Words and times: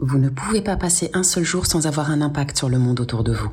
Vous 0.00 0.18
ne 0.18 0.28
pouvez 0.28 0.62
pas 0.62 0.76
passer 0.76 1.10
un 1.12 1.24
seul 1.24 1.42
jour 1.42 1.66
sans 1.66 1.88
avoir 1.88 2.12
un 2.12 2.20
impact 2.20 2.56
sur 2.56 2.68
le 2.68 2.78
monde 2.78 3.00
autour 3.00 3.24
de 3.24 3.32
vous. 3.32 3.50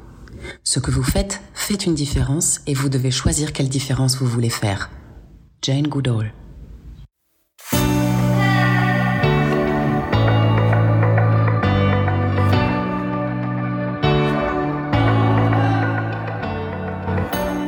Ce 0.63 0.79
que 0.79 0.91
vous 0.91 1.01
faites 1.01 1.41
fait 1.55 1.87
une 1.87 1.95
différence 1.95 2.61
et 2.67 2.75
vous 2.75 2.87
devez 2.87 3.09
choisir 3.09 3.51
quelle 3.51 3.67
différence 3.67 4.17
vous 4.17 4.27
voulez 4.27 4.51
faire. 4.51 4.91
Jane 5.63 5.87
Goodall. 5.87 6.33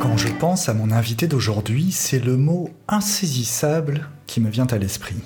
Quand 0.00 0.16
je 0.16 0.28
pense 0.38 0.68
à 0.68 0.74
mon 0.74 0.92
invité 0.92 1.26
d'aujourd'hui, 1.26 1.90
c'est 1.90 2.20
le 2.20 2.36
mot 2.36 2.70
insaisissable 2.86 4.08
qui 4.28 4.40
me 4.40 4.50
vient 4.50 4.68
à 4.68 4.78
l'esprit. 4.78 5.20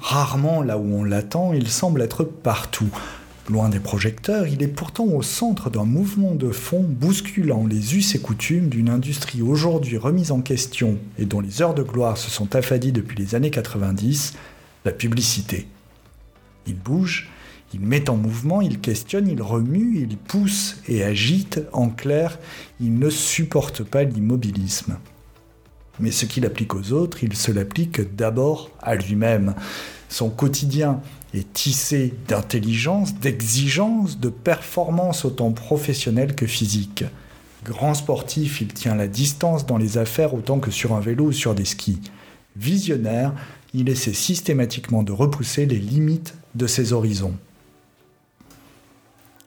Rarement 0.00 0.62
là 0.62 0.78
où 0.78 0.94
on 0.94 1.04
l'attend, 1.04 1.52
il 1.52 1.68
semble 1.68 2.02
être 2.02 2.24
partout. 2.24 2.90
Loin 3.48 3.70
des 3.70 3.80
projecteurs, 3.80 4.46
il 4.46 4.62
est 4.62 4.68
pourtant 4.68 5.06
au 5.06 5.22
centre 5.22 5.70
d'un 5.70 5.84
mouvement 5.84 6.34
de 6.34 6.50
fond 6.50 6.84
bousculant 6.86 7.66
les 7.66 7.96
us 7.96 8.14
et 8.14 8.20
coutumes 8.20 8.68
d'une 8.68 8.90
industrie 8.90 9.40
aujourd'hui 9.40 9.96
remise 9.96 10.32
en 10.32 10.42
question 10.42 10.98
et 11.18 11.24
dont 11.24 11.40
les 11.40 11.62
heures 11.62 11.74
de 11.74 11.82
gloire 11.82 12.18
se 12.18 12.30
sont 12.30 12.54
affadies 12.54 12.92
depuis 12.92 13.16
les 13.16 13.34
années 13.34 13.50
90, 13.50 14.34
la 14.84 14.92
publicité. 14.92 15.66
Il 16.66 16.76
bouge, 16.76 17.30
il 17.72 17.80
met 17.80 18.10
en 18.10 18.16
mouvement, 18.16 18.60
il 18.60 18.80
questionne, 18.80 19.28
il 19.28 19.40
remue, 19.40 19.98
il 19.98 20.18
pousse 20.18 20.76
et 20.86 21.02
agite, 21.02 21.60
en 21.72 21.88
clair, 21.88 22.38
il 22.80 22.98
ne 22.98 23.08
supporte 23.08 23.82
pas 23.82 24.04
l'immobilisme. 24.04 24.98
Mais 26.00 26.10
ce 26.10 26.26
qu'il 26.26 26.46
applique 26.46 26.74
aux 26.74 26.92
autres, 26.92 27.24
il 27.24 27.34
se 27.34 27.50
l'applique 27.50 28.14
d'abord 28.14 28.70
à 28.80 28.94
lui-même. 28.94 29.54
Son 30.08 30.30
quotidien 30.30 31.00
est 31.34 31.52
tissé 31.52 32.14
d'intelligence, 32.26 33.14
d'exigence, 33.14 34.18
de 34.18 34.28
performance 34.28 35.24
autant 35.24 35.52
professionnelle 35.52 36.34
que 36.34 36.46
physique. 36.46 37.04
Grand 37.64 37.94
sportif, 37.94 38.60
il 38.60 38.68
tient 38.68 38.94
la 38.94 39.08
distance 39.08 39.66
dans 39.66 39.76
les 39.76 39.98
affaires 39.98 40.32
autant 40.32 40.58
que 40.58 40.70
sur 40.70 40.94
un 40.94 41.00
vélo 41.00 41.26
ou 41.26 41.32
sur 41.32 41.54
des 41.54 41.64
skis. 41.64 42.00
Visionnaire, 42.56 43.34
il 43.74 43.88
essaie 43.88 44.14
systématiquement 44.14 45.02
de 45.02 45.12
repousser 45.12 45.66
les 45.66 45.78
limites 45.78 46.34
de 46.54 46.66
ses 46.66 46.92
horizons. 46.92 47.34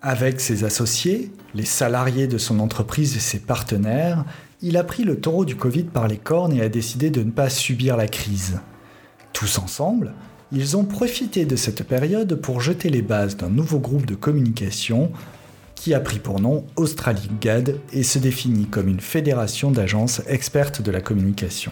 Avec 0.03 0.39
ses 0.39 0.63
associés, 0.63 1.31
les 1.53 1.66
salariés 1.66 2.27
de 2.27 2.38
son 2.38 2.59
entreprise 2.59 3.16
et 3.16 3.19
ses 3.19 3.39
partenaires, 3.39 4.25
il 4.61 4.77
a 4.77 4.83
pris 4.83 5.03
le 5.03 5.19
taureau 5.19 5.45
du 5.45 5.55
Covid 5.55 5.83
par 5.83 6.07
les 6.07 6.17
cornes 6.17 6.53
et 6.53 6.61
a 6.61 6.69
décidé 6.69 7.09
de 7.09 7.23
ne 7.23 7.31
pas 7.31 7.49
subir 7.49 7.97
la 7.97 8.07
crise. 8.07 8.59
Tous 9.33 9.57
ensemble, 9.57 10.13
ils 10.51 10.77
ont 10.77 10.83
profité 10.83 11.45
de 11.45 11.55
cette 11.55 11.83
période 11.83 12.35
pour 12.35 12.61
jeter 12.61 12.89
les 12.89 13.01
bases 13.01 13.37
d'un 13.37 13.49
nouveau 13.49 13.79
groupe 13.79 14.05
de 14.05 14.15
communication 14.15 15.11
qui 15.73 15.95
a 15.95 15.99
pris 15.99 16.19
pour 16.19 16.39
nom 16.39 16.65
Australie 16.75 17.31
GAD 17.39 17.79
et 17.91 18.03
se 18.03 18.19
définit 18.19 18.67
comme 18.67 18.87
une 18.87 18.99
fédération 18.99 19.71
d'agences 19.71 20.21
expertes 20.27 20.81
de 20.81 20.91
la 20.91 21.01
communication. 21.01 21.71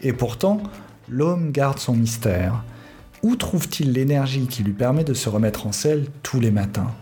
Et 0.00 0.14
pourtant, 0.14 0.62
l'homme 1.08 1.50
garde 1.52 1.78
son 1.78 1.94
mystère. 1.94 2.64
Où 3.22 3.36
trouve-t-il 3.36 3.92
l'énergie 3.92 4.46
qui 4.46 4.62
lui 4.62 4.72
permet 4.72 5.04
de 5.04 5.14
se 5.14 5.28
remettre 5.28 5.66
en 5.66 5.72
selle 5.72 6.06
tous 6.22 6.40
les 6.40 6.50
matins? 6.50 6.94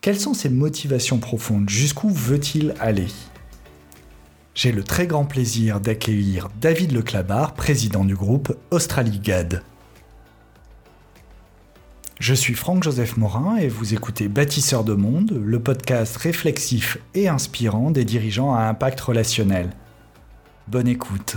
Quelles 0.00 0.18
sont 0.18 0.34
ses 0.34 0.48
motivations 0.48 1.18
profondes? 1.18 1.68
Jusqu'où 1.68 2.08
veut-il 2.08 2.74
aller? 2.80 3.08
J'ai 4.58 4.72
le 4.72 4.82
très 4.82 5.06
grand 5.06 5.24
plaisir 5.24 5.78
d'accueillir 5.78 6.48
David 6.60 6.90
Leclabar, 6.90 7.54
président 7.54 8.04
du 8.04 8.16
groupe 8.16 8.58
Australie 8.72 9.20
GAD. 9.20 9.62
Je 12.18 12.34
suis 12.34 12.54
Franck-Joseph 12.54 13.16
Morin 13.18 13.58
et 13.58 13.68
vous 13.68 13.94
écoutez 13.94 14.26
Bâtisseur 14.26 14.82
de 14.82 14.94
Monde, 14.94 15.30
le 15.30 15.62
podcast 15.62 16.16
réflexif 16.16 16.98
et 17.14 17.28
inspirant 17.28 17.92
des 17.92 18.04
dirigeants 18.04 18.52
à 18.52 18.62
impact 18.62 18.98
relationnel. 19.00 19.70
Bonne 20.66 20.88
écoute. 20.88 21.36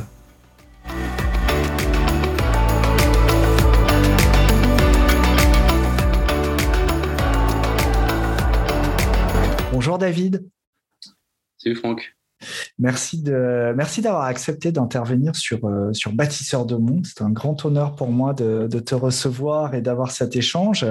Bonjour 9.71 9.99
David. 9.99 10.49
Salut 11.59 11.75
Franck. 11.75 12.15
Merci 12.79 13.21
de 13.21 13.73
merci 13.75 14.01
d'avoir 14.01 14.23
accepté 14.23 14.71
d'intervenir 14.71 15.35
sur 15.35 15.65
euh, 15.65 15.93
sur 15.93 16.13
bâtisseur 16.13 16.65
de 16.65 16.75
monde. 16.75 17.05
C'est 17.05 17.23
un 17.23 17.29
grand 17.29 17.65
honneur 17.65 17.95
pour 17.95 18.09
moi 18.09 18.33
de, 18.33 18.67
de 18.67 18.79
te 18.79 18.95
recevoir 18.95 19.75
et 19.75 19.81
d'avoir 19.81 20.11
cet 20.11 20.35
échange. 20.35 20.85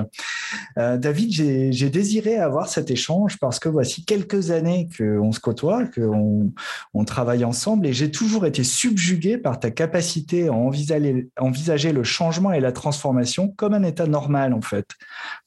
Euh, 0.78 0.96
David, 0.96 1.32
j'ai 1.32 1.90
désiré 1.90 2.36
avoir 2.36 2.68
cet 2.68 2.90
échange 2.90 3.38
parce 3.38 3.58
que 3.58 3.68
voici 3.68 4.04
quelques 4.04 4.50
années 4.50 4.88
qu'on 4.96 5.32
se 5.32 5.40
côtoie, 5.40 5.86
qu'on 5.86 6.52
on 6.94 7.04
travaille 7.04 7.44
ensemble 7.44 7.86
et 7.86 7.92
j'ai 7.92 8.10
toujours 8.10 8.46
été 8.46 8.64
subjugué 8.64 9.38
par 9.38 9.58
ta 9.58 9.70
capacité 9.70 10.48
à 10.48 10.52
envisager, 10.52 11.28
envisager 11.38 11.92
le 11.92 12.04
changement 12.04 12.52
et 12.52 12.60
la 12.60 12.72
transformation 12.72 13.48
comme 13.48 13.74
un 13.74 13.82
état 13.82 14.06
normal 14.06 14.54
en 14.54 14.60
fait. 14.60 14.86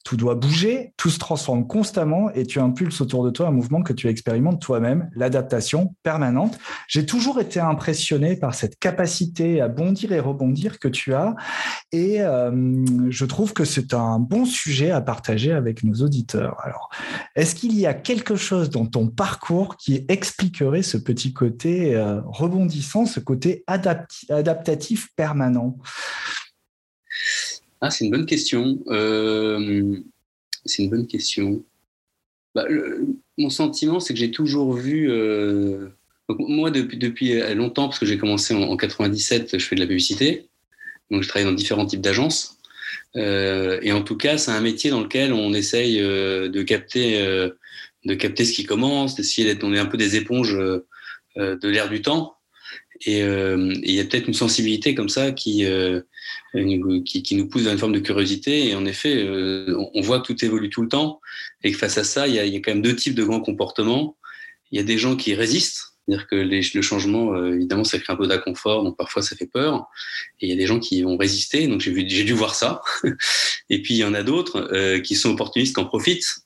Tout 0.04 0.16
doit 0.16 0.34
bouger, 0.34 0.92
tout 0.96 1.10
se 1.10 1.18
transforme 1.18 1.66
constamment 1.66 2.30
et 2.30 2.44
tu 2.44 2.60
impulses 2.60 3.00
autour 3.00 3.24
de 3.24 3.30
toi 3.30 3.48
un 3.48 3.52
mouvement 3.52 3.82
que 3.82 3.92
tu 3.92 4.08
expérimentes 4.08 4.60
toi-même, 4.60 5.10
l'adaptation 5.14 5.93
permanente. 6.02 6.58
J'ai 6.88 7.06
toujours 7.06 7.40
été 7.40 7.60
impressionné 7.60 8.36
par 8.36 8.54
cette 8.54 8.78
capacité 8.78 9.60
à 9.60 9.68
bondir 9.68 10.12
et 10.12 10.20
rebondir 10.20 10.78
que 10.78 10.88
tu 10.88 11.14
as. 11.14 11.34
Et 11.92 12.20
euh, 12.20 12.84
je 13.10 13.24
trouve 13.24 13.52
que 13.52 13.64
c'est 13.64 13.94
un 13.94 14.18
bon 14.18 14.44
sujet 14.44 14.90
à 14.90 15.00
partager 15.00 15.52
avec 15.52 15.84
nos 15.84 16.02
auditeurs. 16.02 16.56
Alors, 16.62 16.90
est-ce 17.36 17.54
qu'il 17.54 17.78
y 17.78 17.86
a 17.86 17.94
quelque 17.94 18.36
chose 18.36 18.70
dans 18.70 18.86
ton 18.86 19.08
parcours 19.08 19.76
qui 19.76 20.04
expliquerait 20.08 20.82
ce 20.82 20.96
petit 20.96 21.32
côté 21.32 21.94
euh, 21.94 22.20
rebondissant, 22.26 23.06
ce 23.06 23.20
côté 23.20 23.64
adaptatif 23.66 25.08
permanent? 25.16 25.76
Ah, 27.80 27.90
c'est 27.90 28.06
une 28.06 28.10
bonne 28.10 28.26
question. 28.26 28.78
Euh, 28.88 30.00
c'est 30.64 30.84
une 30.84 30.90
bonne 30.90 31.06
question. 31.06 31.62
Bah, 32.54 32.64
mon 33.38 33.50
sentiment, 33.50 34.00
c'est 34.00 34.14
que 34.14 34.20
j'ai 34.20 34.30
toujours 34.30 34.74
vu. 34.74 35.10
Euh, 35.10 35.88
moi, 36.28 36.70
depuis, 36.70 36.96
depuis 36.96 37.54
longtemps, 37.54 37.88
parce 37.88 37.98
que 37.98 38.06
j'ai 38.06 38.18
commencé 38.18 38.54
en, 38.54 38.76
97, 38.76 39.58
je 39.58 39.64
fais 39.64 39.74
de 39.74 39.80
la 39.80 39.86
publicité. 39.86 40.48
Donc, 41.10 41.22
je 41.22 41.28
travaille 41.28 41.46
dans 41.46 41.54
différents 41.54 41.86
types 41.86 42.00
d'agences. 42.00 42.58
Euh, 43.16 43.78
et 43.82 43.92
en 43.92 44.02
tout 44.02 44.16
cas, 44.16 44.38
c'est 44.38 44.50
un 44.50 44.60
métier 44.60 44.90
dans 44.90 45.00
lequel 45.00 45.32
on 45.32 45.52
essaye 45.52 46.00
euh, 46.00 46.48
de 46.48 46.62
capter, 46.62 47.18
de 48.04 48.14
capter 48.14 48.44
ce 48.44 48.52
qui 48.52 48.64
commence, 48.64 49.14
d'essayer 49.14 49.46
d'être. 49.46 49.64
On 49.64 49.74
est 49.74 49.78
un 49.78 49.86
peu 49.86 49.98
des 49.98 50.16
éponges 50.16 50.54
de 50.54 51.68
l'air 51.68 51.90
du 51.90 52.00
temps. 52.00 52.36
Et 53.04 53.18
il 53.20 53.90
y 53.90 54.00
a 54.00 54.04
peut-être 54.04 54.28
une 54.28 54.34
sensibilité 54.34 54.94
comme 54.94 55.10
ça 55.10 55.32
qui, 55.32 55.66
qui, 57.04 57.22
qui, 57.22 57.34
nous 57.34 57.48
pousse 57.48 57.64
dans 57.64 57.72
une 57.72 57.78
forme 57.78 57.92
de 57.92 57.98
curiosité. 57.98 58.68
Et 58.68 58.74
en 58.74 58.86
effet, 58.86 59.26
on 59.28 60.00
voit 60.00 60.20
que 60.20 60.32
tout 60.32 60.44
évolue 60.44 60.70
tout 60.70 60.82
le 60.82 60.88
temps 60.88 61.20
et 61.64 61.72
face 61.72 61.98
à 61.98 62.04
ça, 62.04 62.28
il 62.28 62.34
y, 62.34 62.38
a, 62.38 62.44
il 62.44 62.52
y 62.52 62.56
a 62.56 62.60
quand 62.60 62.72
même 62.72 62.82
deux 62.82 62.94
types 62.94 63.14
de 63.14 63.24
grands 63.24 63.40
comportements. 63.40 64.16
Il 64.70 64.76
y 64.78 64.80
a 64.80 64.84
des 64.84 64.98
gens 64.98 65.16
qui 65.16 65.34
résistent, 65.34 65.94
c'est-à-dire 66.06 66.26
que 66.26 66.36
les, 66.36 66.60
le 66.74 66.82
changement, 66.82 67.34
euh, 67.34 67.54
évidemment, 67.54 67.84
ça 67.84 67.98
crée 67.98 68.12
un 68.12 68.16
peu 68.16 68.26
d'inconfort, 68.26 68.84
donc 68.84 68.96
parfois 68.96 69.22
ça 69.22 69.34
fait 69.34 69.46
peur. 69.46 69.86
Et 70.40 70.46
il 70.46 70.50
y 70.50 70.52
a 70.52 70.56
des 70.56 70.66
gens 70.66 70.78
qui 70.78 71.02
vont 71.02 71.16
résister, 71.16 71.66
donc 71.66 71.80
j'ai 71.80 72.24
dû 72.24 72.32
voir 72.34 72.54
ça. 72.54 72.82
et 73.70 73.80
puis 73.80 73.94
il 73.94 73.98
y 73.98 74.04
en 74.04 74.12
a 74.12 74.22
d'autres 74.22 74.68
euh, 74.72 75.00
qui 75.00 75.16
sont 75.16 75.30
opportunistes, 75.30 75.74
qui 75.74 75.80
en 75.80 75.86
profitent. 75.86 76.43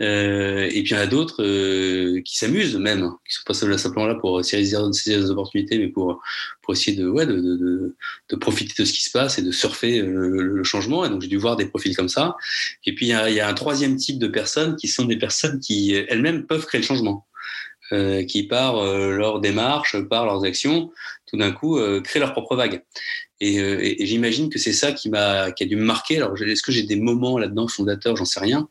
Euh, 0.00 0.64
et 0.64 0.82
puis 0.82 0.92
il 0.92 0.92
y 0.92 0.96
en 0.96 1.00
a 1.00 1.06
d'autres 1.06 1.44
euh, 1.44 2.22
qui 2.22 2.38
s'amusent 2.38 2.76
même, 2.76 3.10
qui 3.28 3.34
sont 3.34 3.42
pas 3.46 3.54
simplement 3.54 4.06
là 4.06 4.14
pour 4.14 4.42
saisir, 4.44 4.88
des 4.88 5.30
opportunités, 5.30 5.78
mais 5.78 5.88
pour, 5.88 6.22
pour 6.62 6.72
essayer 6.74 6.96
de, 6.96 7.06
ouais, 7.06 7.26
de, 7.26 7.34
de, 7.34 7.96
de, 8.30 8.36
profiter 8.36 8.82
de 8.82 8.86
ce 8.86 8.92
qui 8.92 9.02
se 9.02 9.10
passe 9.10 9.38
et 9.38 9.42
de 9.42 9.50
surfer 9.50 10.00
le, 10.00 10.42
le 10.42 10.64
changement. 10.64 11.04
Et 11.04 11.10
donc 11.10 11.20
j'ai 11.20 11.28
dû 11.28 11.36
voir 11.36 11.56
des 11.56 11.66
profils 11.66 11.94
comme 11.94 12.08
ça. 12.08 12.36
Et 12.86 12.94
puis 12.94 13.06
il 13.06 13.10
y, 13.10 13.12
a, 13.12 13.28
y 13.28 13.40
a 13.40 13.48
un 13.48 13.54
troisième 13.54 13.96
type 13.96 14.18
de 14.18 14.28
personnes 14.28 14.76
qui 14.76 14.88
sont 14.88 15.04
des 15.04 15.18
personnes 15.18 15.60
qui 15.60 15.92
elles-mêmes 15.92 16.46
peuvent 16.46 16.66
créer 16.66 16.80
le 16.80 16.86
changement. 16.86 17.26
Euh, 17.92 18.22
qui 18.22 18.44
par 18.44 18.78
euh, 18.78 19.10
leur 19.16 19.40
démarche, 19.40 20.00
par 20.08 20.24
leurs 20.24 20.44
actions, 20.44 20.92
tout 21.26 21.36
d'un 21.36 21.50
coup 21.50 21.76
euh, 21.76 22.00
créent 22.00 22.20
leur 22.20 22.32
propre 22.32 22.54
vague. 22.54 22.84
Et, 23.40 23.56
et, 23.56 24.02
et 24.02 24.06
j'imagine 24.06 24.48
que 24.48 24.60
c'est 24.60 24.72
ça 24.72 24.92
qui 24.92 25.10
m'a 25.10 25.50
qui 25.50 25.64
a 25.64 25.66
dû 25.66 25.74
me 25.74 25.82
marquer. 25.84 26.18
Alors 26.18 26.40
est-ce 26.40 26.62
que 26.62 26.70
j'ai 26.70 26.84
des 26.84 26.94
moments 26.94 27.36
là-dedans 27.36 27.66
fondateurs? 27.66 28.14
J'en 28.14 28.24
sais 28.24 28.38
rien. 28.38 28.68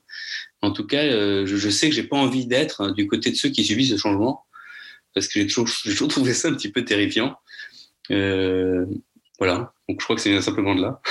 En 0.62 0.72
tout 0.72 0.86
cas, 0.86 1.04
euh, 1.04 1.46
je, 1.46 1.70
sais 1.70 1.90
que 1.90 1.96
j'ai 1.96 2.04
pas 2.04 2.18
envie 2.18 2.46
d'être 2.46 2.82
hein, 2.82 2.92
du 2.92 3.08
côté 3.08 3.32
de 3.32 3.36
ceux 3.36 3.50
qui 3.50 3.64
subissent 3.64 3.92
ce 3.92 3.98
changement, 3.98 4.46
parce 5.14 5.28
que 5.28 5.40
j'ai 5.40 5.48
toujours, 5.48 5.68
toujours, 5.84 6.08
trouvé 6.08 6.34
ça 6.34 6.50
un 6.50 6.54
petit 6.54 6.72
peu 6.72 6.84
terrifiant. 6.84 7.38
Euh, 8.12 8.86
voilà, 9.40 9.74
donc 9.88 10.02
je 10.02 10.04
crois 10.04 10.16
que 10.16 10.22
c'est 10.22 10.42
simplement 10.42 10.76
de 10.76 10.82
là. 10.82 11.02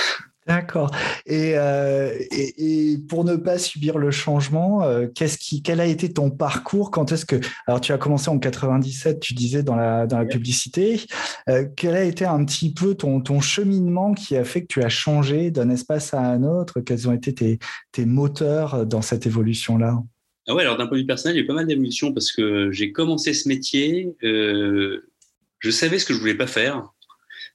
D'accord. 0.49 0.89
Euh, 1.29 2.11
et, 2.31 2.93
et, 2.93 2.97
pour 2.97 3.23
ne 3.23 3.35
pas 3.35 3.59
subir 3.59 3.99
le 3.99 4.09
changement, 4.09 4.81
euh, 4.81 5.05
qu'est-ce 5.05 5.37
qui, 5.37 5.61
quel 5.61 5.79
a 5.79 5.85
été 5.85 6.11
ton 6.11 6.31
parcours? 6.31 6.89
Quand 6.89 7.11
est-ce 7.11 7.27
que, 7.27 7.35
alors 7.67 7.79
tu 7.79 7.91
as 7.91 7.99
commencé 7.99 8.29
en 8.29 8.39
97, 8.39 9.19
tu 9.19 9.35
disais 9.35 9.61
dans 9.61 9.75
la 9.75 10.07
dans 10.07 10.17
la 10.17 10.25
publicité. 10.25 11.01
Euh, 11.49 11.67
quel 11.77 11.95
a 11.95 12.03
été 12.03 12.25
un 12.25 12.43
petit 12.45 12.73
peu 12.73 12.95
ton 12.95 13.21
ton 13.21 13.41
cheminement 13.41 14.15
qui 14.15 14.35
a 14.35 14.43
fait 14.43 14.61
que 14.61 14.67
tu 14.67 14.81
as 14.81 14.89
changé 14.89 15.51
d'un 15.51 15.69
espace 15.69 16.15
à 16.15 16.19
un 16.19 16.41
autre? 16.41 16.79
Quels 16.79 17.07
ont 17.07 17.13
été 17.13 17.31
tes 17.31 17.59
tes 17.91 18.05
moteurs 18.05 18.87
dans 18.87 19.03
cette 19.03 19.27
évolution 19.27 19.77
là 19.77 20.01
ah 20.47 20.55
ouais, 20.55 20.63
alors 20.63 20.77
d'un 20.77 20.87
point 20.87 20.97
de 20.97 21.03
vue 21.03 21.05
personnel, 21.05 21.35
il 21.35 21.39
y 21.39 21.41
a 21.41 21.43
eu 21.43 21.47
pas 21.47 21.53
mal 21.53 21.67
d'évolutions 21.67 22.11
parce 22.11 22.31
que 22.31 22.71
j'ai 22.71 22.91
commencé 22.91 23.35
ce 23.35 23.47
métier, 23.47 24.15
je 24.23 25.69
savais 25.69 25.99
ce 25.99 26.07
que 26.07 26.13
je 26.15 26.19
voulais 26.19 26.33
pas 26.33 26.47
faire, 26.47 26.89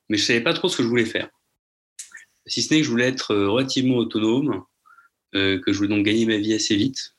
mais 0.09 0.17
je 0.17 0.23
savais 0.23 0.43
pas 0.43 0.53
trop 0.53 0.69
ce 0.69 0.77
que 0.77 0.85
je 0.85 0.89
voulais 0.89 1.05
faire 1.05 1.29
si 2.47 2.63
ce 2.63 2.73
n'est 2.73 2.81
que 2.81 2.87
je 2.87 2.91
voulais 2.91 3.09
être 3.09 3.33
euh, 3.33 3.49
relativement 3.49 3.97
autonome, 3.97 4.63
euh, 5.35 5.59
que 5.61 5.73
je 5.73 5.79
voulais 5.79 5.89
donc 5.89 6.05
gagner 6.05 6.27
ma 6.27 6.37
vie 6.37 6.55
assez 6.55 6.77
vite. 6.77 7.15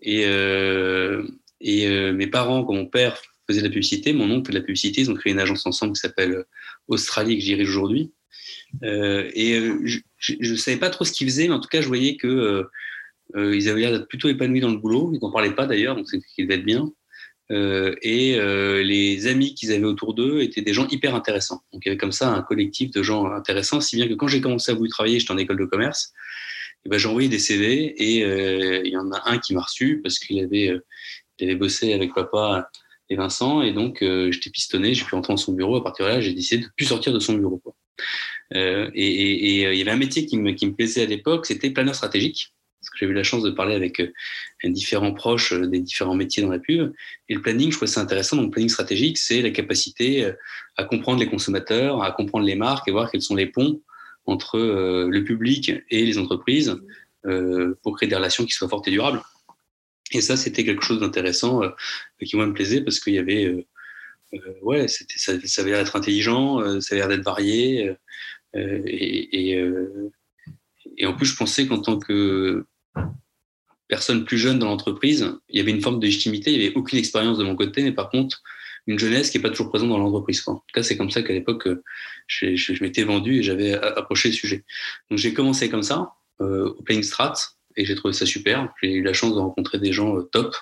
Et, 0.00 0.24
euh, 0.26 1.22
mes 1.60 2.26
parents, 2.26 2.64
comme 2.64 2.76
mon 2.76 2.86
père 2.86 3.20
faisait 3.46 3.60
de 3.60 3.66
la 3.66 3.70
publicité, 3.70 4.12
mon 4.12 4.30
oncle 4.30 4.46
fait 4.46 4.52
de 4.52 4.58
la 4.58 4.64
publicité, 4.64 5.00
ils 5.02 5.10
ont 5.10 5.14
créé 5.14 5.32
une 5.32 5.40
agence 5.40 5.66
ensemble 5.66 5.94
qui 5.94 6.00
s'appelle 6.00 6.44
Australie, 6.88 7.36
que 7.36 7.40
je 7.40 7.46
dirige 7.46 7.68
aujourd'hui. 7.68 8.12
et 8.82 9.60
je 10.18 10.50
ne 10.52 10.56
savais 10.56 10.76
pas 10.76 10.90
trop 10.90 11.04
ce 11.04 11.12
qu'ils 11.12 11.26
faisaient, 11.26 11.48
mais 11.48 11.54
en 11.54 11.60
tout 11.60 11.68
cas, 11.68 11.80
je 11.80 11.88
voyais 11.88 12.16
que 12.16 12.64
ils 13.36 13.68
avaient 13.68 13.80
l'air 13.80 13.92
d'être 13.92 14.08
plutôt 14.08 14.28
épanouis 14.28 14.60
dans 14.60 14.70
le 14.70 14.78
boulot. 14.78 15.10
Ils 15.14 15.20
n'en 15.20 15.30
parlaient 15.30 15.54
pas 15.54 15.66
d'ailleurs, 15.66 15.96
donc 15.96 16.08
c'est 16.08 16.20
qu'ils 16.20 16.46
devaient 16.46 16.60
être 16.60 16.64
bien. 16.64 16.90
Euh, 17.50 17.94
et 18.00 18.36
euh, 18.36 18.82
les 18.82 19.26
amis 19.26 19.54
qu'ils 19.54 19.72
avaient 19.72 19.84
autour 19.84 20.14
d'eux 20.14 20.40
étaient 20.40 20.62
des 20.62 20.72
gens 20.72 20.88
hyper 20.88 21.14
intéressants. 21.14 21.62
Donc 21.72 21.82
il 21.84 21.88
y 21.88 21.90
avait 21.90 21.98
comme 21.98 22.12
ça 22.12 22.30
un 22.30 22.42
collectif 22.42 22.90
de 22.90 23.02
gens 23.02 23.26
intéressants, 23.26 23.80
si 23.80 23.96
bien 23.96 24.08
que 24.08 24.14
quand 24.14 24.28
j'ai 24.28 24.40
commencé 24.40 24.72
à 24.72 24.74
vouloir 24.74 24.90
travailler, 24.90 25.20
j'étais 25.20 25.32
en 25.32 25.38
école 25.38 25.58
de 25.58 25.66
commerce, 25.66 26.12
et 26.86 26.88
ben, 26.88 26.98
j'ai 26.98 27.08
envoyé 27.08 27.28
des 27.28 27.38
CV 27.38 27.94
et 27.98 28.24
euh, 28.24 28.82
il 28.84 28.92
y 28.92 28.96
en 28.96 29.12
a 29.12 29.22
un 29.26 29.38
qui 29.38 29.54
m'a 29.54 29.60
reçu 29.60 30.00
parce 30.02 30.18
qu'il 30.18 30.40
avait, 30.40 30.72
il 31.38 31.44
avait 31.44 31.56
bossé 31.56 31.92
avec 31.92 32.14
papa 32.14 32.70
et 33.10 33.16
Vincent 33.16 33.62
et 33.62 33.72
donc 33.72 33.98
j'étais 34.00 34.50
pistonné, 34.50 34.94
j'ai 34.94 35.04
pu 35.04 35.14
rentrer 35.14 35.32
dans 35.34 35.38
son 35.38 35.52
bureau. 35.52 35.76
À 35.76 35.84
partir 35.84 36.06
de 36.06 36.10
là, 36.10 36.20
j'ai 36.20 36.32
décidé 36.32 36.64
de 36.64 36.70
plus 36.76 36.86
sortir 36.86 37.12
de 37.12 37.18
son 37.18 37.34
bureau. 37.34 37.62
Et, 38.52 38.58
et, 38.94 39.72
il 39.72 39.78
y 39.78 39.82
avait 39.82 39.90
un 39.90 39.96
métier 39.96 40.26
qui 40.26 40.36
me, 40.38 40.52
qui 40.52 40.66
me 40.66 40.74
plaisait 40.74 41.02
à 41.02 41.06
l'époque, 41.06 41.46
c'était 41.46 41.70
planeur 41.70 41.94
stratégique 41.94 42.54
j'ai 42.94 43.06
eu 43.06 43.12
la 43.12 43.22
chance 43.22 43.42
de 43.42 43.50
parler 43.50 43.74
avec 43.74 44.00
euh, 44.00 44.12
différents 44.64 45.12
proches 45.12 45.52
euh, 45.52 45.66
des 45.66 45.80
différents 45.80 46.14
métiers 46.14 46.42
dans 46.42 46.50
la 46.50 46.58
pub. 46.58 46.92
Et 47.28 47.34
le 47.34 47.42
planning, 47.42 47.70
je 47.70 47.76
trouvais 47.76 47.90
ça 47.90 48.00
intéressant. 48.00 48.36
Donc, 48.36 48.46
le 48.46 48.50
planning 48.50 48.68
stratégique, 48.68 49.18
c'est 49.18 49.42
la 49.42 49.50
capacité 49.50 50.24
euh, 50.24 50.32
à 50.76 50.84
comprendre 50.84 51.20
les 51.20 51.28
consommateurs, 51.28 52.02
à 52.02 52.12
comprendre 52.12 52.46
les 52.46 52.54
marques 52.54 52.88
et 52.88 52.92
voir 52.92 53.10
quels 53.10 53.22
sont 53.22 53.36
les 53.36 53.46
ponts 53.46 53.82
entre 54.26 54.58
le 54.58 55.22
public 55.22 55.70
et 55.90 56.06
les 56.06 56.16
entreprises 56.16 56.80
pour 57.82 57.94
créer 57.94 58.08
des 58.08 58.16
relations 58.16 58.46
qui 58.46 58.52
soient 58.52 58.70
fortes 58.70 58.88
et 58.88 58.90
durables. 58.90 59.20
Et 60.12 60.22
ça, 60.22 60.38
c'était 60.38 60.64
quelque 60.64 60.82
chose 60.82 60.98
d'intéressant 60.98 61.60
qui, 62.24 62.34
moi, 62.36 62.46
me 62.46 62.54
plaisait 62.54 62.80
parce 62.80 63.00
qu'il 63.00 63.12
y 63.12 63.18
avait, 63.18 63.66
ouais, 64.62 64.86
ça, 64.88 65.32
avait 65.58 65.70
l'air 65.72 65.80
d'être 65.80 65.94
intelligent, 65.94 66.80
ça 66.80 66.94
avait 66.94 67.00
l'air 67.00 67.08
d'être 67.08 67.22
varié. 67.22 67.92
et 68.54 69.56
en 71.02 71.12
plus, 71.12 71.26
je 71.26 71.36
pensais 71.36 71.66
qu'en 71.66 71.80
tant 71.80 71.98
que 71.98 72.64
personne 73.88 74.24
plus 74.24 74.38
jeune 74.38 74.58
dans 74.58 74.66
l'entreprise, 74.66 75.32
il 75.48 75.58
y 75.58 75.60
avait 75.60 75.70
une 75.70 75.82
forme 75.82 76.00
de 76.00 76.06
légitimité, 76.06 76.52
il 76.52 76.58
n'y 76.58 76.66
avait 76.66 76.74
aucune 76.74 76.98
expérience 76.98 77.38
de 77.38 77.44
mon 77.44 77.54
côté, 77.54 77.82
mais 77.82 77.92
par 77.92 78.10
contre, 78.10 78.42
une 78.86 78.98
jeunesse 78.98 79.30
qui 79.30 79.38
n'est 79.38 79.42
pas 79.42 79.50
toujours 79.50 79.70
présente 79.70 79.88
dans 79.88 79.98
l'entreprise. 79.98 80.42
En 80.46 80.56
tout 80.56 80.62
cas, 80.72 80.82
c'est 80.82 80.96
comme 80.96 81.10
ça 81.10 81.22
qu'à 81.22 81.32
l'époque, 81.32 81.68
je, 82.26 82.56
je, 82.56 82.82
m'étais 82.82 83.04
vendu 83.04 83.38
et 83.38 83.42
j'avais 83.42 83.74
approché 83.74 84.28
le 84.28 84.34
sujet. 84.34 84.64
Donc, 85.10 85.18
j'ai 85.18 85.32
commencé 85.32 85.70
comme 85.70 85.82
ça, 85.82 86.12
euh, 86.40 86.68
au 86.70 86.82
Playing 86.82 87.02
Strat, 87.02 87.34
et 87.76 87.84
j'ai 87.84 87.94
trouvé 87.94 88.12
ça 88.12 88.26
super. 88.26 88.72
J'ai 88.82 88.92
eu 88.92 89.02
la 89.02 89.12
chance 89.12 89.34
de 89.34 89.40
rencontrer 89.40 89.78
des 89.78 89.92
gens 89.92 90.16
euh, 90.16 90.22
top, 90.22 90.54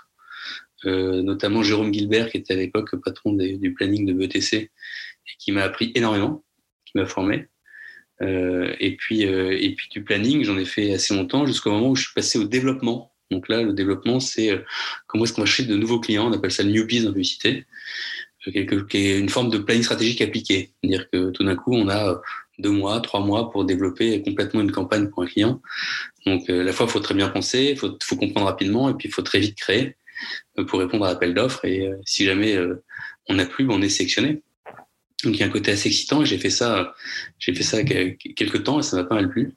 euh, 0.84 1.23
notamment 1.23 1.62
Jérôme 1.62 1.93
Gilbert, 1.93 2.31
qui 2.31 2.38
était 2.38 2.55
à 2.55 2.56
l'époque 2.56 2.94
patron 3.02 3.32
du 3.32 3.75
planning 3.75 4.06
de 4.06 4.12
BETC, 4.12 4.55
et 4.55 4.70
qui 5.38 5.52
m'a 5.52 5.62
appris 5.62 5.93
énormément, 5.94 6.44
qui 6.84 6.99
m'a 6.99 7.06
formé. 7.06 7.49
Euh, 8.20 8.75
et, 8.79 8.97
puis, 8.97 9.26
euh, 9.26 9.56
et 9.59 9.75
puis 9.75 9.88
du 9.91 10.05
planning, 10.05 10.44
j'en 10.44 10.59
ai 10.59 10.64
fait 10.64 10.93
assez 10.93 11.14
longtemps 11.14 11.47
jusqu'au 11.47 11.70
moment 11.70 11.91
où 11.91 11.97
je 11.97 12.05
suis 12.05 12.14
passé 12.14 12.38
au 12.38 12.44
développement. 12.44 13.12
Donc 13.31 13.49
là, 13.49 13.62
le 13.62 13.73
développement, 13.73 14.20
c'est 14.20 14.50
euh, 14.50 14.59
comment 15.06 15.25
est-ce 15.25 15.32
qu'on 15.32 15.43
va 15.43 15.47
chercher 15.47 15.70
de 15.70 15.76
nouveaux 15.76 16.00
clients. 16.00 16.29
On 16.29 16.32
appelle 16.32 16.53
ça 16.53 16.62
le 16.62 16.70
newbies 16.70 17.06
en 17.06 17.12
publicité, 17.12 17.64
qui 18.44 18.50
est 18.59 19.19
une 19.19 19.29
forme 19.29 19.50
de 19.50 19.59
planning 19.59 19.82
stratégique 19.82 20.20
appliqué. 20.20 20.73
C'est-à-dire 20.82 21.09
que 21.11 21.31
tout 21.31 21.44
d'un 21.44 21.56
coup, 21.56 21.75
on 21.75 21.88
a 21.88 22.20
deux 22.59 22.70
mois, 22.70 23.00
trois 23.00 23.20
mois 23.20 23.50
pour 23.50 23.64
développer 23.64 24.23
complètement 24.23 24.61
une 24.61 24.73
campagne 24.73 25.08
pour 25.08 25.23
un 25.23 25.26
client. 25.26 25.62
Donc, 26.26 26.49
à 26.50 26.62
la 26.62 26.73
fois, 26.73 26.87
il 26.87 26.93
faut 26.93 27.00
très 27.00 27.15
bien 27.15 27.29
penser, 27.29 27.70
il 27.73 27.79
faut, 27.79 27.97
faut, 28.03 28.17
comprendre 28.17 28.47
rapidement, 28.47 28.91
et 28.91 28.94
puis 28.94 29.08
il 29.08 29.12
faut 29.12 29.23
très 29.23 29.41
vite 29.41 29.56
créer 29.56 29.97
pour 30.69 30.79
répondre 30.81 31.06
à 31.06 31.08
l'appel 31.08 31.35
d'offres. 31.35 31.65
Et 31.65 31.88
si 32.05 32.25
jamais 32.25 32.58
on 33.29 33.35
n'a 33.35 33.47
plus, 33.47 33.65
ben, 33.65 33.75
on 33.75 33.82
est 33.82 33.88
sélectionné. 33.88 34.43
Donc 35.25 35.35
il 35.35 35.41
y 35.41 35.43
a 35.43 35.47
un 35.47 35.51
côté 35.51 35.71
assez 35.71 35.89
excitant 35.89 36.23
et 36.23 36.27
j'ai 36.27 36.39
fait 36.39 36.51
ça, 36.51 36.95
j'ai 37.39 37.55
fait 37.55 37.63
ça 37.63 37.83
quelques 37.85 38.65
temps 38.65 38.81
et 38.81 38.83
ça 38.83 38.97
m'a 38.97 39.05
pas 39.05 39.15
mal 39.15 39.29
plu. 39.29 39.53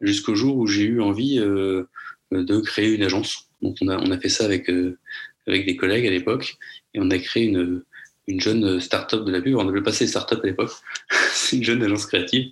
Jusqu'au 0.00 0.34
jour 0.34 0.56
où 0.56 0.66
j'ai 0.66 0.82
eu 0.82 1.00
envie 1.00 1.38
euh, 1.38 1.84
de 2.32 2.60
créer 2.60 2.92
une 2.92 3.02
agence. 3.02 3.48
Donc 3.62 3.76
on 3.80 3.88
a, 3.88 3.98
on 3.98 4.10
a 4.10 4.18
fait 4.18 4.28
ça 4.28 4.44
avec, 4.44 4.68
euh, 4.68 4.98
avec 5.46 5.64
des 5.64 5.76
collègues 5.76 6.06
à 6.06 6.10
l'époque 6.10 6.56
et 6.94 7.00
on 7.00 7.10
a 7.10 7.18
créé 7.18 7.44
une, 7.44 7.82
une 8.26 8.40
jeune 8.40 8.80
start-up 8.80 9.24
de 9.24 9.30
la 9.30 9.40
pub. 9.40 9.54
On 9.56 9.68
avait 9.68 9.82
passé 9.82 10.06
start-up 10.06 10.40
à 10.42 10.46
l'époque. 10.46 10.72
C'est 11.32 11.56
une 11.56 11.64
jeune 11.64 11.82
agence 11.82 12.06
créative 12.06 12.50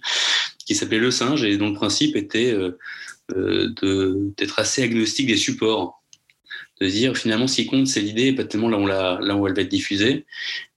qui 0.64 0.74
s'appelait 0.74 0.98
Le 0.98 1.10
Singe 1.10 1.42
et 1.42 1.56
dont 1.56 1.68
le 1.68 1.74
principe 1.74 2.16
était 2.16 2.56
euh, 3.32 3.74
d'être 4.36 4.58
assez 4.58 4.82
agnostique 4.82 5.26
des 5.26 5.36
supports 5.36 6.02
de 6.80 6.86
dire 6.88 7.16
finalement 7.16 7.46
ce 7.46 7.56
qui 7.56 7.66
compte 7.66 7.86
c'est 7.86 8.00
l'idée 8.00 8.32
pas 8.32 8.44
tellement 8.44 8.68
là 8.68 8.78
où, 8.78 8.86
la, 8.86 9.18
là 9.20 9.36
où 9.36 9.46
elle 9.46 9.54
va 9.54 9.62
être 9.62 9.68
diffusée 9.68 10.26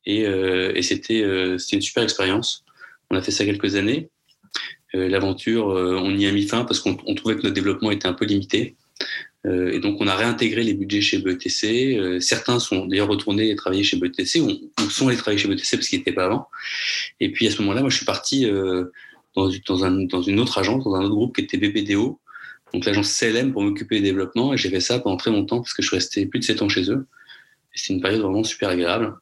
et, 0.07 0.25
euh, 0.25 0.71
et 0.73 0.81
c'était 0.81 1.21
euh, 1.21 1.57
c'était 1.59 1.75
une 1.75 1.81
super 1.81 2.01
expérience. 2.01 2.63
On 3.11 3.15
a 3.15 3.21
fait 3.21 3.31
ça 3.31 3.45
quelques 3.45 3.75
années. 3.75 4.09
Euh, 4.95 5.09
l'aventure, 5.09 5.67
on 5.67 6.15
y 6.15 6.25
a 6.25 6.31
mis 6.31 6.47
fin 6.47 6.63
parce 6.63 6.79
qu'on 6.79 6.95
trouvait 6.95 7.35
que 7.35 7.41
notre 7.41 7.53
développement 7.53 7.91
était 7.91 8.07
un 8.07 8.13
peu 8.13 8.25
limité. 8.25 8.75
et 9.45 9.79
donc, 9.79 10.01
on 10.01 10.07
a 10.07 10.15
réintégré 10.15 10.63
les 10.63 10.73
budgets 10.73 11.01
chez 11.01 11.19
BETC. 11.19 12.19
certains 12.21 12.59
sont 12.59 12.85
d'ailleurs 12.85 13.07
retournés 13.07 13.55
travailler 13.55 13.83
chez 13.83 13.97
BETC 13.97 14.41
ou, 14.41 14.89
sont 14.89 15.07
allés 15.07 15.17
travailler 15.17 15.37
chez 15.37 15.47
BETC 15.49 15.77
parce 15.77 15.87
qu'ils 15.89 15.99
n'étaient 15.99 16.13
pas 16.13 16.25
avant. 16.25 16.47
Et 17.19 17.31
puis, 17.31 17.47
à 17.47 17.51
ce 17.51 17.61
moment-là, 17.61 17.81
moi, 17.81 17.89
je 17.89 17.97
suis 17.97 18.05
parti 18.05 18.45
dans, 19.35 19.49
dans, 19.67 19.85
un, 19.85 19.91
dans, 20.05 20.21
une 20.21 20.39
autre 20.39 20.57
agence, 20.57 20.83
dans 20.83 20.95
un 20.95 21.03
autre 21.03 21.15
groupe 21.15 21.35
qui 21.35 21.41
était 21.41 21.57
BPDO, 21.57 22.19
donc 22.73 22.85
l'agence 22.85 23.13
CLM 23.17 23.51
pour 23.53 23.61
m'occuper 23.61 23.99
des 23.99 24.09
développements. 24.09 24.53
Et 24.53 24.57
j'ai 24.57 24.69
fait 24.69 24.81
ça 24.81 24.99
pendant 24.99 25.17
très 25.17 25.31
longtemps 25.31 25.61
parce 25.61 25.73
que 25.73 25.81
je 25.81 25.87
suis 25.87 25.97
resté 25.97 26.25
plus 26.25 26.39
de 26.39 26.45
7 26.45 26.61
ans 26.61 26.69
chez 26.69 26.89
eux. 26.91 27.07
C'est 27.77 27.93
une 27.93 28.01
période 28.01 28.21
vraiment 28.21 28.43
super 28.43 28.69
agréable. 28.69 29.15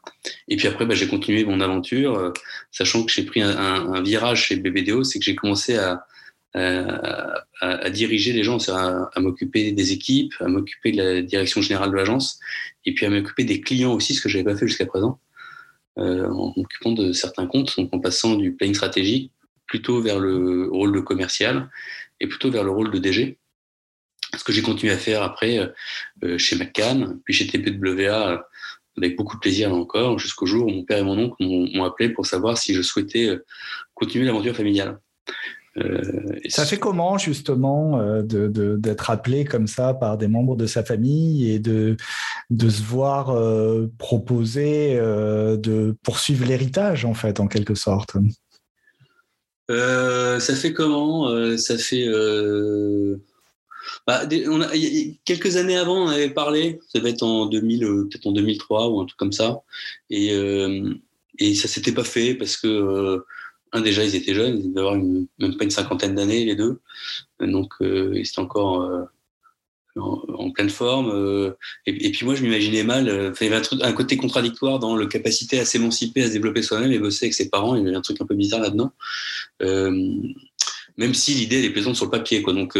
Et 0.47 0.55
puis 0.55 0.67
après, 0.67 0.85
bah, 0.85 0.95
j'ai 0.95 1.07
continué 1.07 1.43
mon 1.43 1.59
aventure, 1.59 2.17
euh, 2.17 2.31
sachant 2.71 3.03
que 3.03 3.11
j'ai 3.11 3.23
pris 3.23 3.41
un, 3.41 4.01
virage 4.01 4.45
chez 4.45 4.55
BBDO, 4.55 5.03
c'est 5.03 5.19
que 5.19 5.25
j'ai 5.25 5.35
commencé 5.35 5.77
à, 5.77 6.05
à, 6.53 7.89
diriger 7.89 8.31
les 8.31 8.43
gens, 8.43 8.57
à, 8.69 9.19
m'occuper 9.19 9.71
des 9.73 9.91
équipes, 9.91 10.33
à 10.39 10.47
m'occuper 10.47 10.93
de 10.93 10.97
la 10.97 11.21
direction 11.21 11.61
générale 11.61 11.91
de 11.91 11.95
l'agence, 11.95 12.39
et 12.85 12.93
puis 12.93 13.05
à 13.05 13.09
m'occuper 13.09 13.43
des 13.43 13.59
clients 13.61 13.93
aussi, 13.93 14.13
ce 14.13 14.21
que 14.21 14.29
je 14.29 14.37
n'avais 14.37 14.53
pas 14.53 14.57
fait 14.57 14.67
jusqu'à 14.67 14.85
présent, 14.85 15.19
euh, 15.97 16.25
en 16.29 16.53
m'occupant 16.55 16.93
de 16.93 17.11
certains 17.11 17.47
comptes, 17.47 17.75
donc 17.77 17.93
en 17.93 17.99
passant 17.99 18.35
du 18.35 18.53
planning 18.53 18.75
stratégique 18.75 19.31
plutôt 19.67 20.01
vers 20.01 20.19
le 20.19 20.69
rôle 20.71 20.93
de 20.93 20.99
commercial 20.99 21.69
et 22.19 22.27
plutôt 22.27 22.51
vers 22.51 22.63
le 22.63 22.71
rôle 22.71 22.91
de 22.91 22.99
DG 22.99 23.37
ce 24.37 24.43
que 24.43 24.51
j'ai 24.51 24.61
continué 24.61 24.93
à 24.93 24.97
faire 24.97 25.23
après 25.23 25.73
euh, 26.23 26.37
chez 26.37 26.55
McCann, 26.55 27.19
puis 27.23 27.33
chez 27.33 27.47
TPWA, 27.47 28.47
avec 28.97 29.17
beaucoup 29.17 29.35
de 29.35 29.41
plaisir 29.41 29.69
là 29.69 29.75
encore, 29.75 30.19
jusqu'au 30.19 30.45
jour 30.45 30.67
où 30.67 30.69
mon 30.69 30.83
père 30.83 30.99
et 30.99 31.03
mon 31.03 31.17
oncle 31.17 31.35
m'ont 31.39 31.83
appelé 31.83 32.09
pour 32.09 32.25
savoir 32.25 32.57
si 32.57 32.73
je 32.73 32.81
souhaitais 32.81 33.37
continuer 33.93 34.25
l'aventure 34.25 34.55
familiale. 34.55 34.99
ça 36.47 36.65
fait 36.65 36.77
comment 36.77 37.17
justement 37.17 38.21
d'être 38.23 39.09
appelé 39.09 39.43
comme 39.43 39.67
ça 39.67 39.93
par 39.93 40.17
des 40.17 40.27
membres 40.27 40.55
de 40.55 40.65
sa 40.65 40.83
famille 40.83 41.51
et 41.51 41.59
de, 41.59 41.97
de 42.49 42.69
se 42.69 42.81
voir 42.81 43.35
proposer 43.97 44.95
de 44.95 45.95
poursuivre 46.03 46.45
l'héritage 46.45 47.03
en 47.03 47.13
fait 47.13 47.39
en 47.41 47.47
quelque 47.47 47.75
sorte? 47.75 48.15
Ça 49.67 50.55
fait 50.55 50.73
comment 50.73 51.57
Ça 51.57 51.77
fait 51.77 52.07
bah, 54.07 54.23
quelques 55.25 55.57
années 55.57 55.77
avant, 55.77 56.05
on 56.05 56.07
avait 56.07 56.29
parlé, 56.29 56.79
ça 56.93 56.99
va 56.99 57.09
être 57.09 57.23
en 57.23 57.47
2000, 57.47 57.83
euh, 57.83 58.07
peut-être 58.09 58.27
en 58.27 58.31
2003 58.31 58.89
ou 58.89 59.01
un 59.01 59.05
truc 59.05 59.17
comme 59.17 59.31
ça, 59.31 59.61
et, 60.09 60.31
euh, 60.33 60.93
et 61.39 61.55
ça 61.55 61.67
s'était 61.67 61.91
pas 61.91 62.03
fait 62.03 62.35
parce 62.35 62.57
que 62.57 62.67
euh, 62.67 63.25
un 63.71 63.81
déjà 63.81 64.03
ils 64.03 64.15
étaient 64.15 64.33
jeunes, 64.33 64.59
ils 64.59 64.69
devaient 64.69 64.87
avoir 64.87 64.95
même 64.95 65.57
pas 65.57 65.63
une 65.63 65.71
cinquantaine 65.71 66.15
d'années 66.15 66.45
les 66.45 66.55
deux, 66.55 66.79
donc 67.39 67.73
euh, 67.81 68.11
ils 68.15 68.21
étaient 68.21 68.39
encore 68.39 69.07
en, 69.97 70.51
pleine 70.51 70.69
forme. 70.69 71.55
Et, 71.85 72.11
puis 72.11 72.25
moi 72.25 72.35
je 72.35 72.43
m'imaginais 72.43 72.83
mal, 72.83 73.07
il 73.07 73.43
y 73.43 73.47
avait 73.47 73.57
un, 73.57 73.61
truc, 73.61 73.81
un, 73.81 73.93
côté 73.93 74.17
contradictoire 74.17 74.79
dans 74.79 74.95
le 74.95 75.07
capacité 75.07 75.59
à 75.59 75.65
s'émanciper, 75.65 76.23
à 76.23 76.27
se 76.27 76.31
développer 76.31 76.61
soi-même 76.61 76.91
et 76.91 76.99
bosser 76.99 77.25
avec 77.25 77.33
ses 77.33 77.49
parents. 77.49 77.75
Il 77.75 77.83
y 77.83 77.87
avait 77.87 77.97
un 77.97 78.01
truc 78.01 78.21
un 78.21 78.25
peu 78.25 78.35
bizarre 78.35 78.61
là-dedans. 78.61 78.91
même 79.59 81.13
si 81.13 81.33
l'idée 81.33 81.63
est 81.63 81.69
plaisante 81.71 81.95
sur 81.95 82.05
le 82.05 82.11
papier. 82.11 82.41
Quoi. 82.41 82.53
Donc, 82.53 82.77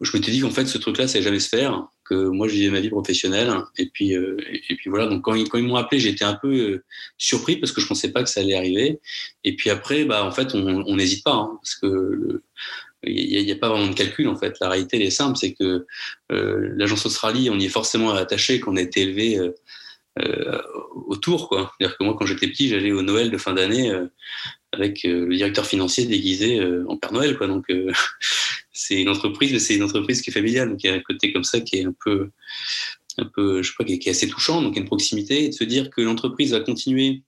je 0.00 0.16
m'étais 0.16 0.30
dit 0.30 0.40
qu'en 0.40 0.50
fait, 0.50 0.66
ce 0.66 0.78
truc-là, 0.78 1.08
ça 1.08 1.18
allait 1.18 1.24
jamais 1.24 1.40
se 1.40 1.48
faire, 1.48 1.86
que 2.04 2.14
moi, 2.14 2.48
je 2.48 2.54
vivais 2.54 2.70
ma 2.70 2.80
vie 2.80 2.88
professionnelle. 2.88 3.52
Et 3.76 3.86
puis, 3.86 4.12
et 4.12 4.74
puis 4.76 4.88
voilà. 4.90 5.06
Donc, 5.06 5.22
quand, 5.22 5.32
quand 5.48 5.58
ils 5.58 5.64
m'ont 5.64 5.76
appelé, 5.76 6.00
j'étais 6.00 6.24
un 6.24 6.34
peu 6.34 6.82
surpris 7.18 7.56
parce 7.56 7.72
que 7.72 7.80
je 7.80 7.86
pensais 7.86 8.10
pas 8.10 8.22
que 8.22 8.28
ça 8.30 8.40
allait 8.40 8.54
arriver. 8.54 9.00
Et 9.44 9.56
puis 9.56 9.70
après, 9.70 10.04
bah, 10.04 10.24
en 10.24 10.32
fait, 10.32 10.54
on 10.54 10.96
n'hésite 10.96 11.22
pas, 11.22 11.34
hein, 11.34 11.58
parce 11.62 11.74
que 11.74 12.42
il 13.04 13.44
n'y 13.44 13.50
a, 13.50 13.56
pas 13.56 13.68
vraiment 13.68 13.88
de 13.88 13.94
calcul 13.94 14.28
en 14.28 14.36
fait. 14.36 14.56
La 14.60 14.68
réalité, 14.68 14.96
elle 14.96 15.04
est 15.04 15.10
simple, 15.10 15.38
c'est 15.38 15.52
que 15.52 15.86
euh, 16.32 16.72
l'agence 16.76 17.06
Australie, 17.06 17.48
on 17.50 17.58
y 17.58 17.64
est 17.64 17.70
forcément 17.70 18.10
attaché, 18.12 18.60
qu'on 18.60 18.76
a 18.76 18.80
été 18.80 19.02
élevé 19.02 19.38
euh, 19.38 19.54
euh, 20.20 20.60
autour. 21.06 21.48
C'est-à-dire 21.50 21.96
que 21.96 22.04
moi, 22.04 22.14
quand 22.18 22.26
j'étais 22.26 22.48
petit, 22.48 22.68
j'allais 22.68 22.92
au 22.92 23.02
Noël 23.02 23.30
de 23.30 23.38
fin 23.38 23.54
d'année 23.54 23.92
avec 24.72 25.02
le 25.04 25.34
directeur 25.34 25.66
financier 25.66 26.06
déguisé 26.06 26.60
en 26.88 26.96
Père 26.96 27.12
Noël. 27.12 27.38
Quoi. 27.38 27.46
Donc, 27.46 27.66
c'est 28.80 29.00
une 29.00 29.08
entreprise, 29.08 29.52
mais 29.52 29.58
c'est 29.58 29.74
une 29.74 29.82
entreprise 29.82 30.22
qui 30.22 30.30
est 30.30 30.32
familiale. 30.32 30.70
Donc, 30.70 30.82
il 30.82 30.86
y 30.86 30.90
a 30.90 30.94
un 30.94 31.00
côté 31.00 31.32
comme 31.32 31.44
ça 31.44 31.60
qui 31.60 31.76
est 31.76 31.84
un 31.84 31.94
peu, 32.04 32.30
un 33.18 33.26
peu, 33.26 33.62
je 33.62 33.68
sais 33.68 33.74
pas, 33.76 33.84
qui 33.84 33.94
est 33.94 34.08
assez 34.08 34.28
touchant. 34.28 34.62
Donc, 34.62 34.76
une 34.76 34.86
proximité 34.86 35.44
et 35.44 35.48
de 35.48 35.54
se 35.54 35.64
dire 35.64 35.90
que 35.90 36.00
l'entreprise 36.00 36.52
va 36.52 36.60
continuer 36.60 37.22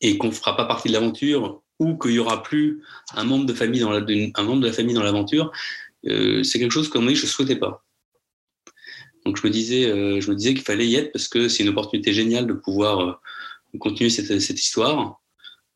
et 0.00 0.16
qu'on 0.18 0.28
ne 0.28 0.32
fera 0.32 0.56
pas 0.56 0.64
partie 0.64 0.88
de 0.88 0.94
l'aventure 0.94 1.62
ou 1.78 1.98
qu'il 1.98 2.12
y 2.12 2.18
aura 2.18 2.42
plus 2.42 2.82
un 3.14 3.24
membre 3.24 3.44
de 3.44 3.52
famille 3.52 3.80
dans 3.80 3.90
la, 3.90 4.00
un 4.00 4.42
membre 4.42 4.62
de 4.62 4.66
la 4.66 4.72
famille 4.72 4.94
dans 4.94 5.02
l'aventure, 5.02 5.52
euh, 6.06 6.42
c'est 6.42 6.58
quelque 6.58 6.72
chose 6.72 6.88
que 6.88 6.98
je 6.98 7.04
ne 7.04 7.14
souhaitais 7.14 7.56
pas. 7.56 7.84
Donc 9.26 9.36
je 9.40 9.46
me 9.46 9.52
disais, 9.52 9.86
euh, 9.86 10.20
disais 10.34 10.54
qu'il 10.54 10.62
fallait 10.62 10.86
y 10.86 10.94
être 10.94 11.12
parce 11.12 11.28
que 11.28 11.48
c'est 11.48 11.64
une 11.64 11.68
opportunité 11.68 12.12
géniale 12.12 12.46
de 12.46 12.54
pouvoir 12.54 13.00
euh, 13.00 13.78
continuer 13.78 14.08
cette, 14.08 14.40
cette 14.40 14.60
histoire. 14.60 15.20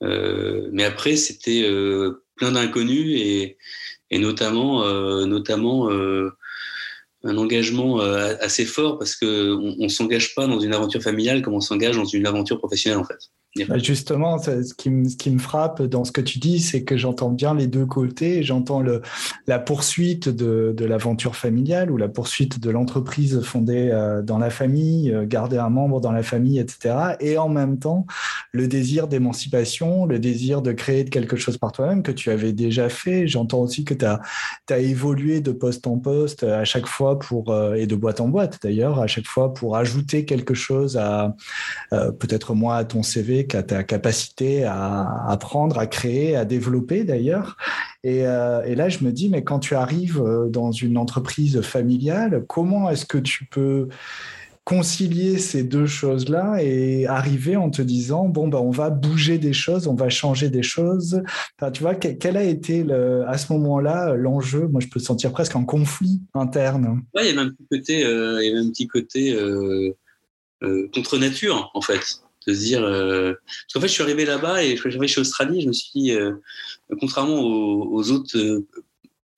mais 0.01 0.85
après, 0.85 1.17
c'était 1.17 1.69
plein 2.37 2.53
d'inconnus 2.53 3.21
et, 3.21 3.59
et, 4.11 4.19
notamment, 4.19 4.85
notamment 5.27 5.89
un 7.23 7.37
engagement 7.37 8.01
assez 8.01 8.65
fort 8.65 8.99
parce 8.99 9.17
qu'on 9.17 9.75
ne 9.79 9.89
s'engage 9.89 10.35
pas 10.35 10.47
dans 10.47 10.61
une 10.61 10.75
aventure 10.75 11.03
familiale 11.03 11.43
comme 11.43 11.55
on 11.55 11.61
s'engage 11.61 11.97
dans 11.97 12.05
une 12.05 12.27
aventure 12.27 12.59
professionnelle 12.59 12.99
en 12.99 13.05
fait. 13.05 13.31
Bah, 13.69 13.79
justement, 13.79 14.39
ce 14.39 14.75
qui, 14.75 14.91
me, 14.91 15.39
frappe 15.39 15.83
dans 15.83 16.05
ce 16.05 16.13
que 16.13 16.21
tu 16.21 16.39
dis, 16.39 16.61
c'est 16.61 16.85
que 16.85 16.97
j'entends 16.97 17.31
bien 17.31 17.53
les 17.53 17.67
deux 17.67 17.85
côtés. 17.85 18.45
J'entends 18.45 18.81
la 19.49 19.59
poursuite 19.59 20.29
de, 20.29 20.85
l'aventure 20.85 21.35
familiale 21.35 21.91
ou 21.91 21.97
la 21.97 22.09
poursuite 22.09 22.61
de 22.61 22.71
l'entreprise 22.71 23.41
fondée 23.43 23.91
euh, 23.93 24.23
dans 24.23 24.39
la 24.39 24.51
famille, 24.51 25.13
euh, 25.13 25.27
garder 25.27 25.59
un 25.59 25.69
membre 25.69 26.01
dans 26.01 26.13
la 26.13 26.23
famille, 26.23 26.61
etc. 26.61 27.17
Et 27.19 27.39
en 27.39 27.49
même 27.49 27.79
temps, 27.79 28.07
le 28.53 28.69
désir 28.69 29.09
d'émancipation, 29.09 30.07
le 30.07 30.21
désir 30.21 30.63
de 30.63 30.71
créer 30.71 31.05
quelque 31.05 31.37
chose 31.37 31.59
par 31.59 31.73
toi-même 31.73 32.05
que 32.05 32.13
tu 32.13 32.31
avais 32.31 32.53
déjà 32.53 32.89
fait. 32.89 33.27
J'entends 33.27 33.61
aussi 33.61 33.85
que 33.85 33.95
tu 33.95 34.05
as, 34.05 34.21
évolué 34.79 35.41
de 35.41 35.51
poste 35.51 35.89
en 35.89 35.99
poste 35.99 36.45
à 36.45 36.65
chaque 36.65 36.87
fois 36.87 37.19
pour, 37.19 37.51
euh, 37.51 37.75
et 37.75 37.89
de 37.89 37.97
boîte 37.97 38.21
en 38.21 38.29
boîte 38.29 38.61
d'ailleurs, 38.63 39.01
à 39.01 39.09
chaque 39.09 39.27
fois 39.27 39.53
pour 39.53 39.77
ajouter 39.77 40.25
quelque 40.25 40.55
chose 40.55 40.97
à 40.97 41.35
peut-être 41.91 42.55
moins 42.55 42.77
à 42.77 42.85
ton 42.85 43.03
CV 43.03 43.40
qu'à 43.47 43.63
ta 43.63 43.83
capacité 43.83 44.65
à 44.65 45.27
apprendre, 45.29 45.79
à 45.79 45.87
créer, 45.87 46.37
à 46.37 46.45
développer 46.45 47.05
d'ailleurs. 47.05 47.57
Et, 48.03 48.27
euh, 48.27 48.75
là, 48.75 48.89
je 48.89 49.05
me 49.05 49.13
dis, 49.13 49.29
mais 49.29 49.45
quand 49.45 49.59
tu 49.59 49.75
arrives 49.75 50.21
euh, 50.21 50.49
dans 50.49 50.73
une 50.73 50.97
entreprise 50.97 51.61
familiale, 51.61 52.45
comment 52.49 52.91
est-ce 52.91 53.07
que 53.07 53.19
tu 53.19 53.45
peux 53.45 53.89
concilier 54.65 55.39
ces 55.39 55.65
deux 55.65 55.87
choses-là 55.87 56.63
et 56.63 57.07
arriver 57.07 57.57
en 57.57 57.71
te 57.71 57.83
disant 57.83 58.29
bon 58.29 58.47
ben 58.47 58.59
on 58.59 58.71
va 58.71 58.91
bouger 58.91 59.39
des 59.39 59.55
choses, 59.55 59.89
on 59.89 59.95
va 59.95 60.11
changer 60.11 60.49
des 60.49 60.63
choses. 60.63 61.23
Tu 61.73 61.83
vois 61.83 61.95
quel 61.95 62.37
a 62.37 62.45
été 62.45 62.85
à 63.27 63.37
ce 63.39 63.53
moment-là 63.55 64.15
l'enjeu? 64.15 64.69
Moi, 64.69 64.81
je 64.81 64.87
peux 64.87 65.01
sentir 65.01 65.33
presque 65.33 65.57
un 65.57 65.65
conflit 65.65 66.21
interne. 66.35 67.03
Ouais, 67.15 67.31
il 67.31 67.35
y 67.35 67.39
a 67.39 67.41
un 67.41 67.51
petit 68.71 68.87
côté, 68.87 69.35
euh, 70.63 70.89
contre 70.93 71.17
nature 71.17 71.71
en 71.73 71.81
fait 71.81 72.23
de 72.47 72.55
se 72.55 72.59
dire. 72.59 72.83
Euh... 72.83 73.35
Parce 73.35 73.75
qu'en 73.75 73.81
fait, 73.81 73.89
je 73.89 73.93
suis 73.93 74.03
arrivé 74.03 74.25
là-bas 74.25 74.63
et 74.63 74.77
je 74.77 74.81
suis 74.81 74.89
arrivé 74.89 75.09
chez 75.09 75.21
Australie, 75.21 75.63
je 75.63 75.69
me 75.69 75.73
suis 75.73 75.91
dit, 75.95 76.13
euh, 76.13 76.33
contrairement 77.01 77.41
aux, 77.41 78.11
autres, 78.11 78.37
euh, 78.37 78.67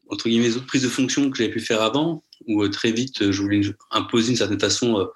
entre 0.09 0.28
guillemets, 0.28 0.56
autres 0.56 0.66
prises 0.66 0.82
de 0.82 0.88
fonction 0.88 1.30
que 1.30 1.38
j'avais 1.38 1.50
pu 1.50 1.61
faire 1.61 1.82
avant, 1.82 2.23
où 2.47 2.66
très 2.68 2.92
vite, 2.92 3.30
je 3.30 3.42
voulais 3.42 3.61
imposer 3.90 4.28
d'une 4.28 4.37
certaine 4.37 4.61
façon 4.61 5.09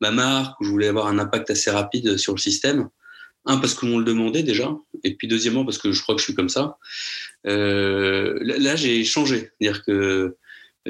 ma 0.00 0.10
marque, 0.10 0.60
où 0.60 0.64
je 0.64 0.70
voulais 0.70 0.88
avoir 0.88 1.06
un 1.06 1.18
impact 1.18 1.50
assez 1.50 1.70
rapide 1.70 2.16
sur 2.18 2.34
le 2.34 2.38
système. 2.38 2.88
Un, 3.46 3.58
parce 3.58 3.74
qu'on 3.74 3.98
le 3.98 4.04
demandait 4.04 4.42
déjà, 4.42 4.74
et 5.02 5.14
puis 5.16 5.28
deuxièmement, 5.28 5.64
parce 5.64 5.78
que 5.78 5.92
je 5.92 6.00
crois 6.02 6.14
que 6.14 6.20
je 6.20 6.24
suis 6.24 6.34
comme 6.34 6.48
ça. 6.48 6.78
là, 7.44 8.76
j'ai 8.76 9.04
changé. 9.04 9.50
C'est-à-dire 9.58 9.82
que 9.84 10.36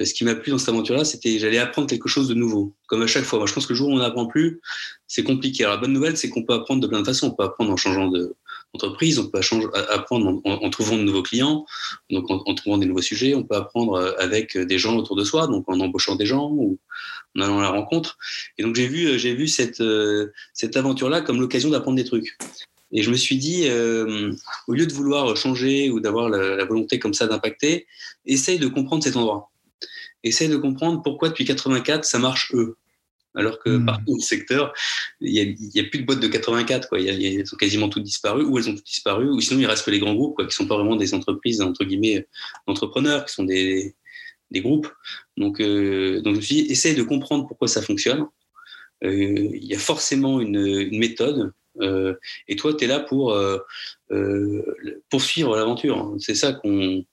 ce 0.03 0.13
qui 0.13 0.25
m'a 0.25 0.35
plu 0.35 0.51
dans 0.51 0.59
cette 0.59 0.71
aventure-là, 0.71 1.05
c'était 1.05 1.39
j'allais 1.39 1.59
apprendre 1.59 1.89
quelque 1.89 2.09
chose 2.09 2.29
de 2.29 2.35
nouveau, 2.35 2.75
comme 2.89 3.03
à 3.03 3.07
chaque 3.07 3.25
fois. 3.25 3.39
Moi, 3.39 3.47
je 3.47 3.53
pense 3.53 3.67
que 3.67 3.73
le 3.73 3.77
jour 3.77 3.89
où 3.89 3.93
on 3.93 3.99
n'apprend 3.99 4.27
plus, 4.27 4.61
c'est 5.07 5.23
compliqué. 5.23 5.65
Alors, 5.65 5.77
la 5.77 5.81
bonne 5.81 5.93
nouvelle, 5.93 6.17
c'est 6.17 6.29
qu'on 6.29 6.43
peut 6.43 6.55
apprendre 6.55 6.81
de 6.81 6.89
plein 6.89 7.01
de 7.01 7.05
façons. 7.05 7.29
On 7.29 7.31
peut 7.31 7.45
apprendre 7.45 7.71
en 7.71 7.77
changeant 7.77 8.11
d'entreprise, 8.11 9.21
on 9.21 9.29
peut 9.29 9.41
apprendre 9.91 10.41
en, 10.45 10.71
trouvant 10.71 10.97
de 10.97 11.03
nouveaux 11.03 11.23
clients, 11.23 11.65
donc 12.11 12.29
en, 12.29 12.55
trouvant 12.55 12.79
des 12.79 12.87
nouveaux 12.87 13.03
sujets. 13.03 13.35
On 13.37 13.45
peut 13.45 13.55
apprendre 13.55 13.95
euh, 13.95 14.13
avec 14.19 14.59
des 14.59 14.79
gens 14.79 14.97
autour 14.97 15.15
de 15.15 15.23
soi, 15.23 15.47
donc 15.47 15.69
en 15.69 15.79
embauchant 15.79 16.17
des 16.17 16.27
gens 16.27 16.51
ou 16.51 16.79
en 17.37 17.41
allant 17.41 17.61
à 17.61 17.63
la 17.63 17.71
rencontre. 17.71 18.19
Et 18.59 18.65
donc, 18.65 18.75
j'ai 18.75 18.89
vu, 18.89 19.07
euh, 19.07 19.19
j'ai 19.19 19.35
vu 19.35 19.47
cette, 19.47 19.81
euh, 19.81 20.33
cette 20.55 20.77
aventure-là 20.77 21.21
comme 21.21 21.41
l'occasion 21.41 21.71
d'apprendre 21.71 21.97
des 21.97 22.05
trucs. 22.05 22.37
Et 22.91 23.03
je 23.03 23.11
me 23.11 23.17
suis 23.17 23.37
dit, 23.37 23.67
au 24.69 24.73
lieu 24.73 24.87
de 24.87 24.93
vouloir 24.93 25.37
changer 25.37 25.91
ou 25.91 25.99
d'avoir 25.99 26.29
la 26.29 26.65
volonté 26.65 27.01
comme 27.01 27.13
ça 27.13 27.27
d'impacter, 27.27 27.89
essaye 28.25 28.61
de 28.61 28.69
comprendre 28.69 29.03
cet 29.03 29.17
endroit 29.17 29.51
essaye 30.25 30.49
de 30.49 30.57
comprendre 30.57 31.03
pourquoi 31.03 31.29
depuis 31.29 31.45
84 31.45 32.05
ça 32.05 32.19
marche 32.19 32.53
eux. 32.55 32.77
Alors 33.35 33.59
que 33.59 33.71
hmm. 33.71 33.87
partout 33.87 34.05
dans 34.07 34.17
le 34.17 34.23
secteur, 34.23 34.73
il 35.21 35.33
n'y 35.33 35.81
a, 35.81 35.85
plus 35.85 36.01
de 36.01 36.07
boîtes 36.07 36.21
de 36.21 36.29
84. 36.29 36.89
Quoi. 36.89 37.01
Elles 37.01 37.43
ont 37.53 37.57
quasiment 37.57 37.89
toutes 37.89 38.05
disparu, 38.05 38.45
ou 38.45 38.59
elles 38.59 38.69
ont 38.69 38.75
toutes 38.75 38.87
disparu, 38.87 39.29
ou 39.29 39.41
sinon 39.41 39.61
il 39.61 39.67
reste 39.67 39.85
que 39.85 39.91
les 39.91 39.99
grands 39.99 40.15
groupes, 40.15 40.37
quoi, 40.37 40.45
qui 40.45 40.51
ne 40.51 40.55
sont 40.55 40.67
pas 40.67 40.77
vraiment 40.77 40.97
des 40.97 41.15
entreprises, 41.15 41.61
entre 41.61 41.85
guillemets, 41.85 42.27
d'entrepreneurs, 42.67 43.25
qui 43.25 43.35
sont 43.35 43.45
des, 43.45 43.97
des 44.51 44.61
groupes. 44.61 44.89
Donc, 45.37 45.61
euh, 45.61 46.21
donc 46.23 46.35
je 46.35 46.39
me 46.39 46.43
suis 46.43 46.55
dit, 46.63 46.73
essaye 46.73 46.95
de 46.95 47.03
comprendre 47.03 47.47
pourquoi 47.49 47.67
ça 47.67 47.83
fonctionne. 47.83 48.27
Euh, 49.03 49.49
il 49.53 49.65
y 49.65 49.75
a 49.75 49.79
forcément 49.79 50.41
une, 50.41 50.57
une 50.57 50.99
méthode, 50.99 51.53
euh, 51.81 52.15
et 52.47 52.55
toi, 52.55 52.73
tu 52.73 52.85
es 52.85 52.87
là 52.87 53.01
pour 53.01 53.37
poursuivre 55.11 55.57
l'aventure. 55.57 56.15
C'est 56.21 56.37
ça 56.37 56.53
qu'on 56.53 57.05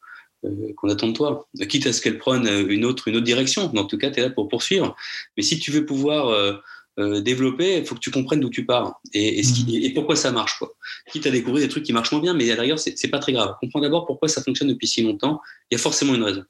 qu'on 0.76 0.90
attend 0.90 1.08
de 1.08 1.14
toi. 1.14 1.48
Quitte 1.70 1.88
à 1.88 1.94
ce 1.94 2.02
qu'elle 2.02 2.18
prenne 2.18 2.48
une 2.70 2.86
autre, 2.86 3.08
une 3.08 3.16
autre 3.16 3.26
direction. 3.26 3.64
en 3.64 3.86
tout 3.86 3.98
cas, 3.98 4.10
tu 4.12 4.20
es 4.20 4.24
là 4.24 4.30
pour 4.30 4.48
poursuivre. 4.48 4.96
Mais 5.38 5.44
si 5.44 5.60
tu 5.60 5.72
veux 5.72 5.86
pouvoir 5.86 6.30
euh, 6.30 6.54
euh, 7.00 7.22
développer, 7.22 7.78
il 7.78 7.86
faut 7.86 7.96
que 7.96 8.00
tu 8.00 8.12
comprennes 8.12 8.40
d'où 8.40 8.50
tu 8.50 8.66
pars 8.66 9.00
et, 9.14 9.40
et, 9.40 9.44
mmh. 9.44 9.94
pourquoi 9.94 10.16
ça 10.16 10.32
marche. 10.32 10.58
Quoi. 10.58 10.74
Quitte 11.12 11.28
à 11.28 11.32
découvrir 11.32 11.66
des 11.66 11.70
trucs 11.70 11.84
qui 11.84 11.94
marchent 11.94 12.12
moins 12.12 12.22
bien, 12.22 12.34
mais 12.34 12.50
à 12.52 12.56
l'arrière, 12.56 12.80
c'est 12.80 13.10
pas 13.10 13.20
très 13.20 13.34
grave. 13.34 13.56
Comprends 13.62 13.82
d'abord 13.82 14.06
pourquoi 14.06 14.28
ça 14.28 14.42
fonctionne 14.42 14.70
depuis 14.70 14.88
si 14.88 15.04
longtemps. 15.04 15.42
Il 15.70 15.76
y 15.76 15.80
a 15.80 15.80
forcément 15.80 16.16
une 16.16 16.24
raison. 16.24 16.44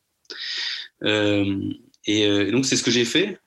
et 2.05 2.51
donc, 2.51 2.65
c'est 2.65 2.77
ce 2.77 2.83
que 2.83 2.91
j'ai 2.91 3.05
fait. 3.05 3.39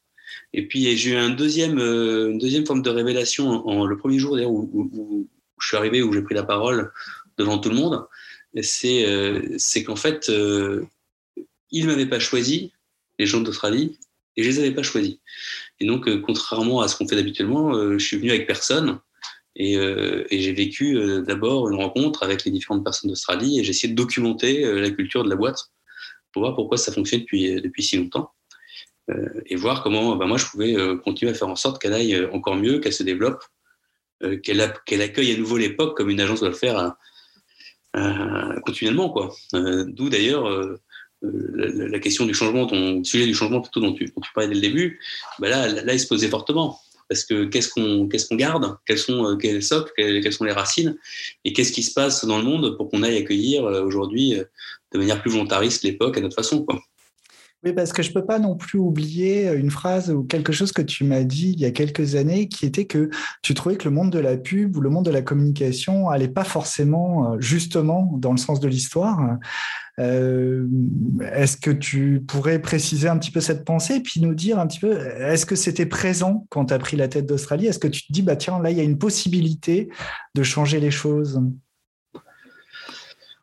Et 0.53 0.69
puis, 0.69 0.97
j'ai 0.97 1.11
eu 1.11 1.17
un 1.17 1.31
deuxième, 1.31 1.79
une 1.79 2.39
deuxième 2.39 2.65
forme 2.65 2.83
de 2.83 2.91
révélation 2.91 3.67
en, 3.67 3.87
le 3.87 3.97
premier 3.97 4.19
jour 4.19 4.39
où, 4.47 4.71
où, 4.73 5.29
je 5.61 5.69
suis 5.69 5.77
arrivé, 5.77 6.03
où 6.03 6.13
j'ai 6.13 6.23
pris 6.23 6.35
la 6.35 6.45
parole 6.45 6.93
devant 7.39 7.59
tout 7.59 7.71
le 7.71 7.77
monde 7.77 8.07
c'est 8.63 9.07
euh, 9.07 9.43
c'est 9.59 9.83
qu'en 9.83 9.97
fait, 9.97 10.29
euh, 10.29 10.87
ils 11.71 11.87
ne 11.87 11.91
m'avaient 11.91 12.07
pas 12.07 12.21
choisi, 12.21 12.73
les 13.19 13.27
gens 13.27 13.41
d'Australie, 13.41 13.99
et 14.37 14.43
je 14.43 14.49
ne 14.49 14.55
les 14.55 14.61
avais 14.61 14.71
pas 14.73 14.83
choisis. 14.83 15.17
Et 15.81 15.87
donc, 15.87 16.09
euh, 16.09 16.21
contrairement 16.21 16.81
à 16.81 16.89
ce 16.89 16.97
qu'on 16.97 17.09
fait 17.09 17.17
d'habituellement, 17.17 17.75
je 17.99 18.05
suis 18.05 18.17
venu 18.17 18.31
avec 18.31 18.47
personne. 18.47 19.01
Et, 19.57 19.77
j'ai 20.33 20.53
vécu 20.53 20.99
d'abord 21.25 21.69
une 21.69 21.77
rencontre 21.77 22.25
avec 22.25 22.45
les 22.45 22.51
différentes 22.51 22.83
personnes 22.83 23.11
d'Australie 23.11 23.61
et 23.61 23.65
j'ai 23.65 23.71
essayé 23.71 23.93
de 23.93 23.97
documenter 23.97 24.65
la 24.81 24.91
culture 24.91 25.23
de 25.23 25.31
la 25.31 25.37
boîte 25.37 25.71
pour 26.33 26.43
voir 26.43 26.57
pourquoi 26.57 26.77
ça 26.77 26.91
fonctionne 26.91 27.21
depuis, 27.21 27.83
si 27.83 27.97
longtemps 27.97 28.33
et 29.47 29.55
voir 29.55 29.85
comment 29.85 30.17
bah, 30.17 30.27
moi 30.27 30.39
je 30.39 30.47
pouvais 30.47 30.75
continuer 31.05 31.31
à 31.31 31.35
faire 31.35 31.47
en 31.47 31.55
sorte 31.55 31.81
qu'elle 31.81 31.93
aille 31.93 32.27
encore 32.33 32.57
mieux, 32.57 32.81
qu'elle 32.81 32.93
se 32.93 33.05
développe, 33.05 33.45
qu'elle 34.43 34.61
accueille 34.61 35.33
à 35.33 35.37
nouveau 35.37 35.57
l'époque 35.57 35.97
comme 35.97 36.11
une 36.11 36.21
agence 36.21 36.41
doit 36.41 36.49
le 36.49 36.57
faire 36.57 36.97
continuellement. 38.65 39.09
Quoi. 39.11 39.35
Euh, 39.55 39.85
d'où 39.87 40.09
d'ailleurs 40.09 40.47
euh, 40.49 40.81
la, 41.23 41.99
question 41.99 42.27
du 42.27 42.35
changement, 42.35 42.67
ton 42.67 43.03
sujet 43.05 43.27
du 43.27 43.35
changement 43.35 43.61
plutôt 43.61 43.81
dont 43.81 43.93
tu, 43.93 44.07
dont 44.07 44.21
tu 44.21 44.33
parlais 44.35 44.49
dès 44.49 44.55
le 44.55 44.61
début, 44.61 45.01
bah 45.39 45.49
là, 45.49 45.69
là, 45.69 45.93
il 45.93 46.01
se 46.01 46.07
posait 46.07 46.29
fortement. 46.29 46.79
Parce 47.09 47.25
que 47.25 47.45
qu'est-ce 47.45 47.69
qu'on 47.69 48.09
qu'est-ce 48.09 48.29
qu'on 48.29 48.37
garde? 48.37 48.77
Quels 48.87 48.99
sont 48.99 49.37
quels 49.37 49.63
socles 49.63 49.93
quelles, 49.95 50.33
sont 50.33 50.45
les 50.45 50.53
racines? 50.53 50.97
Et 51.45 51.53
qu'est-ce 51.53 51.73
qui 51.73 51.83
se 51.83 51.93
passe 51.93 52.25
dans 52.25 52.39
le 52.39 52.45
monde 52.45 52.77
pour 52.79 52.91
qu'on 52.91 53.03
aille 53.03 53.19
accueillir 53.19 53.65
aujourd'hui 53.65 54.35
de 54.93 54.99
manière 54.99 55.21
plus 55.21 55.31
volontariste 55.31 55.83
l'époque 55.83 56.17
à 56.17 56.23
notre 56.23 56.35
façon 56.35 56.65
quoi? 56.65 56.81
Oui, 57.65 57.73
parce 57.73 57.95
que 57.95 58.03
je 58.03 58.11
ne 58.11 58.15
peux 58.15 58.27
pas 58.27 58.39
non 58.39 58.57
plus 58.57 58.79
oublier 58.79 59.51
une 59.53 59.71
phrase 59.71 60.11
ou 60.11 60.23
quelque 60.23 60.53
chose 60.53 60.71
que 60.71 60.83
tu 60.83 61.03
m'as 61.03 61.23
dit 61.23 61.53
il 61.53 61.61
y 61.61 61.65
a 61.65 61.71
quelques 61.71 62.15
années 62.15 62.47
qui 62.47 62.67
était 62.67 62.85
que 62.85 63.09
tu 63.41 63.55
trouvais 63.55 63.77
que 63.77 63.89
le 63.89 63.95
monde 63.95 64.11
de 64.11 64.19
la 64.19 64.37
pub 64.37 64.77
ou 64.77 64.83
le 64.83 64.91
monde 64.91 65.07
de 65.07 65.11
la 65.11 65.23
communication 65.23 66.11
allait 66.11 66.29
pas 66.29 66.45
forcément 66.45 67.33
euh, 67.33 67.37
justement 67.41 68.11
dans 68.19 68.33
le 68.33 68.37
sens 68.37 68.61
de 68.61 68.69
l'histoire. 68.69 69.39
Euh, 69.99 70.67
est-ce 71.33 71.57
que 71.57 71.71
tu 71.71 72.23
pourrais 72.27 72.59
préciser 72.59 73.09
un 73.09 73.17
petit 73.17 73.31
peu 73.31 73.41
cette 73.41 73.65
pensée 73.65 73.95
et 73.95 74.01
puis 74.01 74.21
nous 74.21 74.35
dire 74.35 74.59
un 74.59 74.67
petit 74.67 74.81
peu, 74.81 74.99
est-ce 74.99 75.47
que 75.47 75.57
c'était 75.57 75.87
présent 75.87 76.47
quand 76.51 76.67
tu 76.67 76.75
as 76.75 76.79
pris 76.79 76.99
la 76.99 77.09
tête 77.09 77.25
d'Australie? 77.25 77.67
Est-ce 77.67 77.79
que 77.79 77.89
tu 77.89 78.07
te 78.07 78.13
dis, 78.13 78.23
bah 78.23 78.37
tiens, 78.37 78.61
là, 78.61 78.73
il 78.73 78.77
y 78.77 78.81
a 78.81 78.85
une 78.85 78.99
possibilité 78.99 79.89
de 80.35 80.43
changer 80.43 80.81
les 80.81 80.91
choses? 80.91 81.41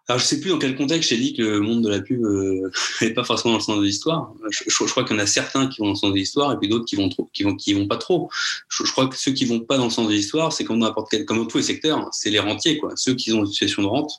Alors, 0.08 0.20
je 0.20 0.25
sais 0.25 0.41
plus 0.41 0.50
dans 0.50 0.60
quel 0.60 0.75
contexte 0.75 1.10
j'ai 1.10 1.17
dit 1.17 1.34
que 1.34 1.41
le 1.41 1.62
monde 1.62 1.84
de 1.84 1.89
la 1.89 2.01
pub 2.01 2.22
n'est 3.01 3.13
pas 3.13 3.24
forcément 3.24 3.53
dans 3.53 3.60
le 3.60 3.63
sens 3.63 3.77
de 3.79 3.84
l'histoire. 3.84 4.34
Je, 4.50 4.84
crois 4.86 5.03
qu'il 5.03 5.15
y 5.15 5.20
en 5.20 5.24
a 5.24 5.27
certains 5.27 5.67
qui 5.67 5.79
vont 5.79 5.86
dans 5.86 5.91
le 5.91 5.98
sens 5.98 6.12
de 6.12 6.17
l'histoire 6.17 6.51
et 6.51 6.58
puis 6.58 6.67
d'autres 6.67 6.86
qui 6.86 6.96
vont 6.96 7.08
trop, 7.08 7.29
qui 7.31 7.43
vont, 7.43 7.55
qui 7.55 7.74
vont 7.74 7.88
pas 7.88 7.98
trop. 7.98 8.29
Je, 8.67 8.84
crois 8.91 9.08
que 9.08 9.15
ceux 9.15 9.31
qui 9.31 9.46
vont 9.46 9.62
pas 9.62 9.77
dans 9.77 9.86
le 9.86 9.89
sens 9.89 10.08
de 10.08 10.13
l'histoire, 10.13 10.51
c'est 10.51 10.65
comme 10.65 10.79
dans 10.79 10.88
n'importe 10.88 11.10
quel, 11.12 11.25
comme 11.25 11.38
dans 11.38 11.46
tous 11.46 11.58
les 11.58 11.63
secteurs, 11.63 12.10
c'est 12.12 12.29
les 12.29 12.39
rentiers, 12.39 12.77
quoi. 12.77 12.91
Ceux 12.96 13.15
qui 13.15 13.31
ont 13.31 13.41
une 13.41 13.48
situation 13.48 13.84
de 13.84 13.88
rente, 13.88 14.12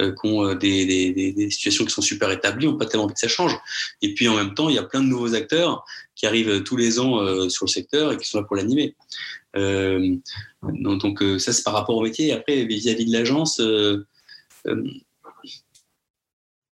euh, 0.00 0.12
qui 0.12 0.26
ont 0.26 0.46
euh, 0.46 0.54
des, 0.54 0.86
des, 0.86 1.32
des, 1.32 1.50
situations 1.50 1.84
qui 1.84 1.92
sont 1.92 2.00
super 2.00 2.30
établies, 2.30 2.66
n'ont 2.66 2.78
pas 2.78 2.86
tellement 2.86 3.04
envie 3.04 3.14
que 3.14 3.20
ça 3.20 3.28
change. 3.28 3.56
Et 4.00 4.14
puis 4.14 4.26
en 4.26 4.34
même 4.34 4.54
temps, 4.54 4.70
il 4.70 4.74
y 4.74 4.78
a 4.78 4.82
plein 4.82 5.00
de 5.00 5.06
nouveaux 5.06 5.34
acteurs 5.34 5.84
qui 6.14 6.26
arrivent 6.26 6.62
tous 6.62 6.76
les 6.76 6.98
ans 6.98 7.20
euh, 7.20 7.50
sur 7.50 7.66
le 7.66 7.70
secteur 7.70 8.12
et 8.12 8.16
qui 8.16 8.26
sont 8.26 8.38
là 8.38 8.44
pour 8.44 8.56
l'animer. 8.56 8.96
Euh, 9.54 10.16
donc, 10.62 11.22
ça, 11.38 11.52
c'est 11.52 11.62
par 11.62 11.74
rapport 11.74 11.96
au 11.96 12.02
métier. 12.02 12.32
Après, 12.32 12.64
vis-à-vis 12.64 13.04
de 13.04 13.12
l'agence, 13.12 13.60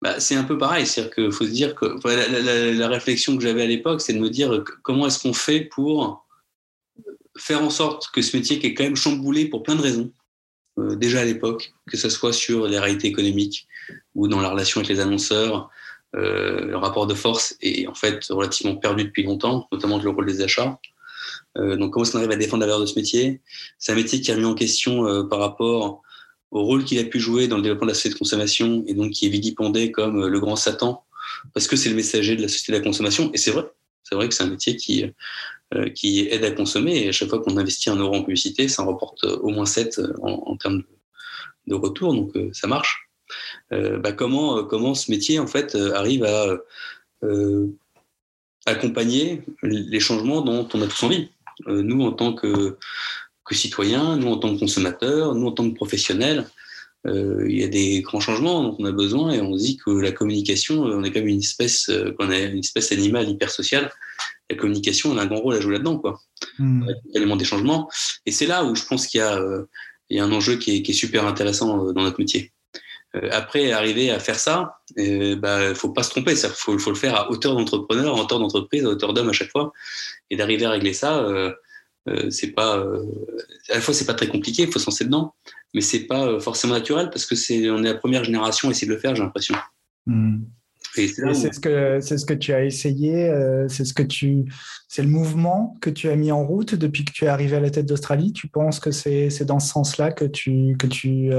bah, 0.03 0.19
c'est 0.19 0.35
un 0.35 0.43
peu 0.43 0.57
pareil. 0.57 0.85
C'est-à-dire 0.85 1.15
qu'il 1.15 1.31
faut 1.31 1.45
se 1.45 1.51
dire 1.51 1.75
que 1.75 1.85
la, 2.77 2.87
réflexion 2.89 3.37
que 3.37 3.41
j'avais 3.41 3.63
à 3.63 3.67
l'époque, 3.67 4.01
c'est 4.01 4.13
de 4.13 4.19
me 4.19 4.29
dire 4.29 4.63
comment 4.83 5.07
est-ce 5.07 5.23
qu'on 5.23 5.33
fait 5.33 5.61
pour 5.61 6.25
faire 7.37 7.63
en 7.63 7.69
sorte 7.69 8.11
que 8.11 8.21
ce 8.21 8.35
métier 8.35 8.59
qui 8.59 8.67
est 8.67 8.73
quand 8.73 8.83
même 8.83 8.97
chamboulé 8.97 9.45
pour 9.45 9.63
plein 9.63 9.75
de 9.75 9.81
raisons, 9.81 10.11
euh, 10.77 10.95
déjà 10.95 11.21
à 11.21 11.25
l'époque, 11.25 11.73
que 11.89 11.95
ce 11.95 12.09
soit 12.09 12.33
sur 12.33 12.67
les 12.67 12.79
réalités 12.79 13.07
économiques 13.07 13.65
ou 14.13 14.27
dans 14.27 14.41
la 14.41 14.49
relation 14.49 14.81
avec 14.81 14.89
les 14.89 14.99
annonceurs, 14.99 15.69
euh, 16.15 16.65
le 16.65 16.77
rapport 16.77 17.07
de 17.07 17.13
force 17.13 17.55
est 17.61 17.87
en 17.87 17.95
fait 17.95 18.25
relativement 18.29 18.75
perdu 18.75 19.05
depuis 19.05 19.23
longtemps, 19.23 19.67
notamment 19.71 19.99
le 19.99 20.09
rôle 20.09 20.25
des 20.25 20.41
achats. 20.41 20.79
Euh, 21.57 21.77
donc 21.77 21.93
comment 21.93 22.03
est-ce 22.03 22.11
qu'on 22.11 22.19
arrive 22.19 22.31
à 22.31 22.35
défendre 22.35 22.61
la 22.61 22.67
valeur 22.67 22.81
de 22.81 22.85
ce 22.85 22.95
métier? 22.95 23.39
C'est 23.79 23.93
un 23.93 23.95
métier 23.95 24.19
qui 24.19 24.31
est 24.31 24.33
remis 24.33 24.45
en 24.45 24.53
question 24.53 25.27
par 25.27 25.39
rapport 25.39 26.02
au 26.53 26.63
rôle 26.63 26.85
qu'il 26.85 26.99
a 26.99 27.03
pu 27.03 27.19
jouer 27.19 27.47
dans 27.47 27.57
le 27.57 27.63
développement 27.63 27.87
de 27.87 27.91
la 27.91 27.95
société 27.95 28.13
de 28.13 28.19
consommation 28.19 28.83
et 28.87 28.93
donc 28.93 29.11
qui 29.11 29.25
est 29.25 29.29
vilipendé 29.29 29.91
comme 29.91 30.23
euh, 30.23 30.29
le 30.29 30.39
grand 30.39 30.55
Satan 30.55 31.03
parce 31.53 31.67
que 31.67 31.75
c'est 31.75 31.89
le 31.89 31.95
messager 31.95 32.35
de 32.35 32.43
la 32.43 32.47
société 32.47 32.71
de 32.73 32.77
la 32.77 32.83
consommation. 32.83 33.31
Et 33.33 33.37
c'est 33.37 33.51
vrai, 33.51 33.65
c'est 34.03 34.15
vrai 34.15 34.29
que 34.29 34.35
c'est 34.35 34.43
un 34.43 34.49
métier 34.49 34.75
qui, 34.77 35.03
euh, 35.73 35.89
qui 35.89 36.27
aide 36.29 36.45
à 36.45 36.51
consommer 36.51 37.03
et 37.03 37.09
à 37.09 37.11
chaque 37.11 37.29
fois 37.29 37.41
qu'on 37.41 37.57
investit 37.57 37.89
un 37.89 37.95
euro 37.95 38.15
en 38.15 38.23
publicité, 38.23 38.67
ça 38.67 38.83
en 38.83 38.85
reporte 38.85 39.23
au 39.23 39.49
moins 39.49 39.65
7 39.65 39.99
en, 40.21 40.55
termes 40.57 40.83
de, 41.67 41.75
retour, 41.75 42.13
donc 42.13 42.35
euh, 42.37 42.49
ça 42.53 42.67
marche. 42.67 43.09
bah 43.71 44.11
comment, 44.11 44.63
comment 44.63 44.93
ce 44.93 45.09
métier 45.09 45.39
en 45.39 45.47
fait 45.47 45.75
arrive 45.75 46.23
à 46.23 46.55
accompagner 48.67 49.41
les 49.63 49.99
changements 49.99 50.41
dont 50.41 50.67
on 50.73 50.81
a 50.83 50.87
tous 50.87 51.03
envie? 51.03 51.29
nous, 51.67 52.03
en 52.03 52.11
tant 52.11 52.33
que 52.33 52.77
que 53.45 53.55
citoyens, 53.55 54.17
nous 54.17 54.27
en 54.27 54.37
tant 54.37 54.53
que 54.53 54.59
consommateurs, 54.59 55.35
nous 55.35 55.47
en 55.47 55.51
tant 55.51 55.69
que 55.69 55.75
professionnels. 55.75 56.45
Euh, 57.05 57.45
il 57.49 57.59
y 57.59 57.63
a 57.63 57.67
des 57.67 58.01
grands 58.01 58.21
changements 58.21 58.63
dont 58.63 58.77
on 58.79 58.85
a 58.85 58.91
besoin 58.91 59.33
et 59.33 59.41
on 59.41 59.57
se 59.57 59.63
dit 59.63 59.77
que 59.77 59.89
la 59.89 60.13
communication, 60.13 60.87
euh, 60.87 60.95
on 60.95 61.03
est 61.03 61.11
quand 61.11 61.19
même 61.19 61.27
une 61.27 61.39
espèce, 61.39 61.89
euh, 61.89 62.15
qu'on 62.17 62.31
est 62.31 62.45
une 62.45 62.59
espèce 62.59 62.93
animale 62.93 63.27
hyper 63.29 63.51
sociale. 63.51 63.91
La 64.49 64.55
communication, 64.55 65.11
on 65.11 65.17
a 65.17 65.23
un 65.23 65.25
grand 65.25 65.41
rôle 65.41 65.55
à 65.55 65.59
jouer 65.59 65.73
là-dedans, 65.73 65.97
quoi. 65.97 66.21
Hmm. 66.59 66.85
Élément 67.13 67.35
des 67.35 67.45
changements. 67.45 67.89
Et 68.25 68.31
c'est 68.31 68.45
là 68.45 68.63
où 68.63 68.73
je 68.75 68.85
pense 68.85 69.07
qu'il 69.07 69.19
y 69.19 69.21
a, 69.21 69.41
il 70.09 70.17
y 70.17 70.19
a 70.19 70.23
un 70.23 70.31
enjeu 70.31 70.55
qui 70.55 70.77
est, 70.77 70.81
qui 70.81 70.91
est 70.91 70.95
super 70.95 71.25
intéressant 71.25 71.91
dans 71.91 72.03
notre 72.03 72.19
métier. 72.19 72.51
après, 73.31 73.71
arriver 73.71 74.11
à 74.11 74.19
faire 74.19 74.37
ça, 74.37 74.79
il 74.97 75.35
bah, 75.35 75.73
faut 75.75 75.89
pas 75.89 76.03
se 76.03 76.09
tromper. 76.09 76.33
Il 76.33 76.37
faut, 76.37 76.77
faut, 76.77 76.89
le 76.89 76.95
faire 76.95 77.15
à 77.15 77.31
hauteur 77.31 77.55
d'entrepreneur, 77.55 78.17
à 78.17 78.21
hauteur 78.21 78.39
d'entreprise, 78.39 78.85
à 78.85 78.89
hauteur 78.89 79.13
d'homme 79.13 79.29
à 79.29 79.33
chaque 79.33 79.51
fois. 79.51 79.71
Et 80.29 80.35
d'arriver 80.35 80.65
à 80.65 80.71
régler 80.71 80.93
ça, 80.93 81.25
euh, 82.09 82.29
c'est 82.29 82.51
pas 82.51 82.77
euh, 82.77 83.05
à 83.69 83.75
la 83.75 83.81
fois 83.81 83.93
c'est 83.93 84.05
pas 84.05 84.13
très 84.13 84.27
compliqué, 84.27 84.63
il 84.63 84.71
faut 84.71 84.79
se 84.79 84.85
lancer 84.85 85.05
dedans, 85.05 85.33
mais 85.73 85.79
c'est 85.79 86.01
pas 86.01 86.25
euh, 86.25 86.39
forcément 86.39 86.73
naturel 86.73 87.09
parce 87.09 87.25
que 87.25 87.35
c'est 87.35 87.69
on 87.69 87.79
est 87.79 87.93
la 87.93 87.95
première 87.95 88.25
génération 88.25 88.67
à 88.67 88.71
essayer 88.71 88.87
de 88.87 88.93
le 88.93 88.99
faire, 88.99 89.15
j'ai 89.15 89.23
l'impression. 89.23 89.55
Hmm. 90.05 90.41
c'est 90.93 91.07
ce 91.07 91.59
que 91.61 91.99
c'est 92.01 92.17
ce 92.17 92.25
que 92.25 92.33
tu 92.33 92.51
as 92.51 92.65
essayé, 92.65 93.31
c'est 93.69 93.85
ce 93.85 93.93
que 93.93 94.03
tu 94.03 94.43
c'est 94.89 95.01
le 95.01 95.07
mouvement 95.07 95.77
que 95.79 95.89
tu 95.89 96.09
as 96.09 96.15
mis 96.17 96.31
en 96.33 96.45
route 96.45 96.75
depuis 96.75 97.05
que 97.05 97.13
tu 97.13 97.23
es 97.23 97.29
arrivé 97.29 97.55
à 97.55 97.61
la 97.61 97.69
tête 97.69 97.85
d'Australie? 97.85 98.33
Tu 98.33 98.49
penses 98.49 98.81
que 98.81 98.91
c'est 98.91 99.45
dans 99.45 99.61
ce 99.61 99.69
sens-là 99.69 100.11
que 100.11 100.25
tu 100.25 100.75
que 100.77 100.87
tu 100.87 101.31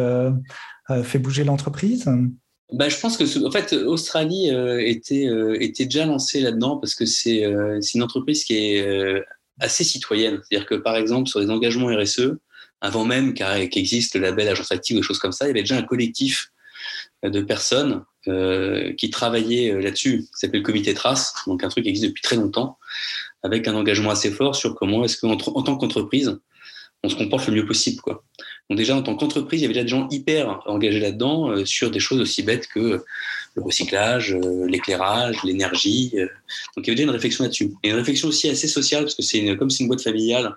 fais 1.03 1.19
bouger 1.19 1.45
l'entreprise? 1.45 2.09
Bah, 2.73 2.89
je 2.89 2.99
pense 2.99 3.19
que 3.19 3.47
en 3.47 3.51
fait 3.51 3.75
Australie 3.75 4.49
était 4.81 5.29
était 5.61 5.85
déjà 5.85 6.07
lancée 6.07 6.41
là-dedans 6.41 6.79
parce 6.79 6.95
que 6.95 7.05
c'est 7.05 7.45
c'est 7.83 7.99
une 7.99 8.03
entreprise 8.03 8.45
qui 8.45 8.55
est 8.57 9.23
assez 9.61 9.85
citoyenne. 9.85 10.41
C'est-à-dire 10.43 10.67
que, 10.67 10.75
par 10.75 10.97
exemple, 10.97 11.29
sur 11.29 11.41
les 11.41 11.51
engagements 11.51 11.87
RSE, 11.87 12.33
avant 12.81 13.05
même 13.05 13.35
qu'existe 13.35 14.15
le 14.15 14.21
label 14.21 14.49
agence 14.49 14.73
active 14.73 14.97
ou 14.97 15.01
des 15.01 15.07
choses 15.07 15.19
comme 15.19 15.33
ça, 15.33 15.47
il 15.47 15.49
y 15.49 15.51
avait 15.51 15.63
déjà 15.63 15.77
un 15.77 15.83
collectif 15.83 16.51
de 17.23 17.41
personnes 17.41 18.05
euh, 18.29 18.93
qui 18.95 19.11
travaillaient 19.11 19.73
euh, 19.73 19.81
là-dessus, 19.81 20.21
qui 20.21 20.29
s'appelle 20.35 20.61
le 20.61 20.67
comité 20.67 20.93
Trace, 20.95 21.35
donc 21.47 21.65
un 21.65 21.69
truc 21.69 21.85
qui 21.85 21.91
existe 21.91 22.09
depuis 22.09 22.23
très 22.23 22.37
longtemps, 22.37 22.79
avec 23.43 23.67
un 23.69 23.75
engagement 23.75 24.11
assez 24.11 24.31
fort 24.31 24.55
sur 24.55 24.75
comment 24.75 25.05
est-ce 25.05 25.19
qu'en 25.19 25.33
en 25.33 25.63
tant 25.63 25.77
qu'entreprise, 25.77 26.39
on 27.05 27.09
se 27.11 27.17
comporte 27.17 27.47
le 27.47 27.55
mieux 27.55 27.67
possible. 27.67 28.01
Quoi. 28.01 28.25
Donc 28.69 28.79
déjà, 28.79 28.97
en 28.97 29.03
tant 29.03 29.15
qu'entreprise, 29.15 29.61
il 29.61 29.65
y 29.65 29.67
avait 29.67 29.75
déjà 29.75 29.85
des 29.85 29.91
gens 29.91 30.09
hyper 30.11 30.63
engagés 30.67 31.01
là-dedans 31.01 31.51
euh, 31.51 31.65
sur 31.67 31.91
des 31.91 32.01
choses 32.01 32.21
aussi 32.21 32.43
bêtes 32.43 32.67
que 32.69 33.05
le 33.55 33.63
recyclage, 33.63 34.35
euh, 34.35 34.67
l'éclairage, 34.67 35.37
l'énergie. 35.45 36.13
Euh. 36.15 36.27
donc 36.77 36.87
il 36.87 36.87
y 36.87 36.91
avait 36.91 36.97
déjà 36.97 37.05
une 37.05 37.11
réflexion 37.11 37.45
là-dessus. 37.45 37.73
Et 37.83 37.91
une 37.91 37.97
réflexion 37.97 38.29
aussi 38.29 38.49
assez 38.49 38.69
sociale, 38.69 39.05
parce 39.05 39.15
que 39.15 39.23
c'est 39.23 39.57
comme 39.57 39.69
c'est 39.69 39.83
une 39.83 39.89
boîte 39.89 40.03
familiale 40.03 40.57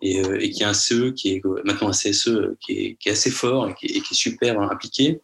et, 0.00 0.22
et 0.40 0.50
qui 0.50 0.64
a 0.64 0.70
un 0.70 0.74
CE 0.74 1.10
qui 1.10 1.34
est 1.34 1.42
maintenant 1.64 1.88
un 1.88 1.92
CSE 1.92 2.56
qui 2.64 2.96
est, 3.04 3.10
assez 3.10 3.30
fort 3.30 3.68
et 3.68 3.74
qui 3.74 3.98
est, 3.98 4.14
super 4.14 4.58
impliqué. 4.60 5.20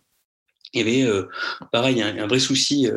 Il 0.75 0.81
y 0.81 1.05
avait 1.05 1.23
pareil 1.73 2.03
un, 2.03 2.19
un, 2.19 2.27
vrai 2.27 2.41
souci 2.41 2.89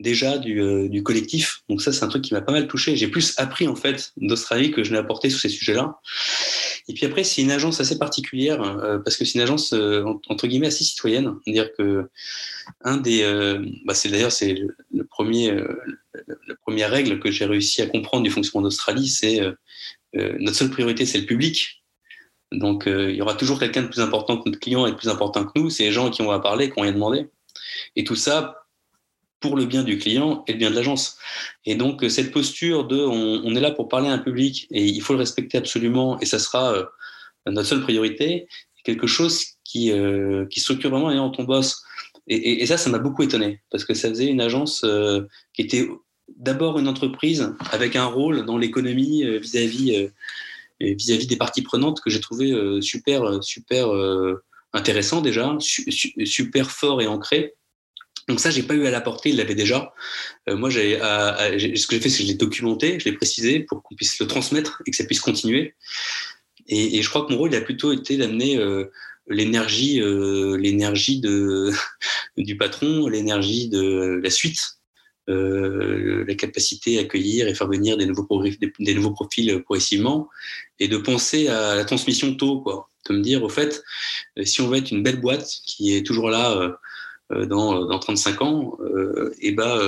déjà 0.00 0.38
du, 0.38 0.88
du, 0.88 1.02
collectif. 1.02 1.62
Donc 1.68 1.80
ça, 1.80 1.92
c'est 1.92 2.04
un 2.04 2.08
truc 2.08 2.22
qui 2.22 2.34
m'a 2.34 2.40
pas 2.40 2.52
mal 2.52 2.66
touché. 2.66 2.96
J'ai 2.96 3.08
plus 3.08 3.34
appris 3.38 3.68
en 3.68 3.76
fait 3.76 4.12
d'Australie 4.16 4.70
que 4.70 4.82
je 4.82 4.92
n'ai 4.92 4.98
apporté 4.98 5.30
sur 5.30 5.40
ces 5.40 5.48
sujets-là. 5.48 6.00
Et 6.88 6.92
puis 6.92 7.06
après, 7.06 7.24
c'est 7.24 7.40
une 7.40 7.50
agence 7.50 7.80
assez 7.80 7.98
particulière 7.98 8.60
euh, 8.62 8.98
parce 8.98 9.16
que 9.16 9.24
c'est 9.24 9.34
une 9.34 9.40
agence 9.40 9.72
euh, 9.72 10.04
entre 10.28 10.46
guillemets 10.46 10.66
assez 10.66 10.84
citoyenne. 10.84 11.34
C'est-à-dire 11.44 11.70
que 11.76 12.10
un 12.82 12.98
des, 12.98 13.22
euh, 13.22 13.64
bah 13.86 13.94
c'est 13.94 14.10
d'ailleurs 14.10 14.32
c'est 14.32 14.54
le, 14.92 15.04
premier, 15.04 15.54
la 16.26 16.54
première 16.62 16.90
règle 16.90 17.20
que 17.20 17.30
j'ai 17.30 17.46
réussi 17.46 17.80
à 17.80 17.86
comprendre 17.86 18.22
du 18.22 18.30
fonctionnement 18.30 18.64
d'Australie, 18.64 19.08
c'est 19.08 19.40
notre 20.14 20.56
seule 20.56 20.70
priorité, 20.70 21.06
c'est 21.06 21.18
le 21.18 21.26
public. 21.26 21.84
Donc 22.52 22.84
il 22.86 23.14
y 23.14 23.22
aura 23.22 23.34
toujours 23.34 23.58
quelqu'un 23.58 23.82
de 23.82 23.88
plus 23.88 24.00
important 24.00 24.38
que 24.38 24.48
notre 24.48 24.60
client 24.60 24.86
et 24.86 24.92
de 24.92 24.96
plus 24.96 25.08
important 25.08 25.44
que 25.44 25.58
nous. 25.58 25.70
C'est 25.70 25.84
les 25.84 25.92
gens 25.92 26.10
qui 26.10 26.22
ont 26.22 26.30
à 26.30 26.40
parler, 26.40 26.70
qui 26.70 26.78
ont 26.78 26.82
rien 26.82 26.92
demandé. 26.92 27.26
Et 27.96 28.04
tout 28.04 28.16
ça 28.16 28.63
pour 29.44 29.56
le 29.56 29.66
bien 29.66 29.82
du 29.82 29.98
client 29.98 30.42
et 30.46 30.52
le 30.52 30.58
bien 30.58 30.70
de 30.70 30.74
l'agence. 30.74 31.18
Et 31.66 31.74
donc, 31.74 32.02
euh, 32.02 32.08
cette 32.08 32.30
posture 32.30 32.86
de 32.86 32.96
on, 32.96 33.54
est 33.54 33.60
là 33.60 33.72
pour 33.72 33.88
parler 33.88 34.08
à 34.08 34.12
un 34.12 34.18
public 34.18 34.66
et 34.70 34.82
il 34.82 35.02
faut 35.02 35.12
le 35.12 35.18
respecter 35.18 35.58
absolument 35.58 36.18
et 36.20 36.24
ça 36.24 36.38
sera 36.38 36.72
euh, 36.72 36.84
notre 37.44 37.68
seule 37.68 37.82
priorité, 37.82 38.48
quelque 38.84 39.06
chose 39.06 39.44
qui, 39.62 39.92
euh, 39.92 40.46
qui 40.46 40.60
structure 40.60 40.88
vraiment 40.88 41.14
dans 41.14 41.28
ton 41.28 41.44
boss. 41.44 41.82
Et, 42.26 42.64
ça, 42.64 42.78
ça 42.78 42.88
m'a 42.88 42.98
beaucoup 42.98 43.22
étonné 43.22 43.60
parce 43.70 43.84
que 43.84 43.92
ça 43.92 44.08
faisait 44.08 44.28
une 44.28 44.40
agence 44.40 44.82
qui 45.52 45.60
était 45.60 45.86
d'abord 46.38 46.78
une 46.78 46.88
entreprise 46.88 47.52
avec 47.70 47.96
un 47.96 48.06
rôle 48.06 48.46
dans 48.46 48.56
l'économie 48.56 49.24
vis-à-vis 49.40 50.08
vis-à-vis 50.80 51.26
des 51.26 51.36
parties 51.36 51.60
prenantes 51.60 52.00
que 52.00 52.08
j'ai 52.08 52.20
trouvé 52.20 52.48
super 52.80 53.44
super 53.44 53.90
intéressant 54.72 55.20
déjà, 55.20 55.54
super 55.60 56.70
fort 56.70 57.02
et 57.02 57.06
ancré. 57.06 57.52
Donc 58.28 58.40
ça, 58.40 58.50
j'ai 58.50 58.62
pas 58.62 58.74
eu 58.74 58.86
à 58.86 58.90
l'apporter, 58.90 59.30
il 59.30 59.36
l'avait 59.36 59.54
déjà. 59.54 59.92
Euh, 60.48 60.56
moi, 60.56 60.70
j'ai, 60.70 60.98
ce 60.98 61.86
que 61.86 61.96
j'ai 61.96 62.00
fait, 62.00 62.08
c'est 62.08 62.18
que 62.18 62.24
je 62.24 62.28
l'ai 62.28 62.38
documenté, 62.38 62.98
je 62.98 63.04
l'ai 63.04 63.16
précisé 63.16 63.60
pour 63.60 63.82
qu'on 63.82 63.94
puisse 63.94 64.18
le 64.18 64.26
transmettre 64.26 64.82
et 64.86 64.90
que 64.90 64.96
ça 64.96 65.04
puisse 65.04 65.20
continuer. 65.20 65.74
Et, 66.66 67.02
je 67.02 67.08
crois 67.08 67.26
que 67.26 67.32
mon 67.32 67.38
rôle 67.38 67.52
il 67.52 67.56
a 67.56 67.60
plutôt 67.60 67.92
été 67.92 68.16
d'amener 68.16 68.56
euh, 68.56 68.90
l'énergie, 69.28 70.00
euh, 70.00 70.56
l'énergie 70.56 71.20
de, 71.20 71.70
du 72.36 72.56
patron, 72.56 73.06
l'énergie 73.06 73.68
de 73.68 74.20
la 74.22 74.30
suite, 74.30 74.78
euh, 75.28 76.24
la 76.26 76.34
capacité 76.34 76.98
à 76.98 77.02
accueillir 77.02 77.48
et 77.48 77.54
faire 77.54 77.68
venir 77.68 77.96
des 77.96 78.06
nouveaux, 78.06 78.42
des, 78.78 78.94
nouveaux 78.94 79.12
profils 79.12 79.62
progressivement, 79.62 80.28
et 80.78 80.88
de 80.88 80.96
penser 80.96 81.48
à 81.48 81.76
la 81.76 81.84
transmission 81.84 82.34
tôt, 82.34 82.60
quoi. 82.60 82.88
De 83.08 83.14
me 83.14 83.20
dire, 83.20 83.42
au 83.42 83.50
fait, 83.50 83.82
si 84.44 84.62
on 84.62 84.68
veut 84.68 84.78
être 84.78 84.90
une 84.90 85.02
belle 85.02 85.20
boîte 85.20 85.46
qui 85.66 85.94
est 85.94 86.06
toujours 86.06 86.30
là 86.30 86.56
euh, 86.56 86.72
dans, 87.30 87.86
dans 87.86 87.98
35 87.98 88.42
ans, 88.42 88.78
euh, 88.80 89.34
et 89.40 89.52
ben, 89.52 89.78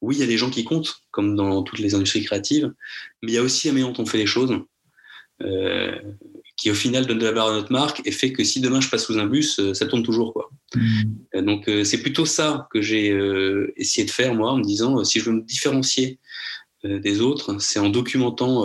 oui, 0.00 0.16
il 0.16 0.20
y 0.20 0.24
a 0.24 0.26
des 0.26 0.38
gens 0.38 0.50
qui 0.50 0.64
comptent, 0.64 1.02
comme 1.10 1.36
dans 1.36 1.62
toutes 1.62 1.78
les 1.78 1.94
industries 1.94 2.24
créatives, 2.24 2.72
mais 3.22 3.32
il 3.32 3.34
y 3.34 3.38
a 3.38 3.42
aussi 3.42 3.68
la 3.68 3.74
manière 3.74 3.92
dont 3.92 4.02
on 4.02 4.06
fait 4.06 4.18
les 4.18 4.26
choses, 4.26 4.52
euh, 5.42 5.98
qui 6.56 6.70
au 6.70 6.74
final 6.74 7.06
donne 7.06 7.18
de 7.18 7.24
la 7.24 7.32
valeur 7.32 7.48
à 7.48 7.52
notre 7.52 7.72
marque 7.72 8.02
et 8.04 8.12
fait 8.12 8.32
que 8.32 8.44
si 8.44 8.60
demain 8.60 8.80
je 8.80 8.88
passe 8.88 9.06
sous 9.06 9.18
un 9.18 9.26
bus, 9.26 9.58
euh, 9.58 9.74
ça 9.74 9.86
tourne 9.86 10.02
toujours. 10.02 10.32
Quoi. 10.32 10.50
Mmh. 10.74 11.40
Donc 11.42 11.70
c'est 11.84 12.00
plutôt 12.00 12.26
ça 12.26 12.68
que 12.70 12.80
j'ai 12.80 13.08
essayé 13.76 14.06
de 14.06 14.10
faire, 14.10 14.34
moi, 14.34 14.52
en 14.52 14.58
me 14.58 14.64
disant, 14.64 15.02
si 15.04 15.20
je 15.20 15.24
veux 15.26 15.36
me 15.36 15.42
différencier 15.42 16.18
des 16.84 17.20
autres, 17.20 17.60
c'est 17.60 17.78
en 17.78 17.88
documentant 17.88 18.64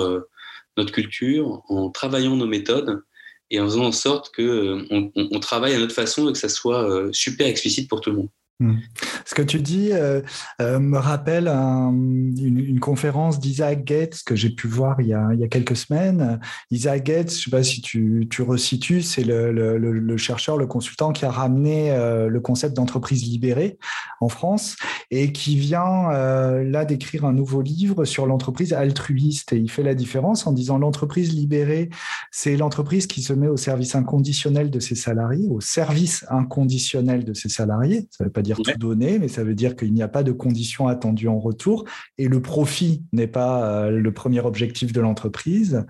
notre 0.75 0.91
culture, 0.91 1.63
en 1.69 1.89
travaillant 1.89 2.35
nos 2.35 2.47
méthodes 2.47 3.01
et 3.49 3.59
en 3.59 3.65
faisant 3.65 3.85
en 3.85 3.91
sorte 3.91 4.35
qu'on 4.35 5.11
on, 5.15 5.39
travaille 5.39 5.73
à 5.73 5.79
notre 5.79 5.93
façon 5.93 6.29
et 6.29 6.33
que 6.33 6.37
ça 6.37 6.49
soit 6.49 7.09
super 7.11 7.47
explicite 7.47 7.89
pour 7.89 8.01
tout 8.01 8.11
le 8.11 8.17
monde. 8.17 8.29
Hmm. 8.59 8.77
Ce 9.23 9.35
que 9.35 9.43
tu 9.43 9.59
dis 9.59 9.89
euh, 9.91 10.21
euh, 10.61 10.79
me 10.79 10.97
rappelle 10.97 11.47
une, 11.47 12.79
conférence 12.79 13.39
d'Isaac 13.39 13.83
Gates 13.83 14.23
que 14.25 14.35
j'ai 14.35 14.49
pu 14.49 14.67
voir 14.67 14.99
il 14.99 15.07
y, 15.07 15.13
a, 15.13 15.47
quelques 15.47 15.75
semaines. 15.75 16.39
Isaac 16.71 17.03
Gates, 17.03 17.31
je 17.31 17.35
ne 17.35 17.41
sais 17.41 17.51
pas 17.51 17.61
si 17.61 17.81
tu, 17.81 18.27
tu 18.31 18.41
resitues, 18.41 19.03
c'est 19.03 19.23
le, 19.23 20.17
chercheur, 20.17 20.57
le 20.57 20.65
consultant 20.65 21.11
qui 21.11 21.25
a 21.25 21.29
ramené 21.29 21.91
euh, 21.91 22.29
le 22.29 22.39
concept 22.39 22.75
d'entreprise 22.75 23.23
libérée 23.23 23.77
en 24.21 24.29
France 24.29 24.75
et 25.11 25.31
qui 25.31 25.55
vient 25.57 26.09
là 26.09 26.85
d'écrire 26.85 27.25
un 27.25 27.33
nouveau 27.33 27.61
livre 27.61 28.05
sur 28.05 28.25
l'entreprise 28.25 28.73
altruiste. 28.73 29.53
Et 29.53 29.57
il 29.57 29.69
fait 29.69 29.83
la 29.83 29.93
différence 29.93 30.47
en 30.47 30.51
disant 30.51 30.79
l'entreprise 30.79 31.33
libérée, 31.33 31.89
c'est 32.31 32.57
l'entreprise 32.57 33.05
qui 33.05 33.21
se 33.21 33.33
met 33.33 33.47
au 33.47 33.57
service 33.57 33.93
inconditionnel 33.93 34.71
de 34.71 34.79
ses 34.79 34.95
salariés, 34.95 35.47
au 35.49 35.61
service 35.61 36.25
inconditionnel 36.29 37.23
de 37.23 37.33
ses 37.33 37.49
salariés. 37.49 38.07
Ça 38.09 38.23
veut 38.23 38.31
pas 38.31 38.41
dire 38.47 38.57
tout 38.57 38.77
donner, 38.79 39.19
mais 39.19 39.27
ça 39.27 39.43
veut 39.43 39.55
dire 39.55 39.75
qu'il 39.75 39.93
n'y 39.93 40.01
a 40.01 40.07
pas 40.07 40.23
de 40.23 40.31
conditions 40.31 40.87
attendues 40.87 41.27
en 41.27 41.39
retour 41.39 41.85
et 42.17 42.27
le 42.27 42.41
profit 42.41 43.03
n'est 43.11 43.27
pas 43.27 43.65
euh, 43.65 43.91
le 43.91 44.11
premier 44.11 44.39
objectif 44.39 44.93
de 44.93 45.01
l'entreprise. 45.01 45.85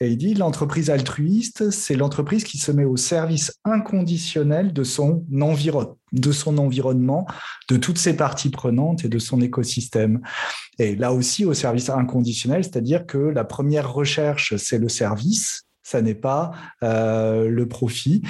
Et 0.00 0.10
il 0.10 0.16
dit 0.16 0.34
l'entreprise 0.34 0.90
altruiste, 0.90 1.70
c'est 1.70 1.96
l'entreprise 1.96 2.44
qui 2.44 2.58
se 2.58 2.72
met 2.72 2.84
au 2.84 2.96
service 2.96 3.58
inconditionnel 3.64 4.72
de 4.72 4.84
son 4.84 5.24
environnement 5.40 5.96
de 6.12 6.32
son 6.32 6.58
environnement, 6.58 7.24
de 7.68 7.76
toutes 7.76 7.98
ses 7.98 8.16
parties 8.16 8.50
prenantes 8.50 9.04
et 9.04 9.08
de 9.08 9.20
son 9.20 9.40
écosystème. 9.40 10.20
Et 10.80 10.96
là 10.96 11.12
aussi, 11.12 11.44
au 11.44 11.54
service 11.54 11.88
inconditionnel, 11.88 12.64
c'est-à-dire 12.64 13.06
que 13.06 13.18
la 13.18 13.44
première 13.44 13.92
recherche, 13.92 14.56
c'est 14.56 14.78
le 14.78 14.88
service, 14.88 15.66
ça 15.82 16.02
n'est 16.02 16.14
pas 16.14 16.52
euh, 16.82 17.48
le 17.48 17.66
profit 17.66 18.22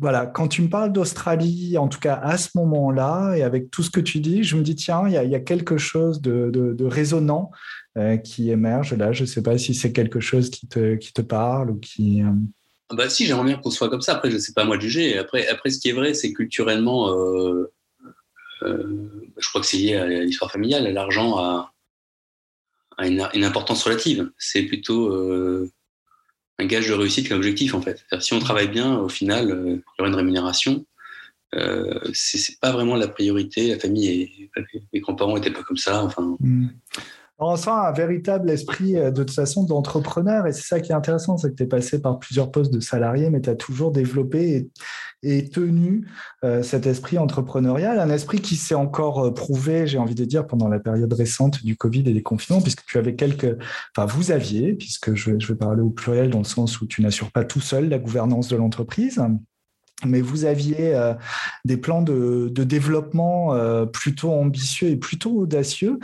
voilà, 0.00 0.24
quand 0.24 0.48
tu 0.48 0.62
me 0.62 0.68
parles 0.68 0.92
d'Australie, 0.92 1.76
en 1.76 1.86
tout 1.86 2.00
cas 2.00 2.14
à 2.14 2.38
ce 2.38 2.48
moment-là, 2.54 3.34
et 3.36 3.42
avec 3.42 3.70
tout 3.70 3.82
ce 3.82 3.90
que 3.90 4.00
tu 4.00 4.20
dis, 4.20 4.42
je 4.42 4.56
me 4.56 4.62
dis, 4.62 4.74
tiens, 4.74 5.06
il 5.06 5.12
y, 5.12 5.34
a, 5.34 5.40
quelque 5.40 5.76
chose 5.76 6.22
de, 6.22 6.84
résonnant 6.84 7.50
euh, 7.98 8.16
qui 8.16 8.50
émerge 8.50 8.94
là. 8.94 9.12
Je 9.12 9.22
ne 9.22 9.26
sais 9.26 9.42
pas 9.42 9.58
si 9.58 9.74
c'est 9.74 9.92
quelque 9.92 10.18
chose 10.18 10.48
qui 10.48 10.66
te, 10.68 11.20
parle 11.20 11.70
ou 11.70 11.78
qui... 11.78 12.22
Euh, 12.22 12.30
ah 12.88 12.94
bah 12.96 13.10
si, 13.10 13.26
j'aimerais 13.26 13.44
bien 13.44 13.56
qu'on 13.58 13.70
soit 13.70 13.90
comme 13.90 14.00
ça. 14.00 14.14
Après, 14.14 14.30
je 14.30 14.36
ne 14.36 14.40
sais 14.40 14.54
pas 14.54 14.64
moi 14.64 14.78
de 14.78 14.82
juger. 14.82 15.18
Après, 15.18 15.46
après, 15.48 15.70
ce 15.70 15.78
qui 15.78 15.90
est 15.90 15.92
vrai, 15.92 16.14
c'est 16.14 16.32
culturellement, 16.32 17.10
euh, 17.10 17.70
je 18.62 19.48
crois 19.50 19.60
que 19.60 19.66
c'est 19.66 19.76
lié 19.76 19.96
à 19.96 20.06
l'histoire 20.06 20.50
familiale. 20.50 20.90
L'argent 20.92 21.36
a, 21.38 21.72
une, 23.02 23.28
une, 23.34 23.44
importance 23.44 23.84
relative. 23.84 24.30
C'est 24.38 24.62
plutôt 24.62 25.10
un 26.60 26.66
gage 26.66 26.88
de 26.88 26.94
réussite 26.94 27.28
qu'un 27.28 27.36
objectif 27.36 27.74
en 27.74 27.80
fait. 27.80 28.04
Si 28.20 28.32
on 28.34 28.38
travaille 28.38 28.68
bien, 28.68 28.98
au 28.98 29.08
final, 29.08 29.50
euh, 29.50 29.64
il 29.66 29.98
y 29.98 30.00
aura 30.00 30.08
une 30.08 30.14
rémunération. 30.14 30.84
Euh, 31.54 31.98
c'est 32.12 32.60
pas 32.60 32.70
vraiment 32.70 32.94
la 32.96 33.08
priorité. 33.08 33.68
La 33.68 33.78
famille 33.78 34.08
et 34.08 34.50
mes 34.92 35.00
grands-parents 35.00 35.34
n'étaient 35.34 35.50
pas 35.50 35.62
comme 35.62 35.76
ça. 35.76 36.04
Enfin. 36.04 36.36
Hmm. 36.40 36.68
On 37.42 37.56
sent 37.56 37.70
un 37.70 37.92
véritable 37.92 38.50
esprit 38.50 38.96
euh, 38.96 39.10
de 39.10 39.22
toute 39.22 39.34
façon 39.34 39.64
d'entrepreneur 39.64 40.46
et 40.46 40.52
c'est 40.52 40.62
ça 40.62 40.80
qui 40.80 40.92
est 40.92 40.94
intéressant, 40.94 41.38
c'est 41.38 41.50
que 41.50 41.54
tu 41.54 41.62
es 41.62 41.66
passé 41.66 42.00
par 42.00 42.18
plusieurs 42.18 42.50
postes 42.50 42.70
de 42.70 42.80
salarié, 42.80 43.30
mais 43.30 43.40
tu 43.40 43.48
as 43.48 43.54
toujours 43.54 43.92
développé 43.92 44.68
et, 45.22 45.48
tenu 45.48 46.06
euh, 46.44 46.62
cet 46.62 46.86
esprit 46.86 47.16
entrepreneurial, 47.16 47.98
un 47.98 48.10
esprit 48.10 48.40
qui 48.40 48.56
s'est 48.56 48.74
encore 48.74 49.24
euh, 49.24 49.30
prouvé, 49.32 49.86
j'ai 49.86 49.96
envie 49.96 50.14
de 50.14 50.26
dire, 50.26 50.46
pendant 50.46 50.68
la 50.68 50.80
période 50.80 51.12
récente 51.14 51.64
du 51.64 51.76
Covid 51.76 52.00
et 52.00 52.12
des 52.12 52.22
confinements, 52.22 52.60
puisque 52.60 52.84
tu 52.84 52.98
avais 52.98 53.14
quelques, 53.14 53.56
enfin 53.96 54.06
vous 54.06 54.32
aviez, 54.32 54.74
puisque 54.74 55.14
je, 55.14 55.38
je 55.38 55.46
vais 55.48 55.58
parler 55.58 55.80
au 55.80 55.90
pluriel 55.90 56.28
dans 56.28 56.38
le 56.38 56.44
sens 56.44 56.80
où 56.82 56.86
tu 56.86 57.00
n'assures 57.00 57.32
pas 57.32 57.44
tout 57.44 57.60
seul 57.60 57.88
la 57.88 57.98
gouvernance 57.98 58.48
de 58.48 58.56
l'entreprise 58.56 59.20
mais 60.06 60.20
vous 60.20 60.44
aviez 60.44 60.94
euh, 60.94 61.14
des 61.64 61.76
plans 61.76 62.02
de, 62.02 62.48
développement 62.48 63.54
euh, 63.54 63.86
plutôt 63.86 64.30
ambitieux 64.30 64.88
et 64.88 64.96
plutôt 64.96 65.32
audacieux. 65.32 65.98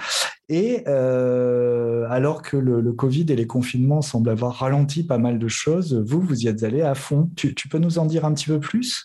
Et 0.48 0.82
euh, 0.86 2.06
alors 2.08 2.42
que 2.42 2.56
le, 2.56 2.92
Covid 2.92 3.26
et 3.28 3.36
les 3.36 3.46
confinements 3.46 4.02
semblent 4.02 4.30
avoir 4.30 4.56
ralenti 4.56 5.02
pas 5.02 5.18
mal 5.18 5.38
de 5.38 5.48
choses, 5.48 5.94
vous, 5.94 6.20
vous 6.20 6.44
y 6.44 6.48
êtes 6.48 6.62
allé 6.62 6.82
à 6.82 6.94
fond. 6.94 7.30
Tu, 7.36 7.54
peux 7.68 7.78
nous 7.78 7.98
en 7.98 8.06
dire 8.06 8.24
un 8.24 8.32
petit 8.32 8.46
peu 8.46 8.60
plus? 8.60 9.04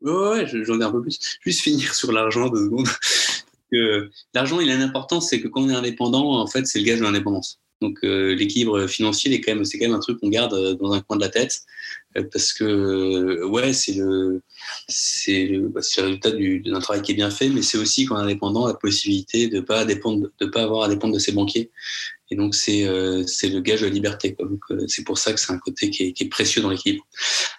Oui, 0.00 0.46
j'en 0.46 0.80
ai 0.80 0.84
un 0.84 0.90
peu 0.90 1.02
plus. 1.02 1.18
Juste 1.44 1.60
finir 1.60 1.94
sur 1.94 2.10
l'argent 2.12 2.48
deux 2.48 2.64
secondes. 2.64 2.88
L'argent, 4.34 4.60
il 4.60 4.70
a 4.70 4.74
une 4.74 4.82
importance, 4.82 5.30
c'est 5.30 5.40
que 5.40 5.48
quand 5.48 5.62
on 5.62 5.70
est 5.70 5.74
indépendant, 5.74 6.40
en 6.40 6.46
fait, 6.46 6.66
c'est 6.66 6.78
le 6.78 6.84
gage 6.84 6.98
de 6.98 7.04
l'indépendance. 7.04 7.60
Donc 7.80 7.98
l'équilibre 8.02 8.86
financier, 8.86 9.30
c'est 9.64 9.78
quand 9.78 9.86
même 9.86 9.94
un 9.94 10.00
truc 10.00 10.20
qu'on 10.20 10.28
garde 10.28 10.76
dans 10.78 10.92
un 10.92 11.00
coin 11.00 11.16
de 11.16 11.22
la 11.22 11.28
tête. 11.28 11.62
Euh, 12.16 12.24
parce 12.30 12.52
que 12.52 13.44
ouais, 13.44 13.72
c'est 13.72 13.94
le 13.94 14.42
c'est 14.88 15.46
le, 15.46 15.68
bah, 15.68 15.80
le, 15.96 16.02
résultat 16.02 16.30
d'un 16.30 16.80
travail 16.80 17.02
qui 17.02 17.12
est 17.12 17.14
bien 17.14 17.30
fait, 17.30 17.48
mais 17.48 17.62
c'est 17.62 17.78
aussi 17.78 18.04
quand 18.04 18.16
indépendant 18.16 18.66
la 18.66 18.74
possibilité 18.74 19.48
de 19.48 19.60
pas 19.60 19.84
dépendre 19.84 20.28
de 20.40 20.46
pas 20.46 20.62
avoir 20.62 20.84
à 20.84 20.88
dépendre 20.88 21.14
de 21.14 21.18
ses 21.18 21.32
banquiers. 21.32 21.70
Et 22.30 22.34
donc 22.34 22.54
c'est 22.54 22.86
euh, 22.86 23.26
c'est 23.26 23.48
le 23.48 23.60
gage 23.60 23.82
de 23.82 23.86
la 23.86 23.92
liberté. 23.92 24.36
Euh, 24.40 24.84
c'est 24.88 25.04
pour 25.04 25.18
ça 25.18 25.32
que 25.32 25.40
c'est 25.40 25.52
un 25.52 25.58
côté 25.58 25.90
qui 25.90 26.04
est, 26.04 26.12
qui 26.12 26.24
est 26.24 26.28
précieux 26.28 26.62
dans 26.62 26.70
l'équilibre. 26.70 27.06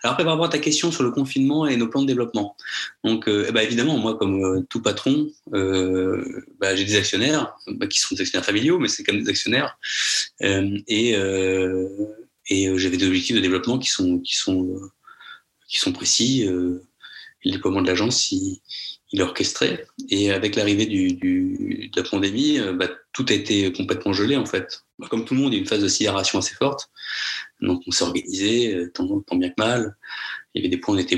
Alors 0.02 0.14
après 0.14 0.24
par 0.24 0.34
rapport 0.34 0.48
à 0.48 0.50
ta 0.50 0.60
question 0.60 0.92
sur 0.92 1.04
le 1.04 1.12
confinement 1.12 1.68
et 1.68 1.78
nos 1.78 1.88
plans 1.88 2.02
de 2.02 2.08
développement. 2.08 2.56
Donc 3.04 3.30
bah, 3.30 3.64
évidemment 3.64 3.98
moi 3.98 4.18
comme 4.18 4.66
tout 4.70 4.82
patron, 4.82 5.30
bah, 5.52 6.76
j'ai 6.76 6.86
des 6.86 6.96
actionnaires 6.96 7.56
bah, 7.68 7.88
qui 7.88 8.00
sont 8.00 8.16
des 8.16 8.22
actionnaires 8.22 8.46
familiaux, 8.46 8.80
mais 8.80 8.88
c'est 8.88 9.04
quand 9.04 9.14
même 9.14 9.24
des 9.24 9.30
actionnaires 9.30 9.78
et 10.42 11.16
et 12.48 12.68
euh, 12.68 12.78
j'avais 12.78 12.98
des 12.98 13.08
objectifs 13.08 13.36
de 13.36 13.42
développement 13.42 13.80
qui 13.80 13.90
sont, 13.90 14.20
qui 14.20 14.36
sont, 14.38 14.64
euh, 14.64 14.92
qui 15.68 15.78
sont 15.78 15.94
précis. 15.94 16.46
Euh, 16.48 16.82
le 17.46 17.52
déploiement 17.52 17.82
de 17.82 17.88
l'agence, 17.88 18.32
il, 18.32 18.62
il, 19.12 19.20
est 19.20 19.24
orchestré. 19.24 19.86
Et 20.10 20.32
avec 20.32 20.56
l'arrivée 20.56 20.86
du, 20.86 21.14
du, 21.14 21.90
de 21.94 22.02
la 22.02 22.08
pandémie, 22.08 22.58
bah, 22.76 22.90
tout 23.12 23.26
a 23.28 23.34
été 23.34 23.72
complètement 23.74 24.14
gelé 24.14 24.38
en 24.38 24.46
fait. 24.46 24.86
Bah, 24.98 25.08
comme 25.10 25.26
tout 25.26 25.34
le 25.34 25.42
monde, 25.42 25.52
il 25.52 25.58
y 25.58 25.60
a 25.60 25.62
une 25.62 25.68
phase 25.68 25.84
de 25.84 25.90
sidération 25.90 26.40
assez 26.40 26.56
forte. 26.56 26.90
Donc 27.60 27.84
on 27.86 27.92
s'est 27.92 28.06
organisé, 28.06 28.88
tant, 28.94 29.20
tant, 29.20 29.36
bien 29.36 29.50
que 29.50 29.56
mal. 29.58 29.98
Il 30.54 30.62
y 30.62 30.66
avait 30.66 30.74
des 30.74 30.80
points 30.80 30.96
où 30.96 30.98
on 30.98 31.02
était 31.02 31.18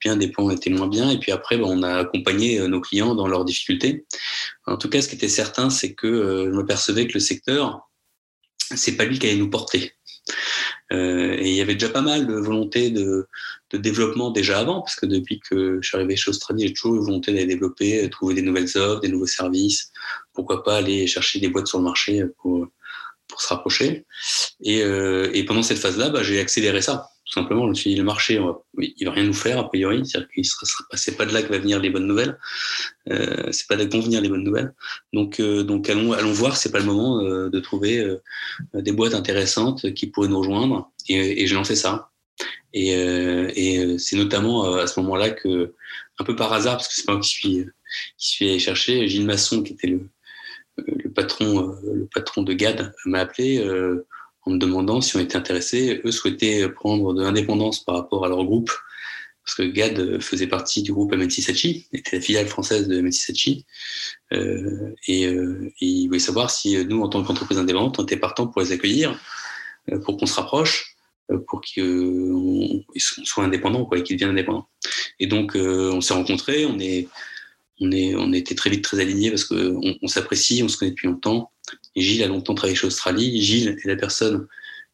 bien, 0.00 0.16
des 0.16 0.28
points 0.28 0.44
où 0.44 0.48
on 0.48 0.54
était 0.54 0.70
moins 0.70 0.86
bien. 0.86 1.10
Et 1.10 1.18
puis 1.18 1.32
après, 1.32 1.58
bah, 1.58 1.66
on 1.66 1.82
a 1.82 1.96
accompagné 1.96 2.60
nos 2.68 2.80
clients 2.80 3.16
dans 3.16 3.26
leurs 3.26 3.44
difficultés. 3.44 4.06
En 4.66 4.76
tout 4.76 4.88
cas, 4.88 5.02
ce 5.02 5.08
qui 5.08 5.16
était 5.16 5.28
certain, 5.28 5.68
c'est 5.68 5.94
que 5.94 6.44
je 6.46 6.56
me 6.56 6.64
percevais 6.64 7.08
que 7.08 7.14
le 7.14 7.20
secteur, 7.20 7.90
c'est 8.56 8.96
pas 8.96 9.04
lui 9.04 9.18
qui 9.18 9.26
allait 9.26 9.36
nous 9.36 9.50
porter. 9.50 9.95
Euh, 10.92 11.36
et 11.38 11.48
il 11.48 11.54
y 11.54 11.60
avait 11.60 11.74
déjà 11.74 11.88
pas 11.88 12.00
mal 12.00 12.26
de 12.26 12.34
volonté 12.34 12.90
de, 12.90 13.26
de, 13.70 13.78
développement 13.78 14.30
déjà 14.30 14.58
avant, 14.58 14.80
parce 14.80 14.96
que 14.96 15.06
depuis 15.06 15.40
que 15.40 15.78
je 15.80 15.88
suis 15.88 15.96
arrivé 15.96 16.16
chez 16.16 16.30
Australie, 16.30 16.66
j'ai 16.66 16.72
toujours 16.72 16.96
eu 16.96 17.00
volonté 17.00 17.32
d'aller 17.32 17.46
développer, 17.46 18.08
trouver 18.10 18.34
des 18.34 18.42
nouvelles 18.42 18.76
offres, 18.76 19.00
des 19.00 19.08
nouveaux 19.08 19.26
services. 19.26 19.92
Pourquoi 20.32 20.62
pas 20.62 20.76
aller 20.76 21.06
chercher 21.06 21.40
des 21.40 21.48
boîtes 21.48 21.66
sur 21.66 21.78
le 21.78 21.84
marché 21.84 22.24
pour, 22.38 22.66
pour 23.28 23.40
se 23.40 23.48
rapprocher. 23.48 24.06
Et, 24.62 24.82
euh, 24.82 25.30
et 25.32 25.44
pendant 25.44 25.62
cette 25.62 25.78
phase-là, 25.78 26.10
bah, 26.10 26.22
j'ai 26.22 26.40
accéléré 26.40 26.82
ça. 26.82 27.10
Tout 27.26 27.32
simplement, 27.32 27.64
je 27.64 27.70
me 27.70 27.74
suis 27.74 27.90
dit, 27.90 27.96
le 27.96 28.04
marché, 28.04 28.38
on 28.38 28.46
va, 28.46 28.58
il 28.78 29.04
va 29.04 29.10
rien 29.10 29.24
nous 29.24 29.34
faire, 29.34 29.58
a 29.58 29.68
priori. 29.68 30.06
C'est-à-dire 30.06 30.28
que 30.28 30.96
c'est 30.96 31.16
pas 31.16 31.26
de 31.26 31.34
là 31.34 31.42
que 31.42 31.48
va 31.48 31.58
venir 31.58 31.80
les 31.80 31.90
bonnes 31.90 32.06
nouvelles. 32.06 32.38
Euh, 33.10 33.50
c'est 33.50 33.66
pas 33.66 33.74
de 33.74 33.82
là 33.82 33.88
vont 33.90 34.00
venir 34.00 34.20
les 34.20 34.28
bonnes 34.28 34.44
nouvelles. 34.44 34.72
Donc, 35.12 35.40
euh, 35.40 35.64
donc 35.64 35.90
allons, 35.90 36.12
allons 36.12 36.32
voir, 36.32 36.56
c'est 36.56 36.70
pas 36.70 36.78
le 36.78 36.84
moment 36.84 37.20
euh, 37.20 37.50
de 37.50 37.58
trouver 37.58 37.98
euh, 37.98 38.22
des 38.74 38.92
boîtes 38.92 39.14
intéressantes 39.14 39.92
qui 39.94 40.06
pourraient 40.06 40.28
nous 40.28 40.38
rejoindre. 40.38 40.92
Et, 41.08 41.42
et 41.42 41.46
j'ai 41.48 41.56
lancé 41.56 41.74
ça. 41.74 42.10
Et, 42.72 42.94
euh, 42.94 43.50
et 43.56 43.98
c'est 43.98 44.16
notamment 44.16 44.74
à 44.74 44.86
ce 44.86 45.00
moment-là 45.00 45.30
que, 45.30 45.74
un 46.20 46.24
peu 46.24 46.36
par 46.36 46.52
hasard, 46.52 46.76
parce 46.76 46.86
que 46.86 46.94
c'est 46.94 47.06
pas 47.06 47.14
moi 47.14 47.22
qui 47.22 47.30
suis, 47.30 47.64
qui 48.18 48.28
suis 48.28 48.48
allé 48.48 48.58
chercher, 48.60 49.08
Gilles 49.08 49.26
Masson, 49.26 49.64
qui 49.64 49.72
était 49.72 49.88
le, 49.88 50.08
le 50.86 51.10
patron, 51.10 51.76
le 51.82 52.06
patron 52.14 52.42
de 52.42 52.52
GAD, 52.52 52.92
m'a 53.06 53.20
appelé 53.20 53.66
en 54.46 54.52
me 54.52 54.58
demandant 54.58 55.00
si 55.00 55.16
on 55.16 55.20
était 55.20 55.36
intéressés. 55.36 56.00
Eux 56.04 56.12
souhaitaient 56.12 56.68
prendre 56.68 57.12
de 57.12 57.22
l'indépendance 57.22 57.84
par 57.84 57.96
rapport 57.96 58.24
à 58.24 58.28
leur 58.28 58.44
groupe, 58.44 58.70
parce 59.44 59.56
que 59.56 59.62
GAD 59.62 60.20
faisait 60.20 60.46
partie 60.46 60.82
du 60.82 60.92
groupe 60.92 61.14
MNC 61.14 61.30
Sachi, 61.30 61.86
était 61.92 62.16
la 62.16 62.22
filiale 62.22 62.48
française 62.48 62.88
de 62.88 63.00
MNC 63.00 63.12
Sachi, 63.12 63.66
euh, 64.32 64.92
et, 65.06 65.26
euh, 65.26 65.70
ils 65.80 66.06
voulaient 66.08 66.18
savoir 66.18 66.50
si 66.50 66.84
nous, 66.84 67.00
en 67.02 67.08
tant 67.08 67.22
qu'entreprise 67.22 67.58
indépendante, 67.58 67.98
on 67.98 68.04
était 68.04 68.16
partant 68.16 68.46
pour 68.46 68.60
les 68.62 68.72
accueillir, 68.72 69.18
euh, 69.92 69.98
pour 70.00 70.16
qu'on 70.16 70.26
se 70.26 70.34
rapproche, 70.34 70.96
euh, 71.30 71.38
pour 71.46 71.60
qu'ils 71.60 72.84
soient 72.96 73.44
indépendants, 73.44 73.84
quoi, 73.84 73.98
et 73.98 74.02
qu'ils 74.02 74.16
deviennent 74.16 74.30
indépendants. 74.30 74.68
Et 75.20 75.26
donc, 75.26 75.52
on 75.54 76.00
s'est 76.00 76.14
rencontrés, 76.14 76.66
on 76.66 76.78
est 76.78 77.08
était 77.80 78.54
très 78.54 78.70
vite 78.70 78.84
très 78.84 79.00
alignés 79.00 79.30
parce 79.30 79.44
qu'on 79.44 79.96
on, 80.02 80.08
s'apprécie, 80.08 80.62
on 80.62 80.68
se 80.68 80.76
connaît 80.76 80.90
depuis 80.90 81.08
longtemps. 81.08 81.52
Gilles 81.96 82.22
a 82.22 82.28
longtemps 82.28 82.54
travaillé 82.54 82.76
chez 82.76 82.86
Australie. 82.86 83.40
Gilles 83.40 83.76
est 83.82 83.88
la 83.88 83.96
personne 83.96 84.46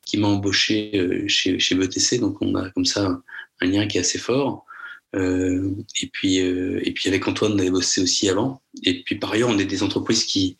qui 0.05 0.19
m'a 0.19 0.29
embauché 0.29 0.93
euh, 0.95 1.27
chez, 1.29 1.59
chez 1.59 1.75
BTC, 1.75 2.19
donc 2.19 2.37
on 2.41 2.55
a 2.55 2.71
comme 2.71 2.85
ça 2.85 3.21
un 3.61 3.67
lien 3.67 3.87
qui 3.87 3.99
est 3.99 4.01
assez 4.01 4.19
fort. 4.19 4.67
Euh, 5.15 5.75
et 6.01 6.07
puis 6.07 6.41
euh, 6.41 6.81
et 6.85 6.93
puis 6.93 7.07
avec 7.11 7.29
Antoine 7.29 7.53
on 7.53 7.59
avait 7.59 7.71
bossé 7.71 8.01
aussi 8.01 8.31
avant. 8.31 8.63
Et 8.83 9.03
puis 9.03 9.17
par 9.17 9.33
ailleurs 9.33 9.51
on 9.51 9.59
est 9.59 9.67
des 9.67 9.83
entreprises 9.83 10.25
qui 10.25 10.57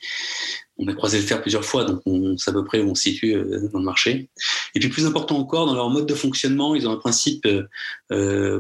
on 0.77 0.87
a 0.89 0.95
croisé 0.95 1.19
le 1.19 1.25
fer 1.25 1.41
plusieurs 1.41 1.65
fois. 1.65 1.85
Donc 1.85 2.03
on 2.05 2.37
sait 2.37 2.51
à 2.51 2.53
peu 2.53 2.65
près 2.65 2.81
où 2.81 2.91
on 2.91 2.95
se 2.95 3.03
situe 3.03 3.33
dans 3.73 3.79
le 3.79 3.85
marché. 3.85 4.29
Et 4.75 4.81
puis 4.81 4.91
plus 4.91 5.07
important 5.07 5.39
encore 5.39 5.67
dans 5.67 5.75
leur 5.75 5.89
mode 5.89 6.07
de 6.07 6.15
fonctionnement 6.15 6.75
ils 6.75 6.87
ont 6.87 6.93
un 6.93 6.97
principe 6.97 7.49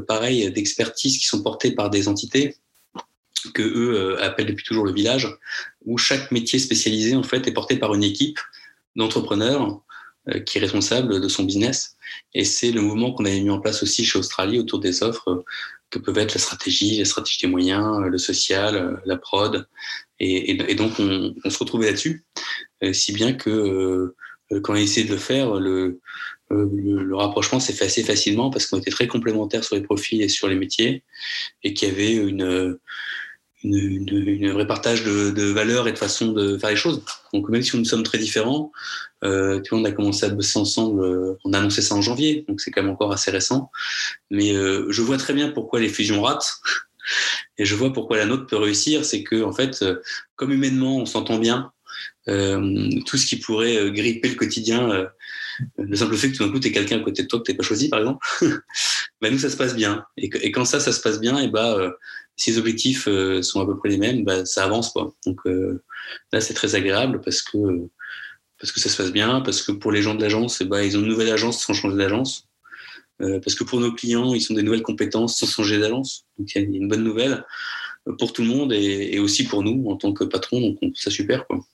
pareil 0.09 0.51
d'expertise 0.51 1.19
qui 1.19 1.27
sont 1.27 1.43
portés 1.43 1.73
par 1.73 1.91
des 1.91 2.09
entités 2.09 2.57
que 3.51 3.63
eux 3.63 4.23
appellent 4.23 4.47
depuis 4.47 4.65
toujours 4.65 4.85
le 4.85 4.93
village 4.93 5.29
où 5.85 5.99
chaque 5.99 6.31
métier 6.31 6.59
spécialisé 6.59 7.17
en 7.17 7.23
fait 7.23 7.47
est 7.47 7.53
porté 7.53 7.77
par 7.77 7.95
une 7.95 8.05
équipe 8.05 8.39
d'entrepreneurs 8.97 9.81
qui 10.47 10.59
est 10.59 10.61
responsable 10.61 11.21
de 11.21 11.29
son 11.29 11.43
business. 11.43 11.97
Et 12.35 12.45
c'est 12.45 12.71
le 12.71 12.81
mouvement 12.81 13.13
qu'on 13.13 13.25
avait 13.25 13.41
mis 13.41 13.51
en 13.51 13.61
place 13.61 13.83
aussi 13.83 14.05
chez 14.05 14.19
Australie 14.19 14.61
autour 14.61 14.79
des 14.79 15.03
offres 15.03 15.45
que 15.93 15.99
peuvent 15.99 16.19
être 16.19 16.35
la 16.35 16.41
stratégie, 16.41 16.99
la 16.99 17.05
stratégie 17.05 17.43
des 17.43 17.49
moyens, 17.49 18.01
euh, 18.01 18.09
le 18.09 18.19
social, 18.19 18.75
euh, 18.75 18.97
la 19.05 19.17
prod. 19.17 19.69
Et, 20.19 20.75
donc, 20.75 20.93
on, 20.99 21.51
se 21.51 21.59
retrouvait 21.59 21.87
là-dessus, 21.87 22.25
euh, 22.85 22.93
si 22.93 23.13
bien 23.13 23.33
que 23.33 24.15
quand 24.63 24.75
on 24.75 24.77
a 24.77 24.81
essayé 24.81 25.05
de 25.05 25.13
le 25.13 25.19
faire, 25.19 25.55
le, 25.55 25.99
le, 26.51 27.17
rapprochement 27.17 27.59
s'est 27.59 27.73
fait 27.73 27.87
assez 27.87 28.05
facilement 28.05 28.49
parce 28.51 28.67
qu'on 28.67 28.79
était 28.79 28.93
très 28.93 29.09
complémentaires 29.09 29.65
sur 29.65 29.75
les 29.75 29.83
profils 29.83 30.23
et 30.23 30.29
sur 30.29 30.47
les 30.47 30.55
métiers 30.55 31.03
et 31.65 31.75
qu'il 31.75 31.89
y 31.89 31.91
avait 31.91 32.15
une, 32.15 32.79
une, 33.65 34.09
une, 34.09 34.51
vrai 34.51 34.67
partage 34.67 35.05
de, 35.05 35.31
de, 35.31 35.45
valeurs 35.45 35.89
et 35.89 35.93
de 35.93 35.99
façon 35.99 36.33
de 36.33 36.59
faire 36.59 36.71
les 36.71 36.77
choses. 36.77 37.03
Donc 37.33 37.49
même 37.49 37.63
si 37.63 37.77
nous 37.77 37.85
sommes 37.85 38.03
très 38.03 38.19
différents, 38.19 38.73
euh, 39.25 39.61
tu 39.61 39.71
vois, 39.71 39.79
on 39.79 39.85
a 39.85 39.93
commencé 39.93 40.27
à 40.27 40.31
bosser 40.31 40.59
ensemble, 40.59 41.03
euh, 41.03 41.39
on 41.45 41.53
a 41.53 41.59
annoncé 41.59 41.83
ça 41.83 41.95
en 41.95 42.03
janvier, 42.03 42.45
donc 42.49 42.61
c'est 42.61 42.71
quand 42.71 42.83
même 42.83 42.93
encore 42.93 43.13
assez 43.13 43.31
récent. 43.31 43.71
Mais 44.31 44.53
euh, 44.53 44.87
je 44.91 45.03
vois 45.03 45.17
très 45.17 45.35
bien 45.35 45.49
pourquoi 45.49 45.81
les 45.81 45.89
fusions 45.89 46.23
ratent. 46.23 46.55
Et 47.59 47.65
je 47.65 47.75
vois 47.75 47.93
pourquoi 47.93 48.17
la 48.17 48.27
nôtre 48.27 48.47
peut 48.47 48.57
réussir, 48.57 49.05
c'est 49.05 49.23
que 49.23 49.43
en 49.43 49.53
fait, 49.53 49.83
euh, 49.83 50.01
comme 50.37 50.53
humainement, 50.53 50.97
on 50.97 51.07
s'entend 51.07 51.39
bien. 51.39 51.73
Euh, 52.29 52.89
tout 53.07 53.17
ce 53.17 53.27
qui 53.27 53.37
pourrait 53.37 53.91
gripper 53.91 54.29
le 54.29 54.37
quotidien, 54.37 55.09
le 55.77 55.97
simple 55.97 56.17
fait 56.17 56.31
que 56.31 56.37
tout 56.37 56.47
d'un 56.47 56.53
coup, 56.53 56.61
tu 56.61 56.69
es 56.69 56.73
quelqu'un 56.73 57.01
à 57.01 57.03
côté 57.03 57.25
de 57.25 57.29
toi 57.29 57.41
que 57.41 57.51
tu 57.51 57.57
pas 57.57 57.65
choisi, 57.65 57.89
par 57.89 57.99
exemple, 57.99 58.25
ben, 59.21 59.33
nous, 59.33 59.39
ça 59.39 59.51
se 59.51 59.57
passe 59.57 59.75
bien. 59.75 60.05
Et, 60.17 60.31
et, 60.41 60.53
quand 60.53 60.65
ça, 60.65 60.79
ça 60.79 60.93
se 60.93 61.01
passe 61.01 61.21
bien, 61.21 61.39
et 61.39 61.49
bah, 61.49 61.93
si 62.37 62.51
les 62.51 62.59
objectifs 62.59 63.07
euh, 63.09 63.43
sont 63.43 63.61
à 63.61 63.67
peu 63.67 63.77
près 63.77 63.89
les 63.89 63.99
mêmes, 63.99 64.25
bah, 64.25 64.45
ça 64.45 64.65
avance. 64.65 64.91
Quoi. 64.91 65.15
Donc 65.27 65.41
euh, 65.47 65.83
là, 66.33 66.41
c'est 66.41 66.55
très 66.55 66.75
agréable 66.75 67.21
parce 67.25 67.43
que, 67.43 67.59
parce 68.59 68.73
que 68.73 68.81
ça 68.81 68.89
se 68.89 68.97
passe 68.97 69.13
bien, 69.13 69.41
parce 69.41 69.63
que 69.63 69.73
pour 69.73 69.93
les 69.93 70.03
gens 70.03 70.15
de 70.15 70.23
l'agence, 70.23 70.61
eh 70.61 70.65
ben, 70.65 70.83
ils 70.83 70.97
ont 70.97 71.01
une 71.01 71.09
nouvelle 71.09 71.31
agence 71.31 71.65
sans 71.65 71.75
changer 71.75 71.97
d'agence. 71.97 72.49
Euh, 73.21 73.39
parce 73.41 73.55
que 73.55 73.65
pour 73.65 73.79
nos 73.79 73.93
clients, 73.93 74.35
ils 74.35 74.51
ont 74.51 74.55
des 74.55 74.63
nouvelles 74.63 74.83
compétences 74.83 75.39
sans 75.39 75.47
changer 75.47 75.79
d'agence. 75.79 76.27
Donc 76.39 76.53
il 76.55 76.63
y 76.63 76.65
a 76.65 76.67
une 76.67 76.89
bonne 76.89 77.05
nouvelle 77.05 77.45
pour 78.19 78.33
tout 78.33 78.43
le 78.43 78.49
monde 78.49 78.73
et, 78.73 79.19
aussi 79.21 79.45
pour 79.45 79.63
nous 79.63 79.89
en 79.89 79.97
tant 79.97 80.13
que 80.13 80.25
patron. 80.25 80.61
Donc 80.61 80.79
on 80.83 80.91
trouve 80.91 81.01
ça 81.01 81.11
super. 81.11 81.47
Quoi. 81.47 81.65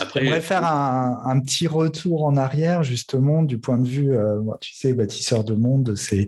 Après, 0.00 0.20
J'aimerais 0.20 0.40
faire 0.40 0.64
un, 0.64 1.40
petit 1.40 1.66
retour 1.66 2.24
en 2.24 2.36
arrière, 2.36 2.82
justement, 2.82 3.42
du 3.42 3.58
point 3.58 3.78
de 3.78 3.86
vue, 3.86 4.16
euh, 4.16 4.40
tu 4.60 4.74
sais, 4.74 4.92
bâtisseur 4.92 5.44
de 5.44 5.54
monde, 5.54 5.94
c'est, 5.96 6.26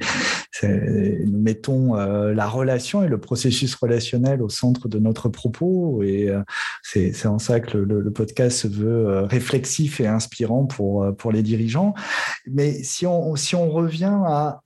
nous 0.63 1.41
mettons 1.41 1.97
euh, 1.97 2.35
la 2.35 2.47
relation 2.47 3.03
et 3.03 3.09
le 3.09 3.19
processus 3.19 3.75
relationnel 3.75 4.43
au 4.43 4.49
centre 4.49 4.89
de 4.89 4.99
notre 4.99 5.29
propos, 5.29 6.03
et 6.03 6.29
euh, 6.29 6.43
c'est, 6.83 7.27
en 7.27 7.39
ça 7.39 7.61
que 7.61 7.79
le, 7.79 8.01
le, 8.01 8.11
podcast 8.11 8.59
se 8.59 8.69
veut 8.69 9.25
réflexif 9.25 10.01
et 10.01 10.07
inspirant 10.07 10.67
pour, 10.67 11.15
pour 11.17 11.33
les 11.33 11.43
dirigeants. 11.43 11.95
Mais 12.47 12.83
si 12.83 13.07
on, 13.07 13.37
si 13.37 13.55
on 13.55 13.71
revient 13.71 14.17
à 14.27 14.63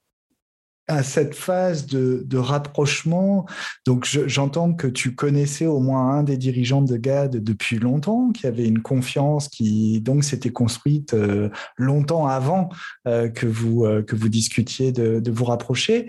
à 0.88 1.02
cette 1.02 1.34
phase 1.34 1.86
de, 1.86 2.36
rapprochement. 2.36 3.46
Donc, 3.86 4.06
j'entends 4.26 4.72
que 4.72 4.86
tu 4.86 5.14
connaissais 5.14 5.66
au 5.66 5.80
moins 5.80 6.18
un 6.18 6.22
des 6.22 6.36
dirigeants 6.36 6.82
de 6.82 6.96
GAD 6.96 7.42
depuis 7.42 7.78
longtemps, 7.78 8.30
qui 8.32 8.46
avait 8.46 8.66
une 8.66 8.82
confiance 8.82 9.48
qui 9.48 10.00
donc 10.00 10.24
s'était 10.24 10.50
construite 10.50 11.14
euh, 11.14 11.50
longtemps 11.76 12.26
avant 12.26 12.68
euh, 13.06 13.28
que, 13.28 13.46
vous, 13.46 13.84
euh, 13.84 14.02
que 14.02 14.16
vous 14.16 14.28
discutiez 14.28 14.92
de 14.92 15.30
vous 15.30 15.44
rapprocher 15.44 16.08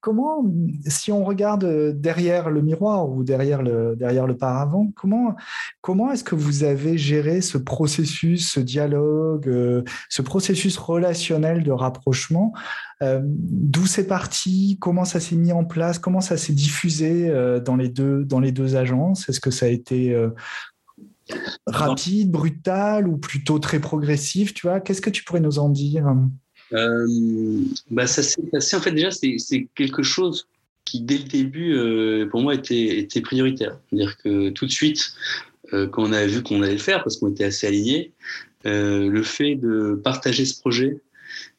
comment, 0.00 0.44
si 0.86 1.12
on 1.12 1.24
regarde 1.24 1.92
derrière 1.98 2.50
le 2.50 2.62
miroir 2.62 3.08
ou 3.08 3.24
derrière 3.24 3.62
le, 3.62 3.96
derrière 3.96 4.26
le 4.26 4.36
paravent, 4.36 4.90
comment, 4.94 5.34
comment 5.80 6.12
est-ce 6.12 6.24
que 6.24 6.34
vous 6.34 6.64
avez 6.64 6.98
géré 6.98 7.40
ce 7.40 7.58
processus, 7.58 8.50
ce 8.50 8.60
dialogue, 8.60 9.48
euh, 9.48 9.82
ce 10.08 10.22
processus 10.22 10.76
relationnel 10.76 11.62
de 11.62 11.72
rapprochement 11.72 12.52
euh, 13.02 13.20
D'où 13.24 13.86
c'est 13.86 14.06
parti 14.06 14.78
Comment 14.80 15.04
ça 15.04 15.20
s'est 15.20 15.36
mis 15.36 15.52
en 15.52 15.64
place 15.64 15.98
Comment 15.98 16.20
ça 16.20 16.36
s'est 16.36 16.54
diffusé 16.54 17.28
euh, 17.28 17.60
dans, 17.60 17.76
les 17.76 17.88
deux, 17.88 18.24
dans 18.24 18.40
les 18.40 18.52
deux 18.52 18.76
agences? 18.76 19.28
Est-ce 19.28 19.40
que 19.40 19.50
ça 19.50 19.66
a 19.66 19.68
été 19.68 20.16
rapide, 21.66 22.30
brutal 22.30 23.08
ou 23.08 23.16
plutôt 23.16 23.58
très 23.58 23.80
progressif? 23.80 24.54
Tu 24.54 24.66
vois 24.66 24.80
Qu'est-ce 24.80 25.00
que 25.02 25.10
tu 25.10 25.24
pourrais 25.24 25.40
nous 25.40 25.58
en 25.58 25.68
dire? 25.68 26.06
Euh, 26.72 27.06
bah 27.90 28.06
ça 28.06 28.22
s'est 28.22 28.42
passé. 28.50 28.76
En 28.76 28.80
fait, 28.80 28.92
déjà, 28.92 29.10
c'est 29.10 29.68
quelque 29.74 30.02
chose 30.02 30.48
qui, 30.86 31.00
dès 31.00 31.18
le 31.18 31.24
début, 31.24 31.74
euh, 31.74 32.26
pour 32.30 32.40
moi, 32.40 32.54
était, 32.54 33.20
prioritaire. 33.22 33.78
C'est-à-dire 33.90 34.16
que 34.16 34.50
tout 34.50 34.66
de 34.66 34.70
suite, 34.70 35.12
euh, 35.74 35.86
quand 35.86 36.04
on 36.04 36.12
a 36.12 36.24
vu 36.26 36.42
qu'on 36.42 36.62
allait 36.62 36.72
le 36.72 36.78
faire, 36.78 37.02
parce 37.02 37.18
qu'on 37.18 37.30
était 37.30 37.44
assez 37.44 37.66
alignés, 37.66 38.12
euh, 38.64 39.10
le 39.10 39.22
fait 39.22 39.56
de 39.56 40.00
partager 40.02 40.46
ce 40.46 40.58
projet 40.58 41.00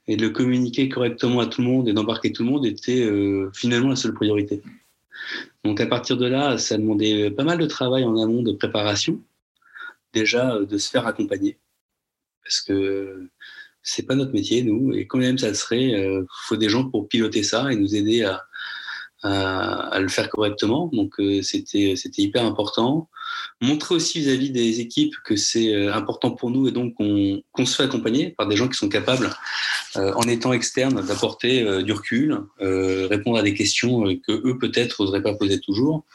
et 0.07 0.17
de 0.17 0.23
le 0.23 0.29
communiquer 0.29 0.89
correctement 0.89 1.41
à 1.41 1.45
tout 1.45 1.61
le 1.61 1.67
monde 1.67 1.89
et 1.89 1.93
d'embarquer 1.93 2.31
tout 2.31 2.43
le 2.43 2.49
monde 2.49 2.65
était 2.65 3.05
finalement 3.53 3.89
la 3.89 3.97
seule 3.97 4.13
priorité. 4.13 4.61
Donc 5.65 5.81
à 5.81 5.85
partir 5.85 6.15
de 6.15 6.25
là, 6.25 6.57
ça 6.57 6.77
demandait 6.77 7.29
pas 7.29 7.43
mal 7.43 7.57
de 7.57 7.65
travail 7.65 8.05
en 8.05 8.17
amont 8.17 8.41
de 8.41 8.53
préparation, 8.53 9.21
déjà 10.13 10.59
de 10.59 10.77
se 10.77 10.89
faire 10.89 11.05
accompagner, 11.07 11.57
parce 12.41 12.61
que 12.61 13.27
c'est 13.87 14.05
pas 14.05 14.15
notre 14.15 14.33
métier, 14.33 14.63
nous. 14.63 14.93
Et 14.93 15.07
quand 15.07 15.17
même 15.17 15.37
ça 15.37 15.53
serait, 15.53 15.83
il 15.83 15.95
euh, 15.95 16.25
faut 16.45 16.57
des 16.57 16.69
gens 16.69 16.89
pour 16.89 17.07
piloter 17.07 17.41
ça 17.41 17.71
et 17.71 17.75
nous 17.75 17.95
aider 17.95 18.23
à, 18.23 18.43
à, 19.23 19.99
le 19.99 20.09
faire 20.09 20.29
correctement. 20.29 20.89
Donc 20.91 21.19
euh, 21.19 21.41
c'était 21.41 21.95
c'était 21.95 22.21
hyper 22.21 22.43
important. 22.43 23.09
Montrer 23.61 23.95
aussi 23.95 24.19
vis-à-vis 24.19 24.51
des 24.51 24.81
équipes 24.81 25.15
que 25.23 25.37
c'est 25.37 25.73
euh, 25.73 25.93
important 25.93 26.31
pour 26.31 26.51
nous 26.51 26.67
et 26.67 26.71
donc 26.71 26.95
qu'on 26.95 27.65
se 27.65 27.75
fait 27.75 27.83
accompagner 27.83 28.31
par 28.37 28.47
des 28.47 28.57
gens 28.57 28.67
qui 28.67 28.77
sont 28.77 28.89
capables, 28.89 29.29
en 29.95 30.21
étant 30.23 30.53
externes, 30.53 31.03
d'apporter 31.03 31.81
du 31.81 31.91
recul, 31.91 32.37
répondre 32.59 33.37
à 33.37 33.41
des 33.41 33.55
questions 33.55 34.03
que 34.27 34.31
eux 34.31 34.57
peut-être 34.59 35.01
n'oseraient 35.01 35.23
pas 35.23 35.33
poser 35.33 35.59
toujours. 35.59 36.05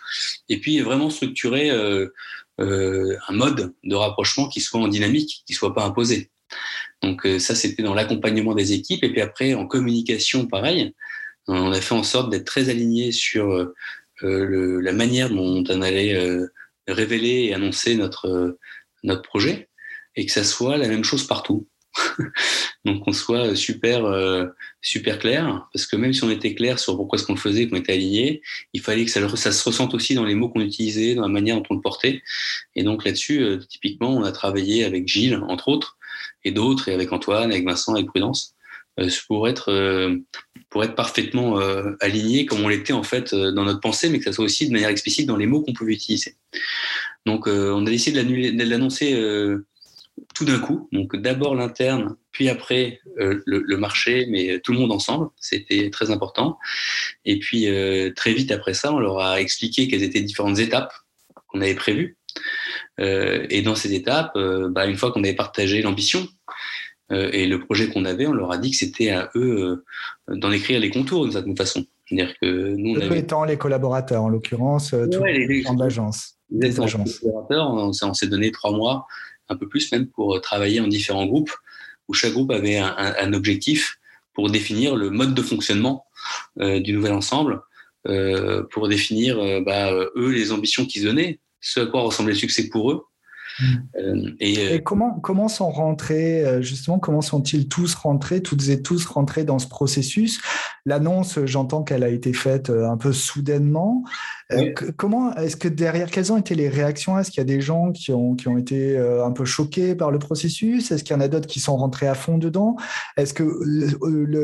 Et 0.48 0.60
puis 0.60 0.78
vraiment 0.80 1.10
structurer 1.10 1.70
un 1.70 3.32
mode 3.32 3.74
de 3.82 3.94
rapprochement 3.96 4.48
qui 4.48 4.60
soit 4.60 4.80
en 4.80 4.86
dynamique, 4.86 5.42
qui 5.46 5.54
soit 5.54 5.74
pas 5.74 5.84
imposé. 5.84 6.30
Donc 7.02 7.26
euh, 7.26 7.38
ça, 7.38 7.54
c'était 7.54 7.82
dans 7.82 7.94
l'accompagnement 7.94 8.54
des 8.54 8.72
équipes. 8.72 9.04
Et 9.04 9.10
puis 9.10 9.20
après, 9.20 9.54
en 9.54 9.66
communication, 9.66 10.46
pareil, 10.46 10.94
on 11.48 11.72
a 11.72 11.80
fait 11.80 11.94
en 11.94 12.04
sorte 12.04 12.30
d'être 12.30 12.44
très 12.44 12.68
alignés 12.68 13.12
sur 13.12 13.52
euh, 13.52 13.74
le, 14.22 14.80
la 14.80 14.92
manière 14.92 15.30
dont 15.30 15.64
on 15.68 15.82
allait 15.82 16.14
euh, 16.14 16.46
révéler 16.86 17.46
et 17.46 17.54
annoncer 17.54 17.96
notre, 17.96 18.56
notre 19.02 19.22
projet 19.22 19.68
et 20.14 20.26
que 20.26 20.32
ça 20.32 20.44
soit 20.44 20.76
la 20.76 20.88
même 20.88 21.04
chose 21.04 21.26
partout. 21.26 21.66
Donc 22.84 23.04
qu'on 23.04 23.12
soit 23.12 23.54
super 23.54 24.02
super 24.80 25.18
clair 25.18 25.68
parce 25.72 25.86
que 25.86 25.94
même 25.94 26.12
si 26.14 26.24
on 26.24 26.30
était 26.30 26.54
clair 26.54 26.78
sur 26.78 26.96
pourquoi 26.96 27.18
ce 27.18 27.26
qu'on 27.26 27.36
faisait, 27.36 27.68
qu'on 27.68 27.76
était 27.76 27.92
aligné, 27.92 28.40
il 28.72 28.80
fallait 28.80 29.04
que 29.04 29.10
ça, 29.10 29.36
ça, 29.36 29.52
se 29.52 29.64
ressente 29.64 29.92
aussi 29.92 30.14
dans 30.14 30.24
les 30.24 30.34
mots 30.34 30.48
qu'on 30.48 30.62
utilisait, 30.62 31.14
dans 31.14 31.22
la 31.22 31.28
manière 31.28 31.56
dont 31.56 31.64
on 31.68 31.74
le 31.74 31.80
portait. 31.80 32.22
Et 32.74 32.82
donc 32.82 33.04
là-dessus, 33.04 33.58
typiquement, 33.68 34.16
on 34.16 34.24
a 34.24 34.32
travaillé 34.32 34.84
avec 34.84 35.06
Gilles 35.06 35.36
entre 35.48 35.68
autres 35.68 35.98
et 36.44 36.52
d'autres, 36.52 36.88
et 36.88 36.94
avec 36.94 37.12
Antoine, 37.12 37.50
avec 37.50 37.64
Vincent, 37.64 37.94
avec 37.94 38.06
Prudence, 38.06 38.54
euh, 39.00 39.08
pour 39.26 39.48
être, 39.48 39.70
euh, 39.70 40.16
pour 40.68 40.84
être 40.84 40.94
parfaitement 40.94 41.58
euh, 41.60 41.92
aligné 42.00 42.44
comme 42.44 42.60
on 42.60 42.68
l'était 42.68 42.92
en 42.92 43.02
fait 43.02 43.34
dans 43.34 43.64
notre 43.64 43.80
pensée, 43.80 44.10
mais 44.10 44.18
que 44.18 44.24
ça 44.24 44.32
soit 44.32 44.44
aussi 44.44 44.66
de 44.66 44.72
manière 44.72 44.90
explicite 44.90 45.26
dans 45.26 45.36
les 45.36 45.46
mots 45.46 45.62
qu'on 45.62 45.72
pouvait 45.72 45.94
utiliser. 45.94 46.36
Donc 47.24 47.46
on 47.46 47.86
a 47.86 47.90
décidé 47.90 48.22
de 48.22 48.64
l'annoncer 48.64 49.14
tout 50.34 50.44
d'un 50.44 50.58
coup. 50.58 50.88
Donc 50.92 51.14
d'abord 51.14 51.54
l'interne, 51.54 52.16
puis 52.32 52.48
après 52.48 53.00
le, 53.06 53.76
marché, 53.76 54.26
mais 54.28 54.60
tout 54.60 54.72
le 54.72 54.78
monde 54.78 54.90
ensemble. 54.90 55.28
C'était 55.40 55.88
très 55.90 56.10
important. 56.10 56.58
Et 57.24 57.38
puis 57.38 57.68
très 58.16 58.34
vite 58.34 58.50
après 58.50 58.74
ça, 58.74 58.92
on 58.92 58.98
leur 58.98 59.20
a 59.20 59.40
expliqué 59.40 59.88
quelles 59.88 60.02
étaient 60.02 60.18
les 60.18 60.24
différentes 60.24 60.58
étapes 60.58 60.92
qu'on 61.46 61.60
avait 61.60 61.74
prévues. 61.74 62.16
Euh, 63.00 63.46
et 63.50 63.62
dans 63.62 63.74
ces 63.74 63.94
étapes, 63.94 64.32
euh, 64.36 64.68
bah, 64.68 64.86
une 64.86 64.96
fois 64.96 65.12
qu'on 65.12 65.24
avait 65.24 65.34
partagé 65.34 65.82
l'ambition 65.82 66.26
euh, 67.10 67.30
et 67.32 67.46
le 67.46 67.58
projet 67.60 67.88
qu'on 67.88 68.04
avait, 68.04 68.26
on 68.26 68.32
leur 68.32 68.52
a 68.52 68.58
dit 68.58 68.70
que 68.70 68.76
c'était 68.76 69.10
à 69.10 69.30
eux 69.34 69.84
d'en 70.28 70.52
écrire 70.52 70.80
les 70.80 70.90
contours 70.90 71.22
d'une 71.24 71.32
certaine 71.32 71.56
façon. 71.56 71.84
C'est-à-dire 72.06 72.34
que 72.40 72.74
nous, 72.76 73.00
on 73.00 73.12
étant 73.12 73.44
les 73.44 73.56
collaborateurs, 73.56 74.22
en 74.22 74.28
l'occurrence, 74.28 74.92
ouais, 74.92 75.08
tous 75.08 75.24
les, 75.24 75.46
les, 75.46 75.62
de 75.62 75.78
l'agence. 75.78 76.34
Les, 76.50 76.74
collaborateurs, 76.74 77.72
on, 77.72 78.14
s'est 78.14 78.26
donné 78.26 78.50
trois 78.50 78.72
mois, 78.72 79.06
un 79.48 79.56
peu 79.56 79.66
plus 79.66 79.90
même, 79.92 80.06
pour 80.08 80.38
travailler 80.42 80.80
en 80.80 80.88
différents 80.88 81.24
groupes, 81.24 81.52
où 82.08 82.12
chaque 82.12 82.32
groupe 82.32 82.50
avait 82.50 82.78
un, 82.78 83.32
objectif 83.32 83.98
pour 84.34 84.50
définir 84.50 84.96
le 84.96 85.08
mode 85.08 85.32
de 85.32 85.40
fonctionnement 85.40 86.04
du 86.58 86.92
nouvel 86.92 87.12
ensemble, 87.12 87.62
pour 88.70 88.88
définir 88.88 89.62
bah, 89.62 89.94
eux 90.16 90.30
les 90.30 90.52
ambitions 90.52 90.84
qu'ils 90.84 91.04
donnaient, 91.04 91.40
ce 91.62 91.80
à 91.80 91.86
quoi 91.86 92.02
ressemblait 92.02 92.34
le 92.34 92.38
succès 92.38 92.68
pour 92.68 92.92
eux, 92.92 93.06
Mm. 93.60 93.64
Euh, 93.96 94.30
et, 94.40 94.82
comment, 94.82 95.18
comment 95.20 95.48
sont 95.48 95.70
rentrés, 95.70 96.44
euh, 96.44 96.62
justement, 96.62 96.98
comment 96.98 97.20
sont-ils 97.20 97.68
tous 97.68 97.94
rentrés, 97.94 98.42
toutes 98.42 98.68
et 98.68 98.82
tous 98.82 99.04
rentrés 99.06 99.44
dans 99.44 99.58
ce 99.58 99.68
processus? 99.68 100.40
L'annonce, 100.84 101.38
j'entends 101.44 101.82
qu'elle 101.82 102.02
a 102.02 102.08
été 102.08 102.32
faite 102.32 102.70
euh, 102.70 102.88
un 102.88 102.96
peu 102.96 103.12
soudainement. 103.12 104.04
Comment 104.98 105.34
est-ce 105.36 105.56
que 105.56 105.68
derrière, 105.68 106.10
quelles 106.10 106.30
ont 106.30 106.36
été 106.36 106.54
les 106.54 106.68
réactions? 106.68 107.18
Est-ce 107.18 107.30
qu'il 107.30 107.38
y 107.38 107.40
a 107.40 107.44
des 107.44 107.62
gens 107.62 107.90
qui 107.90 108.12
ont, 108.12 108.34
qui 108.34 108.48
ont 108.48 108.58
été 108.58 108.98
un 108.98 109.30
peu 109.30 109.46
choqués 109.46 109.94
par 109.94 110.10
le 110.10 110.18
processus? 110.18 110.90
Est-ce 110.90 111.04
qu'il 111.04 111.16
y 111.16 111.16
en 111.16 111.22
a 111.22 111.28
d'autres 111.28 111.46
qui 111.46 111.58
sont 111.58 111.74
rentrés 111.74 112.06
à 112.06 112.12
fond 112.12 112.36
dedans? 112.36 112.76
Est-ce 113.16 113.32
que 113.32 113.44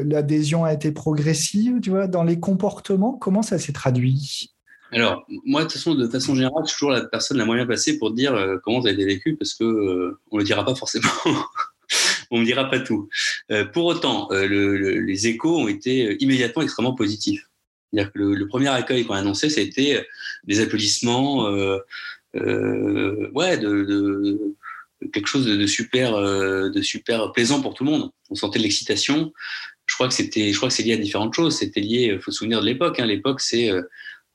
l'adhésion 0.04 0.64
a 0.64 0.72
été 0.72 0.92
progressive 0.92 1.80
tu 1.82 1.90
vois, 1.90 2.06
dans 2.06 2.24
les 2.24 2.40
comportements? 2.40 3.18
Comment 3.18 3.42
ça 3.42 3.58
s'est 3.58 3.74
traduit? 3.74 4.54
Alors, 4.92 5.26
moi, 5.44 5.64
de 5.64 5.70
façon, 5.70 5.94
de 5.94 6.08
façon 6.08 6.34
générale, 6.34 6.62
je 6.64 6.68
suis 6.70 6.76
toujours 6.76 6.92
la 6.92 7.02
personne 7.02 7.36
la 7.36 7.44
bien 7.44 7.66
placée 7.66 7.98
pour 7.98 8.12
dire 8.12 8.34
euh, 8.34 8.56
comment 8.62 8.82
ça 8.82 8.88
a 8.88 8.92
été 8.92 9.04
vécu 9.04 9.36
parce 9.36 9.54
que 9.54 9.64
euh, 9.64 10.18
on 10.30 10.38
le 10.38 10.44
dira 10.44 10.64
pas 10.64 10.74
forcément. 10.74 11.10
on 12.30 12.40
ne 12.40 12.44
dira 12.44 12.70
pas 12.70 12.80
tout. 12.80 13.08
Euh, 13.50 13.64
pour 13.66 13.84
autant, 13.86 14.28
les 14.30 15.26
échos 15.26 15.58
ont 15.58 15.68
été 15.68 16.16
immédiatement 16.22 16.62
extrêmement 16.62 16.94
positifs. 16.94 17.48
C'est-à-dire 17.92 18.12
que 18.12 18.18
le, 18.18 18.46
premier 18.46 18.68
accueil 18.68 19.04
qu'on 19.04 19.14
a 19.14 19.18
annoncé, 19.18 19.48
c'était 19.48 20.06
des 20.44 20.60
applaudissements, 20.60 21.44
ouais, 22.34 23.58
de, 23.58 24.54
quelque 25.12 25.26
chose 25.26 25.46
de, 25.46 25.66
super, 25.66 26.20
de 26.20 26.82
super 26.82 27.32
plaisant 27.32 27.62
pour 27.62 27.72
tout 27.72 27.84
le 27.84 27.90
monde. 27.90 28.10
On 28.28 28.34
sentait 28.34 28.58
de 28.58 28.64
l'excitation. 28.64 29.32
Je 29.86 29.94
crois 29.94 30.08
que 30.08 30.14
c'était, 30.14 30.52
je 30.52 30.56
crois 30.58 30.68
que 30.68 30.74
c'est 30.74 30.82
lié 30.82 30.92
à 30.92 30.98
différentes 30.98 31.32
choses. 31.32 31.56
C'était 31.56 31.80
lié, 31.80 32.18
faut 32.20 32.30
se 32.30 32.38
souvenir 32.38 32.60
de 32.60 32.66
l'époque. 32.66 33.00
Hein. 33.00 33.06
L'époque, 33.06 33.40
c'est 33.40 33.70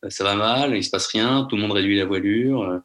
ça 0.10 0.24
va 0.24 0.36
mal, 0.36 0.76
il 0.76 0.84
se 0.84 0.89
passe 0.89 1.08
rien, 1.08 1.46
tout 1.50 1.56
le 1.56 1.62
monde 1.62 1.72
réduit 1.72 1.98
la 1.98 2.06
voilure, 2.06 2.63
euh, 2.63 2.80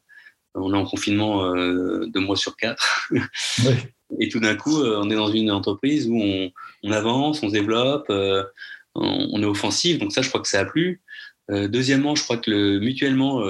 on 0.54 0.72
est 0.72 0.76
en 0.76 0.84
confinement 0.84 1.44
euh, 1.44 2.06
deux 2.06 2.20
mois 2.20 2.36
sur 2.36 2.56
quatre. 2.56 3.10
Et 4.20 4.28
tout 4.28 4.40
d'un 4.40 4.56
coup, 4.56 4.82
on 4.82 5.10
est 5.10 5.14
dans 5.14 5.30
une 5.30 5.50
entreprise 5.50 6.08
où 6.08 6.18
on, 6.18 6.90
avance, 6.90 7.42
on 7.42 7.48
se 7.48 7.52
développe, 7.52 8.06
on, 8.94 9.42
est 9.42 9.46
offensif. 9.46 9.98
Donc 9.98 10.12
ça, 10.12 10.22
je 10.22 10.30
crois 10.30 10.40
que 10.40 10.48
ça 10.48 10.60
a 10.60 10.64
plu. 10.64 11.02
deuxièmement, 11.50 12.14
je 12.14 12.24
crois 12.24 12.38
que 12.38 12.50
le, 12.50 12.80
mutuellement, 12.80 13.42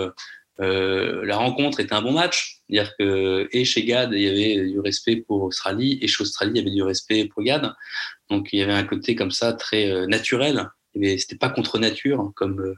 la 0.58 1.36
rencontre 1.36 1.78
était 1.78 1.94
un 1.94 2.02
bon 2.02 2.10
match. 2.10 2.58
C'est-à-dire 2.68 2.92
que 2.98 3.48
et 3.52 3.64
chez 3.64 3.84
GAD, 3.84 4.12
il 4.14 4.20
y 4.20 4.28
avait 4.28 4.68
du 4.68 4.80
respect 4.80 5.16
pour 5.28 5.44
Australie, 5.44 6.00
et 6.02 6.08
chez 6.08 6.22
Australie, 6.22 6.50
il 6.56 6.58
y 6.58 6.60
avait 6.60 6.74
du 6.74 6.82
respect 6.82 7.26
pour 7.26 7.44
GAD. 7.44 7.72
Donc 8.28 8.52
il 8.52 8.58
y 8.58 8.62
avait 8.62 8.72
un 8.72 8.84
côté 8.84 9.14
comme 9.14 9.30
ça 9.30 9.52
très 9.52 10.08
naturel. 10.08 10.68
C'était 11.00 11.36
pas 11.36 11.50
contre 11.50 11.78
nature, 11.78 12.32
comme 12.34 12.74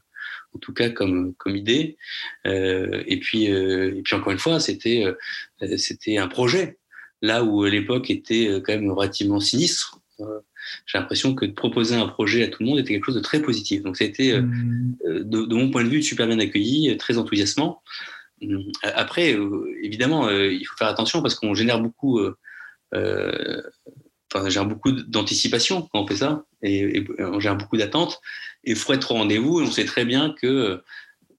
en 0.54 0.58
tout 0.58 0.72
cas 0.72 0.90
comme, 0.90 1.34
comme 1.34 1.56
idée. 1.56 1.96
Euh, 2.46 3.02
et, 3.06 3.18
puis, 3.20 3.50
euh, 3.50 3.96
et 3.96 4.02
puis 4.02 4.14
encore 4.14 4.32
une 4.32 4.38
fois, 4.38 4.60
c'était 4.60 5.04
euh, 5.04 5.76
c'était 5.76 6.18
un 6.18 6.28
projet, 6.28 6.78
là 7.22 7.44
où 7.44 7.64
l'époque 7.64 8.10
était 8.10 8.60
quand 8.64 8.72
même 8.72 8.90
relativement 8.90 9.40
sinistre. 9.40 9.98
J'ai 10.84 10.98
l'impression 10.98 11.34
que 11.34 11.46
de 11.46 11.52
proposer 11.52 11.96
un 11.96 12.06
projet 12.06 12.44
à 12.44 12.48
tout 12.48 12.62
le 12.62 12.68
monde 12.68 12.78
était 12.78 12.92
quelque 12.92 13.06
chose 13.06 13.14
de 13.14 13.20
très 13.20 13.40
positif. 13.40 13.82
Donc, 13.82 13.96
ça 13.96 14.04
a 14.04 14.06
été, 14.06 14.38
mmh. 14.38 14.96
de, 15.06 15.54
mon 15.54 15.70
point 15.70 15.82
de 15.82 15.88
vue, 15.88 16.02
super 16.02 16.26
bien 16.26 16.38
accueilli, 16.38 16.94
très 16.98 17.16
enthousiasmant. 17.16 17.82
Après, 18.82 19.34
évidemment, 19.82 20.28
il 20.30 20.62
faut 20.64 20.76
faire 20.76 20.88
attention 20.88 21.22
parce 21.22 21.34
qu'on 21.34 21.54
génère 21.54 21.80
beaucoup 21.80 22.20
enfin, 22.92 24.48
j'ai 24.48 24.64
beaucoup 24.64 24.92
d'anticipation 24.92 25.88
quand 25.92 26.02
on 26.02 26.06
fait 26.06 26.16
ça 26.16 26.44
et, 26.62 27.04
j'ai 27.38 27.54
beaucoup 27.54 27.76
d'attentes 27.76 28.20
et 28.64 28.72
il 28.72 28.76
faut 28.76 28.92
être 28.92 29.10
au 29.12 29.14
rendez-vous 29.14 29.60
et 29.60 29.64
on 29.64 29.70
sait 29.70 29.84
très 29.84 30.04
bien 30.04 30.34
que 30.40 30.46
euh, 30.46 30.84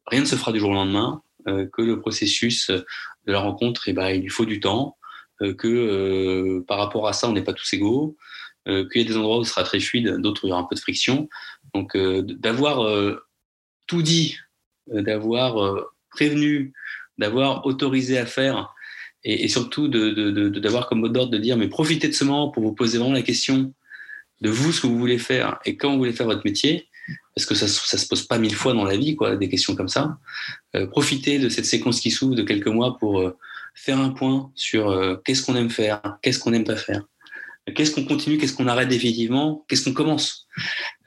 rien 0.08 0.22
ne 0.22 0.26
se 0.26 0.36
fera 0.36 0.52
du 0.52 0.60
jour 0.60 0.72
au 0.72 0.74
lendemain, 0.74 1.22
euh, 1.48 1.68
que 1.72 1.82
le 1.82 2.00
processus 2.00 2.70
de 2.70 3.32
la 3.32 3.40
rencontre, 3.40 3.84
eh 3.88 3.94
ben, 3.94 4.10
il 4.10 4.22
lui 4.22 4.30
faut 4.30 4.46
du 4.46 4.60
temps, 4.60 4.98
euh, 5.42 5.54
que 5.54 6.60
par 6.68 6.78
rapport 6.78 7.08
à 7.08 7.14
ça, 7.14 7.30
on 7.30 7.34
n'est 7.34 7.44
pas 7.44 7.54
tous 7.54 7.74
égaux, 7.74 8.18
qu'il 8.68 9.02
y 9.02 9.02
a 9.02 9.08
des 9.08 9.18
endroits 9.18 9.40
où 9.40 9.44
ce 9.44 9.50
sera 9.50 9.64
très 9.64 9.80
fluide, 9.80 10.18
d'autres 10.18 10.44
où 10.44 10.48
il 10.48 10.50
y 10.52 10.54
aura 10.54 10.62
un 10.62 10.66
peu 10.66 10.76
de 10.76 10.80
friction. 10.80 11.28
Donc 11.74 11.98
d'avoir 11.98 12.88
tout 13.88 14.04
dit, 14.04 14.38
d'avoir 14.86 15.88
prévenu, 16.12 16.72
d'avoir 17.18 17.66
autorisé 17.66 18.20
à 18.20 18.28
faire 18.28 18.72
et, 19.24 19.48
surtout 19.48 19.88
d'avoir 19.88 20.88
comme 20.88 21.00
mot 21.00 21.10
d'ordre 21.10 21.32
de 21.32 21.40
dire 21.40 21.58
mais 21.58 21.70
profitez 21.70 22.08
de 22.08 22.14
ce 22.14 22.24
moment 22.24 22.50
pour 22.50 22.62
vous 22.62 22.74
poser 22.74 23.00
vraiment 23.00 23.14
la 23.14 23.24
question 23.24 23.74
de 24.42 24.50
vous 24.52 24.72
ce 24.72 24.82
que 24.82 24.88
vous 24.88 24.98
voulez 24.98 25.18
faire 25.18 25.60
et 25.66 25.76
quand 25.76 25.92
vous 25.92 25.98
voulez 25.98 26.14
faire 26.14 26.28
votre 26.28 26.46
métier 26.46 26.90
parce 27.36 27.46
que 27.46 27.56
ça 27.56 27.68
ça 27.68 27.98
se 27.98 28.08
pose 28.08 28.24
pas 28.24 28.38
mille 28.38 28.56
fois 28.56 28.74
dans 28.74 28.84
la 28.84 28.98
vie 28.98 29.16
quoi 29.16 29.36
des 29.36 29.50
questions 29.50 29.76
comme 29.76 29.88
ça 29.88 30.18
euh, 30.76 30.88
profitez 30.88 31.40
de 31.40 31.50
cette 31.50 31.66
séquence 31.66 32.00
qui 32.00 32.12
s'ouvre 32.12 32.36
de 32.36 32.44
quelques 32.44 32.68
mois 32.68 32.98
pour 32.98 33.20
euh, 33.20 33.38
faire 33.76 34.00
un 34.00 34.10
point 34.10 34.52
sur 34.56 34.90
euh, 34.90 35.16
qu'est-ce 35.24 35.44
qu'on 35.44 35.56
aime 35.56 35.70
faire 35.70 36.02
qu'est-ce 36.22 36.40
qu'on 36.40 36.52
n'aime 36.52 36.64
pas 36.64 36.76
faire 36.76 37.04
Qu'est-ce 37.76 37.92
qu'on 37.92 38.06
continue, 38.06 38.40
qu'est-ce 38.40 38.56
qu'on 38.56 38.66
arrête 38.66 38.90
définitivement, 38.90 39.64
qu'est-ce 39.68 39.86
qu'on 39.86 39.94
commence 39.94 40.48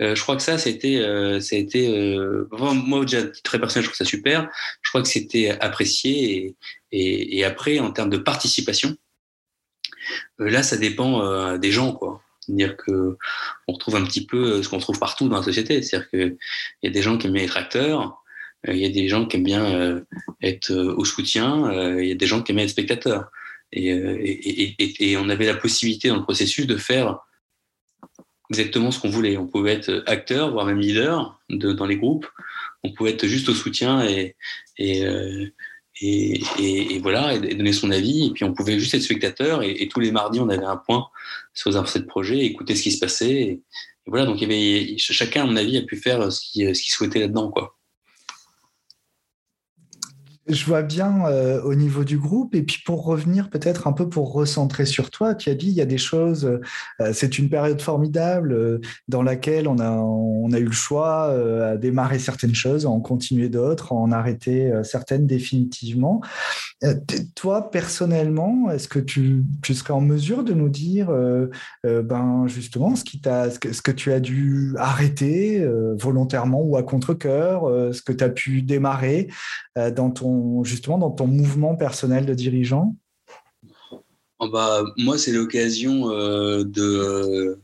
euh, 0.00 0.14
Je 0.14 0.22
crois 0.22 0.36
que 0.36 0.42
ça, 0.42 0.56
c'était, 0.56 1.00
ça 1.40 1.56
a 1.56 1.58
été, 1.58 2.16
moi 2.52 3.04
déjà 3.04 3.26
très 3.42 3.58
personnel, 3.58 3.82
je 3.82 3.88
trouve 3.90 3.96
ça 3.96 4.04
super. 4.04 4.48
Je 4.80 4.90
crois 4.90 5.02
que 5.02 5.08
c'était 5.08 5.50
apprécié 5.50 6.54
et, 6.92 7.38
et, 7.38 7.44
après, 7.44 7.80
en 7.80 7.90
termes 7.90 8.08
de 8.08 8.18
participation, 8.18 8.96
là, 10.38 10.62
ça 10.62 10.76
dépend 10.76 11.58
des 11.58 11.72
gens, 11.72 11.92
quoi. 11.92 12.23
C'est-à-dire 12.46 12.76
que 12.76 13.16
on 13.68 13.72
retrouve 13.72 13.96
un 13.96 14.04
petit 14.04 14.26
peu 14.26 14.62
ce 14.62 14.68
qu'on 14.68 14.78
trouve 14.78 14.98
partout 14.98 15.28
dans 15.28 15.36
la 15.36 15.42
société, 15.42 15.82
c'est-à-dire 15.82 16.10
qu'il 16.10 16.36
y 16.82 16.86
a 16.86 16.90
des 16.90 17.02
gens 17.02 17.18
qui 17.18 17.26
aiment 17.26 17.34
bien 17.34 17.44
être 17.44 17.56
acteurs, 17.56 18.22
il 18.66 18.78
y 18.78 18.86
a 18.86 18.88
des 18.88 19.08
gens 19.08 19.26
qui 19.26 19.36
aiment 19.36 19.44
bien 19.44 20.02
être 20.42 20.72
au 20.72 21.04
soutien, 21.04 21.98
il 21.98 22.06
y 22.06 22.12
a 22.12 22.14
des 22.14 22.26
gens 22.26 22.42
qui 22.42 22.52
aiment 22.52 22.60
être 22.60 22.70
spectateurs. 22.70 23.30
Euh, 23.76 24.18
et, 24.20 25.16
on 25.16 25.28
avait 25.28 25.46
la 25.46 25.56
possibilité 25.56 26.08
dans 26.08 26.16
le 26.16 26.22
processus 26.22 26.66
de 26.66 26.76
faire 26.76 27.18
exactement 28.50 28.90
ce 28.90 29.00
qu'on 29.00 29.10
voulait. 29.10 29.36
On 29.36 29.46
pouvait 29.46 29.72
être 29.72 30.02
acteur, 30.06 30.52
voire 30.52 30.66
même 30.66 30.80
leader 30.80 31.40
de, 31.50 31.72
dans 31.72 31.86
les 31.86 31.96
groupes. 31.96 32.28
On 32.82 32.92
pouvait 32.92 33.10
être 33.10 33.26
juste 33.26 33.48
au 33.48 33.54
soutien 33.54 34.06
et, 34.06 34.36
et, 36.00 36.40
euh, 36.58 36.62
et, 36.62 36.98
voilà, 36.98 37.34
et 37.34 37.54
donner 37.54 37.72
son 37.72 37.90
avis. 37.90 38.26
Et 38.26 38.30
puis 38.30 38.44
on 38.44 38.52
pouvait 38.54 38.78
juste 38.78 38.94
être 38.94 39.02
spectateur. 39.02 39.62
Et, 39.62 39.88
tous 39.88 40.00
les 40.00 40.12
mardis, 40.12 40.40
on 40.40 40.48
avait 40.48 40.64
un 40.64 40.76
point 40.76 41.06
sur 41.52 41.70
les 41.70 41.76
avancées 41.76 42.04
projet, 42.06 42.38
écouter 42.40 42.74
ce 42.74 42.82
qui 42.82 42.92
se 42.92 42.98
passait. 42.98 43.32
Et, 43.32 43.62
voilà, 44.06 44.26
donc 44.26 44.40
il 44.40 44.42
y 44.42 44.44
avait, 44.44 44.98
chacun, 44.98 45.44
à 45.44 45.46
mon 45.46 45.56
avis, 45.56 45.78
a 45.78 45.82
pu 45.82 45.96
faire 45.96 46.30
ce 46.30 46.50
qu'il 46.50 46.74
souhaitait 46.76 47.20
là-dedans. 47.20 47.50
quoi. 47.50 47.76
Je 50.46 50.66
vois 50.66 50.82
bien 50.82 51.24
euh, 51.26 51.62
au 51.62 51.74
niveau 51.74 52.04
du 52.04 52.18
groupe. 52.18 52.54
Et 52.54 52.62
puis 52.62 52.82
pour 52.84 53.04
revenir 53.04 53.48
peut-être 53.48 53.86
un 53.86 53.92
peu 53.92 54.08
pour 54.08 54.32
recentrer 54.32 54.84
sur 54.84 55.10
toi, 55.10 55.34
tu 55.34 55.48
as 55.48 55.54
dit 55.54 55.68
il 55.68 55.74
y 55.74 55.80
a 55.80 55.86
des 55.86 55.98
choses, 55.98 56.44
euh, 57.00 57.12
c'est 57.14 57.38
une 57.38 57.48
période 57.48 57.80
formidable 57.80 58.52
euh, 58.52 58.80
dans 59.08 59.22
laquelle 59.22 59.66
on 59.68 59.78
a, 59.78 59.90
on 59.90 60.52
a 60.52 60.58
eu 60.58 60.66
le 60.66 60.72
choix 60.72 61.32
à 61.64 61.76
démarrer 61.76 62.18
certaines 62.18 62.54
choses, 62.54 62.84
à 62.84 62.90
en 62.90 63.00
continuer 63.00 63.48
d'autres, 63.48 63.92
à 63.92 63.96
en 63.96 64.12
arrêter 64.12 64.70
certaines 64.82 65.26
définitivement. 65.26 66.20
toi, 67.34 67.70
personnellement, 67.70 68.70
est-ce 68.70 68.88
que 68.88 68.98
tu, 68.98 69.44
tu, 69.62 69.74
serais 69.74 69.94
en 69.94 70.00
mesure 70.00 70.44
de 70.44 70.52
nous 70.52 70.68
dire 70.68 71.10
ben, 71.84 72.46
justement 72.46 72.96
ce, 72.96 73.04
qui 73.04 73.20
ce, 73.24 73.58
que, 73.58 73.72
ce 73.72 73.82
que 73.82 73.90
tu 73.90 74.12
as 74.12 74.20
dû 74.20 74.74
arrêter 74.78 75.66
volontairement 75.98 76.60
ou 76.60 76.76
à 76.76 76.82
contre-coeur, 76.82 77.94
ce 77.94 78.02
que 78.02 78.12
tu 78.12 78.24
as 78.24 78.28
pu 78.28 78.62
démarrer 78.62 79.28
dans 79.76 80.10
ton 80.10 80.33
justement 80.64 80.98
dans 80.98 81.10
ton 81.10 81.26
mouvement 81.26 81.76
personnel 81.76 82.26
de 82.26 82.34
dirigeant? 82.34 82.96
Oh 84.38 84.48
bah, 84.48 84.84
Moi, 84.96 85.16
c'est 85.18 85.32
l'occasion 85.32 86.10
euh, 86.10 86.64
de, 86.64 87.58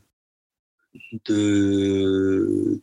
de, 1.27 2.81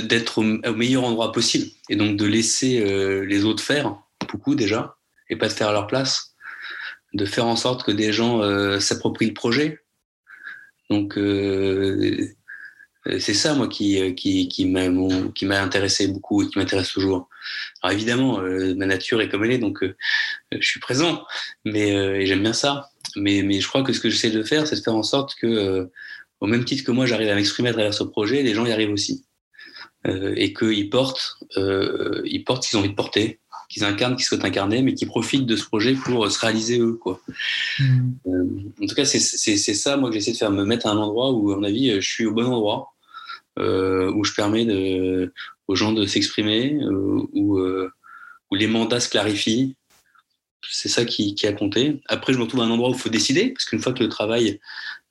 d'être 0.00 0.38
au, 0.38 0.74
meilleur 0.74 1.04
endroit 1.04 1.32
possible 1.32 1.70
et 1.88 1.96
donc 1.96 2.16
de 2.16 2.26
laisser 2.26 2.80
euh, 2.80 3.24
les 3.24 3.44
autres 3.44 3.62
faire, 3.62 3.96
beaucoup 4.30 4.54
déjà, 4.54 4.96
et 5.28 5.36
pas 5.36 5.48
de 5.48 5.52
faire 5.52 5.68
à 5.68 5.72
leur 5.72 5.86
place, 5.86 6.34
de 7.14 7.24
faire 7.24 7.46
en 7.46 7.56
sorte 7.56 7.84
que 7.84 7.92
des 7.92 8.12
gens 8.12 8.42
euh, 8.42 8.80
s'approprient 8.80 9.28
le 9.28 9.34
projet. 9.34 9.80
Donc, 10.90 11.16
c'est 13.18 13.34
ça, 13.34 13.54
moi, 13.54 13.68
qui, 13.68 14.00
euh, 14.00 14.12
qui, 14.12 14.48
qui 14.48 14.66
m'a 14.66 15.60
intéressé 15.60 16.08
beaucoup 16.08 16.42
et 16.42 16.48
qui 16.48 16.58
m'intéresse 16.58 16.92
toujours. 16.92 17.28
Alors 17.82 17.94
évidemment, 17.94 18.40
euh, 18.40 18.74
ma 18.74 18.86
nature 18.86 19.20
est 19.20 19.28
comme 19.28 19.44
elle 19.44 19.52
est, 19.52 19.58
donc 19.58 19.84
je 20.52 20.66
suis 20.66 20.80
présent, 20.80 21.24
mais 21.64 22.26
j'aime 22.26 22.42
bien 22.42 22.52
ça. 22.52 22.90
Mais, 23.16 23.42
mais 23.42 23.60
je 23.60 23.66
crois 23.66 23.82
que 23.82 23.92
ce 23.92 24.00
que 24.00 24.08
j'essaie 24.10 24.30
de 24.30 24.42
faire, 24.42 24.66
c'est 24.66 24.76
de 24.76 24.82
faire 24.82 24.94
en 24.94 25.02
sorte 25.02 25.34
que 25.34 25.90
au 26.40 26.46
même 26.46 26.64
titre 26.64 26.84
que 26.84 26.90
moi, 26.90 27.06
j'arrive 27.06 27.28
à 27.28 27.34
m'exprimer 27.34 27.68
à 27.68 27.72
travers 27.72 27.94
ce 27.94 28.02
projet, 28.02 28.42
les 28.42 28.54
gens 28.54 28.64
y 28.64 28.72
arrivent 28.72 28.92
aussi. 28.92 29.24
Euh, 30.06 30.32
et 30.36 30.54
qu'ils 30.54 30.88
portent, 30.88 31.36
euh, 31.58 32.22
ils 32.24 32.42
portent 32.42 32.64
ce 32.64 32.70
qu'ils 32.70 32.78
ont 32.78 32.80
envie 32.80 32.90
de 32.90 32.94
porter, 32.94 33.38
qu'ils 33.68 33.84
incarnent, 33.84 34.16
qu'ils 34.16 34.24
souhaitent 34.24 34.46
incarner, 34.46 34.80
mais 34.80 34.94
qui 34.94 35.04
profitent 35.04 35.44
de 35.44 35.56
ce 35.56 35.64
projet 35.66 35.92
pour 35.92 36.30
se 36.30 36.38
réaliser 36.38 36.78
eux. 36.78 36.94
Quoi. 36.94 37.20
Mm. 37.78 38.12
Euh, 38.26 38.44
en 38.82 38.86
tout 38.86 38.94
cas, 38.94 39.04
c'est 39.04 39.18
ça, 39.20 39.98
moi, 39.98 40.08
que 40.08 40.14
j'essaie 40.14 40.32
de 40.32 40.38
faire, 40.38 40.50
me 40.50 40.64
mettre 40.64 40.86
à 40.86 40.90
un 40.90 40.96
endroit 40.96 41.32
où, 41.32 41.52
à 41.52 41.56
mon 41.56 41.64
avis, 41.64 42.00
je 42.00 42.08
suis 42.08 42.24
au 42.24 42.32
bon 42.32 42.46
endroit, 42.46 42.89
euh, 42.89 42.89
où 43.60 44.24
je 44.24 44.34
permets 44.34 44.64
de, 44.64 45.32
aux 45.68 45.74
gens 45.74 45.92
de 45.92 46.06
s'exprimer, 46.06 46.74
euh, 46.74 47.26
où, 47.32 47.60
où 47.60 48.54
les 48.54 48.66
mandats 48.66 49.00
se 49.00 49.08
clarifient. 49.08 49.76
C'est 50.68 50.88
ça 50.88 51.04
qui, 51.04 51.34
qui, 51.34 51.46
a 51.46 51.52
compté. 51.52 52.00
Après, 52.08 52.32
je 52.32 52.38
me 52.38 52.44
retrouve 52.44 52.60
à 52.60 52.64
un 52.64 52.70
endroit 52.70 52.90
où 52.90 52.92
il 52.92 52.98
faut 52.98 53.08
décider, 53.08 53.50
parce 53.50 53.64
qu'une 53.64 53.80
fois 53.80 53.92
que 53.92 54.02
le 54.02 54.08
travail 54.08 54.60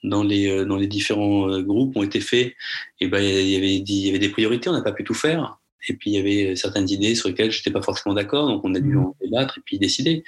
dans 0.04 0.24
les, 0.24 0.66
dans 0.66 0.78
les 0.78 0.88
différents 0.88 1.60
groupes 1.62 1.98
ont 1.98 2.04
été 2.04 2.22
faits, 2.22 2.48
et 2.48 2.56
eh 3.02 3.08
ben, 3.08 3.20
il, 3.20 3.50
y 3.50 3.56
avait, 3.56 3.76
il 3.76 4.06
y 4.06 4.10
avait 4.10 4.20
des 4.20 4.30
priorités, 4.30 4.70
on 4.70 4.74
n'a 4.74 4.82
pas 4.82 4.94
pu 4.94 5.04
tout 5.04 5.14
faire. 5.14 5.60
Et 5.88 5.94
puis 5.94 6.12
il 6.12 6.16
y 6.16 6.20
avait 6.20 6.56
certaines 6.56 6.90
idées 6.90 7.16
sur 7.16 7.30
lesquelles 7.30 7.52
je 7.52 7.60
n'étais 7.60 7.72
pas 7.72 7.82
forcément 7.82 8.14
d'accord, 8.14 8.48
donc 8.48 8.62
on 8.66 8.76
a 8.76 8.80
dû 8.80 8.96
mmh. 8.96 9.04
en 9.04 9.16
débattre 9.22 9.58
et 9.58 9.62
puis 9.62 9.80
décider. 9.80 10.24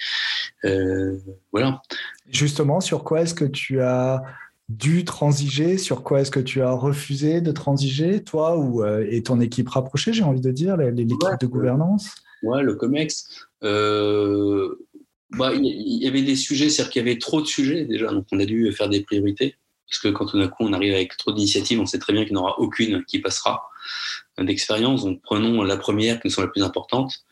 Euh, 0.64 1.18
voilà. 1.52 1.82
Justement, 2.30 2.80
sur 2.80 3.04
quoi 3.04 3.22
est-ce 3.22 3.34
que 3.34 3.46
tu 3.46 3.82
as 3.82 4.24
dû 4.78 5.06
transiger 5.06 5.78
Sur 5.78 6.04
quoi 6.04 6.22
est-ce 6.22 6.32
que 6.32 6.40
tu 6.40 6.62
as 6.62 6.72
refusé 6.72 7.42
de 7.42 7.52
transiger, 7.52 8.24
toi 8.24 8.58
ou, 8.58 8.84
euh, 8.84 9.06
et 9.10 9.24
ton 9.24 9.40
équipe 9.40 9.70
rapprochée, 9.70 10.14
j'ai 10.14 10.24
envie 10.24 10.42
de 10.42 10.52
dire, 10.52 10.78
l'équipe 10.78 11.20
de 11.40 11.48
gouvernance? 11.48 12.16
Ouais, 12.44 12.64
le 12.64 12.76
COMEX. 12.76 13.48
Euh, 13.64 14.76
bah, 15.32 15.54
il 15.54 16.04
y 16.04 16.08
avait 16.08 16.24
des 16.24 16.36
sujets, 16.36 16.70
c'est-à-dire 16.70 16.92
qu'il 16.92 17.06
y 17.06 17.10
avait 17.10 17.20
trop 17.20 17.42
de 17.42 17.48
sujets 17.48 17.86
déjà, 17.86 18.12
donc 18.12 18.26
on 18.32 18.40
a 18.40 18.46
dû 18.46 18.72
faire 18.72 18.90
des 18.90 19.02
priorités. 19.02 19.56
Parce 19.88 20.00
que 20.00 20.08
quand 20.08 20.26
tout 20.26 20.40
d'un 20.40 20.48
coup 20.48 20.64
on 20.64 20.72
arrive 20.72 20.94
avec 20.94 21.18
trop 21.18 21.34
d'initiatives, 21.34 21.80
on 21.80 21.86
sait 21.86 22.00
très 22.00 22.14
bien 22.14 22.24
qu'il 22.24 22.34
n'y 22.34 22.40
en 22.40 22.44
aura 22.44 22.60
aucune 22.60 23.04
qui 23.04 23.20
passera 23.20 23.70
d'expérience. 24.40 25.04
Donc 25.04 25.22
prenons 25.22 25.64
la 25.64 25.76
première 25.76 26.22
qui 26.22 26.28
nous 26.28 26.32
semble 26.32 26.48
la 26.48 26.52
plus 26.52 26.64
importante, 26.64 27.26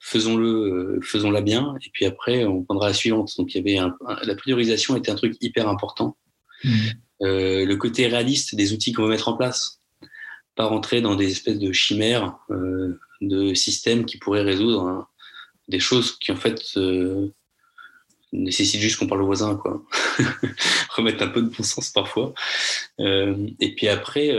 faisons-le, 0.00 0.48
euh, 0.48 1.00
faisons-la 1.02 1.42
bien, 1.42 1.74
et 1.84 1.90
puis 1.92 2.06
après 2.06 2.44
on 2.46 2.62
prendra 2.62 2.88
la 2.88 2.94
suivante. 2.94 3.32
Donc 3.36 3.54
il 3.54 3.66
y 3.66 3.78
avait 3.78 3.90
la 4.24 4.34
priorisation 4.34 4.96
était 4.96 5.10
un 5.10 5.14
truc 5.14 5.36
hyper 5.42 5.68
important. 5.68 6.16
Mmh. 6.66 6.70
Euh, 7.22 7.64
le 7.64 7.76
côté 7.76 8.06
réaliste 8.06 8.54
des 8.54 8.72
outils 8.72 8.92
qu'on 8.92 9.04
va 9.04 9.08
mettre 9.08 9.28
en 9.28 9.36
place, 9.36 9.80
pas 10.54 10.66
rentrer 10.66 11.00
dans 11.00 11.14
des 11.14 11.30
espèces 11.30 11.58
de 11.58 11.72
chimères 11.72 12.36
euh, 12.50 12.98
de 13.22 13.54
systèmes 13.54 14.04
qui 14.04 14.18
pourraient 14.18 14.42
résoudre 14.42 14.86
hein, 14.86 15.08
des 15.68 15.80
choses 15.80 16.18
qui 16.18 16.30
en 16.32 16.36
fait 16.36 16.78
nécessitent 18.32 18.80
juste 18.80 18.98
qu'on 18.98 19.06
parle 19.06 19.22
au 19.22 19.26
voisin, 19.26 19.56
quoi. 19.56 19.82
Remettre 20.90 21.22
un 21.22 21.28
peu 21.28 21.40
de 21.40 21.48
bon 21.48 21.62
sens 21.62 21.90
parfois. 21.90 22.34
et 22.98 23.74
puis 23.74 23.88
après, 23.88 24.30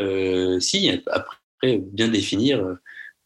si, 0.60 0.90
après, 1.08 1.78
bien 1.80 2.10
définir 2.10 2.78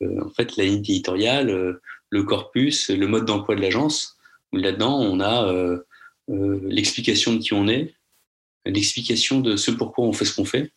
euh, 0.01 0.23
en 0.23 0.29
fait 0.29 0.57
la 0.57 0.65
ligne 0.65 0.79
éditoriale, 0.79 1.49
euh, 1.49 1.81
le 2.09 2.23
corpus, 2.23 2.89
le 2.89 3.07
mode 3.07 3.25
d'emploi 3.25 3.55
de 3.55 3.61
l'agence. 3.61 4.17
Là-dedans, 4.53 4.99
on 4.99 5.19
a 5.19 5.45
euh, 5.45 5.85
l'explication 6.27 7.33
de 7.33 7.39
qui 7.39 7.53
on 7.53 7.67
est, 7.67 7.93
l'explication 8.65 9.39
de 9.39 9.55
ce 9.55 9.71
pourquoi 9.71 10.05
on 10.05 10.13
fait 10.13 10.25
ce 10.25 10.35
qu'on 10.35 10.45
fait, 10.45 10.71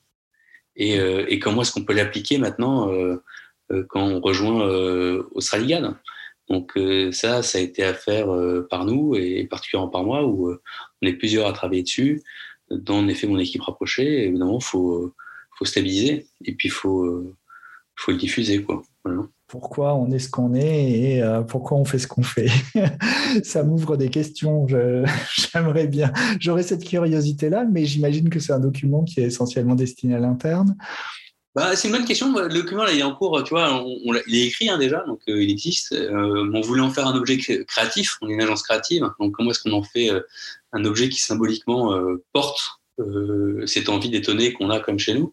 et, 0.77 1.39
comment 1.39 1.63
est-ce 1.63 1.73
qu'on 1.73 1.85
peut 1.85 1.95
l'appliquer 1.95 2.39
maintenant 2.39 2.91
quand 3.89 4.03
on 4.03 4.21
rejoint 4.21 4.67
Australigad. 5.33 5.95
Donc 6.49 6.77
ça, 7.13 7.43
ça 7.43 7.59
a 7.59 7.61
été 7.61 7.85
à 7.85 7.95
faire 7.95 8.27
par 8.69 8.85
nous 8.85 9.15
et 9.15 9.45
particulièrement 9.45 9.91
par 9.91 10.03
moi, 10.03 10.25
où 10.25 10.51
on 10.51 11.07
est 11.07 11.13
plusieurs 11.13 11.47
à 11.47 11.53
travailler 11.53 11.83
dessus. 11.83 12.23
Dans 12.71 12.99
en 12.99 13.09
effet 13.09 13.27
mon 13.27 13.39
équipe 13.39 13.63
rapprochée, 13.63 14.25
évidemment, 14.25 14.59
faut, 14.59 15.15
faut 15.57 15.65
stabiliser 15.65 16.27
et 16.45 16.55
puis 16.55 16.69
faut, 16.69 17.35
faut 17.95 18.11
le 18.11 18.19
diffuser. 18.19 18.63
Quoi. 18.63 18.83
Pourquoi 19.47 19.95
on 19.95 20.11
est 20.11 20.19
ce 20.19 20.31
qu'on 20.31 20.55
est 20.55 20.91
et 20.91 21.23
euh, 21.23 21.43
pourquoi 21.43 21.77
on 21.77 21.85
fait 21.85 21.99
ce 21.99 22.07
qu'on 22.07 22.23
fait 22.23 22.49
Ça 23.45 23.63
m'ouvre 23.63 23.97
des 23.97 24.09
questions. 24.09 24.67
J'aimerais 25.37 25.87
bien. 25.87 26.13
J'aurais 26.41 26.63
cette 26.63 26.85
curiosité-là, 26.85 27.67
mais 27.71 27.85
j'imagine 27.85 28.31
que 28.31 28.41
c'est 28.41 28.53
un 28.53 28.61
document 28.61 29.05
qui 29.05 29.21
est 29.21 29.25
essentiellement 29.25 29.75
destiné 29.75 30.15
à 30.15 30.19
l'interne. 30.19 30.77
Bah, 31.55 31.77
c'est 31.77 31.89
une 31.89 31.95
bonne 31.95 32.07
question. 32.07 32.37
Le 32.37 32.49
document, 32.49 32.83
là, 32.83 32.93
il 32.93 32.99
est 32.99 33.05
en 33.05 33.15
cours, 33.15 33.41
tu 33.45 33.51
vois, 33.51 33.73
on, 33.75 34.15
il 34.27 34.35
est 34.35 34.47
écrit 34.47 34.69
hein, 34.69 34.79
déjà, 34.79 35.05
donc 35.07 35.21
euh, 35.29 35.41
il 35.41 35.51
existe. 35.51 35.93
Euh, 35.93 36.51
on 36.53 36.61
voulait 36.63 36.81
en 36.81 36.91
faire 36.91 37.07
un 37.07 37.15
objet 37.15 37.37
créatif, 37.37 38.17
on 38.23 38.29
est 38.29 38.33
une 38.33 38.43
agence 38.43 38.65
créative, 38.65 39.09
donc 39.21 39.33
comment 39.33 39.51
est-ce 39.51 39.63
qu'on 39.63 39.73
en 39.73 39.85
fait 39.85 40.11
un 40.73 40.85
objet 40.85 41.09
qui 41.09 41.21
symboliquement 41.21 41.97
porte 42.33 42.81
cette 43.67 43.89
envie 43.89 44.11
d'étonner 44.11 44.53
qu'on 44.53 44.71
a 44.71 44.81
comme 44.81 44.99
chez 44.99 45.15
nous? 45.15 45.33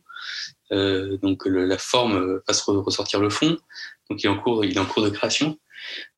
Euh, 0.72 1.18
donc 1.18 1.46
la 1.46 1.78
forme 1.78 2.42
fasse 2.48 2.62
ressortir 2.62 3.20
le 3.20 3.30
fond. 3.30 3.58
Donc 4.10 4.24
il 4.24 4.28
est 4.28 4.30
en 4.30 4.38
cours, 4.38 4.66
il 4.66 4.76
est 4.76 4.80
en 4.80 4.86
cours 4.86 5.04
de 5.04 5.10
création. 5.10 5.58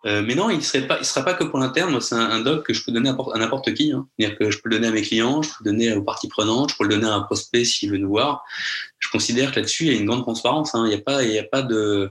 Euh, 0.06 0.22
mais 0.22 0.36
non, 0.36 0.49
il 0.49 0.58
ne 0.58 0.62
sera 0.62 1.24
pas 1.24 1.34
que 1.34 1.43
pour 1.43 1.60
l'interne. 1.60 1.99
C'est 2.01 2.16
un, 2.16 2.39
doc 2.41 2.66
que 2.66 2.74
je 2.74 2.84
peux 2.84 2.91
donner 2.91 3.10
à, 3.10 3.38
n'importe 3.38 3.74
qui. 3.74 3.91
Hein. 3.91 4.08
C'est-à-dire 4.18 4.38
que 4.38 4.51
je 4.51 4.60
peux 4.60 4.70
le 4.70 4.76
donner 4.76 4.88
à 4.88 4.91
mes 4.91 5.01
clients, 5.01 5.41
je 5.41 5.49
peux 5.49 5.56
le 5.64 5.72
donner 5.72 5.93
aux 5.93 6.04
parties 6.04 6.28
prenantes, 6.28 6.72
je 6.72 6.78
peux 6.78 6.84
le 6.84 6.89
donner 6.89 7.08
à 7.08 7.14
un 7.14 7.22
prospect 7.22 7.64
s'il 7.66 7.91
veut 7.91 7.97
nous 7.97 8.10
voir. 8.10 8.43
Je 8.99 9.10
considère 9.10 9.51
que 9.51 9.60
là-dessus, 9.60 9.86
il 9.86 9.93
y 9.93 9.95
a 9.95 9.99
une 9.99 10.06
grande 10.06 10.24
transparence. 10.24 10.76
Hein. 10.76 10.84
Il 10.86 10.89
n'y 10.89 10.95
a, 10.95 11.01
pas, 11.01 11.24
il 11.24 11.38
a, 11.38 11.43
pas 11.43 11.62
de, 11.62 12.10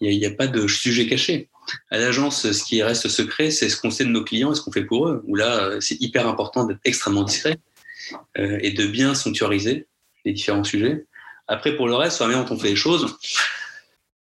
il 0.00 0.12
y 0.12 0.26
a, 0.26 0.30
pas 0.30 0.46
de 0.46 0.66
sujet 0.66 1.06
caché. 1.06 1.48
À 1.90 1.98
l'agence, 1.98 2.50
ce 2.50 2.64
qui 2.64 2.82
reste 2.82 3.08
secret, 3.08 3.50
c'est 3.50 3.68
ce 3.68 3.80
qu'on 3.80 3.90
sait 3.90 4.04
de 4.04 4.10
nos 4.10 4.24
clients 4.24 4.52
et 4.52 4.54
ce 4.54 4.60
qu'on 4.60 4.72
fait 4.72 4.84
pour 4.84 5.08
eux. 5.08 5.22
Où 5.26 5.36
là, 5.36 5.80
c'est 5.80 6.00
hyper 6.00 6.26
important 6.26 6.64
d'être 6.64 6.80
extrêmement 6.84 7.22
discret 7.22 7.58
euh, 8.38 8.58
et 8.60 8.72
de 8.72 8.86
bien 8.86 9.14
sanctuariser 9.14 9.86
les 10.24 10.32
différents 10.32 10.64
sujets. 10.64 11.06
Après, 11.48 11.76
pour 11.76 11.86
le 11.86 11.94
reste, 11.94 12.16
sur 12.16 12.24
la 12.26 12.32
manière 12.32 12.48
dont 12.48 12.54
on 12.54 12.58
fait 12.58 12.70
les 12.70 12.76
choses, 12.76 13.16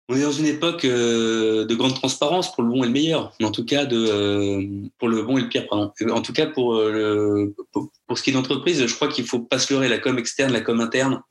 on 0.08 0.16
est 0.16 0.22
dans 0.22 0.32
une 0.32 0.46
époque 0.46 0.84
euh, 0.84 1.64
de 1.64 1.74
grande 1.74 1.94
transparence 1.94 2.52
pour 2.52 2.64
le 2.64 2.70
bon 2.70 2.82
et 2.82 2.86
le 2.86 2.92
meilleur, 2.92 3.32
mais 3.38 3.46
en 3.46 3.50
tout 3.50 3.64
cas 3.64 3.86
de, 3.86 3.96
euh, 3.96 4.88
pour 4.98 5.08
le 5.08 5.22
bon 5.22 5.38
et 5.38 5.42
le 5.42 5.48
pire, 5.48 5.66
pardon. 5.68 5.92
En 6.10 6.22
tout 6.22 6.32
cas, 6.32 6.46
pour, 6.46 6.74
euh, 6.74 7.54
pour, 7.72 8.18
ce 8.18 8.22
qui 8.22 8.30
est 8.30 8.32
d'entreprise, 8.32 8.86
je 8.86 8.94
crois 8.94 9.08
qu'il 9.08 9.24
ne 9.24 9.28
faut 9.28 9.40
pas 9.40 9.58
se 9.58 9.72
leurrer 9.72 9.88
la 9.88 9.98
com 9.98 10.18
externe, 10.18 10.52
la 10.52 10.60
com 10.60 10.80
interne. 10.80 11.22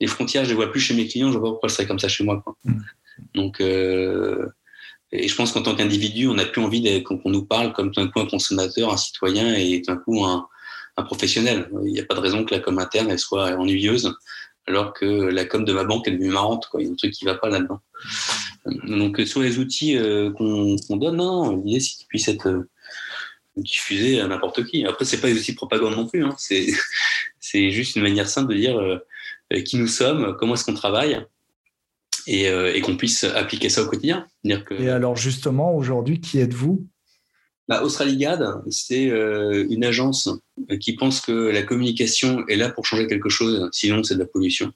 Les 0.00 0.06
frontières, 0.06 0.44
je 0.44 0.48
ne 0.48 0.52
les 0.52 0.56
vois 0.56 0.72
plus 0.72 0.80
chez 0.80 0.94
mes 0.94 1.06
clients, 1.06 1.30
je 1.30 1.34
ne 1.34 1.38
vois 1.38 1.48
pas 1.48 1.52
pourquoi 1.52 1.68
je 1.68 1.74
serais 1.74 1.86
comme 1.86 1.98
ça 1.98 2.08
chez 2.08 2.24
moi. 2.24 2.40
Quoi. 2.42 2.56
Mm. 2.64 2.80
Donc, 3.34 3.60
et 3.60 5.28
je 5.28 5.34
pense 5.36 5.52
qu'en 5.52 5.62
tant 5.62 5.76
qu'individu, 5.76 6.26
on 6.26 6.34
n'a 6.34 6.46
plus 6.46 6.60
envie 6.60 7.02
qu'on 7.04 7.20
nous 7.26 7.44
parle 7.44 7.72
comme 7.72 7.92
tout 7.92 8.00
d'un 8.00 8.08
coup 8.08 8.20
un 8.20 8.26
consommateur, 8.26 8.92
un 8.92 8.96
citoyen 8.96 9.54
et 9.54 9.82
tout 9.82 9.92
d'un 9.92 9.98
coup 9.98 10.24
un, 10.24 10.48
un 10.96 11.02
professionnel. 11.02 11.68
Il 11.84 11.92
n'y 11.92 12.00
a 12.00 12.04
pas 12.04 12.14
de 12.14 12.20
raison 12.20 12.44
que 12.44 12.54
la 12.54 12.60
com 12.60 12.78
interne 12.78 13.10
elle 13.10 13.18
soit 13.18 13.50
ennuyeuse 13.56 14.16
alors 14.66 14.94
que 14.94 15.04
la 15.04 15.44
com 15.44 15.64
de 15.64 15.72
ma 15.72 15.84
banque 15.84 16.08
est 16.08 16.12
devenue 16.12 16.30
marrante. 16.30 16.68
Quoi. 16.70 16.80
Il 16.80 16.86
y 16.86 16.88
a 16.88 16.92
un 16.92 16.96
truc 16.96 17.12
qui 17.12 17.24
ne 17.24 17.30
va 17.30 17.36
pas 17.36 17.48
là-dedans. 17.48 17.80
Donc, 18.86 19.20
sur 19.26 19.42
les 19.42 19.58
outils 19.58 19.96
euh, 19.96 20.30
qu'on 20.32 20.96
donne, 20.96 21.16
non, 21.16 21.56
l'idée, 21.56 21.80
c'est 21.80 21.96
qu'ils 21.96 22.06
puissent 22.06 22.28
être 22.28 22.48
euh, 22.48 22.68
diffusés 23.56 24.20
à 24.20 24.26
n'importe 24.26 24.64
qui. 24.64 24.86
Après, 24.86 25.04
c'est 25.04 25.20
pas 25.20 25.28
des 25.28 25.38
outils 25.38 25.52
de 25.52 25.56
propagande 25.56 25.94
non 25.94 26.06
plus. 26.06 26.24
Hein. 26.24 26.34
C'est 27.46 27.70
juste 27.70 27.94
une 27.94 28.02
manière 28.02 28.26
simple 28.26 28.54
de 28.54 28.58
dire 28.58 28.78
euh, 28.78 28.98
qui 29.66 29.76
nous 29.76 29.86
sommes, 29.86 30.34
comment 30.38 30.54
est-ce 30.54 30.64
qu'on 30.64 30.74
travaille. 30.74 31.22
Et, 32.26 32.80
qu'on 32.80 32.96
puisse 32.96 33.24
appliquer 33.24 33.68
ça 33.68 33.82
au 33.82 33.86
quotidien. 33.86 34.26
Et 34.78 34.88
alors 34.88 35.14
justement, 35.14 35.76
aujourd'hui, 35.76 36.22
qui 36.22 36.38
êtes-vous? 36.38 36.86
Bah, 37.68 37.82
Australigad, 37.82 38.62
c'est 38.70 39.10
euh, 39.10 39.66
une 39.70 39.84
agence 39.84 40.28
qui 40.80 40.94
pense 40.94 41.20
que 41.20 41.32
la 41.32 41.62
communication 41.62 42.46
est 42.46 42.56
là 42.56 42.68
pour 42.68 42.84
changer 42.84 43.06
quelque 43.06 43.30
chose, 43.30 43.68
sinon 43.72 44.02
c'est 44.02 44.14
de 44.14 44.20
la 44.20 44.26
pollution. 44.26 44.72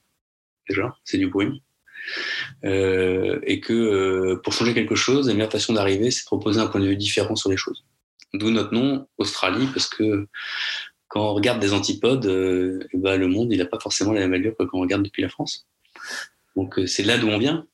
Déjà, 0.68 0.96
c'est 1.04 1.18
du 1.18 1.28
bruit. 1.28 1.62
Euh, 2.64 3.38
et 3.42 3.60
que 3.60 3.74
euh, 3.74 4.36
pour 4.42 4.54
changer 4.54 4.72
quelque 4.72 4.94
chose, 4.94 5.28
la 5.28 5.34
meilleure 5.34 5.52
façon 5.52 5.74
d'arriver, 5.74 6.10
c'est 6.10 6.22
de 6.22 6.26
proposer 6.26 6.60
un 6.60 6.66
point 6.66 6.80
de 6.80 6.86
vue 6.86 6.96
différent 6.96 7.36
sur 7.36 7.50
les 7.50 7.58
choses. 7.58 7.84
D'où 8.32 8.50
notre 8.50 8.72
nom, 8.72 9.06
Australie, 9.18 9.68
parce 9.74 9.88
que 9.88 10.26
quand 11.08 11.30
on 11.30 11.34
regarde 11.34 11.60
des 11.60 11.74
antipodes, 11.74 12.26
bah, 12.94 13.16
le 13.16 13.28
monde, 13.28 13.52
il 13.52 13.58
n'a 13.58 13.66
pas 13.66 13.80
forcément 13.80 14.12
la 14.12 14.20
même 14.20 14.32
allure 14.32 14.56
que 14.56 14.64
quand 14.64 14.78
on 14.78 14.82
regarde 14.82 15.02
depuis 15.02 15.22
la 15.22 15.28
France. 15.28 15.66
Donc 16.56 16.80
c'est 16.86 17.02
là 17.02 17.18
d'où 17.18 17.28
on 17.28 17.38
vient. 17.38 17.66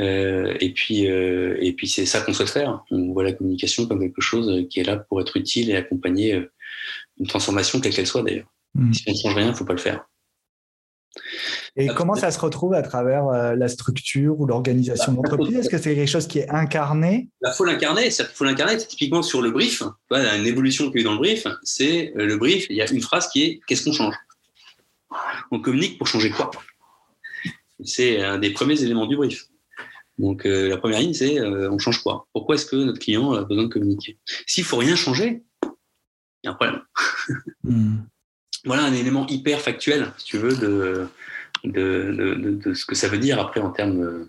Euh, 0.00 0.54
et 0.60 0.72
puis, 0.72 1.10
euh, 1.10 1.56
et 1.60 1.72
puis 1.72 1.88
c'est 1.88 2.06
ça 2.06 2.20
qu'on 2.20 2.32
souhaite 2.32 2.50
faire. 2.50 2.84
On 2.90 3.12
voit 3.12 3.24
la 3.24 3.32
communication 3.32 3.86
comme 3.86 4.00
quelque 4.00 4.20
chose 4.20 4.66
qui 4.70 4.80
est 4.80 4.84
là 4.84 4.96
pour 4.96 5.20
être 5.20 5.36
utile 5.36 5.70
et 5.70 5.76
accompagner 5.76 6.34
euh, 6.34 6.52
une 7.18 7.26
transformation, 7.26 7.80
quelle 7.80 7.92
qu'elle 7.92 8.06
soit 8.06 8.22
d'ailleurs. 8.22 8.46
Hmm. 8.74 8.92
Si 8.92 9.04
on 9.08 9.12
ne 9.12 9.16
change 9.16 9.34
rien, 9.34 9.46
il 9.46 9.50
ne 9.50 9.56
faut 9.56 9.64
pas 9.64 9.72
le 9.72 9.80
faire. 9.80 10.06
Et 11.76 11.88
comment 11.88 12.14
ça 12.14 12.30
se 12.30 12.38
retrouve 12.38 12.74
à 12.74 12.82
travers 12.82 13.56
la 13.56 13.68
structure 13.68 14.38
ou 14.38 14.46
l'organisation 14.46 15.12
d'entreprise? 15.12 15.56
Est-ce 15.56 15.68
que 15.68 15.78
c'est 15.78 15.94
quelque 15.94 16.08
chose 16.08 16.28
qui 16.28 16.38
est 16.38 16.48
incarné? 16.48 17.28
Il 17.44 17.52
faut 17.56 17.64
l'incarner. 17.64 18.06
Il 18.06 18.24
faut 18.34 18.44
l'incarner. 18.44 18.76
Typiquement 18.76 19.22
sur 19.22 19.42
le 19.42 19.50
brief, 19.50 19.82
une 20.12 20.46
évolution 20.46 20.90
qu'il 20.90 20.96
y 20.96 20.98
a 20.98 21.00
eu 21.00 21.04
dans 21.04 21.12
le 21.12 21.18
brief, 21.18 21.46
c'est 21.62 22.12
le 22.14 22.36
brief. 22.36 22.66
Il 22.70 22.76
y 22.76 22.82
a 22.82 22.90
une 22.90 23.00
phrase 23.00 23.28
qui 23.28 23.42
est 23.42 23.60
qu'est-ce 23.66 23.84
qu'on 23.84 23.92
change? 23.92 24.14
On 25.50 25.60
communique 25.60 25.98
pour 25.98 26.06
changer 26.06 26.30
quoi? 26.30 26.50
C'est 27.84 28.22
un 28.22 28.38
des 28.38 28.50
premiers 28.50 28.80
éléments 28.82 29.06
du 29.06 29.16
brief. 29.16 29.48
Donc 30.18 30.46
euh, 30.46 30.68
la 30.68 30.76
première 30.76 31.00
ligne, 31.00 31.14
c'est 31.14 31.38
euh, 31.38 31.70
on 31.70 31.78
change 31.78 32.02
quoi? 32.02 32.26
Pourquoi 32.32 32.56
est-ce 32.56 32.66
que 32.66 32.76
notre 32.76 32.98
client 32.98 33.32
a 33.32 33.44
besoin 33.44 33.64
de 33.64 33.68
communiquer? 33.68 34.18
S'il 34.46 34.64
faut 34.64 34.76
rien 34.76 34.96
changer, 34.96 35.44
il 35.62 36.46
y 36.46 36.48
a 36.48 36.52
un 36.52 36.54
problème. 36.54 36.80
Hmm. 37.62 37.96
voilà 38.64 38.84
un 38.84 38.94
élément 38.94 39.26
hyper 39.26 39.60
factuel, 39.60 40.12
si 40.16 40.24
tu 40.24 40.38
veux, 40.38 40.56
de, 40.56 41.06
de, 41.64 42.72
ce 42.72 42.86
que 42.86 42.94
ça 42.94 43.08
veut 43.08 43.18
dire 43.18 43.38
après 43.38 43.60
en 43.60 43.70
termes 43.70 44.28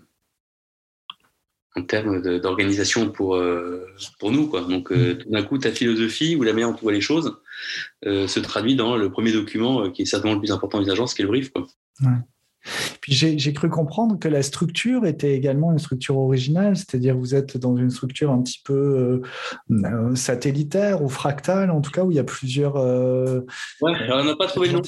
en 1.76 1.82
termes 1.82 2.20
d'organisation 2.40 3.10
pour, 3.10 3.36
euh, 3.36 3.86
pour 4.18 4.32
nous. 4.32 4.48
Quoi. 4.48 4.62
Donc, 4.62 4.90
euh, 4.90 5.14
mm. 5.14 5.18
tout 5.18 5.30
d'un 5.30 5.42
coup, 5.42 5.58
ta 5.58 5.70
philosophie 5.70 6.36
ou 6.36 6.42
la 6.42 6.52
manière 6.52 6.70
dont 6.70 6.76
tu 6.76 6.82
vois 6.82 6.92
les 6.92 7.00
choses 7.00 7.36
euh, 8.06 8.26
se 8.26 8.40
traduit 8.40 8.74
dans 8.74 8.96
le 8.96 9.10
premier 9.10 9.32
document 9.32 9.90
qui 9.90 10.02
est 10.02 10.06
certainement 10.06 10.34
le 10.34 10.40
plus 10.40 10.52
important 10.52 10.80
des 10.80 10.90
agences, 10.90 11.14
qui 11.14 11.22
est 11.22 11.24
le 11.24 11.30
brief. 11.30 11.50
Quoi. 11.50 11.66
Puis 13.00 13.12
j'ai 13.12 13.52
cru 13.52 13.70
comprendre 13.70 14.18
que 14.18 14.28
la 14.28 14.42
structure 14.42 15.06
était 15.06 15.34
également 15.34 15.72
une 15.72 15.78
structure 15.78 16.18
originale, 16.18 16.76
c'est-à-dire 16.76 17.16
vous 17.16 17.34
êtes 17.34 17.56
dans 17.56 17.76
une 17.76 17.90
structure 17.90 18.30
un 18.30 18.42
petit 18.42 18.60
peu 18.64 19.22
satellitaire 20.14 21.02
ou 21.02 21.08
fractale, 21.08 21.70
en 21.70 21.80
tout 21.80 21.90
cas, 21.90 22.04
où 22.04 22.10
il 22.10 22.16
y 22.16 22.20
a 22.20 22.24
plusieurs. 22.24 22.76
ouais, 22.76 23.94
alors 23.94 24.20
on 24.20 24.24
n'a 24.24 24.36
pas 24.36 24.46
trouvé 24.46 24.68
le 24.68 24.80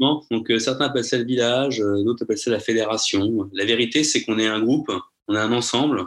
nom. 0.00 0.22
Donc 0.30 0.50
certains 0.58 0.86
appellent 0.86 1.04
ça 1.04 1.18
le 1.18 1.24
village, 1.24 1.78
d'autres 1.78 2.24
appellent 2.24 2.38
ça 2.38 2.50
la 2.50 2.60
fédération. 2.60 3.50
La 3.52 3.64
vérité, 3.64 4.02
c'est 4.04 4.22
qu'on 4.24 4.38
est 4.38 4.48
un 4.48 4.60
groupe, 4.60 4.90
on 5.28 5.34
est 5.34 5.38
un 5.38 5.52
ensemble 5.52 6.06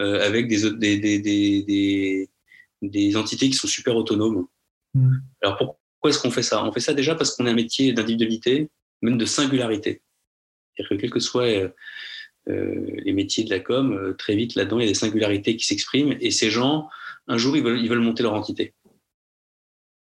euh, 0.00 0.24
avec 0.24 0.48
des, 0.48 0.70
des, 0.70 1.18
des, 1.18 2.28
des, 2.80 3.16
entités 3.16 3.48
qui 3.50 3.54
sont 3.54 3.66
super 3.66 3.96
autonomes. 3.96 4.46
Mm. 4.94 5.16
Alors 5.42 5.58
pourquoi 5.58 6.10
est-ce 6.10 6.20
qu'on 6.20 6.30
fait 6.30 6.42
ça? 6.42 6.64
On 6.64 6.72
fait 6.72 6.80
ça 6.80 6.94
déjà 6.94 7.14
parce 7.14 7.36
qu'on 7.36 7.46
est 7.46 7.50
un 7.50 7.54
métier 7.54 7.92
d'individualité, 7.92 8.70
même 9.02 9.18
de 9.18 9.26
singularité. 9.26 10.00
C'est-à-dire 10.74 10.88
que 10.90 11.00
quels 11.00 11.10
que 11.10 11.20
soient 11.20 11.44
euh, 11.44 11.68
euh, 12.48 12.86
les 13.04 13.12
métiers 13.12 13.44
de 13.44 13.50
la 13.50 13.60
com, 13.60 14.14
très 14.18 14.34
vite 14.34 14.54
là-dedans, 14.54 14.78
il 14.78 14.82
y 14.82 14.86
a 14.86 14.90
des 14.90 14.94
singularités 14.94 15.56
qui 15.56 15.66
s'expriment 15.66 16.16
et 16.20 16.30
ces 16.30 16.50
gens, 16.50 16.88
un 17.26 17.36
jour, 17.36 17.56
ils 17.56 17.62
veulent, 17.62 17.80
ils 17.80 17.88
veulent 17.88 18.00
monter 18.00 18.22
leur 18.22 18.34
entité. 18.34 18.74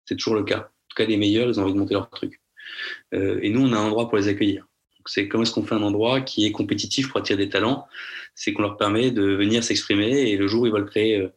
C'est 0.05 0.17
toujours 0.17 0.35
le 0.35 0.45
cas. 0.45 0.59
En 0.59 0.89
tout 0.89 0.97
cas, 0.97 1.07
les 1.07 1.17
meilleurs, 1.17 1.49
ils 1.49 1.61
ont 1.61 1.65
envie 1.65 1.73
de 1.73 1.79
monter 1.79 1.95
leur 1.95 2.11
truc. 2.11 2.41
et 3.13 3.49
nous, 3.51 3.63
on 3.63 3.73
a 3.73 3.77
un 3.77 3.87
endroit 3.87 4.09
pour 4.09 4.19
les 4.19 4.29
accueillir. 4.29 4.67
C'est 5.07 5.29
comment 5.29 5.43
est-ce 5.43 5.53
qu'on 5.53 5.63
fait 5.63 5.75
un 5.75 5.83
endroit 5.83 6.21
qui 6.21 6.47
est 6.47 6.53
compétitif 6.53 7.09
pour 7.09 7.21
attirer 7.21 7.37
des 7.37 7.49
talents? 7.49 7.87
C'est 8.35 8.53
qu'on 8.53 8.63
leur 8.63 8.77
permet 8.77 9.11
de 9.11 9.23
venir 9.23 9.65
s'exprimer 9.65 10.31
et 10.31 10.37
le 10.37 10.47
jour 10.47 10.63
où 10.63 10.67
ils 10.67 10.73
veulent 10.73 10.87
créer 10.87 11.19
euh, 11.19 11.29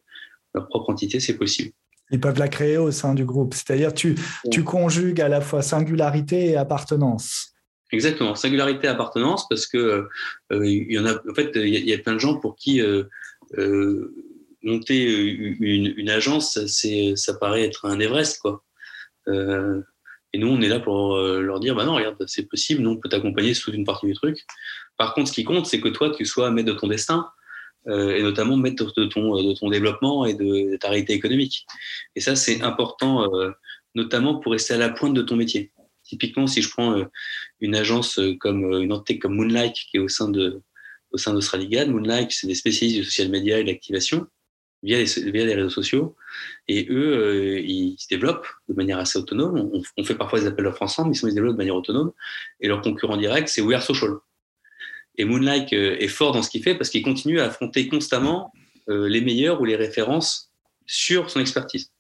leur 0.53 0.67
propre 0.67 0.89
entité, 0.89 1.19
c'est 1.19 1.37
possible. 1.37 1.71
Ils 2.11 2.19
peuvent 2.19 2.39
la 2.39 2.47
créer 2.47 2.77
au 2.77 2.91
sein 2.91 3.13
du 3.13 3.23
groupe. 3.23 3.53
C'est-à-dire 3.53 3.93
tu, 3.93 4.15
tu 4.51 4.63
conjugues 4.63 5.21
à 5.21 5.29
la 5.29 5.41
fois 5.41 5.61
singularité 5.61 6.49
et 6.49 6.55
appartenance. 6.55 7.53
Exactement, 7.91 8.35
singularité 8.35 8.87
appartenance, 8.87 9.47
parce 9.47 9.65
que 9.65 10.07
euh, 10.51 10.67
il 10.67 10.91
y 10.91 10.99
en 10.99 11.05
a, 11.05 11.15
en 11.15 11.33
fait, 11.33 11.51
il 11.55 11.67
y, 11.69 11.93
a 11.93 11.97
plein 11.97 12.13
de 12.13 12.19
gens 12.19 12.37
pour 12.37 12.55
qui 12.55 12.81
euh, 12.81 13.03
monter 14.61 15.05
une, 15.05 15.93
une 15.97 16.09
agence, 16.09 16.63
c'est, 16.67 17.15
ça 17.15 17.33
paraît 17.33 17.63
être 17.63 17.85
un 17.85 17.99
Everest, 17.99 18.41
quoi. 18.41 18.63
Et 20.33 20.37
nous, 20.37 20.47
on 20.47 20.61
est 20.61 20.67
là 20.67 20.79
pour 20.79 21.15
euh, 21.15 21.41
leur 21.41 21.59
dire, 21.59 21.75
bah 21.75 21.85
non, 21.85 21.95
regarde, 21.95 22.23
c'est 22.27 22.47
possible, 22.47 22.81
nous, 22.81 22.91
on 22.91 22.97
peut 22.97 23.09
t'accompagner 23.09 23.53
sous 23.53 23.71
une 23.71 23.83
partie 23.83 24.05
du 24.05 24.13
truc. 24.13 24.45
Par 24.97 25.13
contre, 25.13 25.29
ce 25.29 25.33
qui 25.33 25.43
compte, 25.43 25.65
c'est 25.65 25.81
que 25.81 25.89
toi, 25.89 26.11
tu 26.15 26.25
sois 26.25 26.51
maître 26.51 26.71
de 26.71 26.77
ton 26.77 26.87
destin, 26.87 27.29
euh, 27.87 28.15
et 28.15 28.21
notamment 28.21 28.55
maître 28.55 28.93
de 28.95 29.05
ton, 29.05 29.41
de 29.41 29.53
ton 29.53 29.69
développement 29.69 30.25
et 30.25 30.35
de, 30.35 30.77
ta 30.77 30.89
réalité 30.89 31.13
économique. 31.13 31.65
Et 32.15 32.19
ça, 32.19 32.35
c'est 32.35 32.61
important, 32.61 33.33
euh, 33.33 33.51
notamment 33.95 34.35
pour 34.35 34.51
rester 34.51 34.75
à 34.75 34.77
la 34.77 34.89
pointe 34.89 35.15
de 35.15 35.21
ton 35.21 35.35
métier. 35.35 35.71
Typiquement, 36.09 36.47
si 36.47 36.61
je 36.61 36.69
prends 36.69 37.07
une 37.59 37.75
agence 37.75 38.19
comme 38.39 38.63
une 38.81 38.91
entité 38.91 39.19
comme 39.19 39.35
Moonlight, 39.35 39.75
qui 39.75 39.97
est 39.97 39.99
au 39.99 40.07
sein 40.07 40.27
de 40.29 40.61
au 41.11 41.17
sein 41.17 41.33
d'Australigad, 41.33 41.89
Moonlight, 41.89 42.31
c'est 42.31 42.47
des 42.47 42.55
spécialistes 42.55 42.97
du 42.97 43.03
social 43.03 43.29
media 43.29 43.59
et 43.59 43.63
de 43.63 43.67
l'activation 43.67 44.27
via 44.83 44.97
les, 44.97 45.31
via 45.31 45.45
les 45.45 45.55
réseaux 45.55 45.69
sociaux. 45.69 46.15
Et 46.67 46.87
eux, 46.89 47.17
euh, 47.17 47.59
ils 47.59 47.97
se 47.97 48.07
développent 48.07 48.47
de 48.67 48.73
manière 48.73 48.99
assez 48.99 49.17
autonome. 49.19 49.71
On, 49.97 50.03
fait 50.03 50.15
parfois 50.15 50.39
des 50.39 50.47
appels 50.47 50.65
d'offres 50.65 50.83
ensemble, 50.83 51.09
mais 51.09 51.15
ils 51.15 51.19
se 51.19 51.27
développent 51.27 51.53
de 51.53 51.57
manière 51.57 51.75
autonome. 51.75 52.11
Et 52.59 52.67
leur 52.67 52.81
concurrent 52.81 53.17
direct, 53.17 53.49
c'est 53.49 53.61
We 53.61 53.75
Are 53.75 53.83
Social. 53.83 54.11
Et 55.17 55.25
Moonlight 55.25 55.73
euh, 55.73 55.97
est 55.99 56.07
fort 56.07 56.31
dans 56.31 56.41
ce 56.41 56.49
qu'il 56.49 56.63
fait 56.63 56.75
parce 56.75 56.89
qu'il 56.89 57.03
continue 57.03 57.39
à 57.39 57.45
affronter 57.45 57.87
constamment 57.87 58.53
euh, 58.87 59.09
les 59.09 59.21
meilleurs 59.21 59.59
ou 59.61 59.65
les 59.65 59.75
références 59.75 60.51
sur 60.85 61.29
son 61.29 61.39
expertise. 61.39 61.91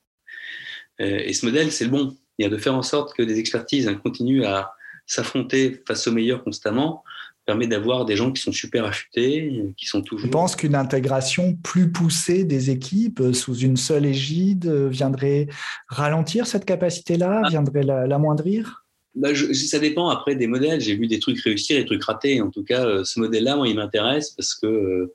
et 0.97 1.31
ce 1.33 1.45
modèle, 1.45 1.71
c'est 1.71 1.85
le 1.85 1.91
bon. 1.91 2.17
De 2.39 2.57
faire 2.57 2.73
en 2.73 2.83
sorte 2.83 3.13
que 3.15 3.21
des 3.21 3.37
expertises 3.37 3.87
hein, 3.87 3.95
continuent 3.95 4.45
à 4.45 4.71
s'affronter 5.05 5.81
face 5.85 6.07
aux 6.07 6.13
meilleurs 6.13 6.43
constamment 6.43 7.03
permet 7.49 7.65
d'avoir 7.65 8.05
des 8.05 8.15
gens 8.15 8.31
qui 8.31 8.43
sont 8.43 8.51
super 8.51 8.85
affûtés, 8.85 9.73
qui 9.75 9.87
sont 9.87 10.03
toujours. 10.03 10.27
Je 10.27 10.31
pense 10.31 10.55
qu'une 10.55 10.75
intégration 10.75 11.55
plus 11.55 11.91
poussée 11.91 12.43
des 12.43 12.69
équipes 12.69 13.21
euh, 13.21 13.33
sous 13.33 13.55
une 13.55 13.75
seule 13.75 14.05
égide 14.05 14.67
euh, 14.67 14.87
viendrait 14.87 15.47
ralentir 15.87 16.45
cette 16.45 16.63
capacité-là, 16.63 17.41
ah. 17.43 17.49
viendrait 17.49 17.81
l'amoindrir? 17.81 18.85
Bah, 19.15 19.29
ça 19.33 19.79
dépend 19.79 20.09
après 20.09 20.35
des 20.35 20.45
modèles. 20.45 20.79
J'ai 20.79 20.95
vu 20.95 21.07
des 21.07 21.17
trucs 21.17 21.39
réussir 21.41 21.75
et 21.77 21.79
des 21.79 21.87
trucs 21.87 22.03
ratés. 22.03 22.39
En 22.39 22.51
tout 22.51 22.63
cas, 22.63 22.85
euh, 22.85 23.03
ce 23.03 23.19
modèle-là, 23.19 23.55
moi, 23.55 23.67
il 23.67 23.75
m'intéresse 23.75 24.29
parce 24.29 24.53
que, 24.53 25.11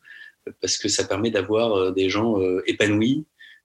parce 0.61 0.77
que 0.77 0.89
ça 0.89 1.05
permet 1.05 1.31
d'avoir 1.31 1.93
des 1.93 2.11
gens 2.11 2.35
épanouis, 2.67 3.25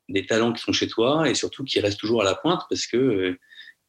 des 0.10 0.28
talents 0.28 0.54
qui 0.54 0.62
sont 0.62 0.74
chez 0.74 0.88
toi 0.88 1.28
et 1.28 1.34
surtout 1.34 1.64
qui 1.64 1.80
restent 1.80 2.00
toujours 2.00 2.22
à 2.22 2.26
la 2.26 2.36
pointe 2.36 2.62
parce 2.70 2.86
que 2.86 3.36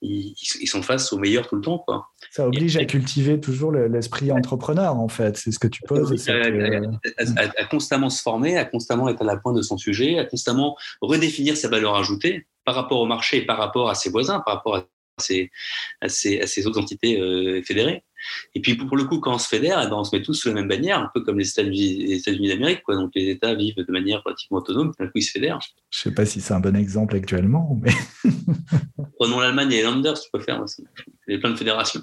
ils, 0.02 0.66
sont 0.66 0.82
face 0.82 1.12
aux 1.12 1.18
meilleurs 1.18 1.46
tout 1.48 1.56
le 1.56 1.62
temps. 1.62 1.78
Quoi. 1.78 2.08
Ça 2.30 2.46
oblige 2.46 2.76
à 2.76 2.84
cultiver 2.84 3.40
toujours 3.40 3.72
l'esprit 3.72 4.32
entrepreneur, 4.32 4.96
en 4.96 5.08
fait. 5.08 5.36
C'est 5.36 5.52
ce 5.52 5.58
que 5.58 5.68
tu 5.68 5.82
poses. 5.86 6.28
À, 6.28 7.64
constamment 7.66 8.10
se 8.10 8.22
former, 8.22 8.56
à 8.56 8.64
constamment 8.64 9.08
être 9.08 9.22
à 9.22 9.24
la 9.24 9.36
pointe 9.36 9.56
de 9.56 9.62
son 9.62 9.76
sujet, 9.76 10.18
à 10.18 10.24
constamment 10.24 10.76
redéfinir 11.00 11.56
sa 11.56 11.68
valeur 11.68 11.94
ajoutée 11.96 12.46
par 12.64 12.74
rapport 12.74 13.00
au 13.00 13.06
marché, 13.06 13.42
par 13.42 13.58
rapport 13.58 13.90
à 13.90 13.94
ses 13.94 14.10
voisins, 14.10 14.40
par 14.40 14.56
rapport 14.56 14.76
à 14.76 14.86
ses, 15.18 15.50
à 16.00 16.66
autres 16.66 16.80
entités 16.80 17.20
euh, 17.20 17.62
fédérées. 17.62 18.04
Et 18.54 18.60
puis 18.60 18.74
pour 18.74 18.96
le 18.96 19.04
coup, 19.04 19.20
quand 19.20 19.34
on 19.34 19.38
se 19.38 19.48
fédère, 19.48 19.80
eh 19.84 19.88
ben, 19.88 19.96
on 19.96 20.04
se 20.04 20.14
met 20.14 20.22
tous 20.22 20.34
sous 20.34 20.48
la 20.48 20.54
même 20.54 20.68
bannière, 20.68 20.98
un 20.98 21.10
peu 21.12 21.22
comme 21.22 21.38
les 21.38 21.48
États-Unis 21.48 22.48
d'Amérique. 22.48 22.82
Donc 22.88 23.12
les 23.14 23.30
États 23.30 23.54
vivent 23.54 23.76
de 23.76 23.92
manière 23.92 24.22
relativement 24.24 24.58
autonome, 24.58 24.92
d'un 24.98 25.06
coup 25.06 25.12
ils 25.16 25.22
se 25.22 25.32
fédèrent. 25.32 25.58
Je 25.90 26.00
ne 26.00 26.10
sais 26.10 26.14
pas 26.14 26.26
si 26.26 26.40
c'est 26.40 26.54
un 26.54 26.60
bon 26.60 26.76
exemple 26.76 27.16
actuellement, 27.16 27.78
mais. 27.82 27.92
Prenons 29.18 29.40
l'Allemagne 29.40 29.70
et 29.72 29.76
les 29.76 29.82
Landers, 29.82 30.18
tu 30.18 30.30
peux 30.32 30.40
faire. 30.40 30.64
Il 31.28 31.34
y 31.34 31.36
a 31.36 31.40
plein 31.40 31.50
de 31.50 31.56
fédérations. 31.56 32.02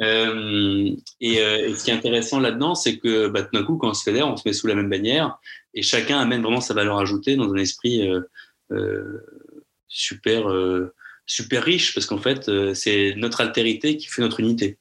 Euh, 0.00 0.90
et, 1.20 1.40
euh, 1.40 1.68
et, 1.68 1.74
ce 1.74 1.84
qui 1.84 1.90
est 1.90 1.94
intéressant 1.94 2.40
là-dedans, 2.40 2.74
c'est 2.74 2.98
que 2.98 3.28
bah, 3.28 3.42
tout 3.42 3.50
d'un 3.52 3.64
coup, 3.64 3.76
quand 3.76 3.90
on 3.90 3.94
se 3.94 4.02
fédère, 4.02 4.26
on 4.26 4.36
se 4.36 4.42
met 4.44 4.52
sous 4.52 4.66
la 4.66 4.74
même 4.74 4.90
bannière 4.90 5.38
et 5.74 5.82
chacun 5.82 6.18
amène 6.18 6.42
vraiment 6.42 6.60
sa 6.60 6.74
valeur 6.74 6.98
ajoutée 6.98 7.36
dans 7.36 7.52
un 7.52 7.56
esprit 7.56 8.10
euh, 8.72 9.22
super 9.86 10.48
super 11.26 11.62
riche 11.62 11.94
parce 11.94 12.06
qu'en 12.06 12.18
fait, 12.18 12.48
euh, 12.48 12.74
c'est 12.74 13.14
notre 13.16 13.40
altérité 13.40 13.96
qui 13.96 14.08
fait 14.08 14.22
notre 14.22 14.40
unité. 14.40 14.78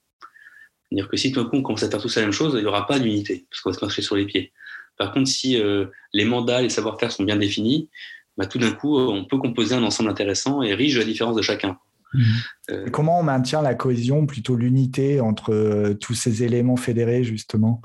C'est-à-dire 0.90 1.10
que 1.10 1.18
si 1.18 1.32
tout 1.32 1.42
d'un 1.42 1.50
coup 1.50 1.58
on 1.58 1.62
commence 1.62 1.84
à 1.84 1.90
faire 1.90 2.02
tous 2.02 2.16
la 2.16 2.24
même 2.24 2.32
chose, 2.32 2.54
il 2.56 2.62
n'y 2.62 2.66
aura 2.66 2.88
pas 2.88 3.00
d'unité 3.00 3.46
parce 3.50 3.62
qu'on 3.62 3.72
va 3.72 3.78
se 3.78 3.86
marcher 3.86 4.02
sur 4.02 4.16
les 4.16 4.26
pieds. 4.26 4.52
Par 4.98 5.14
contre, 5.14 5.30
si 5.30 5.60
euh, 5.60 5.86
les 6.14 6.26
mandats, 6.26 6.62
les 6.62 6.70
savoir-faire 6.70 7.12
sont 7.12 7.24
bien 7.24 7.38
définis, 7.38 7.90
bah, 8.38 8.46
tout 8.46 8.60
d'un 8.60 8.72
coup, 8.72 9.00
on 9.00 9.26
peut 9.26 9.38
composer 9.38 9.76
un 9.76 9.84
ensemble 9.84 10.10
intéressant 10.10 10.62
et 10.62 10.74
riche 10.74 10.96
de 10.96 11.00
la 11.00 11.06
différence 11.06 11.36
de 11.36 11.42
chacun. 11.42 11.78
Mmh. 12.14 12.24
Euh, 12.72 12.90
comment 12.90 13.20
on 13.20 13.24
maintient 13.24 13.62
la 13.62 13.74
cohésion, 13.74 14.26
plutôt 14.26 14.56
l'unité 14.56 15.22
entre 15.22 15.94
tous 15.94 16.14
ces 16.14 16.44
éléments 16.44 16.76
fédérés, 16.76 17.24
justement? 17.24 17.82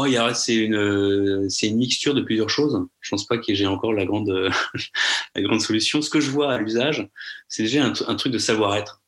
Oh, 0.00 0.06
c'est 0.32 0.54
une, 0.54 1.50
c'est 1.50 1.66
une 1.66 1.76
mixture 1.76 2.14
de 2.14 2.20
plusieurs 2.20 2.50
choses. 2.50 2.86
Je 3.00 3.10
pense 3.10 3.26
pas 3.26 3.36
que 3.36 3.52
j'ai 3.52 3.66
encore 3.66 3.92
la 3.92 4.04
grande, 4.04 4.30
la 5.34 5.42
grande 5.42 5.60
solution. 5.60 6.00
Ce 6.02 6.08
que 6.08 6.20
je 6.20 6.30
vois 6.30 6.52
à 6.52 6.58
l'usage, 6.58 7.08
c'est 7.48 7.64
déjà 7.64 7.84
un, 7.84 8.14
truc 8.14 8.32
de 8.32 8.38
savoir-être. 8.38 9.02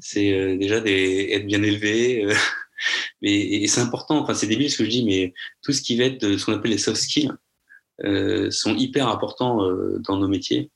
C'est 0.00 0.32
euh, 0.32 0.56
déjà 0.58 0.80
des, 0.80 1.28
être 1.30 1.46
bien 1.46 1.62
élevé. 1.62 2.24
Euh, 2.24 2.34
mais, 3.22 3.34
et 3.34 3.68
c'est 3.68 3.82
important. 3.82 4.18
Enfin, 4.18 4.34
c'est 4.34 4.48
débile 4.48 4.68
ce 4.68 4.78
que 4.78 4.84
je 4.84 4.90
dis, 4.90 5.04
mais 5.04 5.32
tout 5.62 5.70
ce 5.70 5.80
qui 5.80 5.96
va 5.96 6.06
être 6.06 6.20
de 6.20 6.36
ce 6.36 6.44
qu'on 6.44 6.54
appelle 6.54 6.72
les 6.72 6.78
soft 6.78 7.00
skills 7.00 7.30
euh, 8.02 8.50
sont 8.50 8.74
hyper 8.74 9.06
importants 9.06 9.64
euh, 9.64 10.00
dans 10.00 10.16
nos 10.16 10.26
métiers. 10.26 10.72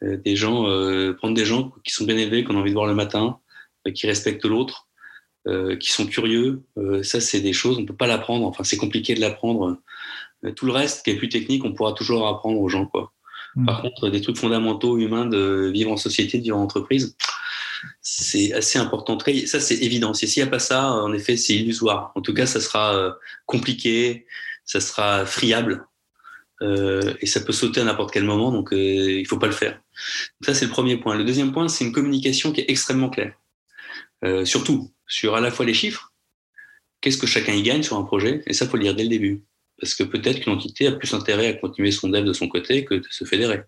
des 0.00 0.34
gens, 0.34 0.62
prendre 1.18 1.34
des 1.34 1.44
gens 1.44 1.74
qui 1.84 1.92
sont 1.92 2.06
bien 2.06 2.16
élevés, 2.16 2.42
qu'on 2.42 2.56
a 2.56 2.60
envie 2.60 2.70
de 2.70 2.74
voir 2.74 2.86
le 2.86 2.94
matin, 2.94 3.38
qui 3.94 4.06
respectent 4.06 4.46
l'autre, 4.46 4.88
euh, 5.48 5.76
qui 5.76 5.90
sont 5.90 6.06
curieux. 6.06 6.62
Euh, 6.78 7.02
ça, 7.02 7.20
c'est 7.20 7.40
des 7.40 7.52
choses, 7.52 7.78
on 7.78 7.82
ne 7.82 7.86
peut 7.86 7.96
pas 7.96 8.06
l'apprendre. 8.06 8.46
Enfin, 8.46 8.64
c'est 8.64 8.76
compliqué 8.76 9.14
de 9.14 9.20
l'apprendre. 9.20 9.78
Euh, 10.44 10.52
tout 10.52 10.66
le 10.66 10.72
reste, 10.72 11.04
qui 11.04 11.10
est 11.10 11.16
plus 11.16 11.28
technique, 11.28 11.64
on 11.64 11.72
pourra 11.72 11.92
toujours 11.92 12.28
apprendre 12.28 12.60
aux 12.60 12.68
gens. 12.68 12.86
Quoi. 12.86 13.12
Hmm. 13.56 13.66
Par 13.66 13.82
contre, 13.82 14.08
des 14.08 14.20
trucs 14.20 14.38
fondamentaux 14.38 14.98
humains 14.98 15.26
de 15.26 15.70
vivre 15.72 15.90
en 15.90 15.96
société, 15.96 16.38
de 16.38 16.44
vivre 16.44 16.56
en 16.56 16.62
entreprise, 16.62 17.16
c'est 18.00 18.52
assez 18.52 18.78
important. 18.78 19.18
Ça, 19.46 19.60
c'est 19.60 19.76
évident. 19.76 20.14
S'il 20.14 20.28
n'y 20.42 20.48
a 20.48 20.50
pas 20.50 20.60
ça, 20.60 20.92
en 20.92 21.12
effet, 21.12 21.36
c'est 21.36 21.54
illusoire. 21.54 22.12
En 22.14 22.20
tout 22.20 22.34
cas, 22.34 22.46
ça 22.46 22.60
sera 22.60 23.16
compliqué, 23.46 24.26
ça 24.64 24.80
sera 24.80 25.26
friable. 25.26 25.86
Euh, 26.62 27.14
et 27.20 27.26
ça 27.26 27.40
peut 27.40 27.52
sauter 27.52 27.80
à 27.80 27.84
n'importe 27.84 28.12
quel 28.12 28.22
moment, 28.22 28.52
donc 28.52 28.68
il 28.70 29.22
ne 29.22 29.28
faut 29.28 29.38
pas 29.38 29.48
le 29.48 29.52
faire. 29.52 29.72
Donc 29.72 30.46
ça, 30.46 30.54
c'est 30.54 30.66
le 30.66 30.70
premier 30.70 30.96
point. 30.96 31.16
Le 31.16 31.24
deuxième 31.24 31.52
point, 31.52 31.68
c'est 31.68 31.84
une 31.84 31.92
communication 31.92 32.52
qui 32.52 32.60
est 32.60 32.70
extrêmement 32.70 33.10
claire. 33.10 33.34
Euh, 34.24 34.44
surtout, 34.44 34.92
sur 35.12 35.34
à 35.34 35.40
la 35.40 35.50
fois 35.50 35.66
les 35.66 35.74
chiffres, 35.74 36.12
qu'est-ce 37.02 37.18
que 37.18 37.26
chacun 37.26 37.52
y 37.52 37.62
gagne 37.62 37.82
sur 37.82 37.98
un 37.98 38.02
projet, 38.02 38.42
et 38.46 38.54
ça, 38.54 38.66
faut 38.66 38.78
le 38.78 38.84
dire 38.84 38.94
dès 38.94 39.02
le 39.02 39.10
début. 39.10 39.42
Parce 39.78 39.94
que 39.94 40.04
peut-être 40.04 40.40
qu'une 40.40 40.54
entité 40.54 40.86
a 40.86 40.92
plus 40.92 41.12
intérêt 41.12 41.48
à 41.48 41.52
continuer 41.52 41.90
son 41.90 42.08
dev 42.08 42.24
de 42.24 42.32
son 42.32 42.48
côté 42.48 42.84
que 42.84 42.94
de 42.94 43.06
se 43.10 43.24
fédérer. 43.24 43.62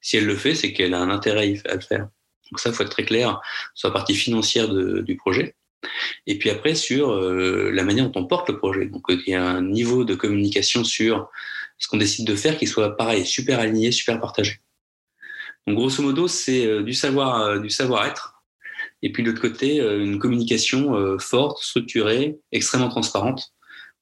Si 0.00 0.16
elle 0.16 0.26
le 0.26 0.36
fait, 0.36 0.54
c'est 0.54 0.72
qu'elle 0.72 0.94
a 0.94 0.98
un 0.98 1.10
intérêt 1.10 1.54
à 1.66 1.74
le 1.74 1.80
faire. 1.80 2.08
Donc 2.50 2.58
ça, 2.58 2.70
il 2.70 2.74
faut 2.74 2.82
être 2.82 2.90
très 2.90 3.04
clair 3.04 3.40
sur 3.74 3.88
la 3.88 3.92
partie 3.92 4.14
financière 4.14 4.68
du 4.68 5.16
projet. 5.16 5.54
Et 6.26 6.38
puis 6.38 6.50
après, 6.50 6.74
sur 6.74 7.10
euh, 7.10 7.70
la 7.70 7.84
manière 7.84 8.08
dont 8.10 8.20
on 8.20 8.26
porte 8.26 8.48
le 8.48 8.56
projet. 8.56 8.86
Donc 8.86 9.04
il 9.08 9.28
y 9.28 9.34
a 9.34 9.44
un 9.44 9.62
niveau 9.62 10.04
de 10.04 10.14
communication 10.14 10.84
sur 10.84 11.30
ce 11.78 11.86
qu'on 11.88 11.96
décide 11.98 12.26
de 12.26 12.34
faire 12.34 12.56
qui 12.56 12.66
soit 12.66 12.96
pareil, 12.96 13.24
super 13.26 13.60
aligné, 13.60 13.92
super 13.92 14.20
partagé. 14.20 14.58
Donc 15.66 15.76
grosso 15.76 16.02
modo, 16.02 16.28
c'est 16.28 16.82
du 16.82 16.94
savoir, 16.94 17.60
du 17.60 17.70
savoir-être. 17.70 18.41
Et 19.02 19.12
puis 19.12 19.22
de 19.22 19.30
l'autre 19.30 19.42
côté, 19.42 19.78
une 19.78 20.18
communication 20.18 21.18
forte, 21.18 21.62
structurée, 21.62 22.38
extrêmement 22.52 22.88
transparente, 22.88 23.52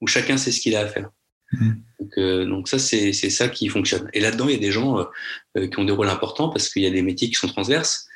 où 0.00 0.06
chacun 0.06 0.36
sait 0.36 0.52
ce 0.52 0.60
qu'il 0.60 0.76
a 0.76 0.80
à 0.80 0.86
faire. 0.86 1.10
Mmh. 1.52 1.70
Donc, 2.00 2.18
euh, 2.18 2.46
donc, 2.46 2.68
ça, 2.68 2.78
c'est 2.78 3.12
ça 3.12 3.48
qui 3.48 3.68
fonctionne. 3.68 4.08
Et 4.12 4.20
là-dedans, 4.20 4.48
il 4.48 4.52
y 4.52 4.56
a 4.56 4.60
des 4.60 4.70
gens 4.70 4.98
euh, 5.56 5.66
qui 5.66 5.78
ont 5.78 5.84
des 5.84 5.92
rôles 5.92 6.08
importants 6.08 6.48
parce 6.48 6.68
qu'il 6.68 6.82
y 6.82 6.86
a 6.86 6.90
des 6.90 7.02
métiers 7.02 7.28
qui 7.28 7.34
sont 7.34 7.48
transverses, 7.48 8.06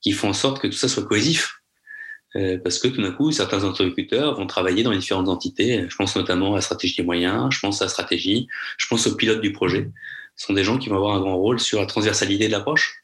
qui 0.00 0.12
font 0.12 0.28
en 0.28 0.34
sorte 0.34 0.60
que 0.60 0.66
tout 0.66 0.74
ça 0.74 0.88
soit 0.88 1.04
cohésif. 1.04 1.58
Euh, 2.34 2.56
parce 2.58 2.78
que 2.78 2.88
tout 2.88 3.02
d'un 3.02 3.12
coup, 3.12 3.30
certains 3.30 3.62
interlocuteurs 3.64 4.34
vont 4.36 4.46
travailler 4.46 4.82
dans 4.82 4.90
les 4.90 4.98
différentes 4.98 5.28
entités. 5.28 5.84
Je 5.88 5.96
pense 5.96 6.16
notamment 6.16 6.52
à 6.52 6.56
la 6.56 6.62
stratégie 6.62 6.96
des 6.96 7.02
moyens, 7.02 7.48
je 7.50 7.60
pense 7.60 7.82
à 7.82 7.86
la 7.86 7.90
stratégie, 7.90 8.46
je 8.78 8.86
pense 8.86 9.06
aux 9.06 9.16
pilotes 9.16 9.42
du 9.42 9.52
projet. 9.52 9.90
Ce 10.36 10.46
sont 10.46 10.54
des 10.54 10.64
gens 10.64 10.78
qui 10.78 10.88
vont 10.88 10.96
avoir 10.96 11.14
un 11.14 11.20
grand 11.20 11.36
rôle 11.36 11.60
sur 11.60 11.78
la 11.78 11.86
transversalité 11.86 12.46
de 12.46 12.52
l'approche. 12.52 13.01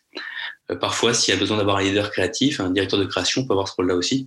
Euh, 0.70 0.76
parfois, 0.76 1.14
s'il 1.14 1.32
y 1.32 1.36
a 1.36 1.40
besoin 1.40 1.56
d'avoir 1.56 1.78
un 1.78 1.82
leader 1.82 2.10
créatif, 2.10 2.60
un 2.60 2.70
directeur 2.70 2.98
de 2.98 3.04
création 3.04 3.46
peut 3.46 3.52
avoir 3.52 3.68
ce 3.68 3.74
rôle-là 3.74 3.94
aussi, 3.94 4.26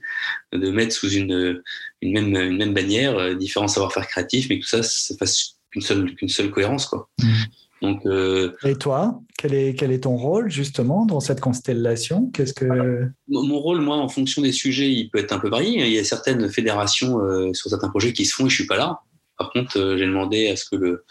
de 0.53 0.71
mettre 0.71 0.93
sous 0.93 1.09
une, 1.09 1.61
une, 2.01 2.13
même, 2.13 2.35
une 2.35 2.57
même 2.57 2.73
bannière 2.73 3.17
euh, 3.17 3.35
différents 3.35 3.67
savoir-faire 3.67 4.07
créatifs, 4.07 4.47
mais 4.49 4.59
que 4.59 4.63
tout 4.63 4.69
ça 4.69 4.83
se 4.83 5.13
fasse 5.15 5.57
qu'une 5.71 5.81
seule, 5.81 6.15
qu'une 6.15 6.29
seule 6.29 6.51
cohérence. 6.51 6.85
Quoi. 6.85 7.09
Mmh. 7.21 7.33
Donc, 7.81 8.05
euh, 8.05 8.53
Et 8.63 8.75
toi, 8.75 9.19
quel 9.37 9.55
est, 9.55 9.73
quel 9.73 9.91
est 9.91 10.03
ton 10.03 10.15
rôle 10.15 10.51
justement 10.51 11.05
dans 11.05 11.19
cette 11.19 11.39
constellation? 11.39 12.29
Qu'est-ce 12.31 12.53
que 12.53 13.09
mon 13.27 13.59
rôle, 13.59 13.81
moi, 13.81 13.97
en 13.97 14.07
fonction 14.07 14.43
des 14.43 14.51
sujets, 14.51 14.91
il 14.91 15.09
peut 15.09 15.17
être 15.17 15.31
un 15.31 15.39
peu 15.39 15.49
varié. 15.49 15.87
Il 15.87 15.91
y 15.91 15.97
a 15.97 16.03
certaines 16.03 16.47
fédérations 16.51 17.17
sur 17.53 17.71
certains 17.71 17.89
projets 17.89 18.13
qui 18.13 18.25
se 18.25 18.35
font 18.35 18.45
et 18.45 18.49
je 18.49 18.55
suis 18.55 18.67
pas 18.67 18.77
là. 18.77 18.99
Par 19.39 19.49
contre, 19.49 19.95
j'ai 19.97 20.05
demandé 20.05 20.49
à 20.49 20.55
ce 20.55 20.65
que 20.65 20.75
le 20.75 21.05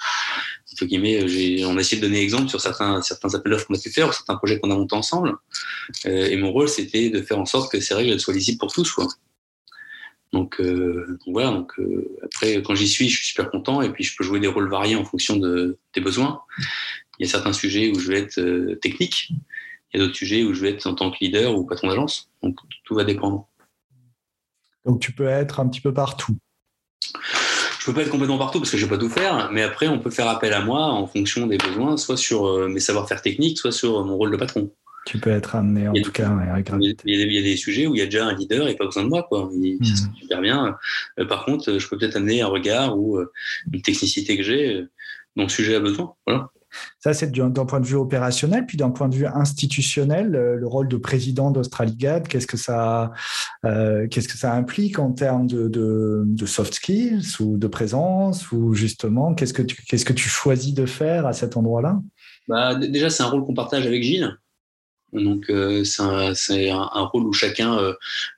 euh, 0.82 1.66
on 1.66 1.76
a 1.76 1.80
essayé 1.80 2.00
de 2.00 2.06
donner 2.06 2.20
exemple 2.20 2.48
sur 2.48 2.60
certains, 2.60 3.00
appels 3.00 3.52
d'offres 3.52 3.66
qu'on 3.66 3.74
a 3.74 3.78
pu 3.78 3.90
faire, 3.90 4.12
certains 4.14 4.36
projets 4.36 4.58
qu'on 4.58 4.70
a 4.70 4.76
montés 4.76 4.96
ensemble. 4.96 5.36
Euh, 6.06 6.28
et 6.28 6.36
mon 6.36 6.52
rôle, 6.52 6.68
c'était 6.68 7.10
de 7.10 7.22
faire 7.22 7.38
en 7.38 7.46
sorte 7.46 7.70
que 7.70 7.80
ces 7.80 7.94
règles 7.94 8.18
soient 8.20 8.34
lisibles 8.34 8.58
pour 8.58 8.72
tous. 8.72 8.90
Quoi. 8.92 9.06
Donc, 10.32 10.60
euh, 10.60 11.18
voilà. 11.26 11.66
Après, 12.22 12.62
quand 12.62 12.74
j'y 12.74 12.88
suis, 12.88 13.08
je 13.08 13.16
suis 13.16 13.26
super 13.28 13.50
content. 13.50 13.82
Et 13.82 13.90
puis, 13.90 14.04
je 14.04 14.16
peux 14.16 14.24
jouer 14.24 14.40
des 14.40 14.46
rôles 14.46 14.70
variés 14.70 14.96
en 14.96 15.04
fonction 15.04 15.36
de, 15.36 15.78
des 15.94 16.00
besoins. 16.00 16.42
Il 17.18 17.26
y 17.26 17.28
a 17.28 17.30
certains 17.30 17.52
sujets 17.52 17.90
où 17.90 17.98
je 17.98 18.08
vais 18.08 18.20
être 18.20 18.74
technique. 18.80 19.30
Il 19.92 19.98
y 19.98 20.02
a 20.02 20.06
d'autres 20.06 20.16
sujets 20.16 20.44
où 20.44 20.54
je 20.54 20.60
vais 20.62 20.70
être 20.70 20.86
en 20.86 20.94
tant 20.94 21.10
que 21.10 21.16
leader 21.20 21.56
ou 21.56 21.64
patron 21.64 21.88
d'agence. 21.88 22.30
Donc, 22.42 22.56
tout 22.84 22.94
va 22.94 23.04
dépendre. 23.04 23.48
Donc, 24.84 25.00
tu 25.00 25.12
peux 25.12 25.26
être 25.26 25.60
un 25.60 25.68
petit 25.68 25.80
peu 25.80 25.92
partout 25.92 26.36
je 27.80 27.86
peux 27.86 27.94
pas 27.94 28.02
être 28.02 28.10
complètement 28.10 28.36
partout 28.36 28.58
parce 28.58 28.70
que 28.70 28.76
je 28.76 28.84
vais 28.84 28.90
pas 28.90 28.98
tout 28.98 29.08
faire, 29.08 29.48
mais 29.52 29.62
après 29.62 29.88
on 29.88 29.98
peut 29.98 30.10
faire 30.10 30.28
appel 30.28 30.52
à 30.52 30.60
moi 30.60 30.84
en 30.84 31.06
fonction 31.06 31.46
des 31.46 31.56
besoins, 31.56 31.96
soit 31.96 32.18
sur 32.18 32.46
euh, 32.46 32.68
mes 32.68 32.78
savoir-faire 32.78 33.22
techniques, 33.22 33.56
soit 33.56 33.72
sur 33.72 34.04
mon 34.04 34.16
rôle 34.16 34.30
de 34.30 34.36
patron. 34.36 34.70
Tu 35.06 35.18
peux 35.18 35.30
être 35.30 35.56
amené 35.56 35.88
en 35.88 35.94
tout 35.94 36.12
cas. 36.12 36.30
il, 36.78 36.94
y 37.06 37.38
a, 37.38 37.42
des 37.42 37.56
sujets 37.56 37.86
où 37.86 37.94
il 37.94 37.98
y 37.98 38.02
a 38.02 38.04
déjà 38.04 38.26
un 38.26 38.34
leader 38.34 38.68
et 38.68 38.76
pas 38.76 38.84
besoin 38.84 39.04
de 39.04 39.08
moi. 39.08 39.22
Quoi. 39.22 39.50
Il, 39.54 39.78
mmh. 39.80 39.84
super 40.20 40.42
bien. 40.42 40.76
Euh, 41.18 41.24
par 41.24 41.46
contre, 41.46 41.78
je 41.78 41.88
peux 41.88 41.96
peut-être 41.96 42.16
amener 42.16 42.42
un 42.42 42.48
regard 42.48 42.98
ou 42.98 43.16
euh, 43.16 43.32
une 43.72 43.80
technicité 43.80 44.36
que 44.36 44.42
j'ai 44.42 44.84
dont 45.36 45.44
le 45.44 45.48
sujet 45.48 45.76
a 45.76 45.80
besoin. 45.80 46.12
Voilà. 46.26 46.50
Ça, 46.98 47.14
c'est 47.14 47.30
d'un 47.30 47.50
point 47.64 47.80
de 47.80 47.86
vue 47.86 47.96
opérationnel, 47.96 48.66
puis 48.66 48.76
d'un 48.76 48.90
point 48.90 49.08
de 49.08 49.14
vue 49.14 49.26
institutionnel, 49.26 50.34
euh, 50.34 50.56
le 50.56 50.66
rôle 50.66 50.88
de 50.88 50.96
président 50.96 51.50
d'AustraliGAD, 51.50 52.28
qu'est-ce 52.28 52.46
que 52.46 52.56
ça, 52.56 53.12
euh, 53.64 54.06
qu'est-ce 54.08 54.28
que 54.28 54.36
ça 54.36 54.54
implique 54.54 54.98
en 54.98 55.12
termes 55.12 55.46
de, 55.46 56.46
soft 56.46 56.74
skills 56.74 57.40
ou 57.40 57.56
de 57.56 57.66
présence, 57.66 58.50
ou 58.52 58.74
justement, 58.74 59.34
qu'est-ce 59.34 59.54
que 59.54 59.62
tu, 59.62 59.82
qu'est-ce 59.84 60.04
que 60.04 60.12
tu 60.12 60.28
choisis 60.28 60.74
de 60.74 60.86
faire 60.86 61.26
à 61.26 61.32
cet 61.32 61.56
endroit-là? 61.56 62.00
Bah, 62.48 62.74
Déjà, 62.74 63.10
c'est 63.10 63.22
un 63.22 63.26
rôle 63.26 63.44
qu'on 63.44 63.54
partage 63.54 63.86
avec 63.86 64.02
Gilles. 64.02 64.36
Donc, 65.12 65.50
euh, 65.50 65.82
c'est 65.84 66.70
un, 66.70 67.04
rôle 67.06 67.24
où 67.24 67.32
chacun, 67.32 67.78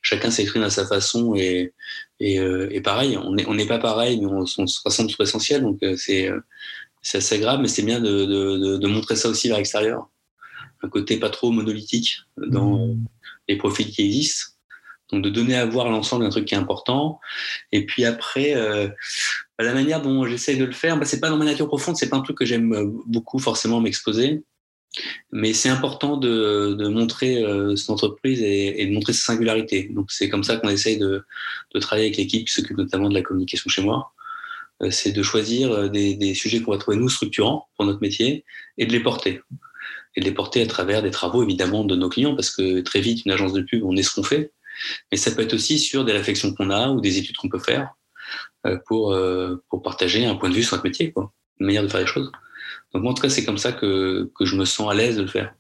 chacun 0.01 0.31
s'exprime 0.31 0.63
à 0.63 0.71
sa 0.71 0.87
façon 0.87 1.35
et, 1.35 1.75
et, 2.19 2.81
pareil, 2.81 3.19
on 3.19 3.35
n'est 3.35 3.47
on 3.47 3.55
n'est 3.55 3.67
pas 3.67 3.79
pareil, 3.79 4.21
mais 4.21 4.27
on, 4.27 4.45
on 4.57 4.67
se 4.67 4.81
rassemble 4.83 5.11
sur 5.11 5.23
l'essentiel. 5.23 5.63
Donc, 5.63 5.81
c'est 5.97 6.31
c'est 7.03 7.19
assez 7.19 7.39
grave, 7.41 7.61
mais 7.61 7.69
c'est 7.69 7.83
bien 7.83 8.01
de, 8.01 8.25
de, 8.25 8.77
de, 8.77 8.87
montrer 8.87 9.17
ça 9.17 9.29
aussi 9.29 9.49
vers 9.49 9.59
l'extérieur. 9.59 10.09
Un 10.83 10.89
côté 10.89 11.19
pas 11.19 11.31
trop 11.31 11.51
monolithique 11.51 12.21
dans 12.37 12.87
mmh. 12.87 13.05
les 13.49 13.57
profils 13.57 13.91
qui 13.91 14.03
existent. 14.03 14.53
Donc 15.11 15.23
de 15.23 15.29
donner 15.29 15.57
à 15.57 15.67
voir 15.67 15.91
l'ensemble 15.91 16.25
d'un 16.25 16.31
truc 16.31 16.47
qui 16.47 16.55
est 16.55 16.59
important. 16.59 17.21
Et 17.71 17.85
puis 17.85 18.05
après, 18.05 18.55
euh, 18.55 18.89
bah, 19.59 19.65
la 19.65 19.75
manière 19.75 20.01
dont 20.01 20.27
j'essaye 20.27 20.57
de 20.57 20.65
le 20.65 20.73
faire, 20.73 20.97
bah, 20.97 21.05
c'est 21.05 21.21
pas 21.21 21.29
dans 21.29 21.37
ma 21.37 21.45
nature 21.45 21.67
profonde, 21.67 21.97
c'est 21.97 22.09
pas 22.09 22.17
un 22.17 22.23
truc 22.23 22.39
que 22.39 22.47
j'aime 22.47 22.91
beaucoup 23.07 23.39
forcément 23.39 23.81
m'exposer. 23.81 24.43
Mais 25.31 25.55
c'est 25.55 25.69
important 25.69 26.17
de, 26.17 26.75
de 26.79 26.89
montrer 26.89 27.43
euh, 27.43 27.77
son 27.77 27.95
entreprise 27.95 28.43
et, 28.43 28.83
et, 28.83 28.87
de 28.87 28.93
montrer 28.93 29.13
sa 29.13 29.33
singularité. 29.33 29.91
Donc 29.91 30.13
c'est 30.13 30.29
comme 30.29 30.45
ça 30.45 30.57
qu'on 30.57 30.69
essaye 30.69 30.99
de, 30.99 31.25
de 31.75 31.81
travailler 31.81 32.07
avec 32.07 32.19
l'équipe 32.19 32.47
qui 32.47 32.53
s'occupe 32.53 32.77
notamment 32.77 33.09
de 33.09 33.15
la 33.15 33.23
communication 33.23 33.69
chez 33.71 33.83
moi. 33.83 34.12
Euh, 34.83 34.91
c'est 34.91 35.13
de 35.13 35.23
choisir 35.23 35.73
euh, 35.73 35.89
des, 35.89 36.35
sujets 36.35 36.61
qu'on 36.61 36.73
va 36.73 36.79
trouver 36.79 36.97
nous 36.97 37.09
structurants 37.09 37.69
pour 37.77 37.85
notre 37.87 38.01
métier 38.01 38.45
et 38.79 38.87
de 38.87 38.93
les 38.93 39.01
porter. 39.01 39.41
Et 40.17 40.21
de 40.21 40.25
les 40.25 40.33
porter 40.33 40.63
à 40.63 40.67
travers 40.67 41.03
des 41.03 41.11
travaux 41.11 41.43
évidemment 41.43 41.85
de 41.85 41.97
nos 41.97 42.09
clients 42.09 42.35
parce 42.35 42.51
que 42.51 42.81
très 42.81 43.01
vite, 43.01 43.25
une 43.25 43.33
agence 43.33 43.53
de 43.53 43.63
pub, 43.63 43.85
on 43.85 43.97
est 43.97 44.03
ce 44.03 44.15
qu'on 44.15 44.23
fait. 44.23 44.53
Mais 45.11 45.19
ça 45.19 45.31
peut 45.31 45.43
être 45.43 45.55
aussi 45.55 45.79
sur 45.79 46.05
des 46.05 46.13
réflexions 46.13 46.55
qu'on 46.55 46.71
a 46.71 46.89
ou 46.89 47.01
des 47.01 47.19
études 47.19 47.37
qu'on 47.37 47.49
peut 47.49 47.59
faire 47.59 47.95
euh, 48.67 48.79
pour, 48.87 49.83
partager 49.83 50.25
un 50.25 50.35
point 50.35 50.49
de 50.49 50.55
vue 50.55 50.63
sur 50.63 50.77
notre 50.77 50.87
métier, 50.87 51.13
quoi, 51.13 51.33
une 51.61 51.67
manière 51.67 51.83
de 51.83 51.89
faire 51.89 52.01
les 52.01 52.07
choses. 52.07 52.31
Donc, 52.93 53.03
moi, 53.03 53.13
en 53.13 53.15
tout 53.15 53.23
cas, 53.23 53.29
c'est 53.29 53.45
comme 53.45 53.59
ça 53.59 53.73
que, 53.73 54.31
je 54.41 54.57
me 54.57 54.65
sens 54.65 54.91
à 54.91 54.95
l'aise 54.95 55.17
de 55.17 55.23
le 55.23 55.29
faire. 55.29 55.55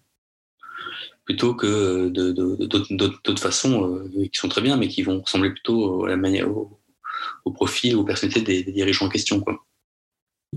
Plutôt 1.24 1.54
que 1.54 2.08
d'autres 2.08 3.42
façons 3.42 4.02
qui 4.14 4.38
sont 4.38 4.48
très 4.48 4.60
bien, 4.60 4.76
mais 4.76 4.88
qui 4.88 5.02
vont 5.02 5.20
ressembler 5.20 5.50
plutôt 5.50 6.04
à 6.04 6.10
la 6.10 6.16
manière, 6.16 6.48
profil, 7.52 7.96
aux 7.96 8.04
personnalités 8.04 8.62
des, 8.62 8.72
dirigeants 8.72 9.06
en 9.06 9.08
question. 9.08 9.40
Quoi. 9.40 9.64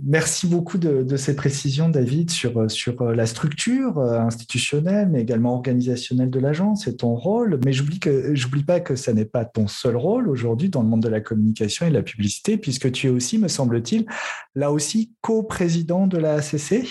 Merci 0.03 0.47
beaucoup 0.47 0.77
de, 0.77 1.15
ces 1.15 1.37
précisions, 1.37 1.87
David, 1.87 2.29
sur, 2.29 2.69
sur 2.69 3.01
euh, 3.01 3.15
la 3.15 3.25
structure 3.25 3.97
euh, 3.97 4.19
institutionnelle, 4.19 5.07
mais 5.09 5.21
également 5.21 5.53
organisationnelle 5.53 6.29
de 6.29 6.39
l'agence 6.39 6.85
et 6.87 6.97
ton 6.97 7.15
rôle. 7.15 7.61
Mais 7.63 7.71
j'oublie 7.71 7.99
que 7.99 8.35
j'oublie 8.35 8.65
pas 8.65 8.81
que 8.81 8.97
ça 8.97 9.13
n'est 9.13 9.23
pas 9.23 9.45
ton 9.45 9.67
seul 9.67 9.95
rôle 9.95 10.27
aujourd'hui 10.27 10.67
dans 10.67 10.81
le 10.81 10.89
monde 10.89 11.01
de 11.01 11.07
la 11.07 11.21
communication 11.21 11.85
et 11.85 11.91
de 11.91 11.95
la 11.95 12.03
publicité, 12.03 12.57
puisque 12.57 12.91
tu 12.91 13.07
es 13.07 13.09
aussi, 13.09 13.37
me 13.37 13.47
semble-t-il, 13.47 14.05
là 14.53 14.69
aussi 14.69 15.13
co-président 15.21 16.07
de 16.07 16.17
la 16.17 16.35
ACC. 16.35 16.83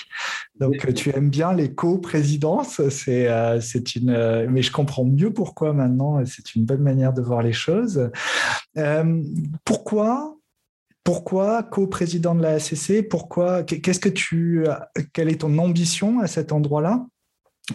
Donc 0.58 0.94
tu 0.94 1.10
aimes 1.10 1.28
bien 1.28 1.52
les 1.52 1.74
co-présidences. 1.74 2.80
C'est 2.88 3.28
euh, 3.28 3.60
c'est 3.60 3.96
une, 3.96 4.46
mais 4.48 4.62
je 4.62 4.72
comprends 4.72 5.04
mieux 5.04 5.30
pourquoi 5.30 5.74
maintenant. 5.74 6.24
C'est 6.24 6.54
une 6.54 6.64
bonne 6.64 6.82
manière 6.82 7.12
de 7.12 7.20
voir 7.20 7.42
les 7.42 7.52
choses. 7.52 8.10
pourquoi 9.66 10.33
pourquoi 11.04 11.62
co-président 11.62 12.34
de 12.34 12.42
la 12.42 12.58
SCC 12.58 13.02
Pourquoi 13.02 13.62
Qu'est-ce 13.62 14.00
que 14.00 14.08
tu 14.08 14.64
Quelle 15.12 15.28
est 15.28 15.42
ton 15.42 15.58
ambition 15.58 16.20
à 16.20 16.26
cet 16.26 16.50
endroit-là? 16.50 17.06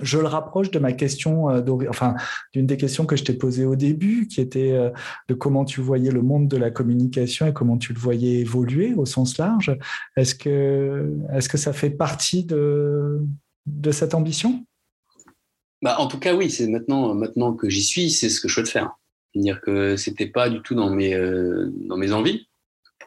Je 0.04 0.20
le 0.20 0.28
rapproche 0.28 0.70
de 0.70 0.78
ma 0.78 0.94
question, 0.94 1.50
euh, 1.50 1.62
enfin, 1.90 2.16
d'une 2.54 2.68
des 2.68 2.78
questions 2.78 3.08
que 3.08 3.16
je 3.16 3.24
t'ai 3.24 3.34
posées 3.34 3.66
au 3.66 3.76
début, 3.76 4.28
qui 4.28 4.40
était 4.40 4.72
euh, 4.72 4.92
de 5.28 5.34
comment 5.34 5.66
tu 5.66 5.82
voyais 5.82 6.12
le 6.12 6.22
monde 6.22 6.48
de 6.48 6.58
la 6.58 6.70
communication 6.70 7.48
et 7.48 7.54
comment 7.54 7.78
tu 7.78 7.94
le 7.94 8.00
voyais 8.00 8.40
évoluer 8.40 8.94
au 8.94 9.08
sens 9.08 9.40
large. 9.40 9.76
Est-ce 10.16 10.36
que, 10.36 11.12
est 11.34 11.48
que 11.48 11.58
ça 11.58 11.74
fait 11.74 11.90
partie 11.90 12.44
de, 12.44 13.20
de 13.66 13.92
cette 13.92 14.14
ambition? 14.14 14.64
Bah, 15.82 15.96
En 15.98 16.08
tout 16.08 16.20
cas, 16.20 16.36
oui, 16.36 16.52
c'est 16.52 16.68
maintenant, 16.68 17.16
maintenant 17.16 17.54
que 17.54 17.68
j'y 17.68 17.84
suis, 17.84 18.12
c'est 18.12 18.30
ce 18.30 18.42
que 18.42 18.48
je 18.48 18.54
souhaite 18.54 18.70
faire. 18.70 18.92
C'est-à-dire 19.34 19.60
que 19.62 19.96
c'était 19.96 20.28
pas 20.28 20.50
du 20.50 20.62
tout 20.62 20.76
dans 20.76 20.92
mes, 20.92 21.16
euh, 21.16 21.72
dans 21.88 21.98
mes 21.98 22.12
envies 22.12 22.49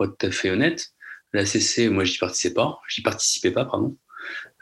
pour 0.09 0.17
tout 0.17 0.27
à 0.27 0.31
fait 0.31 0.51
honnête. 0.51 0.93
La 1.33 1.47
CC, 1.47 1.89
moi, 1.89 2.05
j'y 2.05 2.19
participais 2.19 2.55
pas. 2.55 2.81
J'y 2.89 3.03
participais 3.03 3.51
pas, 3.51 3.65
pardon. 3.65 3.97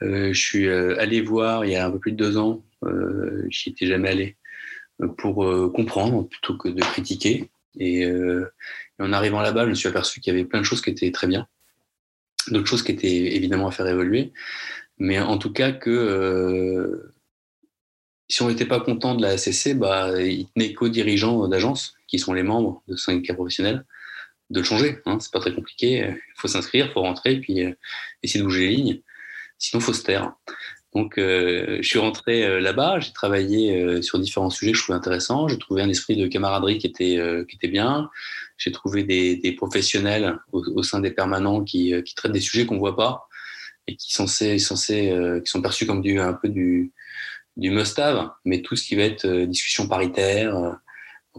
Euh, 0.03 0.33
je 0.33 0.41
suis 0.41 0.67
euh, 0.67 0.99
allé 0.99 1.21
voir 1.21 1.65
il 1.65 1.73
y 1.73 1.77
a 1.77 1.87
un 1.87 1.91
peu 1.91 1.99
plus 1.99 2.13
de 2.13 2.17
deux 2.17 2.37
ans. 2.37 2.65
Euh, 2.85 3.45
j'y 3.51 3.71
étais 3.71 3.87
jamais 3.87 4.09
allé 4.09 4.37
pour 5.19 5.45
euh, 5.45 5.71
comprendre 5.75 6.29
plutôt 6.29 6.57
que 6.57 6.69
de 6.69 6.81
critiquer. 6.81 7.51
Et, 7.79 8.05
en 8.99 9.13
arrivant 9.13 9.41
là-bas, 9.41 9.65
je 9.65 9.71
me 9.71 9.75
suis 9.75 9.89
aperçu 9.89 10.21
qu'il 10.21 10.33
y 10.33 10.37
avait 10.37 10.45
plein 10.45 10.59
de 10.59 10.65
choses 10.65 10.83
qui 10.83 10.91
étaient 10.91 11.11
très 11.11 11.27
bien, 11.27 11.47
d'autres 12.49 12.67
choses 12.67 12.83
qui 12.83 12.93
étaient 12.93 13.35
évidemment 13.37 13.69
à 13.69 13.71
faire 13.71 13.87
évoluer. 13.87 14.33
Mais 14.99 15.21
en 15.21 15.39
tout 15.39 15.53
cas 15.53 15.73
que 15.73 17.13
si 18.29 18.43
on 18.43 18.49
n'était 18.49 18.67
pas 18.67 18.81
content 18.81 19.15
de 19.15 19.23
la 19.23 19.39
CC, 19.39 19.75
bah, 19.75 20.21
il 20.21 20.49
tenait 20.49 20.75
qu'aux 20.75 20.89
dirigeants 20.89 21.49
d'agence, 21.49 21.95
qui 22.09 22.19
sont 22.19 22.35
les 22.35 22.43
membres 22.43 22.83
de 22.89 22.97
syndicats 22.97 23.35
professionnels, 23.35 23.87
de 24.51 24.59
le 24.61 24.65
changer. 24.65 24.99
Hein. 25.07 25.19
C'est 25.21 25.33
pas 25.33 25.41
très 25.41 25.55
compliqué. 25.55 25.99
Il 26.09 26.35
faut 26.37 26.49
s'inscrire, 26.49 26.87
il 26.87 26.93
faut 26.93 27.01
rentrer, 27.01 27.37
puis 27.37 27.65
euh, 27.65 27.73
essayer 28.23 28.41
de 28.41 28.45
bouger 28.45 28.69
les 28.69 28.77
lignes. 28.77 29.01
Sinon, 29.59 29.81
faut 29.81 29.93
se 29.93 30.03
taire. 30.03 30.33
Donc, 30.95 31.15
je 31.19 31.83
suis 31.83 32.01
rentré 32.01 32.61
là-bas, 32.61 32.99
j'ai 32.99 33.13
travaillé 33.13 34.03
sur 34.03 34.19
différents 34.19 34.51
sujets 34.51 34.73
que 34.73 34.79
je 34.79 34.83
trouvais 34.83 34.99
intéressants. 34.99 35.47
J'ai 35.47 35.59
trouvé 35.59 35.83
un 35.83 35.89
esprit 35.89 36.17
de 36.17 36.27
camaraderie 36.27 36.79
qui 36.79 36.89
était, 36.89 37.21
qui 37.49 37.55
était 37.57 37.69
bien. 37.69 38.11
J'ai 38.57 38.73
trouvé 38.73 39.05
des, 39.05 39.37
des 39.37 39.53
professionnels 39.53 40.37
au, 40.51 40.83
sein 40.83 40.99
des 40.99 41.13
permanents 41.13 41.63
qui, 41.63 41.95
qui 42.03 42.15
traitent 42.17 42.33
des 42.33 42.41
sujets 42.41 42.67
qu'on 42.67 42.79
voit 42.79 42.97
pas 42.97 43.29
et 43.87 43.95
qui 43.95 44.13
sont 44.13 44.27
censés, 44.27 44.59
censés 44.59 45.15
qui 45.45 45.51
sont 45.51 45.63
perçus 45.63 45.87
comme 45.87 46.03
du, 46.03 46.19
un 46.19 46.33
peu 46.33 46.49
du, 46.49 46.91
du 47.57 47.71
must-have, 47.71 48.31
mais 48.45 48.63
tout 48.63 48.75
ce 48.75 48.85
qui 48.85 48.97
va 48.97 49.03
être 49.03 49.27
discussion 49.45 49.87
paritaire, 49.87 50.79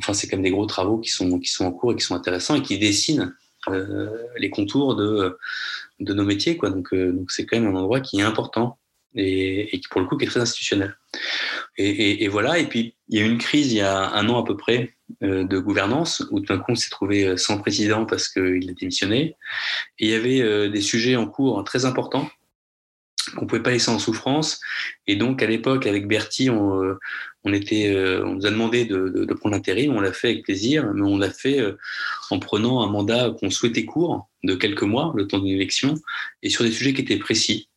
enfin, 0.02 0.14
c'est 0.14 0.28
quand 0.28 0.38
même 0.38 0.43
des 0.43 0.52
gros 0.52 0.66
travaux 0.66 0.97
qui 0.97 1.10
sont, 1.10 1.39
qui 1.39 1.49
sont 1.49 1.66
en 1.66 1.72
cours 1.72 1.91
et 1.91 1.95
qui 1.95 2.04
sont 2.04 2.16
intéressants 2.16 2.56
et 2.56 2.62
qui 2.62 2.80
dessinent 2.80 3.36
euh, 3.70 4.10
les 4.38 4.49
contours 4.49 4.95
de, 4.95 5.38
de 5.99 6.14
nos 6.14 6.24
métiers. 6.24 6.58
Quoi. 6.58 6.72
Donc, 6.72 6.93
euh, 6.93 7.12
donc 7.12 7.32
c'est 7.32 7.45
quand 7.45 7.60
même 7.60 7.74
un 7.76 7.80
endroit 7.80 8.02
qui 8.02 8.20
est 8.20 8.24
important 8.24 8.80
et, 9.14 9.70
qui, 9.72 9.88
pour 9.89 10.02
le 10.02 10.08
coup, 10.08 10.18
est 10.20 10.26
très 10.26 10.39
institutionnel. 10.39 10.97
Et, 11.78 12.28
voilà. 12.28 12.58
Et 12.58 12.68
puis, 12.68 12.95
il 13.10 13.20
y 13.20 13.22
a 13.22 13.26
eu 13.26 13.30
une 13.30 13.38
crise 13.38 13.72
il 13.72 13.78
y 13.78 13.82
a 13.82 14.12
un 14.12 14.30
an 14.30 14.41
à 14.41 14.45
peu 14.45 14.56
près 14.58 14.95
euh, 15.22 15.43
de 15.43 15.60
gouvernance 15.60 16.26
où 16.32 16.39
tout 16.39 16.54
d'un 16.54 16.60
coup, 16.60 16.72
on 16.72 16.76
s'est 16.76 16.89
trouvé 16.89 17.38
sans 17.38 17.58
président 17.58 18.06
parce 18.06 18.30
qu'il 18.30 18.70
a 18.70 18.74
démissionné. 18.74 19.36
Et 19.99 20.06
il 20.06 20.10
y 20.10 20.14
avait 20.14 20.70
des 20.70 20.82
sujets 20.82 21.16
en 21.16 21.28
cours 21.28 21.64
très 21.64 21.86
importants 21.86 22.30
qu'on 23.36 23.45
pouvait 23.45 23.62
pas 23.62 23.72
laisser 23.72 23.91
en 23.91 23.99
souffrance. 23.99 24.60
Et 25.08 25.16
donc, 25.16 25.43
à 25.43 25.47
l'époque, 25.47 25.86
avec 25.86 26.08
Bertie, 26.08 26.49
on, 26.49 26.97
on, 27.44 27.54
était, 27.54 27.94
euh, 27.94 28.24
nous 28.24 28.46
a 28.46 28.52
demandé 28.52 28.86
de, 28.86 29.10
de, 29.10 29.26
de 29.26 29.34
prendre 29.34 29.56
l'intérim. 29.56 29.96
On 29.96 30.02
l'a 30.02 30.14
fait 30.14 30.30
avec 30.30 30.44
plaisir, 30.44 30.92
mais 30.94 31.02
on 31.02 31.18
l'a 31.18 31.30
fait 31.30 31.60
euh, 31.60 31.78
en 32.30 32.39
prenant 32.39 32.82
un 32.82 32.88
mandat 32.88 33.32
qu'on 33.39 33.50
souhaitait 33.50 33.86
court, 33.86 34.30
de 34.44 34.56
quelques 34.56 34.84
mois, 34.84 35.14
le 35.16 35.28
temps 35.28 35.39
d'une 35.39 35.56
élection, 35.56 35.96
et 36.44 36.50
sur 36.50 36.64
des 36.64 36.72
sujets 36.72 36.94
qui 36.94 37.02
étaient 37.02 37.18
précis 37.18 37.70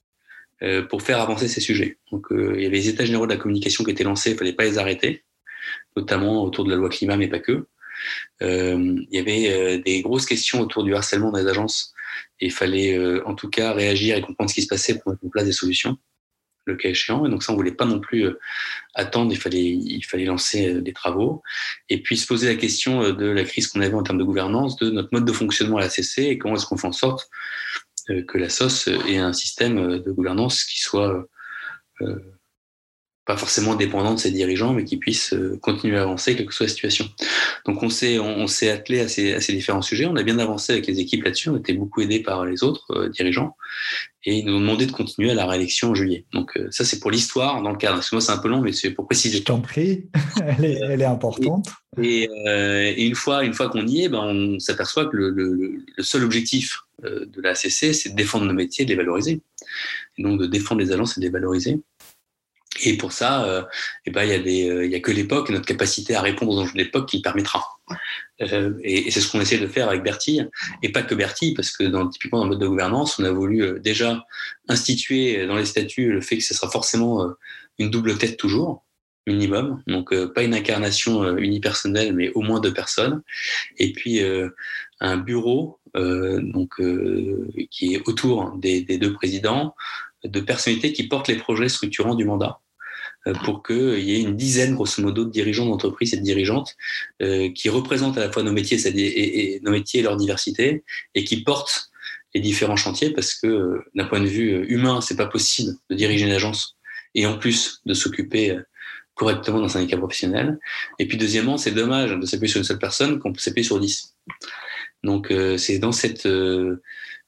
euh, 0.62 0.83
pour 0.83 1.03
faire 1.03 1.21
avancer 1.21 1.49
ces 1.49 1.61
sujets. 1.61 1.99
Donc, 2.12 2.27
il 2.31 2.62
y 2.62 2.67
avait 2.67 2.77
les 2.77 2.89
états 2.89 3.05
généraux 3.05 3.27
de 3.27 3.33
la 3.33 3.39
communication 3.39 3.85
qui 3.85 3.91
étaient 3.91 4.05
lancés, 4.05 4.33
il 4.33 4.37
fallait 4.37 4.53
pas 4.53 4.65
les 4.65 4.79
arrêter, 4.79 5.25
notamment 5.97 6.43
autour 6.43 6.65
de 6.65 6.71
la 6.71 6.77
loi 6.77 6.89
climat, 6.89 7.17
mais 7.17 7.29
pas 7.29 7.41
que. 7.41 7.67
il 8.41 9.09
y 9.11 9.19
avait 9.19 9.79
des 9.79 10.03
grosses 10.03 10.27
questions 10.27 10.61
autour 10.61 10.85
du 10.85 10.95
harcèlement 10.95 11.31
dans 11.31 11.39
les 11.39 11.49
agences 11.49 11.95
et 12.41 12.47
il 12.47 12.53
fallait 12.53 13.21
en 13.25 13.35
tout 13.35 13.49
cas 13.49 13.73
réagir 13.73 14.17
et 14.17 14.21
comprendre 14.21 14.51
ce 14.51 14.55
qui 14.55 14.62
se 14.62 14.69
passait 14.69 14.99
pour 14.99 15.12
mettre 15.12 15.25
en 15.25 15.29
place 15.29 15.45
des 15.45 15.53
solutions 15.53 15.97
le 16.67 16.77
cas 16.77 16.91
échéant. 16.91 17.27
Et 17.27 17.31
donc 17.31 17.43
ça, 17.43 17.53
on 17.53 17.57
voulait 17.57 17.73
pas 17.73 17.85
non 17.85 18.01
plus 18.01 18.27
euh, 18.27 18.39
attendre, 18.95 19.33
il 19.33 19.39
fallait, 19.39 19.65
il 19.65 20.03
fallait 20.03 20.25
lancer 20.25 20.75
euh, 20.75 20.81
des 20.81 20.93
travaux. 20.93 21.43
Et 21.89 22.03
puis 22.03 22.17
se 22.17 22.27
poser 22.27 22.49
la 22.49 22.57
question 22.57 23.03
euh, 23.03 23.12
de 23.12 23.27
la 23.27 23.45
crise 23.45 23.69
qu'on 23.69 23.81
avait 23.81 23.95
en 23.95 24.03
termes 24.03 24.19
de 24.19 24.25
gouvernance, 24.25 24.77
de 24.77 24.91
notre 24.91 25.09
mode 25.12 25.25
de 25.25 25.33
fonctionnement 25.33 25.79
à 25.79 25.83
la 25.83 25.91
CC 25.91 26.25
et 26.25 26.39
comment 26.39 26.57
est-ce 26.57 26.67
qu'on 26.67 26.77
fait 26.77 26.89
en 26.89 26.93
sorte 26.93 27.29
que 28.07 28.37
la 28.37 28.51
SOS 28.51 28.89
ait 28.89 29.17
un 29.17 29.33
système 29.33 29.99
de 29.99 30.11
gouvernance 30.11 30.65
qui 30.65 30.79
soit 30.79 31.27
pas 33.27 33.37
forcément 33.39 33.75
dépendant 33.75 34.14
de 34.14 34.18
ses 34.18 34.31
dirigeants, 34.31 34.75
mais 34.75 34.85
qui 34.85 34.99
puisse 34.99 35.33
euh, 35.33 35.59
continuer 35.62 35.97
à 35.97 36.03
avancer, 36.03 36.37
quelle 36.37 36.47
que 36.47 36.53
soit 36.53 36.66
la 36.66 36.72
situation. 36.72 37.09
Donc 37.64 37.83
on 37.83 37.89
s'est 37.89 38.18
on, 38.18 38.47
s'est 38.47 38.70
attelé 38.70 39.01
à 39.01 39.09
ces, 39.09 39.33
à 39.33 39.41
ces, 39.41 39.55
différents 39.55 39.83
sujets. 39.83 40.05
On 40.05 40.16
a 40.16 40.22
bien 40.22 40.39
avancé 40.39 40.75
avec 40.75 40.87
les 40.87 41.01
équipes 41.01 41.25
là-dessus. 41.25 41.49
On 41.49 41.57
était 41.57 41.72
beaucoup 41.72 42.03
aidés 42.03 42.20
par 42.20 42.45
les 42.45 42.62
autres 42.62 42.85
euh, 42.91 43.09
dirigeants, 43.09 43.57
et 44.27 44.37
ils 44.37 44.45
nous 44.45 44.55
ont 44.55 44.61
demandé 44.61 44.85
de 44.85 44.93
continuer 44.93 45.31
à 45.31 45.35
la 45.35 45.47
réélection 45.47 45.91
en 45.91 45.95
juillet. 45.95 46.27
Donc 46.35 46.57
euh, 46.59 46.68
ça 46.70 46.85
c'est 46.85 47.01
pour 47.01 47.11
l'histoire 47.11 47.62
dans 47.62 47.70
le 47.70 47.79
cadre. 47.79 47.95
Parce 47.95 48.11
que 48.11 48.16
moi 48.16 48.20
c'est 48.20 48.33
un 48.33 48.39
peu 48.39 48.49
long, 48.49 48.61
mais 48.61 48.72
c'est 48.72 48.91
pour 48.91 49.07
préciser. 49.07 49.39
Je 49.39 49.43
t'en 49.43 49.61
prie, 49.61 50.05
elle 50.47 50.64
est, 50.66 50.81
elle 50.83 51.01
est 51.01 51.07
importante. 51.07 51.68
Et, 52.03 52.25
et, 52.25 53.07
une 53.07 53.14
fois 53.14 53.45
une 53.45 53.55
fois 53.55 53.70
qu'on 53.70 53.87
y 53.87 54.03
est, 54.03 54.09
ben, 54.11 54.18
on 54.18 54.59
s'aperçoit 54.59 55.07
que 55.07 55.16
le, 55.16 55.31
le, 55.31 55.83
le, 55.97 56.03
seul 56.03 56.25
objectif 56.25 56.81
de 57.03 57.41
la 57.41 57.55
CC, 57.55 57.93
c'est 57.93 58.11
de 58.11 58.16
défendre 58.16 58.45
nos 58.45 58.53
métiers, 58.53 58.85
de 58.85 58.91
les 58.91 58.97
valoriser. 58.97 59.41
Et 60.18 60.22
donc 60.22 60.41
de 60.41 60.47
défendre 60.47 60.81
les 60.81 60.93
agences 60.93 61.16
et 61.16 61.20
de 61.20 61.27
les 61.27 61.33
valoriser. 61.33 61.81
Et 62.85 62.99
pour 62.99 63.12
ça, 63.12 63.47
euh, 63.47 63.62
eh 64.05 64.11
ben, 64.11 64.24
il 64.24 64.28
y 64.28 64.35
a 64.35 64.39
des, 64.39 64.68
euh, 64.68 64.85
il 64.85 64.93
y 64.93 64.95
a 64.95 65.01
que 65.01 65.11
l'époque, 65.11 65.49
notre 65.49 65.64
capacité 65.64 66.14
à 66.14 66.20
répondre 66.20 66.53
aux 66.53 66.59
enjeux 66.61 66.74
de 66.74 66.78
l'époque 66.78 67.09
qui 67.09 67.16
le 67.16 67.22
permettra. 67.22 67.64
Euh, 68.43 68.74
et, 68.82 69.09
et 69.09 69.11
c'est 69.11 69.20
ce 69.20 69.32
qu'on 69.32 69.41
essaie 69.41 69.59
de 69.59 69.66
faire 69.66 69.89
avec 69.89 70.03
Bertie, 70.03 70.43
et 70.82 70.93
pas 70.93 71.03
que 71.03 71.14
Bertie, 71.14 71.55
parce 71.55 71.70
que 71.70 71.85
dans, 71.85 72.07
typiquement 72.09 72.41
dans 72.41 72.45
le 72.45 72.51
mode 72.51 72.61
de 72.61 72.66
gouvernance, 72.66 73.18
on 73.18 73.24
a 73.24 73.30
voulu 73.30 73.62
euh, 73.62 73.78
déjà 73.78 74.22
instituer 74.68 75.47
dans 75.47 75.57
les 75.57 75.64
statuts 75.64 76.12
le 76.12 76.20
fait 76.20 76.37
que 76.37 76.45
ce 76.45 76.53
sera 76.53 76.70
forcément 76.70 77.26
une 77.78 77.91
double 77.91 78.18
tête 78.18 78.37
toujours, 78.37 78.85
minimum. 79.26 79.82
Donc 79.87 80.14
pas 80.32 80.43
une 80.43 80.55
incarnation 80.55 81.37
unipersonnelle, 81.37 82.12
mais 82.14 82.30
au 82.35 82.43
moins 82.43 82.61
deux 82.61 82.72
personnes. 82.72 83.22
Et 83.78 83.93
puis 83.93 84.20
un 85.01 85.16
bureau 85.18 85.80
donc 85.95 86.80
qui 87.70 87.95
est 87.95 88.09
autour 88.09 88.57
des, 88.57 88.82
des 88.82 88.99
deux 88.99 89.12
présidents, 89.12 89.74
de 90.24 90.41
personnalités 90.41 90.93
qui 90.93 91.09
portent 91.09 91.28
les 91.28 91.37
projets 91.37 91.68
structurants 91.68 92.14
du 92.14 92.24
mandat. 92.24 92.61
Euh, 93.27 93.33
pour 93.33 93.62
qu'il 93.62 94.01
y 94.01 94.14
ait 94.14 94.20
une 94.20 94.37
dizaine, 94.37 94.75
grosso 94.75 95.03
modo, 95.03 95.25
de 95.25 95.31
dirigeants 95.31 95.66
d'entreprise 95.66 96.12
et 96.12 96.18
de 96.18 96.22
dirigeantes 96.22 96.77
euh, 97.22 97.51
qui 97.53 97.70
représentent 97.70 98.18
à 98.18 98.20
la 98.20 98.31
fois 98.31 98.43
nos 98.43 98.53
métiers 98.53 98.79
et, 98.87 99.61
nos 99.62 99.70
métiers 99.70 100.01
et 100.01 100.03
leur 100.03 100.16
diversité 100.16 100.85
et 101.14 101.25
qui 101.25 101.43
portent 101.43 101.91
les 102.35 102.41
différents 102.41 102.77
chantiers 102.77 103.11
parce 103.11 103.35
que 103.35 103.47
euh, 103.47 103.85
d'un 103.95 104.05
point 104.05 104.20
de 104.20 104.27
vue 104.27 104.66
humain, 104.66 105.01
c'est 105.01 105.16
pas 105.16 105.27
possible 105.27 105.72
de 105.89 105.97
diriger 105.97 106.27
une 106.27 106.33
agence 106.33 106.77
et 107.14 107.27
en 107.27 107.39
plus 107.39 107.81
de 107.87 107.95
s'occuper 107.95 108.59
correctement 109.14 109.61
d'un 109.61 109.68
syndicat 109.68 109.97
professionnel. 109.97 110.59
Et 110.99 111.07
puis 111.07 111.16
deuxièmement, 111.16 111.57
c'est 111.57 111.70
dommage 111.70 112.11
de 112.11 112.27
s'appuyer 112.27 112.51
sur 112.51 112.59
une 112.59 112.64
seule 112.64 112.81
personne 112.81 113.20
qu'on 113.20 113.33
peut 113.33 113.41
s'appuyer 113.41 113.64
sur 113.64 113.79
dix. 113.79 114.16
Donc 115.05 115.33
c'est 115.57 115.79
dans 115.79 115.93
cette 115.93 116.27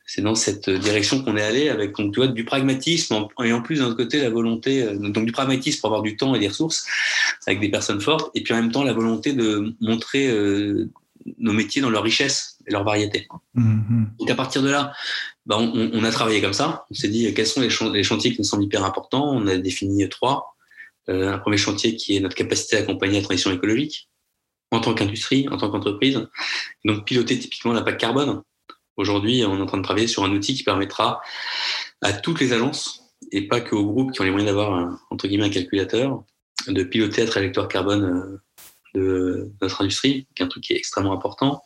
c'est 0.06 0.22
dans 0.22 0.36
cette 0.36 0.70
direction 0.70 1.22
qu'on 1.22 1.36
est 1.36 1.42
allé 1.42 1.68
avec 1.68 1.94
donc, 1.96 2.14
tu 2.14 2.20
vois, 2.20 2.28
du 2.28 2.44
pragmatisme 2.44 3.26
et 3.44 3.52
en 3.52 3.60
plus 3.60 3.80
d'un 3.80 3.94
côté 3.94 4.20
la 4.20 4.30
volonté 4.30 4.82
euh, 4.82 4.96
donc 4.96 5.26
du 5.26 5.32
pragmatisme 5.32 5.80
pour 5.80 5.88
avoir 5.88 6.02
du 6.02 6.16
temps 6.16 6.34
et 6.34 6.38
des 6.38 6.48
ressources 6.48 6.86
avec 7.46 7.60
des 7.60 7.68
personnes 7.68 8.00
fortes 8.00 8.30
et 8.34 8.42
puis 8.42 8.54
en 8.54 8.58
même 8.58 8.70
temps 8.70 8.84
la 8.84 8.92
volonté 8.92 9.32
de 9.32 9.74
montrer 9.80 10.28
euh, 10.28 10.88
nos 11.38 11.52
métiers 11.52 11.82
dans 11.82 11.90
leur 11.90 12.04
richesse 12.04 12.58
et 12.68 12.72
leur 12.72 12.84
variété. 12.84 13.26
Mm-hmm. 13.56 14.28
Et 14.28 14.30
à 14.30 14.34
partir 14.36 14.62
de 14.62 14.70
là, 14.70 14.92
bah, 15.44 15.56
on, 15.58 15.90
on, 15.92 16.04
a 16.04 16.10
travaillé 16.10 16.40
comme 16.40 16.52
ça. 16.52 16.84
On 16.90 16.94
s'est 16.94 17.08
dit 17.08 17.32
quels 17.34 17.46
sont 17.46 17.60
les, 17.60 17.68
les, 17.92 18.02
chantiers 18.04 18.32
qui 18.32 18.38
nous 18.38 18.44
semblent 18.44 18.64
hyper 18.64 18.84
importants? 18.84 19.28
On 19.32 19.46
a 19.48 19.56
défini 19.56 20.08
trois. 20.08 20.56
Euh, 21.08 21.32
un 21.32 21.38
premier 21.38 21.56
chantier 21.56 21.96
qui 21.96 22.16
est 22.16 22.20
notre 22.20 22.34
capacité 22.34 22.76
à 22.76 22.80
accompagner 22.80 23.18
la 23.18 23.24
transition 23.24 23.52
écologique 23.52 24.08
en 24.72 24.80
tant 24.80 24.94
qu'industrie, 24.94 25.48
en 25.48 25.56
tant 25.56 25.70
qu'entreprise. 25.70 26.26
Donc 26.84 27.04
piloter 27.04 27.38
typiquement 27.38 27.72
l'impact 27.72 28.00
carbone 28.00 28.42
Aujourd'hui, 28.96 29.44
on 29.44 29.58
est 29.58 29.60
en 29.60 29.66
train 29.66 29.78
de 29.78 29.82
travailler 29.82 30.06
sur 30.06 30.24
un 30.24 30.30
outil 30.30 30.54
qui 30.54 30.62
permettra 30.62 31.20
à 32.02 32.12
toutes 32.12 32.40
les 32.40 32.52
agences, 32.52 33.02
et 33.32 33.48
pas 33.48 33.60
qu'aux 33.60 33.84
groupes 33.84 34.12
qui 34.12 34.20
ont 34.20 34.24
les 34.24 34.30
moyens 34.30 34.50
d'avoir, 34.50 34.98
entre 35.10 35.26
guillemets, 35.26 35.46
un 35.46 35.50
calculateur, 35.50 36.22
de 36.68 36.82
piloter 36.82 37.22
la 37.22 37.28
trajectoire 37.28 37.68
carbone 37.68 38.04
euh, 38.04 38.42
de 38.94 39.52
notre 39.60 39.82
industrie, 39.82 40.26
qui 40.34 40.42
est 40.42 40.46
un 40.46 40.48
truc 40.48 40.64
qui 40.64 40.72
est 40.72 40.76
extrêmement 40.76 41.12
important. 41.12 41.62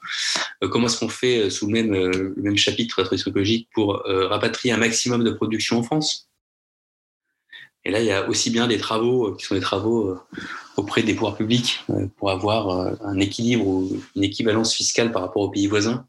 Euh, 0.62 0.68
comment 0.68 0.86
est-ce 0.86 0.98
qu'on 0.98 1.08
fait 1.08 1.46
euh, 1.46 1.50
sous 1.50 1.66
le 1.66 1.72
même, 1.72 2.56
chapitre 2.56 2.96
de 2.96 3.02
la 3.02 3.06
transition 3.06 3.30
écologique 3.30 3.68
pour 3.72 4.02
rapatrier 4.04 4.74
un 4.74 4.78
maximum 4.78 5.24
de 5.24 5.30
production 5.30 5.78
en 5.78 5.82
France? 5.82 6.29
Et 7.84 7.90
là, 7.90 8.00
il 8.00 8.06
y 8.06 8.12
a 8.12 8.28
aussi 8.28 8.50
bien 8.50 8.66
des 8.66 8.78
travaux 8.78 9.34
qui 9.34 9.46
sont 9.46 9.54
des 9.54 9.60
travaux 9.60 10.18
auprès 10.76 11.02
des 11.02 11.14
pouvoirs 11.14 11.36
publics 11.36 11.84
pour 12.16 12.30
avoir 12.30 12.94
un 13.02 13.18
équilibre 13.18 13.66
ou 13.66 14.02
une 14.16 14.24
équivalence 14.24 14.74
fiscale 14.74 15.12
par 15.12 15.22
rapport 15.22 15.42
aux 15.42 15.50
pays 15.50 15.66
voisins 15.66 16.06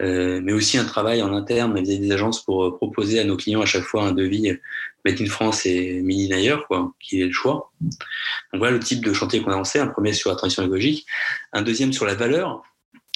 euh, 0.00 0.40
mais 0.42 0.52
aussi 0.52 0.78
un 0.78 0.84
travail 0.84 1.22
en 1.22 1.32
interne 1.32 1.80
vis-à-vis 1.80 2.00
des 2.00 2.12
agences 2.12 2.42
pour 2.44 2.64
euh, 2.64 2.76
proposer 2.76 3.20
à 3.20 3.24
nos 3.24 3.36
clients 3.36 3.62
à 3.62 3.66
chaque 3.66 3.84
fois 3.84 4.04
un 4.04 4.12
devis 4.12 4.52
Made 5.04 5.20
in 5.20 5.26
France 5.26 5.66
et 5.66 6.00
Made 6.02 6.32
in 6.32 6.36
ailleurs, 6.36 6.66
quoi, 6.66 6.92
qui 7.00 7.20
est 7.20 7.26
le 7.26 7.32
choix. 7.32 7.72
Donc 7.80 8.58
voilà 8.58 8.72
le 8.72 8.80
type 8.80 9.04
de 9.04 9.12
chantier 9.12 9.42
qu'on 9.42 9.50
a 9.50 9.56
lancé. 9.56 9.78
Un 9.78 9.88
premier 9.88 10.12
sur 10.12 10.30
la 10.30 10.36
transition 10.36 10.62
écologique, 10.62 11.06
un 11.52 11.62
deuxième 11.62 11.92
sur 11.92 12.06
la 12.06 12.14
valeur, 12.14 12.62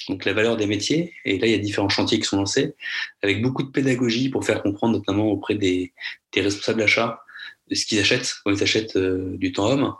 donc 0.09 0.25
la 0.25 0.33
valeur 0.33 0.57
des 0.57 0.67
métiers. 0.67 1.13
Et 1.25 1.39
là, 1.39 1.47
il 1.47 1.51
y 1.51 1.55
a 1.55 1.59
différents 1.59 1.89
chantiers 1.89 2.19
qui 2.19 2.25
sont 2.25 2.37
lancés, 2.37 2.75
avec 3.23 3.41
beaucoup 3.41 3.63
de 3.63 3.69
pédagogie 3.69 4.29
pour 4.29 4.45
faire 4.45 4.61
comprendre, 4.61 4.97
notamment 4.97 5.27
auprès 5.27 5.55
des, 5.55 5.93
des 6.33 6.41
responsables 6.41 6.79
d'achat, 6.79 7.21
ce 7.71 7.85
qu'ils 7.85 7.99
achètent 7.99 8.35
quand 8.43 8.51
ils 8.51 8.63
achètent 8.63 8.95
euh, 8.97 9.37
du 9.37 9.51
temps 9.51 9.67
homme, 9.69 9.93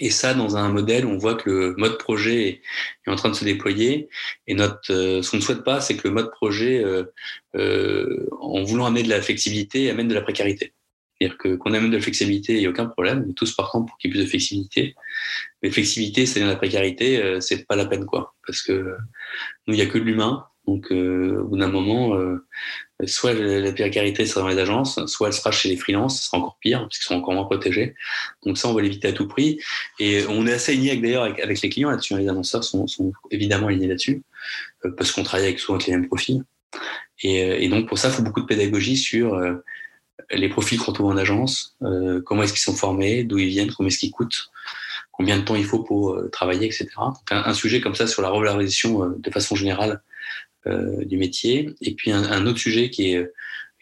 et 0.00 0.10
ça, 0.10 0.34
dans 0.34 0.56
un 0.56 0.68
modèle 0.68 1.06
on 1.06 1.16
voit 1.16 1.34
que 1.34 1.50
le 1.50 1.74
mode 1.76 1.98
projet 1.98 2.60
est 3.06 3.10
en 3.10 3.16
train 3.16 3.30
de 3.30 3.34
se 3.34 3.44
déployer. 3.44 4.08
Et 4.46 4.54
notre, 4.54 4.92
euh, 4.92 5.22
ce 5.22 5.30
qu'on 5.30 5.38
ne 5.38 5.42
souhaite 5.42 5.64
pas, 5.64 5.80
c'est 5.80 5.96
que 5.96 6.06
le 6.06 6.14
mode 6.14 6.30
projet, 6.30 6.84
euh, 6.84 7.04
euh, 7.56 8.28
en 8.40 8.62
voulant 8.64 8.86
amener 8.86 9.02
de 9.02 9.08
la 9.08 9.22
flexibilité, 9.22 9.90
amène 9.90 10.08
de 10.08 10.14
la 10.14 10.20
précarité. 10.20 10.74
C'est-à-dire 11.18 11.38
que 11.38 11.56
qu'on 11.56 11.72
amène 11.72 11.90
de 11.90 11.96
la 11.96 12.02
flexibilité, 12.02 12.54
il 12.54 12.60
n'y 12.60 12.66
a 12.66 12.70
aucun 12.70 12.86
problème. 12.86 13.24
On 13.26 13.30
est 13.30 13.34
tous 13.34 13.54
partants 13.54 13.84
pour 13.84 13.96
qu'il 13.98 14.10
y 14.10 14.12
ait 14.12 14.16
plus 14.16 14.24
de 14.24 14.28
flexibilité. 14.28 14.94
Mais 15.62 15.70
flexibilité, 15.70 16.26
c'est 16.26 16.40
la 16.40 16.56
précarité, 16.56 17.20
euh, 17.22 17.40
c'est 17.40 17.66
pas 17.66 17.74
la 17.74 17.86
peine, 17.86 18.04
quoi. 18.04 18.34
Parce 18.46 18.62
que 18.62 18.94
nous, 19.66 19.74
il 19.74 19.76
n'y 19.76 19.82
a 19.82 19.86
que 19.86 19.98
de 19.98 20.04
l'humain. 20.04 20.46
Donc, 20.68 20.92
euh, 20.92 21.40
au 21.40 21.44
bout 21.44 21.56
d'un 21.56 21.68
moment, 21.68 22.14
euh, 22.14 22.44
soit 23.06 23.32
la 23.32 23.72
précarité 23.72 24.26
sera 24.26 24.42
dans 24.42 24.48
les 24.48 24.58
agences, 24.58 25.02
soit 25.06 25.28
elle 25.28 25.32
sera 25.32 25.50
chez 25.50 25.70
les 25.70 25.78
freelances, 25.78 26.20
ce 26.20 26.26
sera 26.26 26.36
encore 26.36 26.58
pire, 26.60 26.80
parce 26.80 26.98
qu'ils 26.98 27.06
sont 27.06 27.14
encore 27.14 27.32
moins 27.32 27.44
protégés. 27.44 27.94
Donc 28.44 28.58
ça, 28.58 28.68
on 28.68 28.74
va 28.74 28.82
l'éviter 28.82 29.08
à 29.08 29.12
tout 29.12 29.26
prix. 29.26 29.58
Et 29.98 30.26
on 30.28 30.46
est 30.46 30.52
assez 30.52 30.72
aligné 30.72 30.94
d'ailleurs 30.98 31.22
avec, 31.22 31.62
les 31.62 31.68
clients 31.70 31.88
là-dessus. 31.88 32.18
Les 32.18 32.28
annonceurs 32.28 32.64
sont, 32.64 32.84
évidemment 33.30 33.68
alignés 33.68 33.86
là-dessus, 33.86 34.22
euh, 34.84 34.90
parce 34.90 35.10
qu'on 35.10 35.22
travaille 35.22 35.46
avec 35.46 35.58
souvent 35.58 35.76
avec 35.76 35.86
les 35.86 35.96
mêmes 35.96 36.06
profils. 36.06 36.44
Et, 37.22 37.66
donc 37.70 37.88
pour 37.88 37.96
ça, 37.96 38.08
il 38.08 38.14
faut 38.14 38.22
beaucoup 38.22 38.42
de 38.42 38.46
pédagogie 38.46 38.98
sur 38.98 39.40
les 40.30 40.48
profils 40.50 40.78
qu'on 40.78 40.92
trouve 40.92 41.06
en 41.06 41.16
agence, 41.16 41.76
comment 42.26 42.42
est-ce 42.42 42.52
qu'ils 42.52 42.60
sont 42.60 42.76
formés, 42.76 43.24
d'où 43.24 43.38
ils 43.38 43.48
viennent, 43.48 43.72
combien 43.72 43.88
est-ce 43.88 43.98
qu'ils 43.98 44.12
coûtent, 44.12 44.50
combien 45.12 45.38
de 45.38 45.42
temps 45.42 45.56
il 45.56 45.64
faut 45.64 45.82
pour 45.82 46.16
travailler, 46.30 46.66
etc. 46.66 46.88
un, 47.30 47.54
sujet 47.54 47.80
comme 47.80 47.94
ça 47.94 48.06
sur 48.06 48.22
la 48.22 48.28
revalorisation 48.28 49.14
de 49.18 49.30
façon 49.30 49.56
générale 49.56 50.02
du 50.66 51.16
métier. 51.16 51.70
Et 51.80 51.94
puis 51.94 52.12
un, 52.12 52.46
autre 52.46 52.58
sujet 52.58 52.90
qui 52.90 53.12
est, 53.12 53.32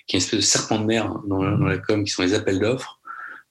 qui 0.06 0.16
est 0.16 0.18
une 0.18 0.22
espèce 0.22 0.40
de 0.40 0.44
serpent 0.44 0.78
de 0.78 0.84
mer 0.84 1.08
dans, 1.26 1.42
dans 1.42 1.66
la 1.66 1.78
com, 1.78 2.04
qui 2.04 2.10
sont 2.10 2.22
les 2.22 2.34
appels 2.34 2.60
d'offres 2.60 2.96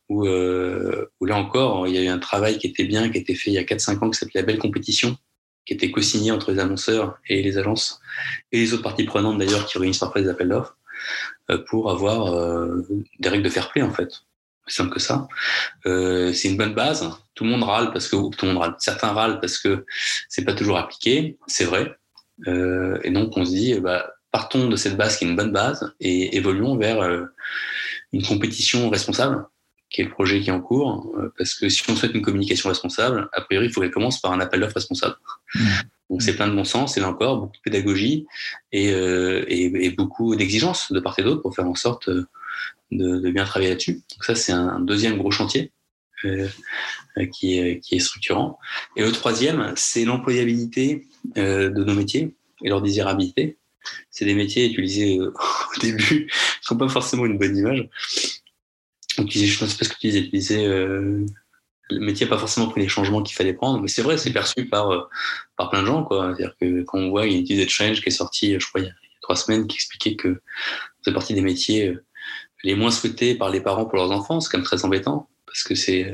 où, 0.09 0.25
euh, 0.27 1.11
où, 1.19 1.25
là 1.25 1.35
encore, 1.37 1.87
il 1.87 1.95
y 1.95 1.97
a 1.97 2.03
eu 2.03 2.07
un 2.07 2.19
travail 2.19 2.57
qui 2.57 2.67
était 2.67 2.85
bien, 2.85 3.09
qui 3.09 3.17
a 3.17 3.21
été 3.21 3.35
fait 3.35 3.51
il 3.51 3.53
y 3.53 3.57
a 3.57 3.63
4-5 3.63 4.03
ans, 4.03 4.09
qui 4.09 4.19
s'appelait 4.19 4.41
La 4.41 4.45
Belle 4.45 4.59
Compétition, 4.59 5.17
qui 5.65 5.73
était 5.73 5.91
co-signé 5.91 6.31
entre 6.31 6.51
les 6.51 6.59
annonceurs 6.59 7.17
et 7.27 7.41
les 7.41 7.57
agences, 7.57 7.99
et 8.51 8.59
les 8.59 8.73
autres 8.73 8.83
parties 8.83 9.05
prenantes 9.05 9.37
d'ailleurs, 9.37 9.65
qui 9.65 9.77
réunissent 9.77 9.99
parfois 9.99 10.21
des 10.21 10.29
appels 10.29 10.49
d'offres, 10.49 10.77
euh, 11.49 11.57
pour 11.67 11.89
avoir 11.91 12.33
euh, 12.33 12.85
des 13.19 13.29
règles 13.29 13.43
de 13.43 13.49
fair 13.49 13.71
play 13.71 13.81
en 13.81 13.93
fait. 13.93 14.09
C'est 14.67 14.77
simple 14.77 14.93
que 14.93 14.99
ça. 14.99 15.27
Euh, 15.85 16.33
c'est 16.33 16.49
une 16.49 16.57
bonne 16.57 16.73
base. 16.73 17.07
Tout 17.35 17.43
le 17.43 17.51
monde 17.51 17.63
râle 17.63 17.91
parce 17.91 18.07
que, 18.07 18.15
tout 18.15 18.45
le 18.45 18.53
monde 18.53 18.63
râle, 18.63 18.75
certains 18.79 19.11
râlent 19.11 19.39
parce 19.39 19.59
que 19.59 19.85
c'est 20.27 20.43
pas 20.43 20.53
toujours 20.53 20.77
appliqué, 20.77 21.37
c'est 21.45 21.65
vrai. 21.65 21.95
Euh, 22.47 22.99
et 23.03 23.11
donc 23.11 23.37
on 23.37 23.45
se 23.45 23.51
dit, 23.51 23.79
bah, 23.79 24.13
partons 24.31 24.67
de 24.67 24.75
cette 24.75 24.97
base 24.97 25.17
qui 25.17 25.25
est 25.25 25.27
une 25.27 25.35
bonne 25.35 25.53
base 25.53 25.93
et 25.99 26.35
évoluons 26.35 26.75
vers 26.77 27.01
euh, 27.01 27.25
une 28.11 28.23
compétition 28.23 28.89
responsable 28.89 29.45
qui 29.89 30.01
est 30.01 30.05
le 30.05 30.09
projet 30.09 30.41
qui 30.41 30.49
est 30.49 30.53
en 30.53 30.59
cours, 30.59 31.13
euh, 31.17 31.33
parce 31.37 31.53
que 31.53 31.69
si 31.69 31.89
on 31.89 31.95
souhaite 31.95 32.13
une 32.13 32.21
communication 32.21 32.67
responsable, 32.69 33.29
a 33.31 33.41
priori, 33.41 33.67
il 33.67 33.71
faut 33.71 33.79
qu'elle 33.79 33.91
commence 33.91 34.19
par 34.19 34.33
un 34.33 34.41
appel 34.41 34.59
d'offres 34.59 34.75
responsable. 34.75 35.15
Mmh. 35.53 35.59
Donc 36.09 36.21
c'est 36.21 36.35
plein 36.35 36.47
de 36.47 36.55
bon 36.55 36.65
sens, 36.65 36.97
et 36.97 36.99
là 36.99 37.07
encore, 37.07 37.37
beaucoup 37.37 37.55
de 37.55 37.61
pédagogie 37.61 38.25
et, 38.71 38.91
euh, 38.91 39.45
et, 39.47 39.85
et 39.85 39.89
beaucoup 39.91 40.35
d'exigences 40.35 40.91
de 40.91 40.99
part 40.99 41.17
et 41.17 41.23
d'autre 41.23 41.41
pour 41.41 41.55
faire 41.55 41.67
en 41.67 41.75
sorte 41.75 42.09
euh, 42.09 42.27
de, 42.91 43.19
de 43.19 43.31
bien 43.31 43.45
travailler 43.45 43.69
là-dessus. 43.69 43.93
Donc 43.93 44.23
ça, 44.23 44.35
c'est 44.35 44.51
un 44.51 44.79
deuxième 44.79 45.17
gros 45.17 45.31
chantier 45.31 45.71
qui, 47.31 47.57
est, 47.57 47.79
qui 47.79 47.95
est 47.95 47.99
structurant. 47.99 48.59
Et 48.95 49.01
le 49.01 49.11
troisième, 49.11 49.73
c'est 49.75 50.05
l'employabilité 50.05 51.07
euh, 51.37 51.69
de 51.69 51.83
nos 51.83 51.93
métiers 51.93 52.35
et 52.63 52.69
leur 52.69 52.81
désirabilité. 52.81 53.57
C'est 54.09 54.25
des 54.25 54.35
métiers 54.35 54.65
utilisés 54.65 55.19
au 55.21 55.79
début 55.81 56.27
qui 56.61 56.73
n'ont 56.73 56.77
pas 56.77 56.89
forcément 56.89 57.25
une 57.25 57.37
bonne 57.37 57.55
image 57.55 57.89
je 59.17 59.59
pense 59.59 59.73
pas 59.75 59.85
ce 59.85 59.89
que 59.89 59.95
tu 59.99 60.07
disais, 60.07 60.23
tu 60.23 60.29
disais 60.29 60.65
euh, 60.65 61.25
le 61.89 61.99
métier 61.99 62.25
n'a 62.25 62.31
pas 62.31 62.37
forcément 62.37 62.67
pris 62.67 62.81
les 62.81 62.87
changements 62.87 63.21
qu'il 63.21 63.35
fallait 63.35 63.53
prendre, 63.53 63.81
mais 63.81 63.87
c'est 63.87 64.01
vrai, 64.01 64.17
c'est 64.17 64.31
perçu 64.31 64.67
par, 64.67 64.91
euh, 64.91 65.01
par 65.57 65.69
plein 65.69 65.81
de 65.81 65.87
gens. 65.87 66.07
C'est-à-dire 66.09 66.55
que 66.59 66.83
quand 66.83 66.97
on 66.97 67.09
voit, 67.09 67.25
il 67.25 67.31
y 67.31 67.35
a 67.35 67.37
une 67.37 67.43
étude 67.43 67.63
de 67.63 67.69
Change 67.69 68.01
qui 68.01 68.09
est 68.09 68.11
sortie, 68.11 68.59
je 68.59 68.67
crois, 68.67 68.81
il 68.81 68.87
y 68.87 68.89
a, 68.89 68.93
trois 69.21 69.35
semaines, 69.35 69.67
qui 69.67 69.77
expliquait 69.77 70.15
que 70.15 70.41
c'est 71.01 71.13
partie 71.13 71.33
des 71.33 71.41
métiers 71.41 71.89
euh, 71.89 72.03
les 72.63 72.75
moins 72.75 72.91
souhaités 72.91 73.35
par 73.35 73.49
les 73.49 73.61
parents 73.61 73.85
pour 73.85 73.97
leurs 73.97 74.11
enfants. 74.11 74.39
C'est 74.39 74.51
quand 74.51 74.57
même 74.57 74.65
très 74.65 74.85
embêtant, 74.85 75.29
parce 75.55 75.63
que 75.63 75.75
c'est 75.75 76.13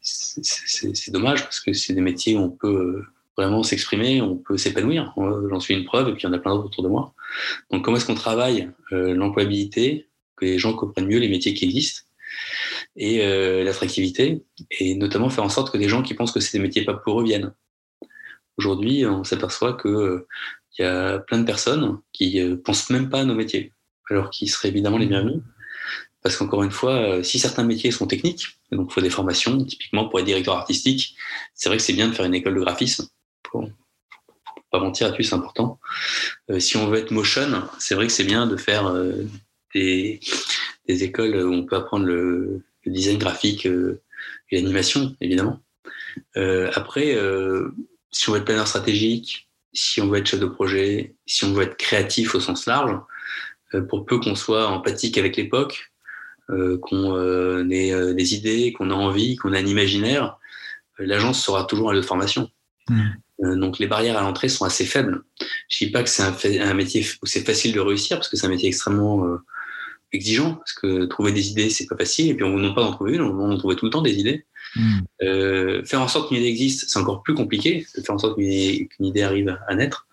c'est 0.00 1.10
dommage, 1.10 1.42
parce 1.42 1.60
que 1.60 1.72
c'est 1.72 1.94
des 1.94 2.00
métiers 2.00 2.36
où 2.36 2.40
on 2.40 2.50
peut 2.50 3.02
vraiment 3.36 3.64
s'exprimer, 3.64 4.20
on 4.20 4.36
peut 4.36 4.56
s'épanouir. 4.56 5.12
J'en 5.50 5.58
suis 5.58 5.74
une 5.74 5.84
preuve, 5.84 6.08
et 6.08 6.12
puis 6.12 6.22
il 6.22 6.26
y 6.26 6.28
en 6.28 6.32
a 6.32 6.38
plein 6.38 6.54
d'autres 6.54 6.66
autour 6.66 6.84
de 6.84 6.88
moi. 6.88 7.14
Donc 7.70 7.84
comment 7.84 7.96
est-ce 7.96 8.06
qu'on 8.06 8.14
travaille 8.14 8.70
l'employabilité 8.90 10.08
que 10.36 10.44
les 10.44 10.58
gens 10.58 10.74
comprennent 10.74 11.06
mieux 11.08 11.18
les 11.18 11.28
métiers 11.28 11.54
qui 11.54 11.64
existent 11.64 12.02
et 12.96 13.24
euh, 13.24 13.64
l'attractivité, 13.64 14.44
et 14.70 14.94
notamment 14.94 15.30
faire 15.30 15.44
en 15.44 15.48
sorte 15.48 15.72
que 15.72 15.78
les 15.78 15.88
gens 15.88 16.02
qui 16.02 16.14
pensent 16.14 16.32
que 16.32 16.40
c'est 16.40 16.56
des 16.58 16.62
métiers 16.62 16.84
pas 16.84 16.94
pour 16.94 17.20
eux 17.20 17.24
viennent. 17.24 17.52
Aujourd'hui, 18.56 19.04
on 19.04 19.24
s'aperçoit 19.24 19.76
qu'il 19.76 19.90
euh, 19.90 20.28
y 20.78 20.82
a 20.82 21.18
plein 21.18 21.38
de 21.38 21.44
personnes 21.44 21.98
qui 22.12 22.40
euh, 22.40 22.56
pensent 22.56 22.90
même 22.90 23.08
pas 23.08 23.20
à 23.20 23.24
nos 23.24 23.34
métiers, 23.34 23.72
alors 24.10 24.30
qu'ils 24.30 24.50
seraient 24.50 24.68
évidemment 24.68 24.98
les 24.98 25.06
bienvenus. 25.06 25.42
Parce 26.24 26.36
qu'encore 26.36 26.64
une 26.64 26.72
fois, 26.72 26.94
euh, 26.94 27.22
si 27.22 27.38
certains 27.38 27.62
métiers 27.62 27.92
sont 27.92 28.08
techniques, 28.08 28.58
donc 28.72 28.88
il 28.90 28.94
faut 28.94 29.00
des 29.00 29.10
formations, 29.10 29.62
typiquement 29.64 30.08
pour 30.08 30.18
être 30.18 30.26
directeur 30.26 30.56
artistique, 30.56 31.16
c'est 31.54 31.68
vrai 31.68 31.76
que 31.76 31.82
c'est 31.84 31.92
bien 31.92 32.08
de 32.08 32.14
faire 32.14 32.24
une 32.24 32.34
école 32.34 32.56
de 32.56 32.60
graphisme. 32.60 33.06
Pour, 33.44 33.68
pas 34.72 34.80
mentir 34.80 35.06
là-dessus, 35.06 35.22
c'est 35.22 35.36
important. 35.36 35.78
Euh, 36.50 36.58
si 36.58 36.76
on 36.76 36.88
veut 36.88 36.98
être 36.98 37.12
motion, 37.12 37.62
c'est 37.78 37.94
vrai 37.94 38.08
que 38.08 38.12
c'est 38.12 38.24
bien 38.24 38.48
de 38.48 38.56
faire 38.56 38.92
des, 39.74 40.20
écoles 40.86 41.36
où 41.36 41.52
on 41.52 41.64
peut 41.64 41.76
apprendre 41.76 42.06
le, 42.06 42.62
design 42.86 43.18
graphique 43.18 43.66
euh, 43.66 44.02
et 44.50 44.56
l'animation, 44.56 45.16
évidemment. 45.20 45.60
Euh, 46.36 46.70
après, 46.74 47.14
euh, 47.14 47.70
si 48.10 48.28
on 48.28 48.32
veut 48.32 48.38
être 48.38 48.44
planeur 48.44 48.68
stratégique, 48.68 49.48
si 49.72 50.00
on 50.00 50.08
veut 50.08 50.18
être 50.18 50.26
chef 50.26 50.40
de 50.40 50.46
projet, 50.46 51.14
si 51.26 51.44
on 51.44 51.52
veut 51.52 51.64
être 51.64 51.76
créatif 51.76 52.34
au 52.34 52.40
sens 52.40 52.66
large, 52.66 52.96
pour 53.88 54.06
peu 54.06 54.20
qu'on 54.20 54.36
soit 54.36 54.68
empathique 54.68 55.18
avec 55.18 55.36
l'époque, 55.36 55.93
qu'on 56.82 57.70
ait 57.70 58.14
des 58.14 58.34
idées, 58.34 58.72
qu'on 58.72 58.90
a 58.90 58.94
envie, 58.94 59.36
qu'on 59.36 59.52
a 59.52 59.58
un 59.58 59.66
imaginaire, 59.66 60.38
l'agence 60.98 61.42
sera 61.42 61.64
toujours 61.64 61.90
un 61.90 61.94
lieu 61.94 62.00
de 62.00 62.06
formation. 62.06 62.50
Mmh. 62.90 63.58
donc 63.58 63.78
les 63.78 63.86
barrières 63.86 64.18
à 64.18 64.20
l'entrée 64.20 64.50
sont 64.50 64.66
assez 64.66 64.84
faibles. 64.84 65.22
Je 65.68 65.86
dis 65.86 65.90
pas 65.90 66.02
que 66.02 66.10
c'est 66.10 66.22
un, 66.22 66.68
un, 66.68 66.74
métier 66.74 67.06
où 67.22 67.26
c'est 67.26 67.44
facile 67.46 67.72
de 67.72 67.80
réussir 67.80 68.18
parce 68.18 68.28
que 68.28 68.36
c'est 68.36 68.46
un 68.46 68.50
métier 68.50 68.68
extrêmement 68.68 69.38
exigeant 70.12 70.54
parce 70.54 70.72
que 70.72 71.04
trouver 71.06 71.32
des 71.32 71.50
idées 71.50 71.70
c'est 71.70 71.86
pas 71.86 71.96
facile 71.96 72.30
et 72.30 72.34
puis 72.34 72.44
on 72.44 72.58
n'a 72.58 72.72
pas 72.72 72.82
d'en 72.82 72.92
trouver 72.92 73.14
une, 73.14 73.22
on 73.22 73.50
en 73.50 73.58
trouvait 73.58 73.76
tout 73.76 73.86
le 73.86 73.90
temps 73.90 74.02
des 74.02 74.18
idées. 74.18 74.46
Hmm. 74.76 75.00
Euh, 75.22 75.84
faire 75.84 76.00
en 76.00 76.08
sorte 76.08 76.28
qu'une 76.28 76.38
idée 76.38 76.48
existe, 76.48 76.88
c'est 76.88 76.98
encore 76.98 77.22
plus 77.22 77.34
compliqué. 77.34 77.86
Faire 78.04 78.14
en 78.14 78.18
sorte 78.18 78.36
qu'une 78.36 79.06
idée 79.06 79.22
arrive 79.22 79.56
à 79.68 79.74
naître, 79.74 80.06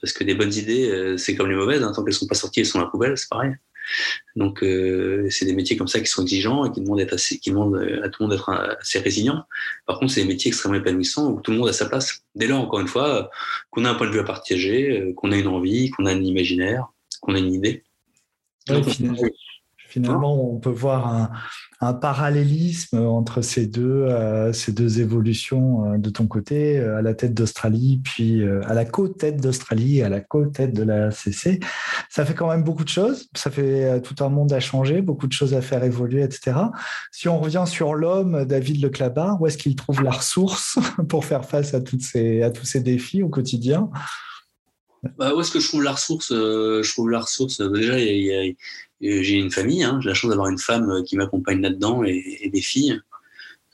parce 0.00 0.12
que 0.12 0.24
des 0.24 0.34
bonnes 0.34 0.52
idées, 0.54 0.88
euh, 0.90 1.16
c'est 1.16 1.34
comme 1.34 1.48
les 1.48 1.56
mauvaises. 1.56 1.82
Hein, 1.82 1.92
tant 1.94 2.04
qu'elles 2.04 2.14
sont 2.14 2.26
pas 2.26 2.34
sorties, 2.34 2.60
elles 2.60 2.66
sont 2.66 2.78
dans 2.78 2.84
la 2.84 2.90
poubelle, 2.90 3.16
c'est 3.16 3.28
pareil. 3.28 3.52
Donc 4.34 4.62
euh, 4.62 5.28
c'est 5.30 5.44
des 5.44 5.54
métiers 5.54 5.76
comme 5.76 5.88
ça 5.88 6.00
qui 6.00 6.06
sont 6.06 6.22
exigeants 6.22 6.64
et 6.64 6.72
qui 6.72 6.80
demandent, 6.80 7.00
être 7.00 7.14
assez, 7.14 7.38
qui 7.38 7.50
demandent 7.50 7.76
à 8.02 8.08
tout 8.08 8.22
le 8.22 8.28
monde 8.28 8.36
d'être 8.36 8.50
assez 8.80 8.98
résilient. 8.98 9.44
Par 9.86 9.98
contre, 9.98 10.12
c'est 10.12 10.22
des 10.22 10.28
métiers 10.28 10.48
extrêmement 10.48 10.78
épanouissants 10.78 11.30
où 11.30 11.40
tout 11.40 11.50
le 11.52 11.58
monde 11.58 11.68
a 11.68 11.72
sa 11.72 11.86
place. 11.86 12.24
Dès 12.34 12.46
lors, 12.46 12.60
encore 12.60 12.80
une 12.80 12.88
fois, 12.88 13.30
qu'on 13.70 13.84
a 13.84 13.90
un 13.90 13.94
point 13.94 14.06
de 14.06 14.12
vue 14.12 14.20
à 14.20 14.24
partager, 14.24 15.12
qu'on 15.16 15.32
a 15.32 15.36
une 15.36 15.48
envie, 15.48 15.90
qu'on 15.90 16.06
a 16.06 16.12
un 16.12 16.22
imaginaire, 16.22 16.86
qu'on 17.20 17.34
a 17.34 17.38
une 17.38 17.54
idée 17.54 17.84
finalement, 18.66 19.22
on 20.04 20.58
peut 20.58 20.70
voir 20.70 21.30
un, 21.80 21.92
parallélisme 21.94 22.98
entre 22.98 23.42
ces 23.42 23.66
deux, 23.66 24.06
euh, 24.08 24.52
ces 24.52 24.72
deux 24.72 25.00
évolutions 25.00 25.92
euh, 25.92 25.98
de 25.98 26.10
ton 26.10 26.26
côté, 26.26 26.78
euh, 26.78 26.98
à 26.98 27.02
la 27.02 27.14
tête 27.14 27.34
d'Australie, 27.34 28.00
puis 28.02 28.42
à 28.44 28.74
la 28.74 28.84
co-tête 28.84 29.40
d'Australie, 29.40 30.02
à 30.02 30.08
la 30.08 30.20
co-tête 30.20 30.72
de 30.72 30.82
la 30.82 31.10
CC. 31.10 31.60
Ça 32.08 32.24
fait 32.24 32.34
quand 32.34 32.48
même 32.48 32.62
beaucoup 32.62 32.84
de 32.84 32.88
choses. 32.88 33.28
Ça 33.34 33.50
fait 33.50 34.00
tout 34.00 34.22
un 34.24 34.28
monde 34.28 34.52
à 34.52 34.60
changer, 34.60 35.02
beaucoup 35.02 35.26
de 35.26 35.32
choses 35.32 35.54
à 35.54 35.60
faire 35.60 35.84
évoluer, 35.84 36.22
etc. 36.22 36.56
Si 37.10 37.28
on 37.28 37.38
revient 37.38 37.64
sur 37.66 37.94
l'homme, 37.94 38.44
David 38.44 38.82
Leclabar, 38.82 39.40
où 39.40 39.46
est-ce 39.46 39.58
qu'il 39.58 39.76
trouve 39.76 40.02
la 40.02 40.10
ressource 40.12 40.78
pour 41.08 41.24
faire 41.24 41.44
face 41.44 41.74
à, 41.74 41.80
toutes 41.80 42.02
ces, 42.02 42.42
à 42.42 42.50
tous 42.50 42.64
ces 42.64 42.80
défis 42.80 43.22
au 43.22 43.28
quotidien? 43.28 43.90
Bah, 45.16 45.34
où 45.34 45.40
est-ce 45.40 45.50
que 45.50 45.60
je 45.60 45.68
trouve 45.68 45.82
la 45.82 45.92
ressource 45.92 46.32
euh, 46.32 46.82
Je 46.82 46.92
trouve 46.92 47.10
la 47.10 47.20
ressource? 47.20 47.60
Euh, 47.60 47.68
déjà, 47.68 47.98
j'ai 47.98 49.34
une 49.34 49.50
famille. 49.50 49.84
Hein, 49.84 49.98
j'ai 50.02 50.08
la 50.08 50.14
chance 50.14 50.30
d'avoir 50.30 50.48
une 50.48 50.58
femme 50.58 50.90
euh, 50.90 51.02
qui 51.02 51.16
m'accompagne 51.16 51.60
là-dedans 51.60 52.04
et, 52.04 52.50
des 52.52 52.60
filles. 52.60 53.00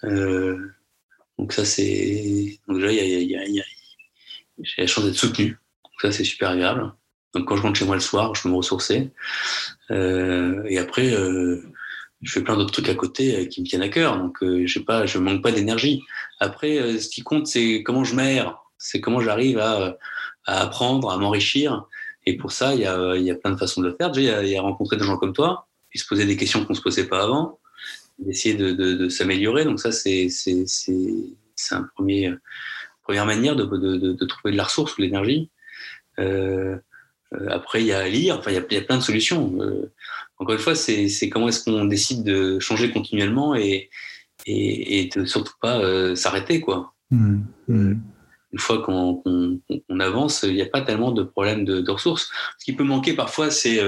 donc 0.02 1.52
ça, 1.52 1.64
c'est. 1.64 2.58
Donc 2.68 2.78
déjà, 2.78 2.90
j'ai 2.92 4.82
la 4.82 4.86
chance 4.86 5.04
d'être 5.04 5.16
soutenu. 5.16 5.58
Donc 5.84 5.92
ça, 6.00 6.12
c'est 6.12 6.24
super 6.24 6.50
agréable. 6.50 6.92
Donc 7.34 7.48
quand 7.48 7.56
je 7.56 7.62
rentre 7.62 7.78
chez 7.78 7.86
moi 7.86 7.94
le 7.94 8.00
soir, 8.00 8.34
je 8.34 8.42
peux 8.42 8.48
me 8.48 8.56
ressourcer. 8.56 9.10
et 9.90 10.78
après, 10.78 11.10
je 11.10 12.32
fais 12.32 12.42
plein 12.42 12.56
d'autres 12.56 12.72
trucs 12.72 12.88
à 12.88 12.94
côté 12.94 13.48
qui 13.48 13.62
me 13.62 13.66
tiennent 13.66 13.82
à 13.82 13.88
cœur. 13.88 14.18
Donc 14.18 14.38
je 14.42 14.70
sais 14.72 14.84
pas, 14.84 15.06
je 15.06 15.18
manque 15.18 15.42
pas 15.42 15.52
d'énergie. 15.52 16.02
Après, 16.40 16.98
ce 16.98 17.08
qui 17.08 17.22
compte, 17.22 17.46
c'est 17.46 17.82
comment 17.82 18.04
je 18.04 18.14
m'aère. 18.14 18.58
C'est 18.76 19.00
comment 19.00 19.20
j'arrive 19.20 19.58
à 19.58 19.96
à 20.46 20.62
apprendre, 20.62 21.10
à 21.10 21.16
m'enrichir. 21.16 21.86
Et 22.26 22.36
pour 22.36 22.52
ça, 22.52 22.74
il 22.74 22.80
y 22.80 22.86
a, 22.86 23.16
il 23.16 23.22
y 23.22 23.30
a 23.30 23.34
plein 23.34 23.50
de 23.50 23.56
façons 23.56 23.80
de 23.80 23.88
le 23.88 23.96
faire. 23.96 24.10
Déjà, 24.10 24.42
il 24.42 24.50
y 24.50 24.56
a, 24.56 24.62
rencontrer 24.62 24.96
des 24.96 25.04
gens 25.04 25.16
comme 25.16 25.32
toi, 25.32 25.66
et 25.92 25.98
se 25.98 26.06
poser 26.06 26.24
des 26.24 26.36
questions 26.36 26.64
qu'on 26.64 26.72
ne 26.72 26.78
se 26.78 26.82
posait 26.82 27.06
pas 27.06 27.22
avant, 27.22 27.58
d'essayer 28.18 28.54
de, 28.54 28.72
de, 28.72 29.08
s'améliorer. 29.08 29.64
Donc 29.64 29.80
ça, 29.80 29.92
c'est 29.92 30.28
un 31.70 31.82
premier, 31.94 32.32
première 33.02 33.26
manière 33.26 33.56
de, 33.56 33.64
de, 33.64 34.24
trouver 34.24 34.52
de 34.52 34.56
la 34.56 34.64
ressource 34.64 34.94
ou 34.94 35.00
de 35.00 35.06
l'énergie. 35.06 35.50
Euh, 36.18 36.76
après, 37.48 37.80
il 37.80 37.86
y 37.86 37.92
a 37.92 38.00
à 38.00 38.08
lire. 38.08 38.38
Enfin, 38.38 38.50
il 38.50 38.54
y 38.54 38.58
a, 38.58 38.62
il 38.70 38.74
y 38.74 38.80
a 38.80 38.82
plein 38.82 38.98
de 38.98 39.02
solutions. 39.02 39.56
Euh, 39.60 39.92
encore 40.38 40.54
une 40.54 40.60
fois, 40.60 40.74
c'est 40.74 41.28
comment 41.30 41.48
est-ce 41.48 41.64
qu'on 41.64 41.84
décide 41.84 42.24
de 42.24 42.58
changer 42.60 42.90
continuellement 42.90 43.54
et, 43.54 43.90
et, 44.46 45.00
et 45.00 45.08
de 45.08 45.24
surtout 45.24 45.54
pas 45.60 45.78
euh, 45.80 46.14
s'arrêter, 46.14 46.60
quoi. 46.60 46.94
Mmh, 47.10 47.40
mmh 47.68 47.94
une 48.52 48.58
fois 48.58 48.82
qu'on 48.82 49.22
avance, 50.00 50.42
il 50.42 50.54
n'y 50.54 50.62
a 50.62 50.66
pas 50.66 50.82
tellement 50.82 51.12
de 51.12 51.22
problème 51.22 51.64
de, 51.64 51.90
ressources. 51.90 52.30
Ce 52.58 52.64
qui 52.64 52.72
peut 52.72 52.84
manquer 52.84 53.14
parfois, 53.14 53.50
c'est 53.50 53.80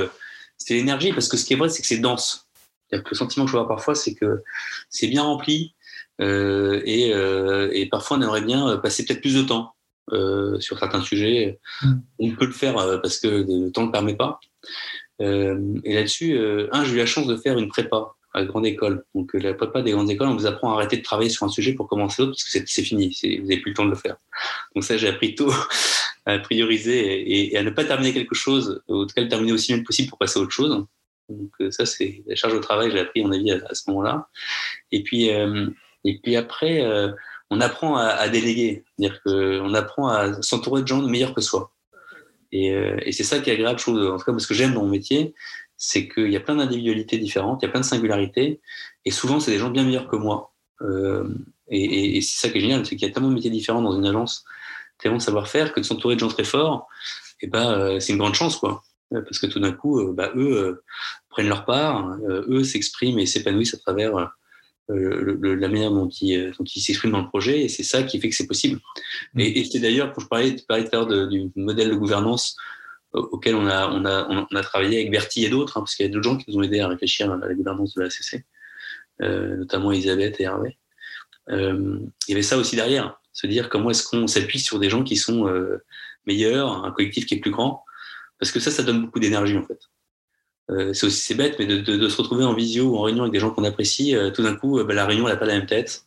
l'énergie, 0.71 1.13
parce 1.13 1.29
que 1.29 1.37
ce 1.37 1.45
qui 1.45 1.53
est 1.53 1.57
vrai, 1.57 1.69
c'est 1.69 1.83
que 1.83 1.89
c'est 1.89 1.99
dense. 1.99 2.49
Que 2.91 2.99
le 3.11 3.17
sentiment 3.17 3.45
que 3.45 3.51
je 3.51 3.57
vois 3.57 3.69
parfois, 3.69 3.95
c'est 3.95 4.15
que 4.15 4.43
c'est 4.89 5.09
bien 5.09 5.23
rempli, 5.23 5.75
euh, 6.21 6.81
et, 6.85 7.13
euh, 7.13 7.71
et, 7.73 7.87
parfois 7.87 8.19
on 8.19 8.23
aimerait 8.23 8.43
bien 8.43 8.77
passer 8.77 9.05
peut-être 9.05 9.21
plus 9.21 9.35
de 9.35 9.43
temps 9.43 9.75
euh, 10.13 10.61
sur 10.61 10.79
certains 10.79 11.03
sujets. 11.03 11.59
Mm. 11.83 11.95
On 12.21 12.31
peut 12.33 12.47
le 12.47 12.53
faire 12.53 12.75
parce 13.03 13.19
que 13.19 13.29
le 13.29 13.71
temps 13.71 13.83
ne 13.83 13.87
le 13.87 13.93
permet 13.93 14.17
pas. 14.17 14.39
et 15.21 15.95
là-dessus, 15.95 16.39
un, 16.73 16.85
j'ai 16.85 16.95
eu 16.95 16.99
la 16.99 17.07
chance 17.07 17.27
de 17.27 17.37
faire 17.37 17.59
une 17.59 17.69
prépa 17.69 18.15
à 18.35 18.41
la 18.41 18.47
grande 18.47 18.67
école. 18.67 19.05
Donc, 19.15 19.31
la 19.35 19.55
prépa 19.55 19.83
des 19.83 19.93
grandes 19.93 20.11
écoles, 20.11 20.29
on 20.29 20.37
vous 20.37 20.47
apprend 20.47 20.73
à 20.73 20.75
arrêter 20.75 20.97
de 20.99 21.03
travailler 21.03 21.31
sur 21.31 21.47
un 21.47 21.49
sujet 21.49 21.73
pour 21.73 21.89
commencer 21.89 22.23
l'autre 22.23 22.33
parce 22.33 22.45
que 22.45 22.67
c'est 22.67 22.83
fini, 22.83 23.17
vous 23.23 23.47
n'avez 23.47 23.61
plus 23.61 23.71
le 23.71 23.77
temps 23.77 23.85
de 23.85 23.91
le 23.91 23.97
faire. 23.97 24.17
Donc, 24.75 24.85
ça, 24.85 24.97
j'ai 24.97 25.09
appris 25.09 25.35
tôt 25.35 25.51
à 26.27 26.39
prioriser 26.39 27.53
et, 27.53 27.57
à 27.57 27.63
ne 27.63 27.71
pas 27.71 27.85
terminer 27.85 28.13
quelque 28.13 28.35
chose, 28.35 28.83
ou 28.89 29.03
en 29.03 29.07
tout 29.07 29.15
cas 29.15 29.23
le 29.23 29.29
terminer 29.29 29.53
aussi 29.53 29.73
que 29.73 29.85
possible 29.85 30.09
pour 30.09 30.19
passer 30.19 30.39
à 30.39 30.43
autre 30.43 30.53
chose. 30.53 30.85
Donc, 31.29 31.53
ça, 31.71 31.87
c'est 31.87 32.23
la 32.27 32.35
charge 32.35 32.55
de 32.55 32.59
travail, 32.59 32.91
j'ai 32.91 32.99
appris, 32.99 33.25
en 33.25 33.33
avis, 33.33 33.53
à, 33.53 33.61
à 33.69 33.75
ce 33.75 33.89
moment-là. 33.89 34.29
Et 34.93 35.03
puis, 35.03 35.29
et 35.29 36.19
puis 36.23 36.37
après, 36.37 36.83
on 37.51 37.61
apprend 37.61 37.97
à, 37.97 38.29
déléguer, 38.29 38.85
c'est-à-dire 38.99 39.23
qu'on 39.23 39.75
apprend 39.75 40.09
à 40.09 40.43
s'entourer 40.43 40.83
de 40.83 40.89
gens 40.89 41.03
meilleurs 41.03 41.35
que 41.35 41.41
soi. 41.41 41.71
Euh, 42.55 42.99
et, 43.03 43.13
c'est 43.13 43.25
ça 43.25 43.41
qui 43.41 43.51
est 43.51 43.55
agréable, 43.55 43.79
je 43.79 43.91
en 43.91 44.19
tout 44.19 44.25
cas, 44.25 44.33
parce 44.33 44.47
que 44.47 44.55
j'aime 44.55 44.75
dans 44.75 44.83
mon 44.83 44.91
métier, 44.91 45.35
c'est 45.77 46.09
qu'il 46.09 46.31
y 46.31 46.37
a 46.37 46.41
plein 46.41 46.57
d'individualités 46.57 47.19
différentes, 47.19 47.63
il 47.63 47.67
y 47.67 47.69
a 47.69 47.71
plein 47.71 47.81
de 47.81 47.87
singularités, 47.87 48.61
et 49.05 49.11
souvent, 49.11 49.41
c'est 49.41 49.51
des 49.51 49.59
gens 49.59 49.71
bien 49.71 49.85
meilleurs 49.85 50.09
que 50.09 50.17
moi. 50.17 50.53
Euh, 50.83 51.29
et, 51.69 52.21
c'est 52.21 52.47
ça 52.47 52.53
qui 52.53 52.59
est 52.59 52.61
génial, 52.61 52.85
c'est 52.85 52.97
qu'il 52.97 53.07
y 53.07 53.11
a 53.11 53.15
tellement 53.15 53.31
de 53.31 53.35
métiers 53.35 53.51
différents 53.51 53.83
dans 53.83 53.97
une 53.97 54.07
agence, 54.07 54.45
tellement 54.99 55.19
de 55.19 55.23
savoir-faire, 55.23 55.73
que 55.73 55.81
de 55.81 55.85
s'entourer 55.85 56.15
de 56.15 56.21
gens 56.21 56.29
très 56.29 56.45
forts, 56.45 56.89
et 57.41 57.47
ben, 57.47 57.73
euh, 57.73 58.01
c'est 58.01 58.13
une 58.13 58.19
grande 58.19 58.35
chance, 58.35 58.57
quoi. 58.57 58.83
Parce 59.11 59.39
que 59.39 59.47
tout 59.47 59.61
d'un 59.61 59.73
coup, 59.73 60.13
bah, 60.13 60.33
eux 60.35 60.83
prennent 61.29 61.47
leur 61.47 61.65
part, 61.65 62.17
eux 62.27 62.65
s'expriment 62.65 63.21
et 63.21 63.27
s'épanouissent 63.27 63.75
à 63.75 63.79
travers 63.79 64.33
euh, 64.91 65.39
la 65.41 65.69
manière 65.69 65.91
dont 65.91 66.11
il, 66.21 66.37
euh, 66.37 66.53
dont 66.59 66.65
il 66.65 66.81
s'exprime 66.83 67.13
dans 67.13 67.23
le 67.23 67.29
projet, 67.29 67.63
et 67.63 67.69
c'est 67.69 67.83
ça 67.83 68.03
qui 68.03 68.21
fait 68.21 68.29
que 68.29 68.37
c'est 68.37 68.47
possible. 68.47 68.81
Mm. 69.33 69.41
Et, 69.41 69.65
c'est 69.65 69.79
d'ailleurs, 69.79 70.13
quand 70.13 70.21
je 70.21 70.27
parlais, 70.27 70.57
tout 70.57 70.65
à 70.69 70.79
l'heure 70.79 71.29
du 71.29 71.51
modèle 71.57 71.89
de 71.89 71.95
gouvernance 71.95 72.55
euh, 72.55 72.74
auquel 73.15 73.55
on 73.55 73.67
a, 73.67 74.63
travaillé 74.63 74.99
avec 74.99 75.11
Bertie 75.11 75.45
et 75.45 75.49
d'autres, 75.49 75.79
hein, 75.79 75.81
parce 75.81 75.95
qu'il 75.95 76.05
y 76.07 76.09
a 76.09 76.13
d'autres 76.13 76.25
gens 76.25 76.37
qui 76.37 76.51
nous 76.51 76.59
ont 76.59 76.63
aidés 76.63 76.81
à 76.81 76.89
réfléchir 76.89 77.31
à 77.31 77.37
la 77.37 77.55
gouvernance 77.55 77.95
de 77.95 78.03
la 78.03 78.11
CC, 78.11 78.45
notamment 79.21 79.93
Elisabeth 79.93 80.41
et 80.41 80.45
Hervé. 80.45 80.77
il 81.49 82.11
y 82.29 82.33
avait 82.33 82.43
ça 82.43 82.59
aussi 82.59 82.77
derrière, 82.77 83.21
se 83.33 83.47
dire 83.47 83.69
comment 83.69 83.91
est-ce 83.91 84.07
qu'on 84.07 84.27
s'appuie 84.27 84.59
sur 84.59 84.79
des 84.79 84.91
gens 84.91 85.05
qui 85.05 85.17
sont 85.17 85.49
meilleurs, 86.27 86.85
un 86.85 86.91
collectif 86.91 87.27
qui 87.27 87.35
est 87.35 87.41
plus 87.41 87.53
grand, 87.53 87.85
parce 88.39 88.51
que 88.51 88.61
ça, 88.61 88.71
ça 88.71 88.83
donne 88.83 89.03
beaucoup 89.03 89.21
d'énergie 89.21 89.57
en 89.57 89.65
fait. 89.65 89.79
Euh, 90.71 90.95
c'est 90.95 91.07
aussi 91.07 91.21
c'est 91.21 91.35
bête, 91.35 91.57
mais 91.59 91.67
de, 91.67 92.09
se 92.09 92.17
retrouver 92.17 92.45
en 92.45 92.55
visio 92.55 92.85
ou 92.85 92.97
en 92.97 93.03
réunion 93.03 93.23
avec 93.23 93.33
des 93.33 93.41
gens 93.41 93.51
qu'on 93.51 93.65
apprécie, 93.65 94.17
euh, 94.17 94.31
tout 94.31 94.43
d'un 94.43 94.57
coup, 94.57 94.79
euh, 94.79 94.85
bah, 94.85 94.95
la 94.95 95.05
réunion 95.07 95.27
n'a 95.29 95.37
pas 95.37 95.45
la 95.47 95.55
même 95.55 95.67
tête. 95.67 96.05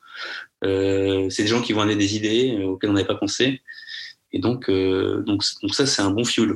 c'est 0.63 1.43
des 1.43 1.47
gens 1.47 1.61
qui 1.61 1.73
vont 1.73 1.81
amener 1.81 1.95
des 1.95 2.15
idées 2.15 2.63
auxquelles 2.63 2.89
on 2.89 2.93
n'avait 2.93 3.07
pas 3.07 3.15
pensé. 3.15 3.61
Et 4.31 4.39
donc, 4.39 4.69
donc, 4.69 5.43
donc 5.61 5.73
ça, 5.73 5.85
c'est 5.85 6.01
un 6.01 6.11
bon 6.11 6.25
fuel. 6.25 6.53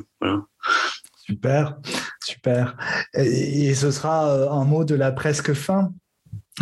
Super, 1.26 1.78
super. 2.24 2.76
et, 3.14 3.74
ce 3.74 3.92
sera 3.92 4.52
un 4.52 4.66
mot 4.66 4.84
de 4.84 4.96
la 4.96 5.12
presque 5.12 5.54
fin? 5.54 5.94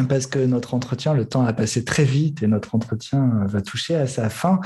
Parce 0.08 0.28
que 0.28 0.38
notre 0.38 0.76
entretien, 0.76 1.16
le 1.16 1.26
temps 1.26 1.46
a 1.46 1.54
passé 1.54 1.84
très 1.84 2.04
vite 2.04 2.44
et 2.44 2.48
notre 2.48 2.76
entretien 2.76 3.42
euh, 3.42 3.48
va 3.48 3.62
toucher 3.62 3.96
à 3.96 4.06
sa 4.06 4.30
fin. 4.30 4.60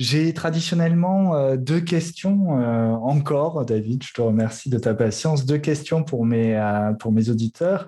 J'ai 0.00 0.34
traditionnellement 0.34 1.36
euh, 1.36 1.56
deux 1.56 1.80
questions 1.80 2.60
euh, 2.60 2.90
encore, 2.90 3.64
David, 3.64 4.02
je 4.02 4.12
te 4.12 4.20
remercie 4.20 4.70
de 4.70 4.78
ta 4.78 4.94
patience. 4.94 5.46
Deux 5.46 5.58
questions 5.58 6.02
pour 6.02 6.26
mes, 6.26 6.60
pour 6.98 7.12
mes 7.12 7.28
auditeurs, 7.28 7.86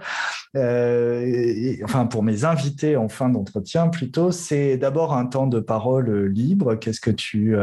enfin 0.54 2.06
pour 2.06 2.22
mes 2.22 2.44
invités 2.44 2.96
en 2.96 3.08
fin 3.08 3.28
d'entretien 3.28 3.88
plutôt. 3.88 4.30
C'est 4.30 4.76
d'abord 4.76 5.14
un 5.14 5.26
temps 5.26 5.46
de 5.46 5.60
parole 5.60 6.26
libre. 6.26 6.76
Qu'est-ce 6.76 7.00
que 7.00 7.10
tu 7.10 7.56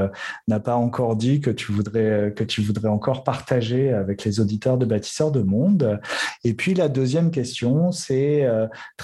n'as 0.47 0.59
pas 0.59 0.75
encore 0.75 1.15
dit, 1.15 1.39
que 1.41 1.49
tu, 1.49 1.71
voudrais, 1.71 2.33
que 2.35 2.43
tu 2.43 2.61
voudrais 2.61 2.89
encore 2.89 3.23
partager 3.23 3.93
avec 3.93 4.23
les 4.23 4.39
auditeurs 4.39 4.77
de 4.77 4.85
Bâtisseurs 4.85 5.31
de 5.31 5.41
Monde? 5.41 5.99
Et 6.43 6.53
puis 6.53 6.73
la 6.73 6.89
deuxième 6.89 7.31
question, 7.31 7.91
c'est 7.91 8.47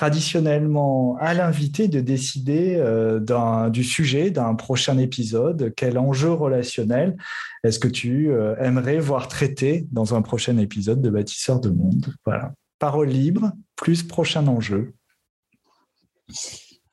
traditionnellement 0.10 1.18
à 1.20 1.36
l'invité 1.36 1.88
de 1.88 1.99
décider 1.99 2.78
euh, 2.80 3.70
du 3.70 3.84
sujet 3.84 4.32
d'un 4.32 4.55
prochain 4.55 4.97
épisode, 4.97 5.72
quel 5.78 5.99
enjeu 5.99 6.32
relationnel 6.32 7.16
est-ce 7.64 7.78
que 7.78 7.88
tu 7.88 8.32
euh, 8.32 8.55
aimerais 8.57 8.97
voir 8.97 9.28
traité 9.28 9.86
dans 9.91 10.16
un 10.16 10.24
prochain 10.24 10.57
épisode 10.57 10.99
de 10.99 11.12
Bâtisseur 11.12 11.60
de 11.60 11.70
Monde? 11.70 12.07
Voilà. 12.26 12.53
Parole 12.80 13.10
libre, 13.10 13.51
plus 13.76 14.01
prochain 14.01 14.47
enjeu. 14.47 14.93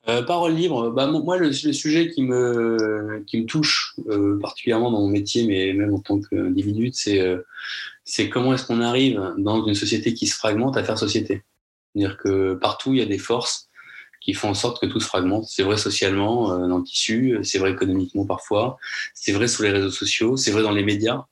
Euh, 0.07 0.21
parole 0.21 0.53
libre, 0.53 0.91
bah, 0.91 1.07
moi 1.07 1.37
le, 1.37 1.51
sujet 1.53 2.11
qui 2.11 2.21
me, 2.21 3.23
touche 3.47 3.95
particulièrement 4.41 4.91
dans 4.91 5.01
mon 5.01 5.09
métier, 5.09 5.47
mais 5.47 5.73
même 5.73 5.91
en 5.95 5.99
tant 5.99 6.19
qu'individu, 6.21 6.91
c'est 6.93 7.19
c'est 8.03 8.29
comment 8.29 8.53
est-ce 8.53 8.65
qu'on 8.67 8.81
arrive 8.81 9.19
dans 9.39 9.65
une 9.65 9.73
société 9.73 10.13
qui 10.13 10.27
se 10.27 10.35
fragmente 10.35 10.77
à 10.77 10.83
faire 10.83 10.99
société. 10.99 11.41
C'est-à-dire 11.97 12.17
que 12.17 12.53
partout, 12.53 12.93
il 12.93 12.99
y 12.99 13.01
a 13.01 13.05
des 13.05 13.17
forces 13.17 13.69
qui 14.21 14.33
font 14.33 14.49
en 14.49 14.53
sorte 14.53 14.79
que 14.79 14.85
tout 14.85 14.99
se 14.99 15.07
fragmente. 15.07 15.45
C'est 15.47 15.63
vrai 15.63 15.77
socialement 15.77 16.51
euh, 16.51 16.67
dans 16.67 16.77
le 16.77 16.83
tissu, 16.83 17.39
c'est 17.43 17.57
vrai 17.57 17.71
économiquement 17.71 18.25
parfois, 18.25 18.77
c'est 19.13 19.31
vrai 19.31 19.47
sur 19.47 19.63
les 19.63 19.71
réseaux 19.71 19.89
sociaux, 19.89 20.37
c'est 20.37 20.51
vrai 20.51 20.61
dans 20.61 20.71
les 20.71 20.83
médias. 20.83 21.25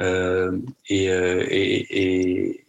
Euh, 0.00 0.58
euh, 0.90 1.46
et, 1.50 2.64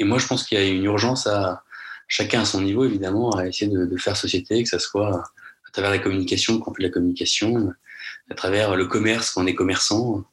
moi, 0.00 0.18
je 0.18 0.26
pense 0.26 0.44
qu'il 0.44 0.58
y 0.58 0.60
a 0.60 0.66
une 0.66 0.84
urgence 0.84 1.26
à 1.26 1.62
chacun 2.08 2.42
à 2.42 2.44
son 2.44 2.60
niveau, 2.60 2.84
évidemment, 2.84 3.30
à 3.36 3.46
essayer 3.46 3.70
de, 3.70 3.96
faire 3.96 4.16
société, 4.16 4.62
que 4.62 4.68
ce 4.68 4.78
soit 4.78 5.24
à 5.66 5.70
travers 5.72 5.90
la 5.90 5.98
communication, 5.98 6.58
quand 6.58 6.74
fait 6.74 6.82
la 6.82 6.90
communication, 6.90 7.72
à 8.30 8.34
travers 8.34 8.76
le 8.76 8.86
commerce, 8.86 9.30
quand 9.30 9.44
on 9.44 9.46
est 9.46 9.54
commerçant. 9.54 10.24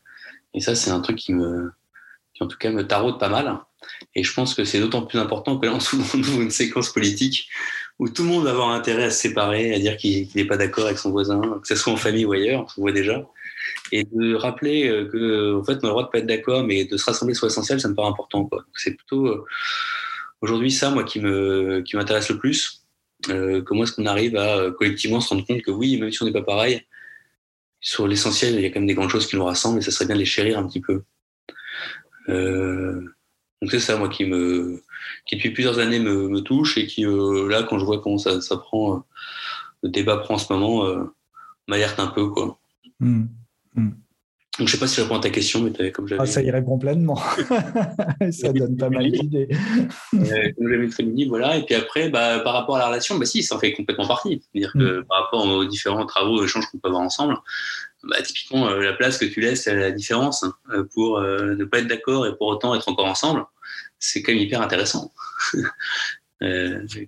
Et 0.53 0.59
ça, 0.59 0.75
c'est 0.75 0.91
un 0.91 0.99
truc 0.99 1.17
qui 1.17 1.33
me, 1.33 1.71
qui 2.33 2.43
en 2.43 2.47
tout 2.47 2.57
cas 2.57 2.71
me 2.71 2.85
taraude 2.85 3.19
pas 3.19 3.29
mal. 3.29 3.59
Et 4.15 4.23
je 4.23 4.33
pense 4.33 4.53
que 4.53 4.63
c'est 4.63 4.79
d'autant 4.79 5.03
plus 5.03 5.19
important 5.19 5.57
que 5.57 5.65
là, 5.65 5.73
on 5.73 5.97
ouvre 6.19 6.41
une 6.41 6.51
séquence 6.51 6.89
politique 6.89 7.49
où 7.99 8.09
tout 8.09 8.23
le 8.23 8.29
monde 8.29 8.43
va 8.45 8.51
avoir 8.51 8.69
intérêt 8.69 9.05
à 9.05 9.11
se 9.11 9.19
séparer, 9.19 9.73
à 9.73 9.79
dire 9.79 9.95
qu'il 9.97 10.27
n'est 10.35 10.45
pas 10.45 10.57
d'accord 10.57 10.85
avec 10.85 10.97
son 10.97 11.11
voisin, 11.11 11.39
que 11.61 11.67
ce 11.67 11.75
soit 11.75 11.93
en 11.93 11.97
famille 11.97 12.25
ou 12.25 12.33
ailleurs, 12.33 12.65
on 12.77 12.81
voit 12.81 12.91
déjà. 12.91 13.27
Et 13.91 14.05
de 14.05 14.33
rappeler 14.33 14.87
euh, 14.87 15.07
que, 15.07 15.59
en 15.59 15.63
fait, 15.63 15.73
on 15.73 15.83
a 15.83 15.87
le 15.87 15.89
droit 15.89 16.03
de 16.03 16.09
pas 16.09 16.17
être 16.17 16.25
d'accord, 16.25 16.63
mais 16.63 16.85
de 16.85 16.97
se 16.97 17.05
rassembler 17.05 17.35
soit 17.35 17.49
essentiel, 17.49 17.79
ça 17.79 17.89
me 17.89 17.95
paraît 17.95 18.09
important. 18.09 18.49
C'est 18.75 18.95
plutôt 18.95 19.27
euh, 19.27 19.45
aujourd'hui 20.41 20.71
ça, 20.71 20.89
moi, 20.89 21.03
qui 21.03 21.19
qui 21.19 21.95
m'intéresse 21.95 22.29
le 22.29 22.37
plus. 22.39 22.81
Euh, 23.29 23.61
comment 23.61 23.83
est-ce 23.83 23.93
qu'on 23.93 24.07
arrive 24.07 24.35
à 24.35 24.71
collectivement 24.71 25.21
se 25.21 25.29
rendre 25.29 25.45
compte 25.45 25.61
que 25.61 25.71
oui, 25.71 25.99
même 25.99 26.11
si 26.11 26.21
on 26.23 26.25
n'est 26.25 26.31
pas 26.31 26.41
pareil, 26.41 26.81
sur 27.79 28.07
l'essentiel, 28.07 28.55
il 28.55 28.61
y 28.61 28.65
a 28.65 28.69
quand 28.69 28.79
même 28.79 28.87
des 28.87 28.93
grandes 28.93 29.09
choses 29.09 29.27
qui 29.27 29.35
nous 29.35 29.45
rassemblent 29.45 29.79
et 29.79 29.81
ça 29.81 29.91
serait 29.91 30.05
bien 30.05 30.15
de 30.15 30.19
les 30.19 30.25
chérir 30.25 30.57
un 30.57 30.67
petit 30.67 30.81
peu. 30.81 31.03
Euh, 32.29 33.01
donc 33.61 33.69
c'est 33.71 33.79
ça, 33.79 33.95
moi, 33.97 34.09
qui 34.09 34.25
me, 34.25 34.81
qui 35.25 35.35
depuis 35.35 35.51
plusieurs 35.51 35.77
années 35.79 35.99
me, 35.99 36.27
me 36.27 36.39
touche 36.39 36.77
et 36.77 36.87
qui, 36.87 37.05
euh, 37.05 37.47
là, 37.47 37.63
quand 37.63 37.77
je 37.77 37.85
vois 37.85 38.01
comment 38.01 38.17
ça, 38.17 38.41
ça 38.41 38.57
prend, 38.57 38.95
euh, 38.95 38.99
le 39.83 39.89
débat 39.89 40.17
prend 40.17 40.35
en 40.35 40.39
ce 40.39 40.51
moment, 40.51 40.85
euh, 40.85 41.03
m'alerte 41.67 41.99
un 41.99 42.07
peu, 42.07 42.27
quoi. 42.27 42.59
Mmh. 42.99 43.25
Mmh. 43.75 43.89
Donc, 44.59 44.67
je 44.67 44.71
sais 44.73 44.79
pas 44.79 44.87
si 44.87 44.97
je 44.97 45.01
réponds 45.03 45.15
à 45.15 45.21
ta 45.21 45.29
question, 45.29 45.61
mais 45.61 45.91
comme 45.91 46.07
j'avais. 46.07 46.21
Ah, 46.21 46.25
ça 46.25 46.41
y 46.41 46.51
répond 46.51 46.77
pleinement. 46.77 47.15
ça 48.31 48.51
donne 48.51 48.75
pas 48.75 48.89
mal 48.89 49.09
d'idées. 49.09 49.47
comme 50.11 50.69
j'avais 50.69 50.89
très 50.89 51.03
mini, 51.03 51.25
voilà. 51.25 51.57
Et 51.57 51.63
puis 51.63 51.75
après, 51.75 52.09
bah, 52.09 52.39
par 52.39 52.53
rapport 52.53 52.75
à 52.75 52.79
la 52.79 52.87
relation, 52.87 53.17
bah, 53.17 53.25
si, 53.25 53.43
ça 53.43 53.55
en 53.55 53.59
fait 53.59 53.73
complètement 53.73 54.07
partie. 54.07 54.41
C'est-à-dire 54.41 54.73
que 54.73 54.99
mmh. 54.99 55.05
par 55.05 55.23
rapport 55.23 55.45
aux 55.45 55.65
différents 55.65 56.05
travaux, 56.05 56.43
échanges 56.43 56.65
qu'on 56.69 56.79
peut 56.79 56.89
avoir 56.89 57.03
ensemble, 57.03 57.37
bah, 58.03 58.21
typiquement, 58.21 58.67
euh, 58.69 58.81
la 58.81 58.93
place 58.93 59.17
que 59.17 59.25
tu 59.25 59.41
laisses 59.41 59.67
à 59.67 59.75
la 59.75 59.91
différence 59.91 60.45
euh, 60.71 60.83
pour 60.93 61.19
euh, 61.19 61.55
ne 61.55 61.65
pas 61.65 61.79
être 61.79 61.87
d'accord 61.87 62.25
et 62.25 62.35
pour 62.35 62.47
autant 62.47 62.73
être 62.73 62.89
encore 62.89 63.05
ensemble, 63.05 63.45
c'est 63.99 64.23
quand 64.23 64.31
même 64.31 64.41
hyper 64.41 64.61
intéressant. 64.61 65.11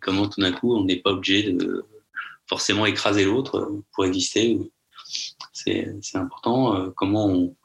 comment 0.02 0.28
tout 0.30 0.42
d'un 0.42 0.52
coup, 0.52 0.76
on 0.76 0.86
n'est 0.86 1.02
pas 1.02 1.12
obligé 1.12 1.52
de 1.52 1.86
forcément 2.48 2.86
écraser 2.86 3.26
l'autre 3.26 3.72
pour 3.94 4.06
exister. 4.06 4.60
C'est 5.52 5.96
important. 6.14 6.92
comment 6.96 7.56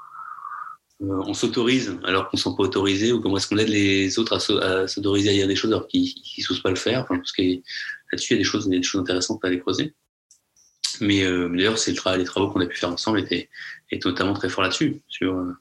on, 1.00 1.34
s'autorise 1.34 1.98
alors 2.04 2.30
qu'on 2.30 2.38
ne 2.38 2.40
sont 2.40 2.56
pas 2.56 2.62
autorisé 2.62 3.12
ou 3.12 3.20
comment 3.20 3.36
est-ce 3.36 3.48
qu'on 3.48 3.58
aide 3.58 3.68
les 3.68 4.18
autres 4.18 4.34
à 4.34 4.88
s'autoriser 4.88 5.28
à 5.28 5.32
dire 5.32 5.46
des 5.46 5.56
choses 5.56 5.70
alors 5.70 5.86
qu'ils 5.86 6.14
ne 6.38 6.42
s'osent 6.42 6.62
pas 6.62 6.70
le 6.70 6.76
faire. 6.76 7.02
Enfin, 7.02 7.16
parce 7.16 7.32
que 7.32 7.42
là-dessus, 7.42 8.32
il 8.32 8.36
y 8.36 8.38
a 8.38 8.38
des 8.38 8.44
choses, 8.44 8.66
des 8.66 8.82
choses 8.82 9.02
intéressantes 9.02 9.44
à 9.44 9.48
aller 9.48 9.60
creuser. 9.60 9.94
Mais 11.00 11.24
euh, 11.24 11.48
d'ailleurs, 11.48 11.78
c'est 11.78 11.92
le 11.92 12.16
les 12.16 12.24
travaux 12.24 12.50
qu'on 12.50 12.60
a 12.60 12.66
pu 12.66 12.76
faire 12.76 12.90
ensemble 12.90 13.20
étaient, 13.20 13.48
étaient 13.90 14.08
notamment 14.08 14.34
très 14.34 14.48
forts 14.48 14.62
là-dessus, 14.62 15.00
sur 15.08 15.34
euh, 15.34 15.52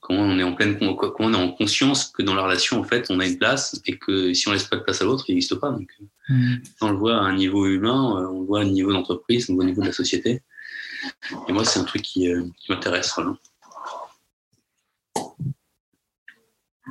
comment 0.00 0.22
on 0.22 0.38
est 0.38 0.42
en 0.42 0.54
pleine, 0.54 0.78
comment 0.78 1.12
on 1.18 1.32
est 1.32 1.36
en 1.36 1.52
conscience 1.52 2.06
que 2.06 2.22
dans 2.22 2.34
la 2.34 2.42
relation, 2.42 2.78
en 2.80 2.84
fait, 2.84 3.06
on 3.10 3.20
a 3.20 3.26
une 3.26 3.38
place 3.38 3.80
et 3.86 3.96
que 3.96 4.32
si 4.32 4.48
on 4.48 4.52
laisse 4.52 4.64
pas 4.64 4.76
de 4.76 4.82
place 4.82 5.02
à 5.02 5.04
l'autre, 5.04 5.24
il 5.28 5.32
n'existe 5.32 5.56
pas. 5.56 5.70
Donc, 5.70 5.88
euh, 6.00 6.34
mm. 6.34 6.62
on 6.82 6.90
le 6.90 6.96
voit 6.96 7.16
à 7.16 7.20
un 7.20 7.34
niveau 7.34 7.66
humain, 7.66 8.28
on 8.30 8.40
le 8.40 8.46
voit 8.46 8.60
à 8.60 8.62
un 8.62 8.66
niveau 8.66 8.92
d'entreprise, 8.92 9.48
on 9.48 9.52
le 9.52 9.56
voit 9.56 9.64
au 9.64 9.68
niveau 9.68 9.82
de 9.82 9.86
la 9.86 9.92
société. 9.92 10.42
Et 11.48 11.52
moi, 11.52 11.64
c'est 11.64 11.78
un 11.78 11.84
truc 11.84 12.02
qui, 12.02 12.28
qui 12.58 12.72
m'intéresse 12.72 13.12
vraiment. 13.14 13.36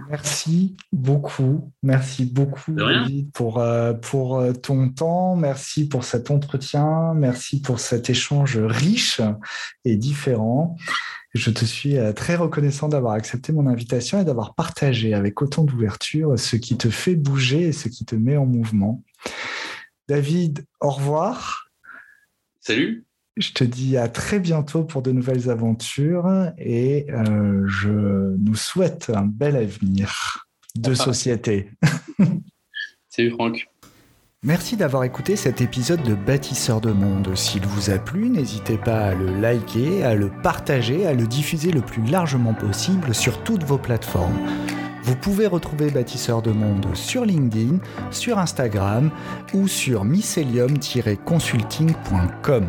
Merci 0.09 0.75
beaucoup. 0.91 1.71
Merci 1.83 2.25
beaucoup 2.25 2.75
pour, 3.33 3.59
euh, 3.59 3.93
pour 3.93 4.39
euh, 4.39 4.51
ton 4.51 4.89
temps. 4.89 5.35
Merci 5.35 5.87
pour 5.87 6.03
cet 6.03 6.31
entretien. 6.31 7.13
Merci 7.13 7.61
pour 7.61 7.79
cet 7.79 8.09
échange 8.09 8.57
riche 8.57 9.21
et 9.85 9.95
différent. 9.95 10.75
Je 11.33 11.51
te 11.51 11.65
suis 11.65 11.97
euh, 11.97 12.11
très 12.11 12.35
reconnaissant 12.35 12.89
d'avoir 12.89 13.13
accepté 13.13 13.53
mon 13.53 13.67
invitation 13.67 14.19
et 14.19 14.25
d'avoir 14.25 14.55
partagé 14.55 15.13
avec 15.13 15.41
autant 15.41 15.63
d'ouverture 15.63 16.37
ce 16.39 16.55
qui 16.55 16.75
te 16.77 16.89
fait 16.89 17.15
bouger 17.15 17.67
et 17.67 17.71
ce 17.71 17.87
qui 17.87 18.05
te 18.05 18.15
met 18.15 18.37
en 18.37 18.45
mouvement. 18.45 19.03
David, 20.07 20.65
au 20.79 20.89
revoir. 20.89 21.69
Salut. 22.61 23.05
Je 23.35 23.51
te 23.51 23.63
dis 23.63 23.97
à 23.97 24.07
très 24.07 24.39
bientôt 24.39 24.83
pour 24.83 25.01
de 25.01 25.11
nouvelles 25.11 25.49
aventures 25.49 26.51
et 26.59 27.07
euh, 27.09 27.63
je 27.67 27.89
nous 28.37 28.55
souhaite 28.55 29.11
un 29.13 29.25
bel 29.25 29.55
avenir 29.55 30.47
de 30.75 30.93
société. 30.93 31.71
Salut 33.09 33.31
Franck. 33.31 33.67
Merci 34.43 34.75
d'avoir 34.75 35.03
écouté 35.03 35.35
cet 35.35 35.61
épisode 35.61 36.03
de 36.03 36.15
Bâtisseur 36.15 36.81
de 36.81 36.91
Monde. 36.91 37.33
S'il 37.35 37.65
vous 37.65 37.89
a 37.89 37.97
plu, 37.97 38.29
n'hésitez 38.29 38.77
pas 38.77 39.07
à 39.07 39.15
le 39.15 39.39
liker, 39.39 40.03
à 40.03 40.15
le 40.15 40.29
partager, 40.29 41.07
à 41.07 41.13
le 41.13 41.25
diffuser 41.25 41.71
le 41.71 41.81
plus 41.81 42.03
largement 42.03 42.53
possible 42.53 43.15
sur 43.15 43.41
toutes 43.43 43.63
vos 43.63 43.77
plateformes. 43.77 44.37
Vous 45.03 45.15
pouvez 45.17 45.47
retrouver 45.47 45.91
Bâtisseur 45.91 46.41
de 46.41 46.51
Monde 46.51 46.85
sur 46.93 47.25
LinkedIn, 47.25 47.79
sur 48.09 48.39
Instagram 48.39 49.11
ou 49.53 49.67
sur 49.67 50.05
mycelium-consulting.com. 50.05 52.65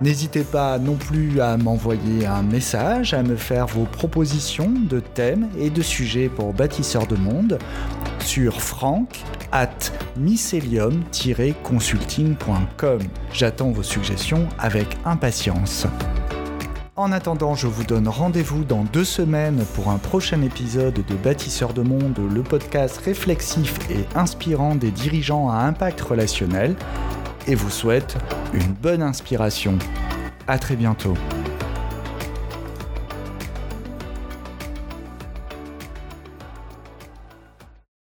N'hésitez 0.00 0.44
pas 0.44 0.78
non 0.78 0.94
plus 0.94 1.38
à 1.40 1.58
m'envoyer 1.58 2.26
un 2.26 2.42
message, 2.42 3.12
à 3.12 3.22
me 3.22 3.36
faire 3.36 3.66
vos 3.66 3.84
propositions 3.84 4.70
de 4.70 5.00
thèmes 5.00 5.50
et 5.58 5.68
de 5.68 5.82
sujets 5.82 6.30
pour 6.30 6.54
Bâtisseur 6.54 7.06
de 7.06 7.16
Monde 7.16 7.58
sur 8.20 8.58
franck 8.60 9.22
at 9.52 9.68
mycelium-consulting.com. 10.18 13.00
J'attends 13.32 13.70
vos 13.70 13.82
suggestions 13.82 14.48
avec 14.58 14.96
impatience. 15.04 15.86
En 16.98 17.12
attendant, 17.12 17.54
je 17.54 17.66
vous 17.66 17.84
donne 17.84 18.08
rendez-vous 18.08 18.64
dans 18.64 18.82
deux 18.82 19.04
semaines 19.04 19.66
pour 19.74 19.90
un 19.90 19.98
prochain 19.98 20.40
épisode 20.40 20.94
de 20.94 21.14
Bâtisseurs 21.14 21.74
de 21.74 21.82
Monde, 21.82 22.18
le 22.34 22.42
podcast 22.42 22.96
réflexif 23.04 23.78
et 23.90 24.06
inspirant 24.18 24.74
des 24.74 24.90
dirigeants 24.90 25.50
à 25.50 25.56
impact 25.56 26.00
relationnel, 26.00 26.74
et 27.46 27.54
vous 27.54 27.68
souhaite 27.68 28.16
une 28.54 28.72
bonne 28.72 29.02
inspiration. 29.02 29.78
À 30.48 30.58
très 30.58 30.74
bientôt. 30.74 31.12